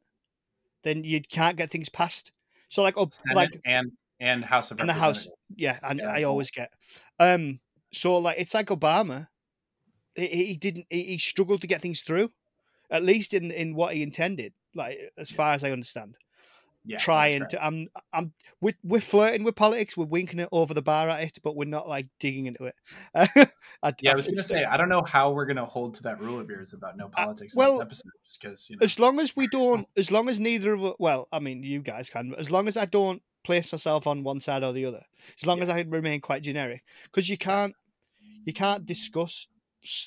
then 0.84 1.06
you 1.06 1.22
can't 1.22 1.56
get 1.56 1.72
things 1.72 1.88
passed. 1.88 2.34
So 2.68 2.84
like, 2.84 2.98
oh, 2.98 3.08
Senate 3.12 3.36
like 3.36 3.62
and 3.66 3.92
and 4.20 4.44
House 4.44 4.72
of 4.72 4.80
and 4.82 4.90
the 4.90 4.94
House, 4.94 5.26
yeah, 5.56 5.80
and 5.84 6.00
yeah, 6.00 6.12
I 6.12 6.24
always 6.24 6.52
get. 6.52 6.74
Um, 7.18 7.62
so 7.94 8.18
like 8.18 8.38
it's 8.38 8.54
like 8.54 8.68
Obama, 8.68 9.28
he, 10.16 10.28
he 10.28 10.58
didn't, 10.58 10.88
he, 10.90 11.04
he 11.04 11.18
struggled 11.18 11.62
to 11.62 11.68
get 11.68 11.82
things 11.82 12.02
through, 12.02 12.30
at 12.90 13.04
least 13.04 13.34
in 13.34 13.52
in 13.52 13.74
what 13.74 13.94
he 13.94 14.04
intended, 14.04 14.54
like 14.76 15.00
as 15.18 15.32
far 15.32 15.54
as 15.54 15.64
I 15.64 15.72
understand 15.72 16.18
yeah, 16.86 16.98
trying 16.98 17.46
to. 17.50 17.64
I'm, 17.64 17.88
I'm, 18.14 18.34
we're, 18.60 18.78
we're 18.84 19.02
flirting 19.02 19.44
with 19.44 19.56
politics. 19.56 19.96
We're 19.96 20.06
winking 20.06 20.40
it 20.40 20.50
over 20.52 20.74
the 20.74 20.82
bar 20.82 21.10
at 21.10 21.24
it, 21.24 21.40
but 21.44 21.56
we're 21.56 21.66
not 21.66 21.88
like 21.88 22.08
digging 22.20 22.48
into 22.48 22.66
it. 22.66 22.76
I, 23.84 23.94
yeah, 24.02 24.12
I 24.12 24.16
was 24.16 24.28
gonna 24.28 24.42
say, 24.42 24.64
I 24.64 24.78
don't 24.78 24.90
know 24.90 25.04
how 25.04 25.32
we're 25.32 25.46
gonna 25.46 25.66
hold 25.66 25.96
to 25.96 26.04
that 26.04 26.20
rule 26.20 26.40
of 26.40 26.50
yours 26.50 26.74
about 26.74 26.98
no 26.98 27.08
politics. 27.08 27.56
Uh, 27.56 27.60
well, 27.60 27.82
episode, 27.82 28.12
just 28.26 28.42
because 28.42 28.70
you 28.70 28.78
know. 28.78 28.84
As 28.84 28.98
long 29.00 29.20
as 29.20 29.36
we 29.36 29.48
don't, 29.52 29.88
as 29.96 30.12
long 30.12 30.30
as 30.30 30.40
neither 30.40 30.74
of, 30.74 30.94
well, 31.00 31.28
I 31.32 31.40
mean, 31.40 31.64
you 31.64 31.82
guys 31.82 32.10
can, 32.10 32.34
as 32.38 32.50
long 32.50 32.68
as 32.68 32.78
I 32.78 32.86
don't 32.86 33.22
place 33.44 33.72
myself 33.72 34.08
on 34.08 34.24
one 34.24 34.40
side 34.40 34.64
or 34.64 34.74
the 34.74 34.86
other, 34.86 35.04
as 35.40 35.46
long 35.46 35.58
yeah. 35.58 35.64
as 35.64 35.70
I 35.70 35.82
remain 35.82 36.22
quite 36.22 36.44
generic, 36.44 36.84
because 37.06 37.30
you 37.30 37.38
can't, 37.38 37.76
you 38.46 38.54
can't 38.54 38.86
discuss 38.86 39.48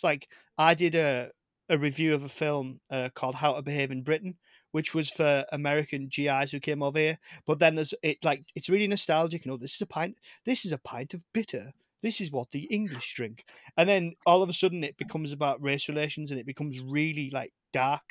like 0.03 0.29
I 0.59 0.75
did 0.75 0.95
a 0.95 1.31
a 1.69 1.79
review 1.79 2.15
of 2.15 2.25
a 2.25 2.29
film 2.29 2.81
uh, 2.91 3.09
called 3.15 3.35
How 3.35 3.55
to 3.55 3.63
Behave 3.63 3.91
in 3.91 4.03
Britain, 4.03 4.37
which 4.75 4.93
was 4.93 5.09
for 5.09 5.45
American 5.53 6.09
GIs 6.09 6.51
who 6.51 6.59
came 6.59 6.83
over 6.83 6.99
here. 6.99 7.21
But 7.47 7.61
then 7.61 7.77
there's 7.77 7.95
it 8.03 8.25
like 8.25 8.45
it's 8.57 8.69
really 8.69 8.89
nostalgic. 8.89 9.45
You 9.45 9.53
know, 9.53 9.57
this 9.57 9.77
is 9.77 9.83
a 9.83 9.87
pint. 9.87 10.17
This 10.45 10.65
is 10.65 10.73
a 10.73 10.79
pint 10.79 11.15
of 11.15 11.23
bitter. 11.33 11.73
This 12.03 12.21
is 12.21 12.33
what 12.33 12.51
the 12.51 12.65
English 12.65 13.15
drink. 13.15 13.45
And 13.77 13.89
then 13.89 14.15
all 14.27 14.43
of 14.43 14.49
a 14.49 14.53
sudden 14.53 14.83
it 14.83 14.97
becomes 14.97 15.33
about 15.33 15.63
race 15.63 15.89
relations 15.89 16.33
and 16.33 16.41
it 16.41 16.45
becomes 16.45 16.81
really 16.81 17.31
like 17.31 17.53
dark, 17.73 18.03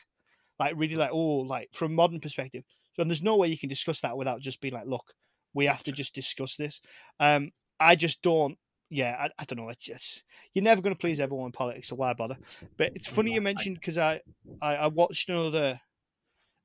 like 0.57 0.75
really 0.77 0.95
like 0.95 1.09
oh 1.11 1.39
like 1.39 1.67
from 1.73 1.93
modern 1.95 2.21
perspective. 2.21 2.63
So 2.95 3.03
there's 3.03 3.21
no 3.21 3.35
way 3.35 3.49
you 3.49 3.57
can 3.57 3.67
discuss 3.67 3.99
that 3.99 4.15
without 4.15 4.39
just 4.39 4.61
being 4.61 4.73
like, 4.73 4.87
look, 4.87 5.15
we 5.53 5.65
have 5.65 5.83
to 5.83 5.91
just 5.91 6.15
discuss 6.15 6.55
this. 6.55 6.79
Um, 7.19 7.51
I 7.77 7.97
just 7.97 8.21
don't 8.21 8.57
yeah, 8.89 9.17
I, 9.19 9.29
I, 9.37 9.45
don't 9.45 9.59
know. 9.59 9.69
It's 9.69 9.83
just 9.83 10.23
you're 10.53 10.63
never 10.63 10.81
going 10.81 10.95
to 10.95 10.99
please 10.99 11.19
everyone 11.19 11.47
in 11.47 11.51
politics, 11.51 11.89
so 11.89 11.95
why 11.95 12.13
bother? 12.13 12.37
But 12.77 12.93
it's 12.95 13.07
funny 13.09 13.33
you 13.33 13.41
mentioned 13.41 13.75
because 13.75 13.97
I, 13.97 14.21
I, 14.61 14.75
I 14.75 14.87
watched 14.87 15.29
another 15.29 15.81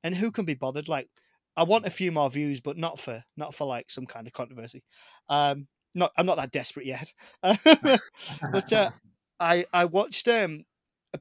and 0.03 0.15
who 0.15 0.31
can 0.31 0.45
be 0.45 0.53
bothered? 0.53 0.87
Like, 0.87 1.09
I 1.55 1.63
want 1.63 1.85
a 1.85 1.91
few 1.91 2.11
more 2.11 2.29
views, 2.29 2.61
but 2.61 2.77
not 2.77 2.99
for 2.99 3.23
not 3.35 3.53
for 3.53 3.65
like 3.65 3.89
some 3.89 4.05
kind 4.05 4.27
of 4.27 4.33
controversy. 4.33 4.83
Um, 5.27 5.67
not 5.95 6.11
I'm 6.17 6.25
not 6.25 6.37
that 6.37 6.51
desperate 6.51 6.85
yet. 6.85 7.11
but 7.41 8.73
uh, 8.73 8.91
I 9.39 9.65
I 9.73 9.85
watched 9.85 10.27
um 10.27 10.65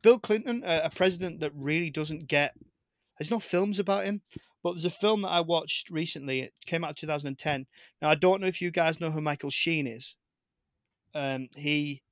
Bill 0.02 0.18
Clinton, 0.18 0.62
a, 0.64 0.82
a 0.84 0.90
president 0.90 1.40
that 1.40 1.52
really 1.54 1.90
doesn't 1.90 2.28
get. 2.28 2.54
There's 3.18 3.30
no 3.30 3.40
films 3.40 3.78
about 3.78 4.04
him, 4.04 4.22
but 4.62 4.72
there's 4.72 4.84
a 4.84 4.90
film 4.90 5.22
that 5.22 5.30
I 5.30 5.40
watched 5.40 5.90
recently. 5.90 6.40
It 6.40 6.52
came 6.66 6.84
out 6.84 6.90
in 6.90 6.94
2010. 6.94 7.66
Now 8.00 8.10
I 8.10 8.14
don't 8.14 8.40
know 8.40 8.46
if 8.46 8.60
you 8.62 8.70
guys 8.70 9.00
know 9.00 9.10
who 9.10 9.20
Michael 9.20 9.50
Sheen 9.50 9.86
is. 9.86 10.14
Um, 11.14 11.48
he 11.56 12.02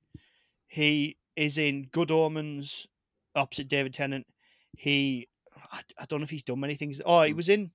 he 0.67 1.17
is 1.35 1.57
in 1.57 1.87
Good 1.91 2.11
Omens 2.11 2.87
opposite 3.35 3.67
David 3.67 3.93
Tennant. 3.93 4.25
He 4.75 5.29
I, 5.71 5.81
I 5.97 6.05
don't 6.05 6.19
know 6.19 6.25
if 6.25 6.29
he's 6.29 6.43
done 6.43 6.59
many 6.59 6.75
things. 6.75 7.01
Oh, 7.05 7.21
he 7.23 7.31
hmm. 7.31 7.37
was 7.37 7.49
in. 7.49 7.71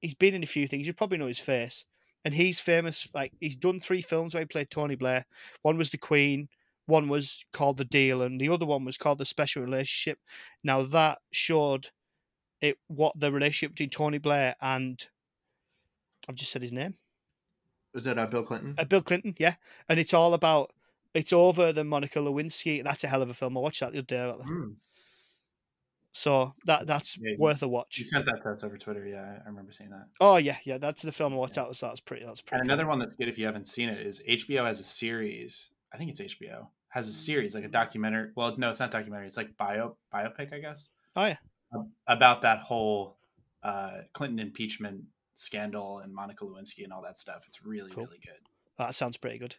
He's 0.00 0.14
been 0.14 0.34
in 0.34 0.42
a 0.42 0.46
few 0.46 0.66
things. 0.66 0.86
You 0.86 0.92
probably 0.92 1.18
know 1.18 1.26
his 1.26 1.40
face, 1.40 1.84
and 2.24 2.34
he's 2.34 2.60
famous. 2.60 3.08
Like 3.14 3.32
he's 3.40 3.56
done 3.56 3.80
three 3.80 4.02
films 4.02 4.34
where 4.34 4.42
he 4.42 4.46
played 4.46 4.70
Tony 4.70 4.94
Blair. 4.94 5.26
One 5.62 5.78
was 5.78 5.90
The 5.90 5.98
Queen. 5.98 6.48
One 6.86 7.08
was 7.08 7.44
called 7.52 7.78
The 7.78 7.84
Deal, 7.84 8.22
and 8.22 8.40
the 8.40 8.50
other 8.50 8.66
one 8.66 8.84
was 8.84 8.98
called 8.98 9.18
The 9.18 9.24
Special 9.24 9.62
Relationship. 9.62 10.18
Now 10.62 10.82
that 10.82 11.18
showed 11.32 11.88
it 12.60 12.78
what 12.88 13.18
the 13.18 13.32
relationship 13.32 13.72
between 13.72 13.90
Tony 13.90 14.18
Blair 14.18 14.56
and 14.60 15.04
I've 16.28 16.36
just 16.36 16.52
said 16.52 16.62
his 16.62 16.72
name. 16.72 16.94
Was 17.92 18.04
that 18.04 18.18
uh, 18.18 18.26
Bill 18.26 18.42
Clinton? 18.42 18.74
Uh, 18.76 18.84
Bill 18.84 19.02
Clinton, 19.02 19.34
yeah. 19.38 19.54
And 19.88 19.98
it's 19.98 20.14
all 20.14 20.34
about 20.34 20.72
it's 21.14 21.32
over 21.32 21.72
the 21.72 21.84
Monica 21.84 22.18
Lewinsky. 22.18 22.82
That's 22.82 23.04
a 23.04 23.08
hell 23.08 23.22
of 23.22 23.30
a 23.30 23.34
film. 23.34 23.56
I 23.56 23.60
watched 23.60 23.80
that 23.80 23.92
the 23.92 23.98
other 23.98 24.06
day. 24.06 24.44
Mm. 24.46 24.74
So 26.16 26.54
that 26.66 26.86
that's 26.86 27.18
yeah, 27.20 27.34
worth 27.38 27.64
a 27.64 27.68
watch. 27.68 27.98
You 27.98 28.06
sent 28.06 28.24
that 28.26 28.40
to 28.44 28.50
us 28.50 28.62
over 28.62 28.78
Twitter. 28.78 29.04
Yeah, 29.04 29.40
I 29.44 29.48
remember 29.48 29.72
seeing 29.72 29.90
that. 29.90 30.06
Oh 30.20 30.36
yeah, 30.36 30.58
yeah. 30.62 30.78
That's 30.78 31.02
the 31.02 31.10
film 31.10 31.32
I 31.32 31.36
watched. 31.36 31.56
Yeah. 31.56 31.64
That 31.64 31.70
was 31.70 31.80
that's 31.80 31.98
pretty. 31.98 32.24
That's 32.24 32.40
pretty. 32.40 32.60
And 32.60 32.70
another 32.70 32.86
one 32.86 33.00
that's 33.00 33.14
good 33.14 33.28
if 33.28 33.36
you 33.36 33.46
haven't 33.46 33.66
seen 33.66 33.88
it 33.88 34.06
is 34.06 34.22
HBO 34.28 34.64
has 34.64 34.78
a 34.78 34.84
series. 34.84 35.72
I 35.92 35.96
think 35.96 36.10
it's 36.10 36.20
HBO 36.20 36.68
has 36.90 37.08
a 37.08 37.12
series 37.12 37.52
like 37.56 37.64
a 37.64 37.68
documentary. 37.68 38.30
Well, 38.36 38.54
no, 38.56 38.70
it's 38.70 38.78
not 38.78 38.92
documentary. 38.92 39.26
It's 39.26 39.36
like 39.36 39.56
bio 39.56 39.96
biopic, 40.14 40.54
I 40.54 40.60
guess. 40.60 40.90
Oh 41.16 41.24
yeah. 41.24 41.36
About 42.06 42.42
that 42.42 42.60
whole 42.60 43.16
uh, 43.64 44.02
Clinton 44.12 44.38
impeachment 44.38 45.02
scandal 45.34 45.98
and 45.98 46.14
Monica 46.14 46.44
Lewinsky 46.44 46.84
and 46.84 46.92
all 46.92 47.02
that 47.02 47.18
stuff. 47.18 47.42
It's 47.48 47.66
really 47.66 47.90
cool. 47.90 48.04
really 48.04 48.20
good. 48.24 48.38
That 48.78 48.94
sounds 48.94 49.16
pretty 49.16 49.38
good. 49.38 49.56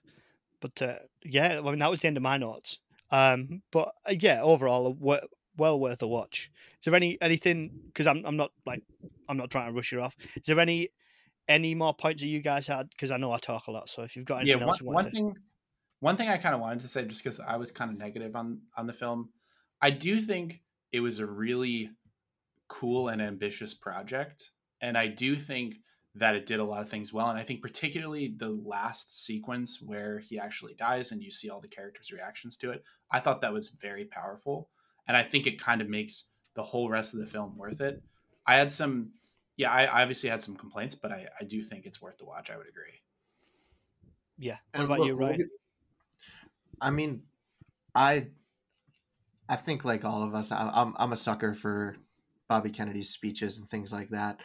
But 0.61 0.81
uh, 0.81 0.95
yeah, 1.21 1.59
I 1.59 1.69
mean 1.69 1.79
that 1.79 1.91
was 1.91 1.99
the 1.99 2.07
end 2.07 2.15
of 2.15 2.23
my 2.23 2.37
notes. 2.37 2.79
Um, 3.11 3.61
but 3.71 3.93
uh, 4.09 4.15
yeah, 4.17 4.41
overall, 4.41 4.93
what 4.93 5.25
well 5.57 5.79
worth 5.79 6.01
a 6.01 6.07
watch. 6.07 6.51
Is 6.79 6.85
there 6.85 6.95
any 6.95 7.17
anything? 7.21 7.71
Because 7.87 8.07
I'm 8.07 8.23
I'm 8.25 8.37
not 8.37 8.51
like 8.65 8.83
I'm 9.27 9.37
not 9.37 9.49
trying 9.49 9.67
to 9.67 9.73
rush 9.73 9.91
you 9.91 10.01
off. 10.01 10.15
Is 10.35 10.43
there 10.45 10.59
any 10.59 10.89
any 11.47 11.75
more 11.75 11.93
points 11.93 12.21
that 12.21 12.27
you 12.27 12.41
guys 12.41 12.67
had? 12.67 12.89
Because 12.89 13.11
I 13.11 13.17
know 13.17 13.31
I 13.31 13.37
talk 13.37 13.67
a 13.67 13.71
lot. 13.71 13.89
So 13.89 14.03
if 14.03 14.15
you've 14.15 14.25
got 14.25 14.41
anything 14.41 14.59
yeah, 14.59 14.67
else, 14.67 14.81
one, 14.81 14.95
one 14.95 15.11
thing, 15.11 15.35
one 15.99 16.17
thing 16.17 16.29
I 16.29 16.37
kind 16.37 16.55
of 16.55 16.61
wanted 16.61 16.81
to 16.81 16.87
say, 16.87 17.05
just 17.05 17.23
because 17.23 17.39
I 17.39 17.57
was 17.57 17.71
kind 17.71 17.91
of 17.91 17.97
negative 17.97 18.35
on 18.35 18.61
on 18.77 18.87
the 18.87 18.93
film, 18.93 19.29
I 19.81 19.91
do 19.91 20.19
think 20.19 20.61
it 20.91 20.99
was 20.99 21.19
a 21.19 21.25
really 21.25 21.91
cool 22.67 23.09
and 23.09 23.21
ambitious 23.21 23.73
project, 23.73 24.51
and 24.81 24.97
I 24.97 25.07
do 25.07 25.35
think 25.35 25.75
that 26.17 26.35
it 26.35 26.45
did 26.45 26.59
a 26.59 26.63
lot 26.63 26.81
of 26.81 26.89
things 26.89 27.11
well. 27.11 27.27
And 27.27 27.37
I 27.37 27.43
think 27.43 27.61
particularly 27.61 28.33
the 28.37 28.49
last 28.49 29.23
sequence 29.25 29.81
where 29.81 30.19
he 30.19 30.39
actually 30.39 30.73
dies 30.73 31.11
and 31.11 31.21
you 31.21 31.29
see 31.29 31.49
all 31.49 31.59
the 31.59 31.67
characters' 31.67 32.11
reactions 32.11 32.55
to 32.57 32.71
it, 32.71 32.83
I 33.11 33.19
thought 33.19 33.41
that 33.41 33.51
was 33.51 33.67
very 33.67 34.05
powerful 34.05 34.69
and 35.07 35.15
I 35.15 35.23
think 35.23 35.47
it 35.47 35.59
kind 35.59 35.81
of 35.81 35.89
makes 35.89 36.25
the 36.55 36.63
whole 36.63 36.89
rest 36.89 37.13
of 37.13 37.19
the 37.19 37.25
film 37.25 37.57
worth 37.57 37.81
it. 37.81 38.01
I 38.47 38.55
had 38.55 38.71
some, 38.71 39.11
yeah, 39.57 39.71
I 39.71 40.01
obviously 40.01 40.29
had 40.29 40.41
some 40.41 40.55
complaints, 40.55 40.95
but 40.95 41.11
I, 41.11 41.27
I 41.39 41.43
do 41.43 41.63
think 41.63 41.85
it's 41.85 42.01
worth 42.01 42.17
the 42.17 42.25
watch. 42.25 42.49
I 42.49 42.57
would 42.57 42.67
agree. 42.67 43.01
Yeah. 44.37 44.57
What 44.71 44.81
and 44.81 44.83
about 44.83 44.99
look, 44.99 45.07
you, 45.07 45.15
Ryan? 45.15 45.49
I 46.81 46.89
mean, 46.91 47.23
I, 47.93 48.27
I 49.47 49.55
think 49.55 49.85
like 49.85 50.03
all 50.03 50.23
of 50.23 50.33
us, 50.33 50.51
I, 50.51 50.71
I'm 50.73 50.95
I'm 50.97 51.13
a 51.13 51.17
sucker 51.17 51.53
for 51.53 51.95
Bobby 52.47 52.69
Kennedy's 52.69 53.09
speeches 53.09 53.59
and 53.59 53.69
things 53.69 53.93
like 53.93 54.09
that. 54.09 54.39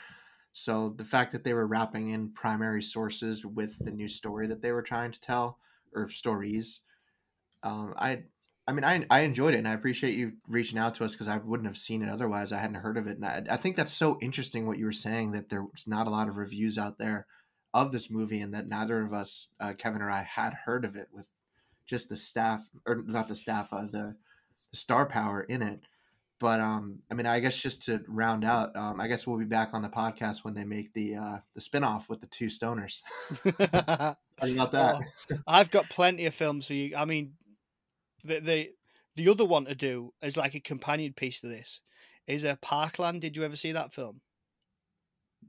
So 0.52 0.94
the 0.96 1.04
fact 1.04 1.32
that 1.32 1.44
they 1.44 1.54
were 1.54 1.66
wrapping 1.66 2.10
in 2.10 2.32
primary 2.32 2.82
sources 2.82 3.46
with 3.46 3.78
the 3.78 3.92
new 3.92 4.08
story 4.08 4.46
that 4.48 4.60
they 4.60 4.72
were 4.72 4.82
trying 4.82 5.12
to 5.12 5.20
tell 5.20 5.58
or 5.94 6.10
stories, 6.10 6.80
um, 7.62 7.94
I 7.96 8.24
I 8.70 8.72
mean, 8.72 8.84
I, 8.84 9.04
I 9.10 9.20
enjoyed 9.22 9.54
it 9.54 9.58
and 9.58 9.66
I 9.66 9.72
appreciate 9.72 10.14
you 10.14 10.34
reaching 10.46 10.78
out 10.78 10.94
to 10.94 11.04
us 11.04 11.12
because 11.12 11.26
I 11.26 11.38
wouldn't 11.38 11.66
have 11.66 11.76
seen 11.76 12.02
it 12.02 12.08
otherwise. 12.08 12.52
I 12.52 12.60
hadn't 12.60 12.76
heard 12.76 12.96
of 12.96 13.08
it. 13.08 13.16
And 13.16 13.26
I, 13.26 13.42
I, 13.50 13.56
think 13.56 13.74
that's 13.74 13.92
so 13.92 14.16
interesting 14.22 14.64
what 14.64 14.78
you 14.78 14.84
were 14.84 14.92
saying 14.92 15.32
that 15.32 15.48
there's 15.48 15.88
not 15.88 16.06
a 16.06 16.10
lot 16.10 16.28
of 16.28 16.36
reviews 16.36 16.78
out 16.78 16.96
there 16.96 17.26
of 17.74 17.90
this 17.90 18.12
movie 18.12 18.40
and 18.40 18.54
that 18.54 18.68
neither 18.68 19.02
of 19.02 19.12
us, 19.12 19.48
uh, 19.58 19.72
Kevin 19.76 20.02
or 20.02 20.08
I, 20.08 20.22
had 20.22 20.54
heard 20.54 20.84
of 20.84 20.94
it 20.94 21.08
with 21.12 21.26
just 21.84 22.08
the 22.08 22.16
staff, 22.16 22.64
or 22.86 23.02
not 23.04 23.26
the 23.26 23.34
staff, 23.34 23.72
uh, 23.72 23.86
the, 23.86 24.14
the 24.70 24.76
star 24.76 25.04
power 25.04 25.40
in 25.40 25.62
it. 25.62 25.80
But 26.38 26.60
um, 26.60 27.00
I 27.10 27.14
mean, 27.14 27.26
I 27.26 27.40
guess 27.40 27.56
just 27.56 27.82
to 27.86 28.02
round 28.06 28.44
out, 28.44 28.76
um, 28.76 29.00
I 29.00 29.08
guess 29.08 29.26
we'll 29.26 29.36
be 29.36 29.44
back 29.46 29.70
on 29.72 29.82
the 29.82 29.88
podcast 29.88 30.44
when 30.44 30.54
they 30.54 30.64
make 30.64 30.94
the 30.94 31.16
uh, 31.16 31.38
the 31.54 31.60
spinoff 31.60 32.08
with 32.08 32.22
the 32.22 32.26
two 32.28 32.46
stoners. 32.46 33.00
about 34.54 34.72
that? 34.72 35.00
Oh, 35.30 35.36
I've 35.46 35.70
got 35.70 35.90
plenty 35.90 36.24
of 36.24 36.34
films 36.34 36.66
for 36.66 36.72
you. 36.72 36.96
I 36.96 37.04
mean, 37.04 37.34
the 38.24 38.40
the 38.40 38.70
the 39.16 39.28
other 39.28 39.44
one 39.44 39.64
to 39.66 39.74
do 39.74 40.12
as 40.22 40.36
like 40.36 40.54
a 40.54 40.60
companion 40.60 41.12
piece 41.12 41.40
to 41.40 41.48
this 41.48 41.80
is 42.26 42.44
a 42.44 42.58
Parkland. 42.60 43.20
Did 43.20 43.36
you 43.36 43.44
ever 43.44 43.56
see 43.56 43.72
that 43.72 43.92
film? 43.92 44.20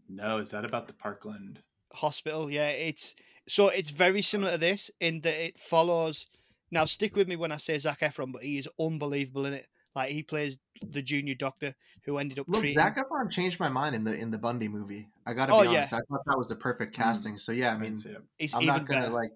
No, 0.10 0.38
is 0.38 0.50
that 0.50 0.66
about 0.66 0.88
the 0.88 0.94
Parkland 0.94 1.62
hospital? 1.94 2.50
Yeah, 2.50 2.70
it's 2.70 3.16
so 3.48 3.70
it's 3.70 3.92
very 3.92 4.22
similar 4.22 4.54
to 4.54 4.58
this 4.58 4.92
in 5.00 5.22
that 5.22 5.46
it 5.46 5.60
follows. 5.60 6.28
Now, 6.72 6.86
stick 6.86 7.16
with 7.16 7.28
me 7.28 7.36
when 7.36 7.52
I 7.52 7.58
say 7.58 7.78
Zac 7.78 8.00
Efron, 8.00 8.32
but 8.32 8.44
he 8.44 8.58
is 8.58 8.70
unbelievable 8.80 9.46
in 9.46 9.54
it. 9.54 9.68
Like 9.94 10.12
he 10.12 10.24
plays 10.24 10.58
the 10.82 11.02
junior 11.02 11.36
doctor 11.36 11.76
who 12.06 12.18
ended 12.18 12.40
up. 12.40 12.48
Look, 12.48 12.62
treating... 12.62 12.80
Zac 12.80 12.98
Efron 12.98 13.30
changed 13.30 13.60
my 13.60 13.68
mind 13.68 13.94
in 13.94 14.06
the 14.06 14.14
in 14.14 14.32
the 14.32 14.38
Bundy 14.38 14.70
movie. 14.70 15.10
I 15.26 15.34
gotta 15.34 15.54
oh, 15.54 15.62
be 15.62 15.68
honest. 15.68 15.92
Yeah. 15.92 15.98
I 15.98 16.02
thought 16.10 16.22
that 16.26 16.38
was 16.38 16.48
the 16.48 16.56
perfect 16.56 16.94
mm. 16.94 16.98
casting. 16.98 17.38
So 17.38 17.52
yeah, 17.52 17.74
I 17.74 17.78
mean, 17.78 17.98
He's 18.38 18.56
I'm 18.56 18.66
not 18.66 18.86
gonna 18.86 19.02
better. 19.02 19.14
like, 19.14 19.32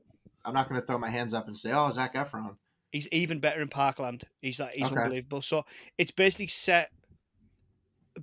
I'm 0.46 0.54
not 0.54 0.70
gonna 0.70 0.82
throw 0.82 0.98
my 0.98 1.10
hands 1.10 1.34
up 1.34 1.48
and 1.48 1.58
say, 1.58 1.74
"Oh, 1.74 1.92
Zac 1.92 2.16
Efron." 2.16 2.56
He's 2.96 3.10
even 3.12 3.42
better 3.42 3.62
in 3.62 3.68
Parkland. 3.68 4.24
He's 4.42 4.58
like 4.58 4.72
he's 4.72 4.90
okay. 4.90 5.02
unbelievable. 5.02 5.42
So 5.42 5.66
it's 5.98 6.12
basically 6.12 6.48
set. 6.48 6.92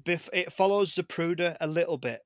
It 0.06 0.50
follows 0.50 0.94
Zapruder 0.94 1.58
a 1.60 1.66
little 1.66 1.98
bit, 1.98 2.22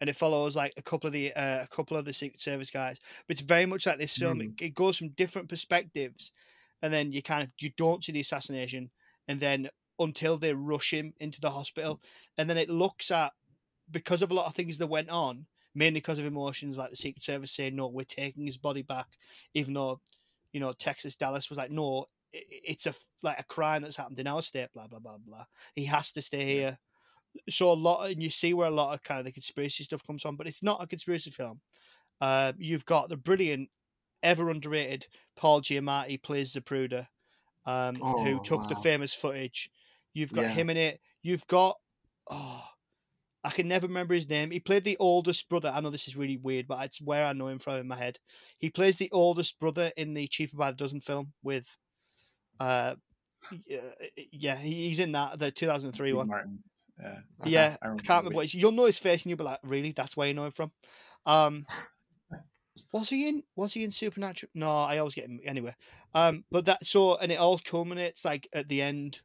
and 0.00 0.08
it 0.08 0.14
follows 0.14 0.54
like 0.54 0.72
a 0.76 0.82
couple 0.82 1.08
of 1.08 1.12
the 1.12 1.32
uh, 1.32 1.64
a 1.64 1.66
couple 1.66 1.96
of 1.96 2.04
the 2.04 2.12
Secret 2.12 2.40
Service 2.40 2.70
guys. 2.70 3.00
But 3.26 3.32
it's 3.32 3.40
very 3.40 3.66
much 3.66 3.84
like 3.84 3.98
this 3.98 4.16
film. 4.16 4.38
Mm. 4.38 4.60
It, 4.60 4.66
it 4.66 4.74
goes 4.76 4.96
from 4.96 5.08
different 5.08 5.48
perspectives, 5.48 6.30
and 6.82 6.94
then 6.94 7.10
you 7.10 7.20
kind 7.20 7.42
of 7.42 7.48
you 7.58 7.72
don't 7.76 8.04
see 8.04 8.12
the 8.12 8.20
assassination, 8.20 8.90
and 9.26 9.40
then 9.40 9.68
until 9.98 10.38
they 10.38 10.54
rush 10.54 10.92
him 10.92 11.14
into 11.18 11.40
the 11.40 11.50
hospital, 11.50 12.00
and 12.36 12.48
then 12.48 12.58
it 12.58 12.70
looks 12.70 13.10
at 13.10 13.32
because 13.90 14.22
of 14.22 14.30
a 14.30 14.34
lot 14.34 14.46
of 14.46 14.54
things 14.54 14.78
that 14.78 14.86
went 14.86 15.10
on, 15.10 15.46
mainly 15.74 15.98
because 15.98 16.20
of 16.20 16.26
emotions 16.26 16.78
like 16.78 16.90
the 16.90 16.96
Secret 16.96 17.24
Service 17.24 17.50
saying 17.50 17.74
no, 17.74 17.88
we're 17.88 18.04
taking 18.04 18.44
his 18.44 18.56
body 18.56 18.82
back, 18.82 19.08
even 19.52 19.74
though 19.74 20.00
you 20.52 20.60
know 20.60 20.72
Texas 20.72 21.16
Dallas 21.16 21.48
was 21.48 21.58
like 21.58 21.70
no, 21.70 22.06
it's 22.32 22.86
a 22.86 22.94
like 23.22 23.38
a 23.38 23.44
crime 23.44 23.82
that's 23.82 23.96
happened 23.96 24.18
in 24.18 24.26
our 24.26 24.42
state, 24.42 24.68
blah 24.74 24.86
blah 24.86 24.98
blah 24.98 25.18
blah. 25.24 25.44
He 25.74 25.84
has 25.86 26.12
to 26.12 26.22
stay 26.22 26.46
here. 26.46 26.78
So 27.48 27.70
a 27.70 27.74
lot, 27.74 28.10
and 28.10 28.22
you 28.22 28.30
see 28.30 28.54
where 28.54 28.68
a 28.68 28.72
lot 28.72 28.94
of 28.94 29.02
kind 29.02 29.20
of 29.20 29.26
the 29.26 29.32
conspiracy 29.32 29.84
stuff 29.84 30.06
comes 30.06 30.22
from, 30.22 30.36
but 30.36 30.46
it's 30.46 30.62
not 30.62 30.82
a 30.82 30.86
conspiracy 30.86 31.30
film. 31.30 31.60
Uh, 32.20 32.52
you've 32.58 32.84
got 32.84 33.08
the 33.08 33.16
brilliant, 33.16 33.68
ever 34.22 34.50
underrated 34.50 35.06
Paul 35.36 35.60
Giamatti 35.60 36.20
plays 36.20 36.54
Zapruder, 36.54 37.06
um, 37.66 37.98
oh, 38.02 38.24
who 38.24 38.42
took 38.42 38.62
wow. 38.62 38.66
the 38.66 38.76
famous 38.76 39.14
footage. 39.14 39.70
You've 40.14 40.32
got 40.32 40.42
yeah. 40.42 40.50
him 40.50 40.70
in 40.70 40.76
it. 40.76 41.00
You've 41.22 41.46
got 41.46 41.76
oh, 42.30 42.64
I 43.44 43.50
can 43.50 43.68
never 43.68 43.86
remember 43.86 44.14
his 44.14 44.28
name. 44.28 44.50
He 44.50 44.60
played 44.60 44.84
the 44.84 44.96
oldest 44.98 45.48
brother. 45.48 45.72
I 45.72 45.80
know 45.80 45.90
this 45.90 46.08
is 46.08 46.16
really 46.16 46.36
weird, 46.36 46.66
but 46.66 46.84
it's 46.84 47.00
where 47.00 47.24
I 47.24 47.32
know 47.32 47.48
him 47.48 47.58
from 47.58 47.76
in 47.76 47.86
my 47.86 47.96
head. 47.96 48.18
He 48.58 48.68
plays 48.68 48.96
the 48.96 49.10
oldest 49.12 49.58
brother 49.60 49.92
in 49.96 50.14
the 50.14 50.26
Cheaper 50.26 50.56
by 50.56 50.70
the 50.72 50.76
Dozen 50.76 51.00
film 51.00 51.32
with, 51.42 51.76
uh, 52.58 52.96
yeah, 54.32 54.56
he's 54.56 54.98
in 54.98 55.12
that 55.12 55.38
the 55.38 55.50
2003 55.50 56.08
Steve 56.08 56.16
one. 56.16 56.28
Martin. 56.28 56.58
Yeah, 57.00 57.08
uh-huh. 57.08 57.44
yeah, 57.48 57.76
I, 57.80 57.86
I 57.86 57.96
can't 57.96 58.24
remember. 58.24 58.36
What 58.36 58.52
you'll 58.52 58.72
know 58.72 58.86
his 58.86 58.98
face, 58.98 59.22
and 59.22 59.30
you'll 59.30 59.38
be 59.38 59.44
like, 59.44 59.60
"Really? 59.62 59.92
That's 59.92 60.16
where 60.16 60.26
you 60.26 60.34
know 60.34 60.46
him 60.46 60.52
from." 60.52 60.72
Um, 61.26 61.64
was 62.92 63.08
he 63.08 63.28
in? 63.28 63.44
Was 63.54 63.74
he 63.74 63.84
in 63.84 63.92
Supernatural? 63.92 64.50
No, 64.54 64.68
I 64.68 64.98
always 64.98 65.14
get 65.14 65.26
him 65.26 65.38
anyway. 65.44 65.76
Um, 66.14 66.44
but 66.50 66.64
that 66.64 66.84
so, 66.84 67.16
and 67.16 67.30
it 67.30 67.38
all 67.38 67.58
culminates 67.58 68.24
like 68.24 68.48
at 68.52 68.68
the 68.68 68.82
end, 68.82 69.20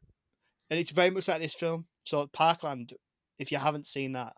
and 0.70 0.78
it's 0.78 0.92
very 0.92 1.10
much 1.10 1.26
like 1.26 1.40
this 1.40 1.54
film. 1.54 1.86
So 2.04 2.28
Parkland 2.28 2.92
if 3.38 3.52
you 3.52 3.58
haven't 3.58 3.86
seen 3.86 4.12
that. 4.12 4.34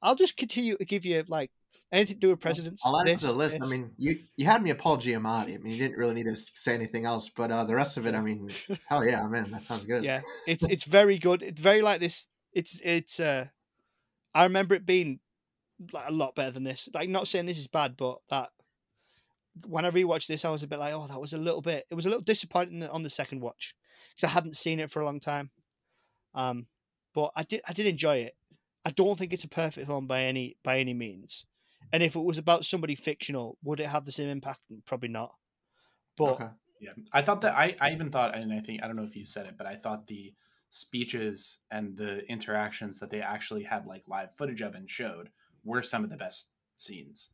I'll 0.00 0.16
just 0.16 0.36
continue 0.36 0.76
to 0.76 0.84
give 0.84 1.04
you 1.04 1.24
like 1.28 1.50
anything 1.92 2.16
to 2.16 2.20
do 2.20 2.30
with 2.30 2.40
presidents. 2.40 2.82
I'll 2.84 3.00
add 3.00 3.06
this, 3.06 3.20
to 3.20 3.28
the 3.28 3.34
list. 3.34 3.60
This. 3.60 3.68
I 3.68 3.70
mean, 3.70 3.92
you 3.98 4.18
you 4.36 4.46
had 4.46 4.62
me 4.62 4.70
at 4.70 4.78
Paul 4.78 4.98
Giamatti. 4.98 5.54
I 5.54 5.58
mean, 5.58 5.72
you 5.72 5.78
didn't 5.78 5.98
really 5.98 6.14
need 6.14 6.26
to 6.26 6.36
say 6.36 6.74
anything 6.74 7.06
else, 7.06 7.28
but 7.28 7.52
uh, 7.52 7.64
the 7.64 7.74
rest 7.74 7.96
of 7.96 8.06
it, 8.06 8.14
I 8.14 8.20
mean, 8.20 8.50
hell 8.86 9.04
yeah, 9.04 9.26
man, 9.26 9.50
that 9.52 9.64
sounds 9.64 9.86
good. 9.86 10.04
Yeah, 10.04 10.20
it's 10.46 10.64
it's 10.70 10.84
very 10.84 11.18
good. 11.18 11.42
It's 11.42 11.60
very 11.60 11.82
like 11.82 12.00
this. 12.00 12.26
It's 12.52 12.80
it's. 12.82 13.20
uh 13.20 13.46
I 14.34 14.44
remember 14.44 14.74
it 14.74 14.86
being 14.86 15.20
like 15.92 16.08
a 16.08 16.12
lot 16.12 16.34
better 16.34 16.52
than 16.52 16.64
this. 16.64 16.88
Like, 16.94 17.08
not 17.08 17.28
saying 17.28 17.46
this 17.46 17.58
is 17.58 17.66
bad, 17.66 17.96
but 17.96 18.18
that 18.30 18.50
when 19.66 19.84
I 19.84 19.90
rewatched 19.90 20.26
this, 20.26 20.44
I 20.44 20.50
was 20.50 20.62
a 20.62 20.66
bit 20.66 20.78
like, 20.78 20.94
oh, 20.94 21.06
that 21.06 21.20
was 21.20 21.32
a 21.32 21.38
little 21.38 21.60
bit. 21.60 21.84
It 21.90 21.94
was 21.94 22.06
a 22.06 22.08
little 22.08 22.22
disappointing 22.22 22.82
on 22.84 23.02
the 23.02 23.10
second 23.10 23.40
watch 23.40 23.74
because 24.14 24.28
I 24.28 24.32
hadn't 24.32 24.56
seen 24.56 24.80
it 24.80 24.90
for 24.90 25.00
a 25.00 25.04
long 25.04 25.20
time. 25.20 25.50
Um, 26.34 26.66
but 27.14 27.32
I 27.36 27.42
did 27.42 27.62
I 27.68 27.72
did 27.72 27.86
enjoy 27.86 28.18
it. 28.18 28.36
I 28.84 28.90
don't 28.90 29.18
think 29.18 29.32
it's 29.32 29.44
a 29.44 29.48
perfect 29.48 29.86
film 29.86 30.06
by 30.06 30.24
any 30.24 30.56
by 30.62 30.78
any 30.78 30.94
means. 30.94 31.46
And 31.92 32.02
if 32.02 32.16
it 32.16 32.20
was 32.20 32.38
about 32.38 32.64
somebody 32.64 32.94
fictional, 32.94 33.58
would 33.62 33.80
it 33.80 33.86
have 33.86 34.04
the 34.04 34.12
same 34.12 34.28
impact? 34.28 34.60
Probably 34.86 35.08
not. 35.08 35.34
But 36.16 36.32
okay. 36.34 36.48
yeah, 36.80 36.92
I 37.12 37.22
thought 37.22 37.42
that 37.42 37.54
I 37.54 37.76
I 37.80 37.92
even 37.92 38.10
thought, 38.10 38.34
and 38.34 38.52
I 38.52 38.60
think 38.60 38.82
I 38.82 38.86
don't 38.86 38.96
know 38.96 39.02
if 39.02 39.16
you 39.16 39.26
said 39.26 39.46
it, 39.46 39.56
but 39.58 39.66
I 39.66 39.76
thought 39.76 40.06
the 40.06 40.34
speeches 40.70 41.58
and 41.70 41.96
the 41.96 42.26
interactions 42.30 42.98
that 42.98 43.10
they 43.10 43.20
actually 43.20 43.64
had 43.64 43.86
like 43.86 44.04
live 44.06 44.34
footage 44.36 44.62
of 44.62 44.74
and 44.74 44.90
showed 44.90 45.28
were 45.64 45.82
some 45.82 46.02
of 46.02 46.10
the 46.10 46.16
best 46.16 46.48
scenes. 46.78 47.30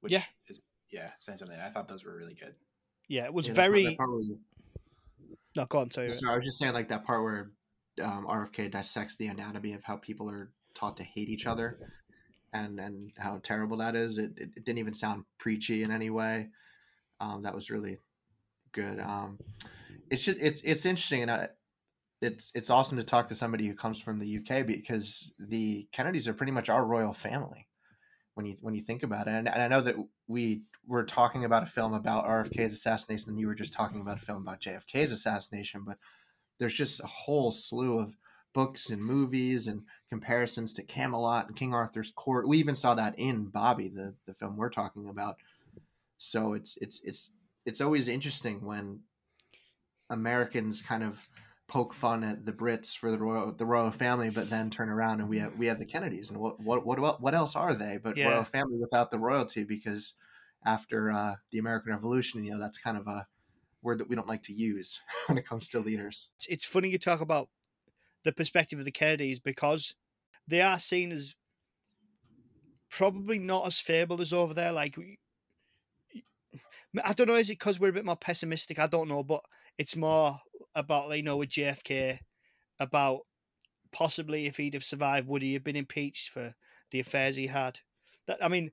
Which 0.00 0.12
yeah. 0.12 0.22
is 0.48 0.66
yeah, 0.90 1.10
saying 1.18 1.38
something. 1.38 1.58
I 1.58 1.70
thought 1.70 1.88
those 1.88 2.04
were 2.04 2.16
really 2.16 2.34
good. 2.34 2.54
Yeah, 3.08 3.24
it 3.24 3.34
was 3.34 3.48
yeah, 3.48 3.54
very. 3.54 3.96
Probably... 3.96 4.36
No, 5.56 5.66
go 5.66 5.78
on. 5.80 5.90
Sorry. 5.90 6.06
I 6.06 6.36
was 6.36 6.44
just 6.44 6.58
saying 6.58 6.74
like 6.74 6.88
that 6.88 7.04
part 7.04 7.22
where 7.22 7.50
um, 8.00 8.26
RFK 8.28 8.70
dissects 8.70 9.16
the 9.16 9.28
anatomy 9.28 9.72
of 9.74 9.84
how 9.84 9.96
people 9.96 10.30
are 10.30 10.50
taught 10.74 10.96
to 10.98 11.04
hate 11.04 11.28
each 11.28 11.46
other 11.46 11.78
and 12.52 12.78
and 12.80 13.12
how 13.18 13.40
terrible 13.42 13.76
that 13.78 13.96
is. 13.96 14.18
It, 14.18 14.32
it, 14.36 14.50
it 14.56 14.64
didn't 14.64 14.78
even 14.78 14.94
sound 14.94 15.24
preachy 15.38 15.82
in 15.82 15.90
any 15.90 16.10
way. 16.10 16.48
Um, 17.20 17.42
that 17.42 17.54
was 17.54 17.70
really 17.70 17.98
good. 18.72 19.00
Um, 19.00 19.38
it's 20.10 20.22
just 20.22 20.38
it's 20.40 20.62
it's 20.62 20.86
interesting 20.86 21.22
and 21.22 21.30
I, 21.30 21.48
it's 22.20 22.50
it's 22.54 22.70
awesome 22.70 22.98
to 22.98 23.04
talk 23.04 23.28
to 23.28 23.34
somebody 23.34 23.66
who 23.66 23.74
comes 23.74 24.00
from 24.00 24.18
the 24.18 24.38
UK 24.38 24.66
because 24.66 25.32
the 25.38 25.86
Kennedys 25.92 26.26
are 26.26 26.34
pretty 26.34 26.52
much 26.52 26.68
our 26.68 26.84
royal 26.84 27.12
family 27.12 27.68
when 28.34 28.46
you 28.46 28.56
when 28.60 28.74
you 28.74 28.82
think 28.82 29.02
about 29.02 29.26
it. 29.26 29.32
And, 29.32 29.48
and 29.48 29.62
I 29.62 29.68
know 29.68 29.80
that 29.82 29.96
we 30.26 30.62
were 30.86 31.04
talking 31.04 31.44
about 31.44 31.64
a 31.64 31.66
film 31.66 31.94
about 31.94 32.26
RFK's 32.26 32.72
assassination, 32.72 33.30
and 33.30 33.40
you 33.40 33.46
were 33.46 33.54
just 33.54 33.72
talking 33.72 34.00
about 34.00 34.16
a 34.16 34.24
film 34.24 34.42
about 34.42 34.60
JFK's 34.60 35.12
assassination, 35.12 35.82
but 35.86 35.98
there's 36.58 36.74
just 36.74 37.00
a 37.00 37.06
whole 37.06 37.52
slew 37.52 37.98
of 37.98 38.16
books 38.54 38.90
and 38.90 39.02
movies 39.02 39.66
and 39.66 39.82
comparisons 40.08 40.72
to 40.72 40.82
Camelot 40.82 41.46
and 41.48 41.56
King 41.56 41.74
Arthur's 41.74 42.12
Court. 42.12 42.48
We 42.48 42.58
even 42.58 42.74
saw 42.74 42.94
that 42.94 43.18
in 43.18 43.46
Bobby, 43.46 43.88
the 43.88 44.14
the 44.26 44.34
film 44.34 44.56
we're 44.56 44.70
talking 44.70 45.08
about. 45.08 45.36
So 46.18 46.54
it's 46.54 46.76
it's 46.78 47.00
it's 47.04 47.34
it's 47.64 47.80
always 47.80 48.08
interesting 48.08 48.64
when 48.64 49.00
Americans 50.10 50.82
kind 50.82 51.02
of 51.02 51.28
poke 51.68 51.92
fun 51.92 52.24
at 52.24 52.46
the 52.46 52.52
Brits 52.52 52.96
for 52.96 53.10
the 53.10 53.18
royal 53.18 53.52
the 53.52 53.66
royal 53.66 53.90
family, 53.90 54.30
but 54.30 54.50
then 54.50 54.70
turn 54.70 54.88
around 54.88 55.20
and 55.20 55.28
we 55.28 55.38
have 55.38 55.56
we 55.58 55.66
have 55.66 55.78
the 55.78 55.84
Kennedys, 55.84 56.30
and 56.30 56.40
what 56.40 56.60
what 56.60 56.84
what 56.84 57.20
what 57.20 57.34
else 57.34 57.54
are 57.54 57.74
they 57.74 57.98
but 58.02 58.16
yeah. 58.16 58.30
royal 58.30 58.44
family 58.44 58.78
without 58.78 59.10
the 59.10 59.18
royalty? 59.18 59.64
Because 59.64 60.14
after 60.64 61.12
uh, 61.12 61.34
the 61.52 61.58
American 61.58 61.92
Revolution, 61.92 62.44
you 62.44 62.52
know 62.52 62.60
that's 62.60 62.78
kind 62.78 62.96
of 62.96 63.06
a 63.06 63.26
word 63.82 63.98
that 63.98 64.08
we 64.08 64.16
don't 64.16 64.28
like 64.28 64.42
to 64.44 64.52
use 64.52 64.98
when 65.26 65.38
it 65.38 65.46
comes 65.46 65.68
to 65.70 65.80
leaders. 65.80 66.30
It's 66.48 66.64
funny 66.64 66.88
you 66.88 66.98
talk 66.98 67.20
about 67.20 67.48
the 68.24 68.32
perspective 68.32 68.78
of 68.78 68.84
the 68.84 68.90
Kennedys 68.90 69.40
because 69.40 69.94
they 70.46 70.60
are 70.60 70.78
seen 70.78 71.12
as 71.12 71.34
probably 72.90 73.38
not 73.38 73.66
as 73.66 73.78
fabled 73.78 74.20
as 74.20 74.32
over 74.32 74.54
there. 74.54 74.72
Like, 74.72 74.96
I 77.04 77.12
don't 77.12 77.28
know, 77.28 77.34
is 77.34 77.50
it 77.50 77.58
because 77.58 77.78
we're 77.78 77.90
a 77.90 77.92
bit 77.92 78.04
more 78.04 78.16
pessimistic? 78.16 78.78
I 78.78 78.86
don't 78.86 79.08
know, 79.08 79.22
but 79.22 79.42
it's 79.76 79.96
more 79.96 80.38
about, 80.74 81.14
you 81.16 81.22
know, 81.22 81.36
with 81.36 81.50
JFK, 81.50 82.18
about 82.80 83.20
possibly 83.92 84.46
if 84.46 84.56
he'd 84.56 84.74
have 84.74 84.84
survived, 84.84 85.28
would 85.28 85.42
he 85.42 85.54
have 85.54 85.64
been 85.64 85.76
impeached 85.76 86.30
for 86.30 86.54
the 86.90 87.00
affairs 87.00 87.36
he 87.36 87.46
had? 87.46 87.80
That 88.26 88.42
I 88.42 88.48
mean, 88.48 88.70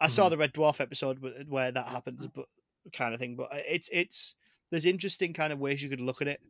I 0.00 0.08
saw 0.08 0.24
mm-hmm. 0.24 0.30
the 0.30 0.36
Red 0.36 0.52
Dwarf 0.52 0.80
episode 0.80 1.46
where 1.48 1.70
that 1.70 1.88
happens, 1.88 2.26
but 2.26 2.46
kind 2.92 3.14
of 3.14 3.20
thing. 3.20 3.36
But 3.36 3.52
uh, 3.52 3.62
it's 3.66 3.88
it's 3.92 4.34
there's 4.70 4.86
interesting 4.86 5.32
kind 5.32 5.52
of 5.52 5.58
ways 5.58 5.82
you 5.82 5.88
could 5.88 6.00
look 6.00 6.22
at 6.22 6.28
it. 6.28 6.40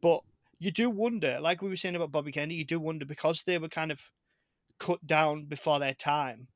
But 0.00 0.20
you 0.58 0.70
do 0.70 0.90
wonder, 0.90 1.38
like 1.40 1.62
we 1.62 1.68
were 1.68 1.76
saying 1.76 1.96
about 1.96 2.12
Bobby 2.12 2.32
Kennedy, 2.32 2.54
you 2.54 2.64
do 2.64 2.78
wonder 2.78 3.04
because 3.04 3.42
they 3.42 3.58
were 3.58 3.68
kind 3.68 3.90
of 3.90 4.10
cut 4.78 5.04
down 5.06 5.46
before 5.46 5.78
their 5.78 5.94
time. 5.94 6.48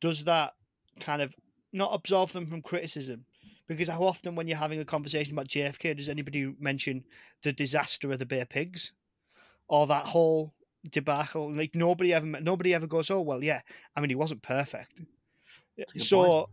Does 0.00 0.24
that 0.24 0.52
kind 1.00 1.22
of 1.22 1.34
not 1.72 1.90
absolve 1.92 2.32
them 2.32 2.46
from 2.46 2.62
criticism? 2.62 3.24
Because 3.66 3.88
how 3.88 4.02
often, 4.02 4.34
when 4.34 4.46
you're 4.46 4.58
having 4.58 4.80
a 4.80 4.84
conversation 4.84 5.32
about 5.32 5.48
JFK, 5.48 5.96
does 5.96 6.08
anybody 6.08 6.54
mention 6.60 7.04
the 7.42 7.52
disaster 7.52 8.12
of 8.12 8.18
the 8.18 8.26
Bay 8.26 8.44
Pigs 8.48 8.92
or 9.68 9.86
that 9.86 10.04
whole 10.04 10.52
debacle? 10.90 11.50
Like 11.50 11.74
nobody 11.74 12.12
ever, 12.12 12.26
nobody 12.26 12.74
ever 12.74 12.86
goes, 12.86 13.10
"Oh 13.10 13.22
well, 13.22 13.42
yeah." 13.42 13.62
I 13.96 14.00
mean, 14.00 14.10
he 14.10 14.16
wasn't 14.16 14.42
perfect. 14.42 14.92
So, 15.96 16.22
point. 16.22 16.48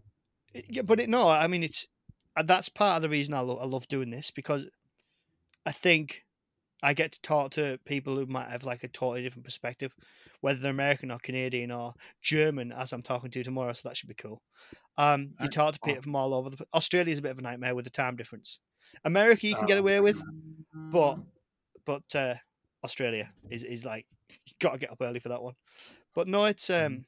Yeah, 0.54 0.82
but 0.84 0.99
it, 0.99 1.10
no, 1.10 1.28
I 1.30 1.47
mean 1.47 1.64
it's 1.64 1.88
uh, 2.36 2.43
that's 2.43 2.70
part 2.70 2.97
of 2.97 3.02
the 3.02 3.10
reason 3.10 3.34
I, 3.34 3.39
lo- 3.39 3.60
I 3.62 3.66
love 3.66 3.88
doing 3.88 4.10
this 4.10 4.32
because 4.32 4.66
I 5.66 5.72
think 5.72 6.24
I 6.84 6.93
get 6.93 7.12
to 7.14 7.22
talk 7.22 7.52
to 7.52 7.80
people 7.86 8.16
who 8.16 8.26
might 8.26 8.49
have 8.49 8.64
like 8.64 8.84
a 8.84 8.88
totally 8.88 9.22
different 9.22 9.45
perspective, 9.45 9.93
whether 10.41 10.60
they're 10.60 10.72
American 10.72 11.12
or 11.12 11.20
Canadian 11.20 11.72
or 11.72 11.93
German, 12.22 12.72
as 12.72 12.91
I'm 12.91 13.04
talking 13.04 13.30
to 13.32 13.43
tomorrow. 13.43 13.74
So 13.74 13.88
that 13.88 13.97
should 13.97 14.10
be 14.10 14.16
cool. 14.16 14.41
Um, 14.97 15.32
you 15.41 15.47
talk 15.47 15.74
to 15.74 15.80
people 15.80 16.02
from 16.02 16.16
all 16.16 16.34
over. 16.34 16.49
The, 16.49 16.66
Australia's 16.74 17.20
a 17.20 17.22
bit 17.22 17.32
of 17.32 17.39
a 17.39 17.43
nightmare 17.43 17.76
with 17.76 17.86
the 17.86 17.91
time 17.91 18.16
difference. 18.16 18.60
America 19.06 19.47
you 19.47 19.56
can 19.56 19.68
get 19.68 19.78
away 19.78 19.99
with, 19.99 20.22
but 20.91 21.20
but 21.86 22.16
uh, 22.16 22.36
Australia 22.84 23.32
is 23.49 23.64
is 23.64 23.86
like 23.86 24.06
you 24.30 24.54
got 24.60 24.74
to 24.74 24.80
get 24.80 24.91
up 24.91 25.02
early 25.02 25.20
for 25.20 25.30
that 25.30 25.41
one. 25.41 25.54
But 26.14 26.28
no, 26.28 26.45
it's 26.45 26.70
um, 26.70 27.06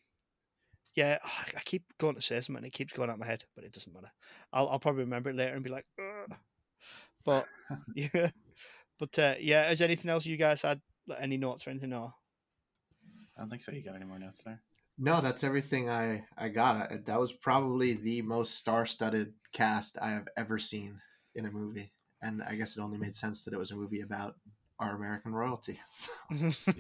yeah, 0.96 1.18
I 1.56 1.60
keep 1.66 1.84
going 1.98 2.16
to 2.16 2.22
say 2.22 2.40
something 2.40 2.58
and 2.58 2.66
it 2.66 2.74
keeps 2.74 2.94
going 2.94 3.10
out 3.10 3.20
my 3.20 3.26
head, 3.26 3.44
but 3.56 3.64
it 3.64 3.74
doesn't 3.74 3.94
matter. 3.94 4.12
I'll 4.52 4.70
I'll 4.70 4.80
probably 4.80 5.04
remember 5.04 5.30
it 5.30 5.36
later 5.36 5.54
and 5.54 5.64
be 5.64 5.70
like, 5.70 5.86
Ugh. 6.00 6.38
but 7.26 7.48
yeah, 7.96 8.30
but 9.00 9.20
uh, 9.20 9.36
yeah. 9.40 9.70
Is 9.70 9.82
anything 9.82 10.12
else 10.12 10.26
you 10.26 10.38
guys 10.38 10.62
had? 10.62 10.82
Like, 11.08 11.20
any 11.22 11.38
notes 11.38 11.68
or 11.68 11.72
anything? 11.72 11.94
Or 11.94 12.14
I 13.38 13.42
don't 13.42 13.50
think 13.50 13.64
so. 13.64 13.72
You 13.72 13.82
got 13.82 13.96
any 13.96 14.06
more 14.06 14.20
notes 14.20 14.42
there? 14.44 14.62
No, 14.98 15.22
that's 15.22 15.44
everything 15.44 15.90
I 15.90 16.24
I 16.38 16.50
got. 16.50 17.06
That 17.06 17.20
was 17.20 17.32
probably 17.32 17.94
the 17.94 18.22
most 18.22 18.56
star-studded 18.56 19.34
cast 19.52 19.98
I 20.02 20.12
have 20.12 20.28
ever 20.38 20.60
seen 20.60 21.00
in 21.36 21.46
a 21.46 21.52
movie, 21.52 21.92
and 22.22 22.44
I 22.44 22.56
guess 22.56 22.78
it 22.78 22.82
only 22.82 23.00
made 23.00 23.16
sense 23.16 23.42
that 23.44 23.54
it 23.54 23.58
was 23.58 23.72
a 23.72 23.76
movie 23.76 24.02
about 24.02 24.36
our 24.80 24.96
American 24.96 25.34
royalty. 25.34 25.80
So, 25.90 26.12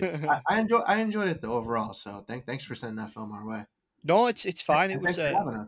I, 0.01 0.41
I 0.47 0.59
enjoy 0.59 0.79
I 0.79 0.97
enjoyed 0.97 1.29
it 1.29 1.41
though 1.41 1.53
overall. 1.53 1.93
So 1.93 2.23
thank, 2.27 2.45
thanks 2.45 2.63
for 2.63 2.75
sending 2.75 2.97
that 2.97 3.11
film 3.11 3.31
our 3.31 3.45
way. 3.45 3.65
No, 4.03 4.27
it's 4.27 4.45
it's 4.45 4.61
fine. 4.61 4.91
It 4.91 5.01
was 5.01 5.17
uh, 5.17 5.65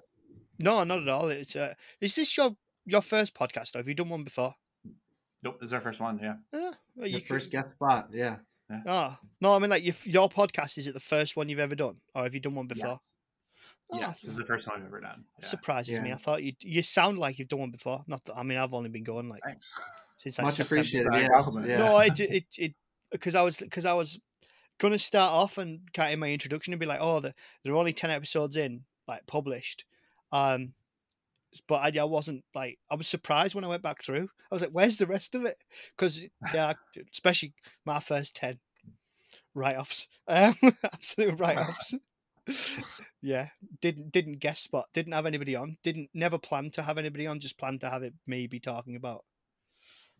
no, 0.59 0.83
not 0.83 1.01
at 1.01 1.07
all. 1.07 1.29
It's 1.29 1.55
uh, 1.55 1.73
is 2.01 2.15
this 2.15 2.35
your 2.37 2.55
your 2.85 3.01
first 3.01 3.33
podcast? 3.33 3.75
Or 3.75 3.79
have 3.79 3.87
you 3.87 3.95
done 3.95 4.09
one 4.09 4.23
before? 4.23 4.53
Nope, 5.43 5.59
this 5.59 5.69
is 5.69 5.73
our 5.73 5.81
first 5.81 5.99
one. 5.99 6.19
Yeah. 6.21 6.35
Yeah. 6.53 6.71
Well, 6.95 7.07
your 7.07 7.21
first 7.21 7.51
guest 7.51 7.71
spot. 7.75 8.09
Yeah. 8.11 8.37
yeah. 8.69 8.81
Oh 8.85 9.17
no, 9.41 9.55
I 9.55 9.59
mean 9.59 9.69
like 9.69 9.83
your 9.83 9.95
your 10.03 10.29
podcast 10.29 10.77
is 10.77 10.87
it 10.87 10.93
the 10.93 10.99
first 10.99 11.35
one 11.35 11.49
you've 11.49 11.59
ever 11.59 11.75
done, 11.75 11.97
or 12.13 12.23
have 12.23 12.33
you 12.33 12.39
done 12.39 12.55
one 12.55 12.67
before? 12.67 12.89
Yes. 12.89 13.13
Oh, 13.91 13.99
yes, 13.99 14.21
this 14.21 14.31
is 14.31 14.37
the 14.37 14.45
first 14.45 14.67
time 14.67 14.77
I've 14.79 14.87
ever 14.87 14.99
done. 14.99 15.23
Yeah. 15.39 15.45
Surprises 15.45 15.95
yeah. 15.97 16.01
me. 16.01 16.11
I 16.11 16.15
thought 16.15 16.43
you 16.43 16.53
you 16.61 16.81
sound 16.81 17.19
like 17.19 17.37
you've 17.37 17.47
done 17.47 17.59
one 17.59 17.71
before. 17.71 18.03
Not 18.07 18.23
that 18.25 18.35
I 18.35 18.43
mean 18.43 18.57
I've 18.57 18.73
only 18.73 18.89
been 18.89 19.03
going 19.03 19.29
like 19.29 19.43
Thanks. 19.45 19.71
since 20.17 20.39
much 20.39 20.53
September. 20.53 20.81
appreciated. 20.81 21.67
Yeah. 21.67 21.77
No, 21.77 21.99
it 21.99 22.19
it 22.19 22.45
it 22.57 22.73
because 23.11 23.35
I 23.35 23.43
was 23.43 23.57
because 23.57 23.85
I 23.85 23.93
was 23.93 24.19
gonna 24.79 24.99
start 24.99 25.33
off 25.33 25.57
and 25.57 25.91
kind 25.93 26.09
of 26.09 26.13
in 26.13 26.19
my 26.19 26.31
introduction 26.31 26.73
and 26.73 26.79
be 26.79 26.85
like, 26.85 27.01
oh, 27.01 27.19
there 27.19 27.33
are 27.67 27.75
only 27.75 27.93
ten 27.93 28.11
episodes 28.11 28.55
in, 28.55 28.81
like 29.07 29.25
published. 29.27 29.85
Um, 30.31 30.73
but 31.67 31.75
I, 31.75 31.99
I 31.99 32.03
wasn't 32.03 32.43
like 32.53 32.79
I 32.89 32.95
was 32.95 33.07
surprised 33.07 33.55
when 33.55 33.63
I 33.63 33.69
went 33.69 33.83
back 33.83 34.03
through. 34.03 34.29
I 34.51 34.55
was 34.55 34.61
like, 34.61 34.71
"Where's 34.71 34.97
the 34.97 35.07
rest 35.07 35.35
of 35.35 35.45
it?" 35.45 35.57
Because 35.95 36.21
yeah, 36.53 36.73
especially 37.13 37.53
my 37.85 37.99
first 37.99 38.35
ten 38.35 38.59
write-offs, 39.53 40.07
um, 40.27 40.55
absolute 40.83 41.39
write-offs. 41.39 41.95
yeah, 43.21 43.49
didn't 43.81 44.11
didn't 44.11 44.39
guest 44.39 44.63
spot, 44.63 44.87
didn't 44.93 45.13
have 45.13 45.25
anybody 45.25 45.55
on, 45.55 45.77
didn't 45.83 46.09
never 46.13 46.37
plan 46.37 46.71
to 46.71 46.83
have 46.83 46.97
anybody 46.97 47.27
on, 47.27 47.39
just 47.39 47.57
planned 47.57 47.81
to 47.81 47.89
have 47.89 48.03
it 48.03 48.13
me 48.27 48.47
be 48.47 48.59
talking 48.59 48.95
about 48.95 49.23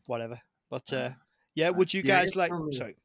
whatever. 0.06 0.40
But 0.70 0.92
uh, 0.94 1.10
yeah, 1.54 1.70
would 1.70 1.94
you 1.94 2.02
guys 2.02 2.36
yeah, 2.36 2.42
like? 2.42 2.52
Sorry. 2.72 2.96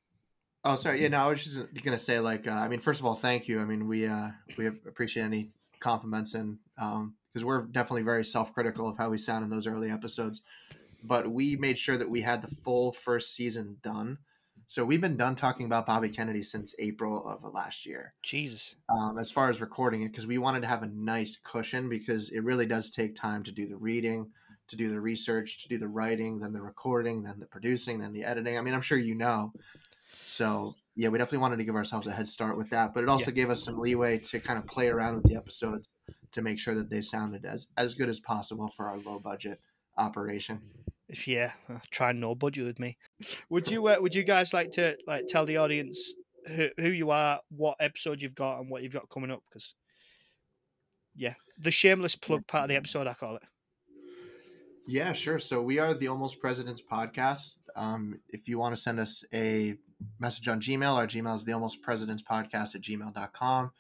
Oh, 0.65 0.77
sorry. 0.77 1.03
Yeah, 1.03 1.09
no, 1.09 1.19
I 1.19 1.27
was 1.29 1.43
just 1.43 1.61
gonna 1.83 1.99
say, 1.99 2.21
like, 2.21 2.47
uh, 2.47 2.51
I 2.51 2.69
mean, 2.69 2.81
first 2.81 3.01
of 3.01 3.07
all, 3.07 3.15
thank 3.15 3.49
you. 3.49 3.61
I 3.61 3.65
mean, 3.65 3.87
we 3.89 4.07
uh, 4.07 4.29
we 4.59 4.67
appreciate 4.67 5.23
any 5.25 5.51
compliments 5.81 6.35
and 6.35 6.59
um, 6.79 7.15
because 7.33 7.45
we're 7.45 7.63
definitely 7.63 8.03
very 8.03 8.25
self-critical 8.25 8.89
of 8.89 8.99
how 8.99 9.09
we 9.09 9.19
sound 9.19 9.45
in 9.45 9.51
those 9.51 9.67
early 9.67 9.91
episodes. 9.91 10.43
But 11.03 11.31
we 11.31 11.57
made 11.57 11.79
sure 11.79 11.97
that 11.97 12.11
we 12.11 12.21
had 12.21 12.43
the 12.43 12.55
full 12.63 12.93
first 12.93 13.35
season 13.35 13.77
done. 13.83 14.19
So 14.67 14.85
we've 14.85 15.01
been 15.01 15.17
done 15.17 15.35
talking 15.35 15.67
about 15.67 15.87
bobby 15.87 16.11
kennedy 16.11 16.43
since 16.43 16.75
april 16.79 17.27
of 17.27 17.53
last 17.53 17.87
year. 17.87 18.15
Jesus. 18.23 18.77
Um, 18.89 19.19
as 19.19 19.31
far 19.31 19.49
as 19.49 19.61
recording 19.61 20.03
it 20.03 20.13
because 20.13 20.27
we 20.27 20.39
wanted 20.39 20.61
to 20.61 20.69
have 20.69 20.83
a 20.83 20.89
nice 20.89 21.41
cushion 21.43 21.89
because 21.89 22.31
it 22.31 22.45
really 22.45 22.67
does 22.67 22.91
take 22.91 23.17
time 23.17 23.43
to 23.45 23.53
do 23.53 23.67
the 23.67 23.77
reading 23.77 24.31
to 24.69 24.77
do 24.77 24.91
the 24.91 25.01
research 25.01 25.63
to 25.63 25.69
do 25.69 25.79
the 25.79 25.89
writing 25.89 26.39
then 26.39 26.53
the 26.53 26.63
recording 26.63 27.23
then 27.23 27.41
the 27.41 27.47
producing 27.47 27.99
then 27.99 28.13
the 28.13 28.25
editing. 28.25 28.57
I 28.59 28.61
mean 28.61 28.75
i'm 28.75 28.81
sure 28.81 28.99
you 28.99 29.17
know 29.17 29.53
so 30.27 30.75
yeah 30.97 31.09
we 31.09 31.19
definitely 31.19 31.39
wanted 31.39 31.57
to 31.57 31.65
give 31.65 31.77
ourselves 31.77 32.07
a 32.07 32.13
head 32.13 32.29
start 32.29 32.57
with 32.57 32.71
that 32.71 32.93
but 32.95 33.03
it 33.03 33.09
also 33.09 33.31
yeah. 33.31 33.37
gave 33.37 33.51
us 33.51 33.63
some 33.65 33.79
leeway 33.79 34.19
to 34.19 34.41
kind 34.41 34.59
of 34.59 34.67
play 34.67 34.89
around 34.89 35.17
with 35.17 35.25
the 35.25 35.37
episodes 35.37 35.89
to 36.33 36.43
make 36.43 36.59
sure 36.59 36.75
that 36.75 36.91
they 36.91 37.03
sounded 37.03 37.45
as 37.45 37.67
as 37.77 37.95
good 37.95 38.09
as 38.09 38.21
possible 38.21 38.69
for 38.77 38.89
our 38.89 38.99
low 38.99 39.19
budget 39.19 39.61
operation. 39.97 40.61
If 41.09 41.27
yeah, 41.27 41.53
try 41.91 42.13
no 42.13 42.35
budget 42.35 42.67
with 42.67 42.79
me. 42.79 42.97
Would 43.49 43.71
you 43.71 43.87
uh, 43.89 43.97
would 44.01 44.15
you 44.15 44.25
guys 44.25 44.53
like 44.53 44.71
to 44.73 44.97
like 45.07 45.27
tell 45.27 45.45
the 45.45 45.57
audience 45.57 46.13
who, 46.47 46.69
who 46.79 46.89
you 46.89 47.11
are, 47.11 47.41
what 47.51 47.77
episode 47.81 48.23
you've 48.23 48.35
got, 48.35 48.61
and 48.61 48.71
what 48.71 48.83
you've 48.83 48.93
got 48.93 49.09
coming 49.09 49.31
up? 49.31 49.43
Because 49.49 49.75
yeah, 51.15 51.35
the 51.59 51.71
shameless 51.71 52.15
plug 52.15 52.47
part 52.47 52.65
of 52.65 52.69
the 52.69 52.77
episode, 52.77 53.07
I 53.07 53.15
call 53.15 53.37
it. 53.37 53.43
Yeah, 54.87 55.13
sure. 55.13 55.39
So 55.39 55.61
we 55.63 55.79
are 55.79 55.95
the 55.95 56.09
Almost 56.09 56.41
Presidents 56.41 56.83
podcast. 56.83 57.59
Um, 57.77 58.21
if 58.29 58.49
you 58.49 58.59
want 58.59 58.75
to 58.75 58.81
send 58.81 58.99
us 58.99 59.25
a 59.33 59.77
message 60.19 60.49
on 60.49 60.61
Gmail, 60.61 60.95
our 60.95 61.07
Gmail 61.07 61.37
is 61.37 61.45
the 61.45 61.53
Almost 61.53 61.83
Presidents 61.83 62.23
podcast 62.23 62.75
at 62.75 62.83
gmail.com. 62.83 63.71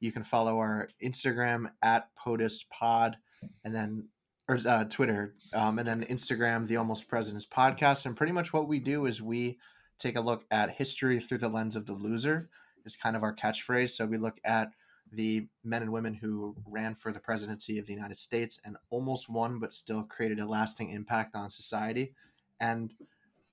You 0.00 0.12
can 0.12 0.24
follow 0.24 0.58
our 0.58 0.88
Instagram 1.02 1.70
at 1.82 2.08
POTUS 2.16 2.64
Pod, 2.70 3.16
and 3.64 3.74
then 3.74 4.08
or 4.48 4.58
uh, 4.66 4.84
Twitter, 4.84 5.34
um, 5.52 5.78
and 5.78 5.86
then 5.86 6.04
Instagram, 6.10 6.66
the 6.66 6.76
Almost 6.76 7.06
Presidents 7.06 7.46
Podcast. 7.46 8.06
And 8.06 8.16
pretty 8.16 8.32
much 8.32 8.52
what 8.52 8.66
we 8.66 8.80
do 8.80 9.06
is 9.06 9.22
we 9.22 9.58
take 9.98 10.16
a 10.16 10.20
look 10.20 10.44
at 10.50 10.70
history 10.70 11.20
through 11.20 11.38
the 11.38 11.48
lens 11.48 11.76
of 11.76 11.86
the 11.86 11.92
loser. 11.92 12.48
Is 12.86 12.96
kind 12.96 13.14
of 13.14 13.22
our 13.22 13.34
catchphrase. 13.34 13.90
So 13.90 14.06
we 14.06 14.16
look 14.16 14.40
at 14.44 14.72
the 15.12 15.46
men 15.64 15.82
and 15.82 15.92
women 15.92 16.14
who 16.14 16.56
ran 16.66 16.94
for 16.94 17.12
the 17.12 17.20
presidency 17.20 17.78
of 17.78 17.86
the 17.86 17.92
United 17.92 18.18
States 18.18 18.60
and 18.64 18.76
almost 18.90 19.28
won, 19.28 19.58
but 19.58 19.72
still 19.74 20.02
created 20.04 20.38
a 20.38 20.46
lasting 20.46 20.90
impact 20.90 21.34
on 21.34 21.50
society. 21.50 22.14
And 22.60 22.92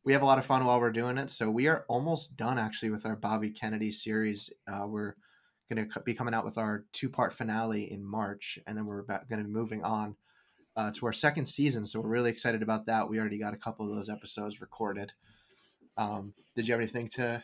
we 0.07 0.13
have 0.13 0.21
a 0.21 0.25
lot 0.25 0.39
of 0.39 0.45
fun 0.45 0.63
while 0.63 0.79
we're 0.79 0.89
doing 0.89 1.17
it. 1.17 1.29
So 1.29 1.51
we 1.51 1.67
are 1.67 1.83
almost 1.89 2.37
done 2.37 2.57
actually 2.57 2.91
with 2.91 3.05
our 3.05 3.17
Bobby 3.17 3.49
Kennedy 3.49 3.91
series. 3.91 4.53
Uh, 4.65 4.85
we're 4.87 5.15
going 5.69 5.89
to 5.89 5.99
be 5.99 6.13
coming 6.13 6.33
out 6.33 6.45
with 6.45 6.57
our 6.57 6.85
two 6.93 7.09
part 7.09 7.33
finale 7.33 7.91
in 7.91 8.05
March, 8.05 8.57
and 8.65 8.77
then 8.77 8.85
we're 8.85 9.01
going 9.01 9.19
to 9.27 9.43
be 9.43 9.43
moving 9.43 9.83
on 9.83 10.15
uh, 10.77 10.91
to 10.93 11.07
our 11.07 11.11
second 11.11 11.45
season. 11.45 11.85
So 11.85 11.99
we're 11.99 12.07
really 12.07 12.29
excited 12.29 12.61
about 12.61 12.85
that. 12.85 13.09
We 13.09 13.19
already 13.19 13.37
got 13.37 13.53
a 13.53 13.57
couple 13.57 13.85
of 13.85 13.93
those 13.93 14.09
episodes 14.09 14.61
recorded. 14.61 15.11
Um, 15.97 16.33
did 16.55 16.69
you 16.69 16.71
have 16.71 16.79
anything 16.79 17.09
to 17.15 17.43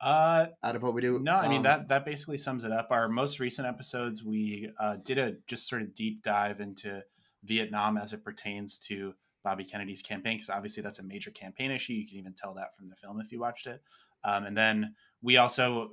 uh, 0.00 0.46
out 0.60 0.74
of 0.74 0.82
what 0.82 0.92
we 0.92 1.02
do? 1.02 1.20
No, 1.20 1.36
I 1.36 1.46
mean 1.46 1.58
um, 1.58 1.62
that 1.62 1.88
that 1.88 2.04
basically 2.04 2.38
sums 2.38 2.64
it 2.64 2.72
up. 2.72 2.88
Our 2.90 3.08
most 3.08 3.38
recent 3.38 3.68
episodes, 3.68 4.24
we 4.24 4.72
uh, 4.80 4.96
did 4.96 5.18
a 5.18 5.36
just 5.46 5.68
sort 5.68 5.82
of 5.82 5.94
deep 5.94 6.24
dive 6.24 6.58
into 6.58 7.04
Vietnam 7.44 7.96
as 7.96 8.12
it 8.12 8.24
pertains 8.24 8.76
to 8.88 9.14
Bobby 9.48 9.64
Kennedy's 9.64 10.02
campaign, 10.02 10.34
because 10.36 10.50
obviously 10.50 10.82
that's 10.82 10.98
a 10.98 11.02
major 11.02 11.30
campaign 11.30 11.70
issue. 11.70 11.94
You 11.94 12.06
can 12.06 12.18
even 12.18 12.34
tell 12.34 12.52
that 12.54 12.76
from 12.76 12.90
the 12.90 12.96
film 12.96 13.18
if 13.18 13.32
you 13.32 13.40
watched 13.40 13.66
it. 13.66 13.82
Um, 14.24 14.44
and 14.44 14.54
then 14.54 14.94
we 15.22 15.38
also 15.38 15.92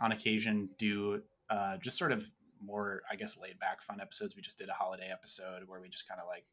on 0.00 0.10
occasion 0.10 0.70
do 0.76 1.22
uh, 1.48 1.76
just 1.76 1.96
sort 1.96 2.10
of 2.10 2.28
more, 2.60 3.02
I 3.08 3.14
guess, 3.14 3.38
laid 3.38 3.60
back, 3.60 3.80
fun 3.80 4.00
episodes. 4.00 4.34
We 4.34 4.42
just 4.42 4.58
did 4.58 4.68
a 4.68 4.72
holiday 4.72 5.08
episode 5.08 5.62
where 5.68 5.80
we 5.80 5.88
just 5.88 6.08
kind 6.08 6.20
of 6.20 6.26
like 6.26 6.44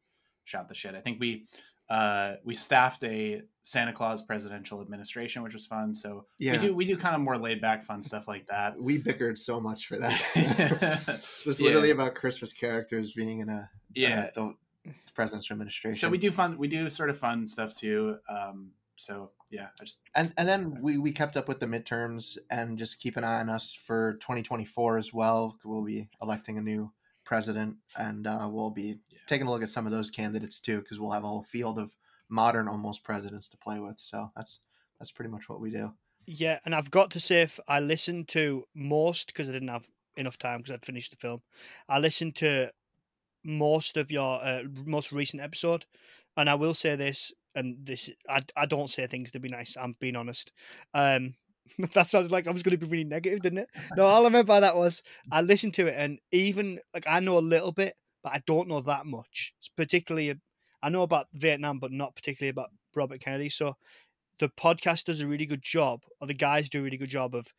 shout 0.44 0.68
the 0.68 0.76
shit. 0.76 0.94
I 0.94 1.00
think 1.00 1.18
we 1.18 1.48
uh, 1.90 2.34
we 2.44 2.54
staffed 2.54 3.02
a 3.02 3.42
Santa 3.62 3.92
Claus 3.92 4.22
presidential 4.22 4.80
administration, 4.80 5.42
which 5.42 5.54
was 5.54 5.66
fun. 5.66 5.92
So 5.92 6.26
yeah. 6.38 6.52
we 6.52 6.58
do 6.58 6.72
we 6.72 6.84
do 6.84 6.96
kind 6.96 7.16
of 7.16 7.20
more 7.20 7.36
laid 7.36 7.60
back, 7.60 7.82
fun 7.82 8.04
stuff 8.04 8.28
like 8.28 8.46
that. 8.46 8.80
We 8.80 8.98
bickered 8.98 9.38
so 9.38 9.60
much 9.60 9.88
for 9.88 9.98
that. 9.98 10.22
it 11.40 11.46
was 11.46 11.60
literally 11.60 11.88
yeah. 11.88 11.94
about 11.94 12.14
Christmas 12.14 12.52
characters 12.52 13.12
being 13.12 13.40
in 13.40 13.48
a 13.48 13.68
yeah 13.92 14.28
uh, 14.28 14.30
the 14.34 14.54
presidential 15.14 15.54
administration. 15.54 15.98
So 15.98 16.08
we 16.08 16.18
do 16.18 16.30
fun. 16.30 16.58
We 16.58 16.68
do 16.68 16.88
sort 16.90 17.10
of 17.10 17.18
fun 17.18 17.46
stuff 17.46 17.74
too. 17.74 18.18
Um, 18.28 18.72
so 18.96 19.30
yeah, 19.50 19.68
I 19.80 19.84
just 19.84 20.00
and 20.14 20.32
and 20.36 20.48
then 20.48 20.78
we 20.82 20.98
we 20.98 21.12
kept 21.12 21.36
up 21.36 21.48
with 21.48 21.60
the 21.60 21.66
midterms 21.66 22.38
and 22.50 22.78
just 22.78 23.00
keep 23.00 23.16
an 23.16 23.24
eye 23.24 23.40
on 23.40 23.48
us 23.48 23.72
for 23.72 24.14
2024 24.14 24.98
as 24.98 25.12
well. 25.12 25.56
We'll 25.64 25.84
be 25.84 26.08
electing 26.20 26.58
a 26.58 26.62
new 26.62 26.92
president, 27.24 27.76
and 27.96 28.26
uh, 28.26 28.48
we'll 28.50 28.70
be 28.70 29.00
yeah. 29.10 29.18
taking 29.26 29.46
a 29.46 29.50
look 29.50 29.62
at 29.62 29.70
some 29.70 29.86
of 29.86 29.92
those 29.92 30.10
candidates 30.10 30.60
too, 30.60 30.80
because 30.80 30.98
we'll 30.98 31.12
have 31.12 31.24
a 31.24 31.28
whole 31.28 31.42
field 31.42 31.78
of 31.78 31.94
modern 32.28 32.68
almost 32.68 33.04
presidents 33.04 33.48
to 33.48 33.56
play 33.56 33.78
with. 33.78 33.98
So 33.98 34.30
that's 34.36 34.60
that's 34.98 35.12
pretty 35.12 35.30
much 35.30 35.48
what 35.48 35.60
we 35.60 35.70
do. 35.70 35.92
Yeah, 36.26 36.58
and 36.64 36.74
I've 36.74 36.90
got 36.90 37.10
to 37.12 37.20
say, 37.20 37.42
if 37.42 37.58
I 37.68 37.80
listened 37.80 38.28
to 38.28 38.64
most 38.74 39.28
because 39.28 39.48
I 39.48 39.52
didn't 39.52 39.68
have 39.68 39.88
enough 40.16 40.38
time 40.38 40.58
because 40.58 40.74
I'd 40.74 40.84
finished 40.84 41.10
the 41.12 41.16
film, 41.16 41.40
I 41.88 41.98
listened 41.98 42.36
to 42.36 42.70
most 43.48 43.96
of 43.96 44.12
your 44.12 44.40
uh, 44.42 44.62
most 44.84 45.10
recent 45.10 45.42
episode, 45.42 45.86
and 46.36 46.48
I 46.48 46.54
will 46.54 46.74
say 46.74 46.94
this: 46.94 47.32
and 47.54 47.76
this 47.84 48.10
I, 48.28 48.42
I 48.56 48.66
don't 48.66 48.90
say 48.90 49.06
things 49.06 49.32
to 49.32 49.40
be 49.40 49.48
nice. 49.48 49.76
I'm 49.76 49.96
being 49.98 50.16
honest. 50.16 50.52
Um, 50.94 51.34
that 51.92 52.08
sounded 52.08 52.30
like 52.30 52.46
I 52.46 52.50
was 52.50 52.62
going 52.62 52.78
to 52.78 52.86
be 52.86 52.90
really 52.90 53.04
negative, 53.04 53.40
didn't 53.40 53.58
it? 53.58 53.70
No, 53.96 54.06
all 54.06 54.22
I 54.22 54.28
remember 54.28 54.46
by 54.46 54.60
that 54.60 54.76
was 54.76 55.02
I 55.32 55.40
listened 55.40 55.74
to 55.74 55.86
it, 55.86 55.94
and 55.96 56.18
even 56.30 56.78
like 56.94 57.06
I 57.08 57.20
know 57.20 57.38
a 57.38 57.40
little 57.40 57.72
bit, 57.72 57.94
but 58.22 58.32
I 58.32 58.42
don't 58.46 58.68
know 58.68 58.80
that 58.82 59.06
much. 59.06 59.54
It's 59.58 59.68
particularly, 59.68 60.34
I 60.82 60.88
know 60.88 61.02
about 61.02 61.26
Vietnam, 61.34 61.78
but 61.78 61.92
not 61.92 62.14
particularly 62.14 62.50
about 62.50 62.70
Robert 62.94 63.20
Kennedy. 63.20 63.48
So 63.48 63.76
the 64.38 64.48
podcast 64.48 65.04
does 65.04 65.20
a 65.20 65.26
really 65.26 65.46
good 65.46 65.62
job, 65.62 66.00
or 66.20 66.26
the 66.26 66.34
guys 66.34 66.68
do 66.68 66.80
a 66.80 66.82
really 66.82 66.96
good 66.96 67.10
job 67.10 67.34
of 67.34 67.52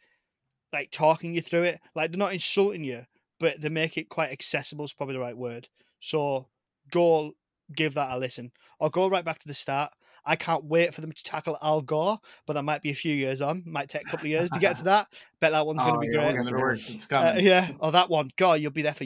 like 0.71 0.91
talking 0.91 1.33
you 1.33 1.41
through 1.41 1.63
it. 1.63 1.79
Like 1.95 2.11
they're 2.11 2.17
not 2.17 2.33
insulting 2.33 2.83
you, 2.83 3.03
but 3.39 3.61
they 3.61 3.69
make 3.69 3.97
it 3.97 4.09
quite 4.09 4.31
accessible. 4.31 4.85
Is 4.85 4.93
probably 4.93 5.13
the 5.13 5.21
right 5.21 5.37
word. 5.37 5.67
So 5.99 6.47
go 6.91 7.33
give 7.75 7.93
that 7.95 8.11
a 8.11 8.17
listen, 8.17 8.51
I'll 8.79 8.89
go 8.89 9.09
right 9.09 9.25
back 9.25 9.39
to 9.39 9.47
the 9.47 9.53
start. 9.53 9.93
I 10.25 10.35
can't 10.35 10.65
wait 10.65 10.93
for 10.93 11.01
them 11.01 11.11
to 11.11 11.23
tackle 11.23 11.57
Al 11.61 11.81
Gore, 11.81 12.19
but 12.45 12.53
that 12.53 12.63
might 12.63 12.81
be 12.81 12.89
a 12.89 12.95
few 12.95 13.15
years 13.15 13.41
on. 13.41 13.63
Might 13.65 13.89
take 13.89 14.03
a 14.03 14.05
couple 14.05 14.25
of 14.25 14.31
years 14.31 14.49
to 14.51 14.59
get 14.59 14.75
to 14.77 14.83
that. 14.83 15.07
Bet 15.39 15.53
that 15.53 15.65
one's 15.65 15.79
oh, 15.81 15.85
going 15.85 16.01
to 16.01 16.07
be 16.07 16.13
yeah, 16.13 16.33
great. 16.43 16.89
It's 16.89 17.05
coming. 17.05 17.37
Uh, 17.37 17.39
yeah, 17.39 17.69
or 17.79 17.91
that 17.93 18.09
one. 18.09 18.29
God, 18.35 18.59
you'll 18.59 18.71
be 18.71 18.81
there 18.81 18.93
for 18.93 19.05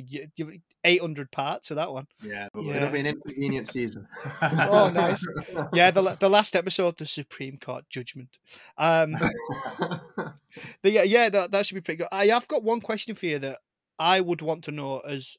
800 0.84 1.32
parts 1.32 1.70
of 1.72 1.76
that 1.76 1.94
one. 1.94 2.08
Yeah, 2.22 2.50
yeah. 2.56 2.76
it'll 2.76 2.90
be 2.90 3.00
an 3.00 3.06
inconvenient 3.06 3.68
season. 3.68 4.08
oh, 4.42 4.92
nice. 4.94 5.26
Yeah, 5.72 5.92
the, 5.92 6.18
the 6.20 6.30
last 6.30 6.56
episode, 6.56 6.98
the 6.98 7.06
Supreme 7.06 7.58
Court 7.58 7.86
judgment. 7.90 8.40
Um, 8.78 9.12
the, 10.82 10.92
yeah, 10.92 11.04
yeah, 11.04 11.30
that, 11.30 11.52
that 11.52 11.66
should 11.66 11.76
be 11.76 11.82
pretty 11.82 12.00
good. 12.00 12.08
I 12.12 12.28
have 12.28 12.48
got 12.48 12.64
one 12.64 12.82
question 12.82 13.16
for 13.16 13.28
you 13.28 13.40
that 13.40 13.60
I 14.00 14.22
would 14.22 14.42
want 14.42 14.64
to 14.66 14.72
know 14.72 15.00
as 15.00 15.38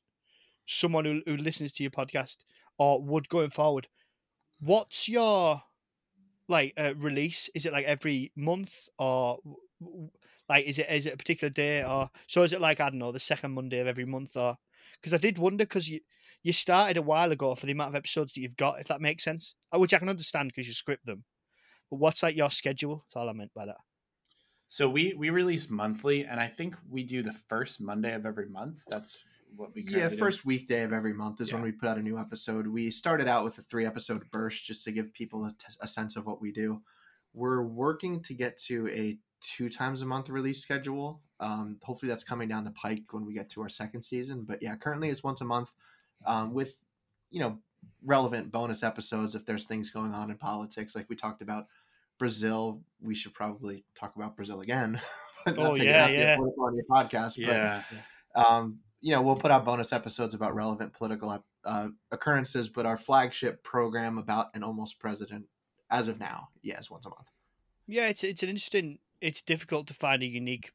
someone 0.66 1.04
who, 1.04 1.20
who 1.26 1.36
listens 1.36 1.72
to 1.74 1.82
your 1.82 1.90
podcast 1.90 2.38
or 2.78 3.02
would 3.02 3.28
going 3.28 3.50
forward. 3.50 3.88
What's 4.60 5.08
your 5.08 5.62
like 6.48 6.74
uh, 6.76 6.94
release? 6.96 7.50
Is 7.54 7.66
it 7.66 7.72
like 7.72 7.86
every 7.86 8.32
month 8.36 8.88
or 8.98 9.38
like 10.48 10.66
is 10.66 10.78
it 10.78 10.88
is 10.90 11.06
it 11.06 11.14
a 11.14 11.18
particular 11.18 11.50
day 11.50 11.82
or 11.84 12.08
so? 12.26 12.42
Is 12.42 12.52
it 12.52 12.60
like 12.60 12.80
I 12.80 12.90
don't 12.90 12.98
know 12.98 13.12
the 13.12 13.20
second 13.20 13.52
Monday 13.52 13.80
of 13.80 13.86
every 13.86 14.04
month 14.04 14.36
or 14.36 14.56
because 15.00 15.14
I 15.14 15.18
did 15.18 15.38
wonder 15.38 15.64
because 15.64 15.88
you 15.88 16.00
you 16.42 16.52
started 16.52 16.96
a 16.96 17.02
while 17.02 17.32
ago 17.32 17.54
for 17.54 17.66
the 17.66 17.72
amount 17.72 17.90
of 17.90 17.96
episodes 17.96 18.34
that 18.34 18.40
you've 18.40 18.56
got, 18.56 18.80
if 18.80 18.88
that 18.88 19.00
makes 19.00 19.24
sense, 19.24 19.54
uh, 19.74 19.78
which 19.78 19.94
I 19.94 19.98
can 19.98 20.08
understand 20.10 20.48
because 20.48 20.66
you 20.66 20.74
script 20.74 21.06
them. 21.06 21.24
But 21.90 21.96
what's 21.96 22.22
like 22.22 22.36
your 22.36 22.50
schedule? 22.50 23.04
That's 23.08 23.16
all 23.16 23.28
I 23.28 23.32
meant 23.32 23.54
by 23.54 23.66
that. 23.66 23.78
So 24.66 24.88
we 24.88 25.14
we 25.14 25.30
release 25.30 25.70
monthly, 25.70 26.24
and 26.24 26.40
I 26.40 26.48
think 26.48 26.76
we 26.88 27.04
do 27.04 27.22
the 27.22 27.32
first 27.32 27.80
Monday 27.80 28.14
of 28.14 28.26
every 28.26 28.48
month. 28.48 28.82
That's 28.88 29.18
what 29.56 29.74
we 29.74 29.84
yeah 29.88 30.08
first 30.08 30.42
do. 30.42 30.48
weekday 30.48 30.82
of 30.82 30.92
every 30.92 31.12
month 31.12 31.40
is 31.40 31.50
yeah. 31.50 31.56
when 31.56 31.64
we 31.64 31.72
put 31.72 31.88
out 31.88 31.98
a 31.98 32.02
new 32.02 32.18
episode. 32.18 32.66
We 32.66 32.90
started 32.90 33.28
out 33.28 33.44
with 33.44 33.58
a 33.58 33.62
three 33.62 33.86
episode 33.86 34.24
burst 34.32 34.64
just 34.64 34.84
to 34.84 34.92
give 34.92 35.12
people 35.12 35.44
a, 35.44 35.50
t- 35.50 35.76
a 35.80 35.88
sense 35.88 36.16
of 36.16 36.26
what 36.26 36.40
we 36.40 36.52
do. 36.52 36.80
We're 37.32 37.62
working 37.62 38.22
to 38.22 38.34
get 38.34 38.58
to 38.62 38.88
a 38.88 39.18
two 39.40 39.68
times 39.68 40.02
a 40.02 40.06
month 40.06 40.28
release 40.28 40.62
schedule. 40.62 41.20
Um, 41.40 41.78
hopefully, 41.82 42.08
that's 42.08 42.24
coming 42.24 42.48
down 42.48 42.64
the 42.64 42.70
pike 42.72 43.04
when 43.12 43.26
we 43.26 43.34
get 43.34 43.50
to 43.50 43.62
our 43.62 43.68
second 43.68 44.02
season. 44.02 44.44
But 44.46 44.62
yeah, 44.62 44.76
currently 44.76 45.10
it's 45.10 45.22
once 45.22 45.40
a 45.40 45.44
month 45.44 45.70
um, 46.26 46.54
with 46.54 46.82
you 47.30 47.40
know 47.40 47.58
relevant 48.04 48.50
bonus 48.50 48.82
episodes 48.82 49.34
if 49.34 49.44
there's 49.44 49.66
things 49.66 49.90
going 49.90 50.14
on 50.14 50.30
in 50.30 50.36
politics, 50.38 50.96
like 50.96 51.08
we 51.08 51.16
talked 51.16 51.42
about 51.42 51.66
Brazil. 52.18 52.82
We 53.00 53.14
should 53.14 53.34
probably 53.34 53.84
talk 53.98 54.16
about 54.16 54.36
Brazil 54.36 54.60
again. 54.60 55.00
oh 55.46 55.76
yeah, 55.76 56.08
yeah. 56.08 56.38
On 56.38 56.74
your 56.74 56.84
podcast, 56.90 57.36
yeah. 57.36 57.82
But, 58.32 58.46
um, 58.46 58.78
you 59.00 59.12
know, 59.12 59.20
we'll 59.20 59.36
put 59.36 59.50
out 59.50 59.64
bonus 59.64 59.92
episodes 59.92 60.32
about 60.32 60.54
relevant 60.54 60.94
political 60.94 61.42
uh, 61.64 61.88
occurrences, 62.10 62.68
but 62.68 62.86
our 62.86 62.96
flagship 62.96 63.62
program 63.62 64.16
about 64.16 64.46
an 64.54 64.62
almost 64.62 64.98
president, 64.98 65.44
as 65.90 66.08
of 66.08 66.18
now, 66.18 66.48
yes, 66.62 66.90
once 66.90 67.04
a 67.04 67.10
month. 67.10 67.28
Yeah, 67.86 68.08
it's 68.08 68.24
it's 68.24 68.42
an 68.42 68.48
interesting 68.48 68.98
it's 69.20 69.42
difficult 69.42 69.86
to 69.88 69.94
find 69.94 70.22
a 70.22 70.26
unique 70.26 70.70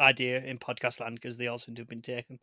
idea 0.00 0.42
in 0.42 0.58
podcast 0.58 1.00
land 1.00 1.16
because 1.16 1.36
they 1.36 1.46
all 1.46 1.58
seem 1.58 1.74
to 1.74 1.82
have 1.82 1.88
been 1.88 2.02
taken. 2.02 2.38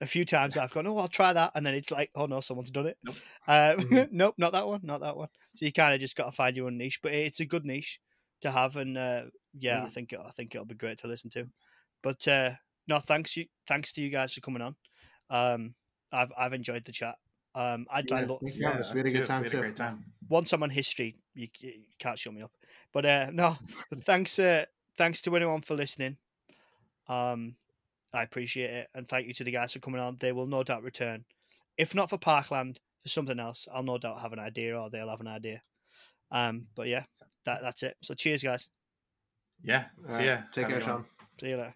A 0.00 0.06
few 0.06 0.24
times 0.24 0.56
I've 0.56 0.70
gone, 0.70 0.86
oh, 0.86 0.96
I'll 0.98 1.08
try 1.08 1.32
that, 1.32 1.52
and 1.54 1.64
then 1.64 1.74
it's 1.74 1.90
like, 1.90 2.10
oh 2.14 2.26
no, 2.26 2.40
someone's 2.40 2.70
done 2.70 2.86
it. 2.86 2.98
Nope, 3.04 3.16
um, 3.46 3.78
mm-hmm. 3.78 4.04
nope 4.16 4.34
not 4.38 4.52
that 4.52 4.66
one, 4.66 4.80
not 4.82 5.00
that 5.00 5.16
one. 5.16 5.28
So 5.56 5.66
you 5.66 5.72
kind 5.72 5.94
of 5.94 6.00
just 6.00 6.16
got 6.16 6.26
to 6.26 6.32
find 6.32 6.56
your 6.56 6.66
own 6.66 6.78
niche, 6.78 7.00
but 7.02 7.12
it's 7.12 7.40
a 7.40 7.46
good 7.46 7.64
niche 7.64 8.00
to 8.42 8.50
have, 8.50 8.76
and 8.76 8.96
uh, 8.96 9.22
yeah, 9.58 9.80
mm. 9.80 9.86
I 9.86 9.88
think 9.88 10.14
I 10.14 10.30
think 10.30 10.54
it'll 10.54 10.66
be 10.66 10.74
great 10.74 10.98
to 10.98 11.08
listen 11.08 11.30
to. 11.30 11.46
But 12.02 12.26
uh, 12.28 12.50
no, 12.88 12.98
thanks 13.00 13.36
you, 13.36 13.46
thanks 13.66 13.92
to 13.92 14.02
you 14.02 14.10
guys 14.10 14.32
for 14.32 14.40
coming 14.40 14.62
on. 14.62 14.76
Um, 15.30 15.74
I've 16.12 16.32
I've 16.36 16.52
enjoyed 16.52 16.84
the 16.84 16.92
chat. 16.92 17.16
Um, 17.56 17.86
I, 17.88 18.02
yeah, 18.08 18.16
I 18.16 18.24
look, 18.24 18.40
yeah, 18.42 18.82
we 18.92 18.98
had 18.98 19.06
a 19.06 19.10
good 19.10 19.24
time 19.24 19.42
we 19.42 19.48
had 19.48 19.58
a 19.58 19.60
great 19.60 19.76
time. 19.76 20.04
Once 20.28 20.52
I'm 20.52 20.64
on 20.64 20.70
history, 20.70 21.16
you, 21.34 21.46
you 21.60 21.72
can't 22.00 22.18
shut 22.18 22.34
me 22.34 22.42
up. 22.42 22.50
But 22.92 23.06
uh, 23.06 23.30
no, 23.32 23.56
thanks. 24.04 24.38
Uh, 24.38 24.64
thanks 24.98 25.20
to 25.22 25.36
anyone 25.36 25.60
for 25.60 25.74
listening. 25.74 26.16
Um, 27.08 27.56
I 28.12 28.22
appreciate 28.22 28.70
it, 28.70 28.88
and 28.94 29.08
thank 29.08 29.26
you 29.26 29.34
to 29.34 29.44
the 29.44 29.50
guys 29.50 29.72
for 29.72 29.80
coming 29.80 30.00
on. 30.00 30.16
They 30.20 30.32
will 30.32 30.46
no 30.46 30.62
doubt 30.62 30.82
return, 30.82 31.24
if 31.76 31.94
not 31.94 32.10
for 32.10 32.18
Parkland, 32.18 32.78
for 33.02 33.08
something 33.08 33.40
else. 33.40 33.66
I'll 33.72 33.82
no 33.82 33.98
doubt 33.98 34.20
have 34.20 34.32
an 34.32 34.38
idea, 34.38 34.78
or 34.78 34.88
they'll 34.90 35.10
have 35.10 35.20
an 35.20 35.28
idea. 35.28 35.62
Um, 36.30 36.66
but 36.74 36.86
yeah, 36.86 37.04
that 37.44 37.60
that's 37.62 37.82
it. 37.82 37.96
So 38.02 38.14
cheers, 38.14 38.42
guys. 38.42 38.68
Yeah. 39.62 39.84
See 40.06 40.26
ya. 40.26 40.38
Take 40.52 40.68
care, 40.68 40.80
Sean. 40.80 41.04
See 41.40 41.48
you 41.48 41.56
later. 41.56 41.74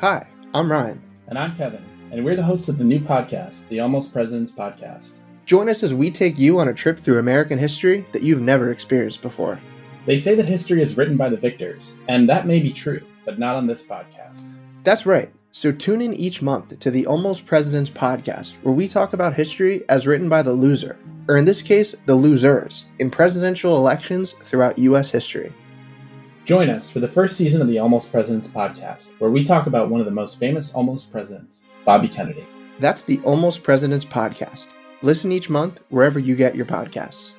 Hi, 0.00 0.26
I'm 0.52 0.70
Ryan. 0.70 1.00
And 1.28 1.38
I'm 1.38 1.56
Kevin, 1.56 1.82
and 2.10 2.24
we're 2.24 2.36
the 2.36 2.42
hosts 2.42 2.68
of 2.68 2.78
the 2.78 2.84
new 2.84 3.00
podcast, 3.00 3.68
the 3.68 3.80
Almost 3.80 4.12
Presidents 4.12 4.50
Podcast. 4.50 5.18
Join 5.46 5.68
us 5.68 5.82
as 5.82 5.92
we 5.92 6.10
take 6.10 6.38
you 6.38 6.58
on 6.58 6.68
a 6.68 6.74
trip 6.74 6.98
through 6.98 7.18
American 7.18 7.58
history 7.58 8.06
that 8.12 8.22
you've 8.22 8.40
never 8.40 8.70
experienced 8.70 9.22
before. 9.22 9.60
They 10.06 10.18
say 10.18 10.34
that 10.34 10.46
history 10.46 10.82
is 10.82 10.96
written 10.96 11.16
by 11.16 11.28
the 11.28 11.36
victors, 11.36 11.98
and 12.08 12.28
that 12.28 12.46
may 12.46 12.60
be 12.60 12.72
true, 12.72 13.02
but 13.24 13.38
not 13.38 13.56
on 13.56 13.66
this 13.66 13.86
podcast. 13.86 14.54
That's 14.82 15.06
right. 15.06 15.32
So 15.52 15.70
tune 15.70 16.02
in 16.02 16.14
each 16.14 16.42
month 16.42 16.78
to 16.80 16.90
the 16.90 17.06
Almost 17.06 17.46
Presidents 17.46 17.88
Podcast, 17.88 18.56
where 18.62 18.74
we 18.74 18.88
talk 18.88 19.12
about 19.12 19.34
history 19.34 19.84
as 19.88 20.06
written 20.06 20.28
by 20.28 20.42
the 20.42 20.52
loser, 20.52 20.98
or 21.28 21.36
in 21.36 21.44
this 21.44 21.62
case, 21.62 21.94
the 22.06 22.14
losers, 22.14 22.86
in 22.98 23.10
presidential 23.10 23.76
elections 23.76 24.32
throughout 24.42 24.78
U.S. 24.78 25.10
history. 25.10 25.52
Join 26.44 26.68
us 26.68 26.90
for 26.90 27.00
the 27.00 27.08
first 27.08 27.36
season 27.36 27.62
of 27.62 27.68
the 27.68 27.78
Almost 27.78 28.12
Presidents 28.12 28.48
podcast, 28.48 29.12
where 29.20 29.30
we 29.30 29.44
talk 29.44 29.66
about 29.66 29.88
one 29.88 30.00
of 30.00 30.04
the 30.04 30.10
most 30.10 30.38
famous 30.38 30.74
almost 30.74 31.10
presidents, 31.10 31.64
Bobby 31.84 32.08
Kennedy. 32.08 32.46
That's 32.80 33.02
the 33.02 33.20
Almost 33.20 33.62
Presidents 33.62 34.04
podcast. 34.04 34.68
Listen 35.02 35.30
each 35.32 35.50
month 35.50 35.80
wherever 35.90 36.18
you 36.18 36.34
get 36.34 36.56
your 36.56 36.66
podcasts. 36.66 37.34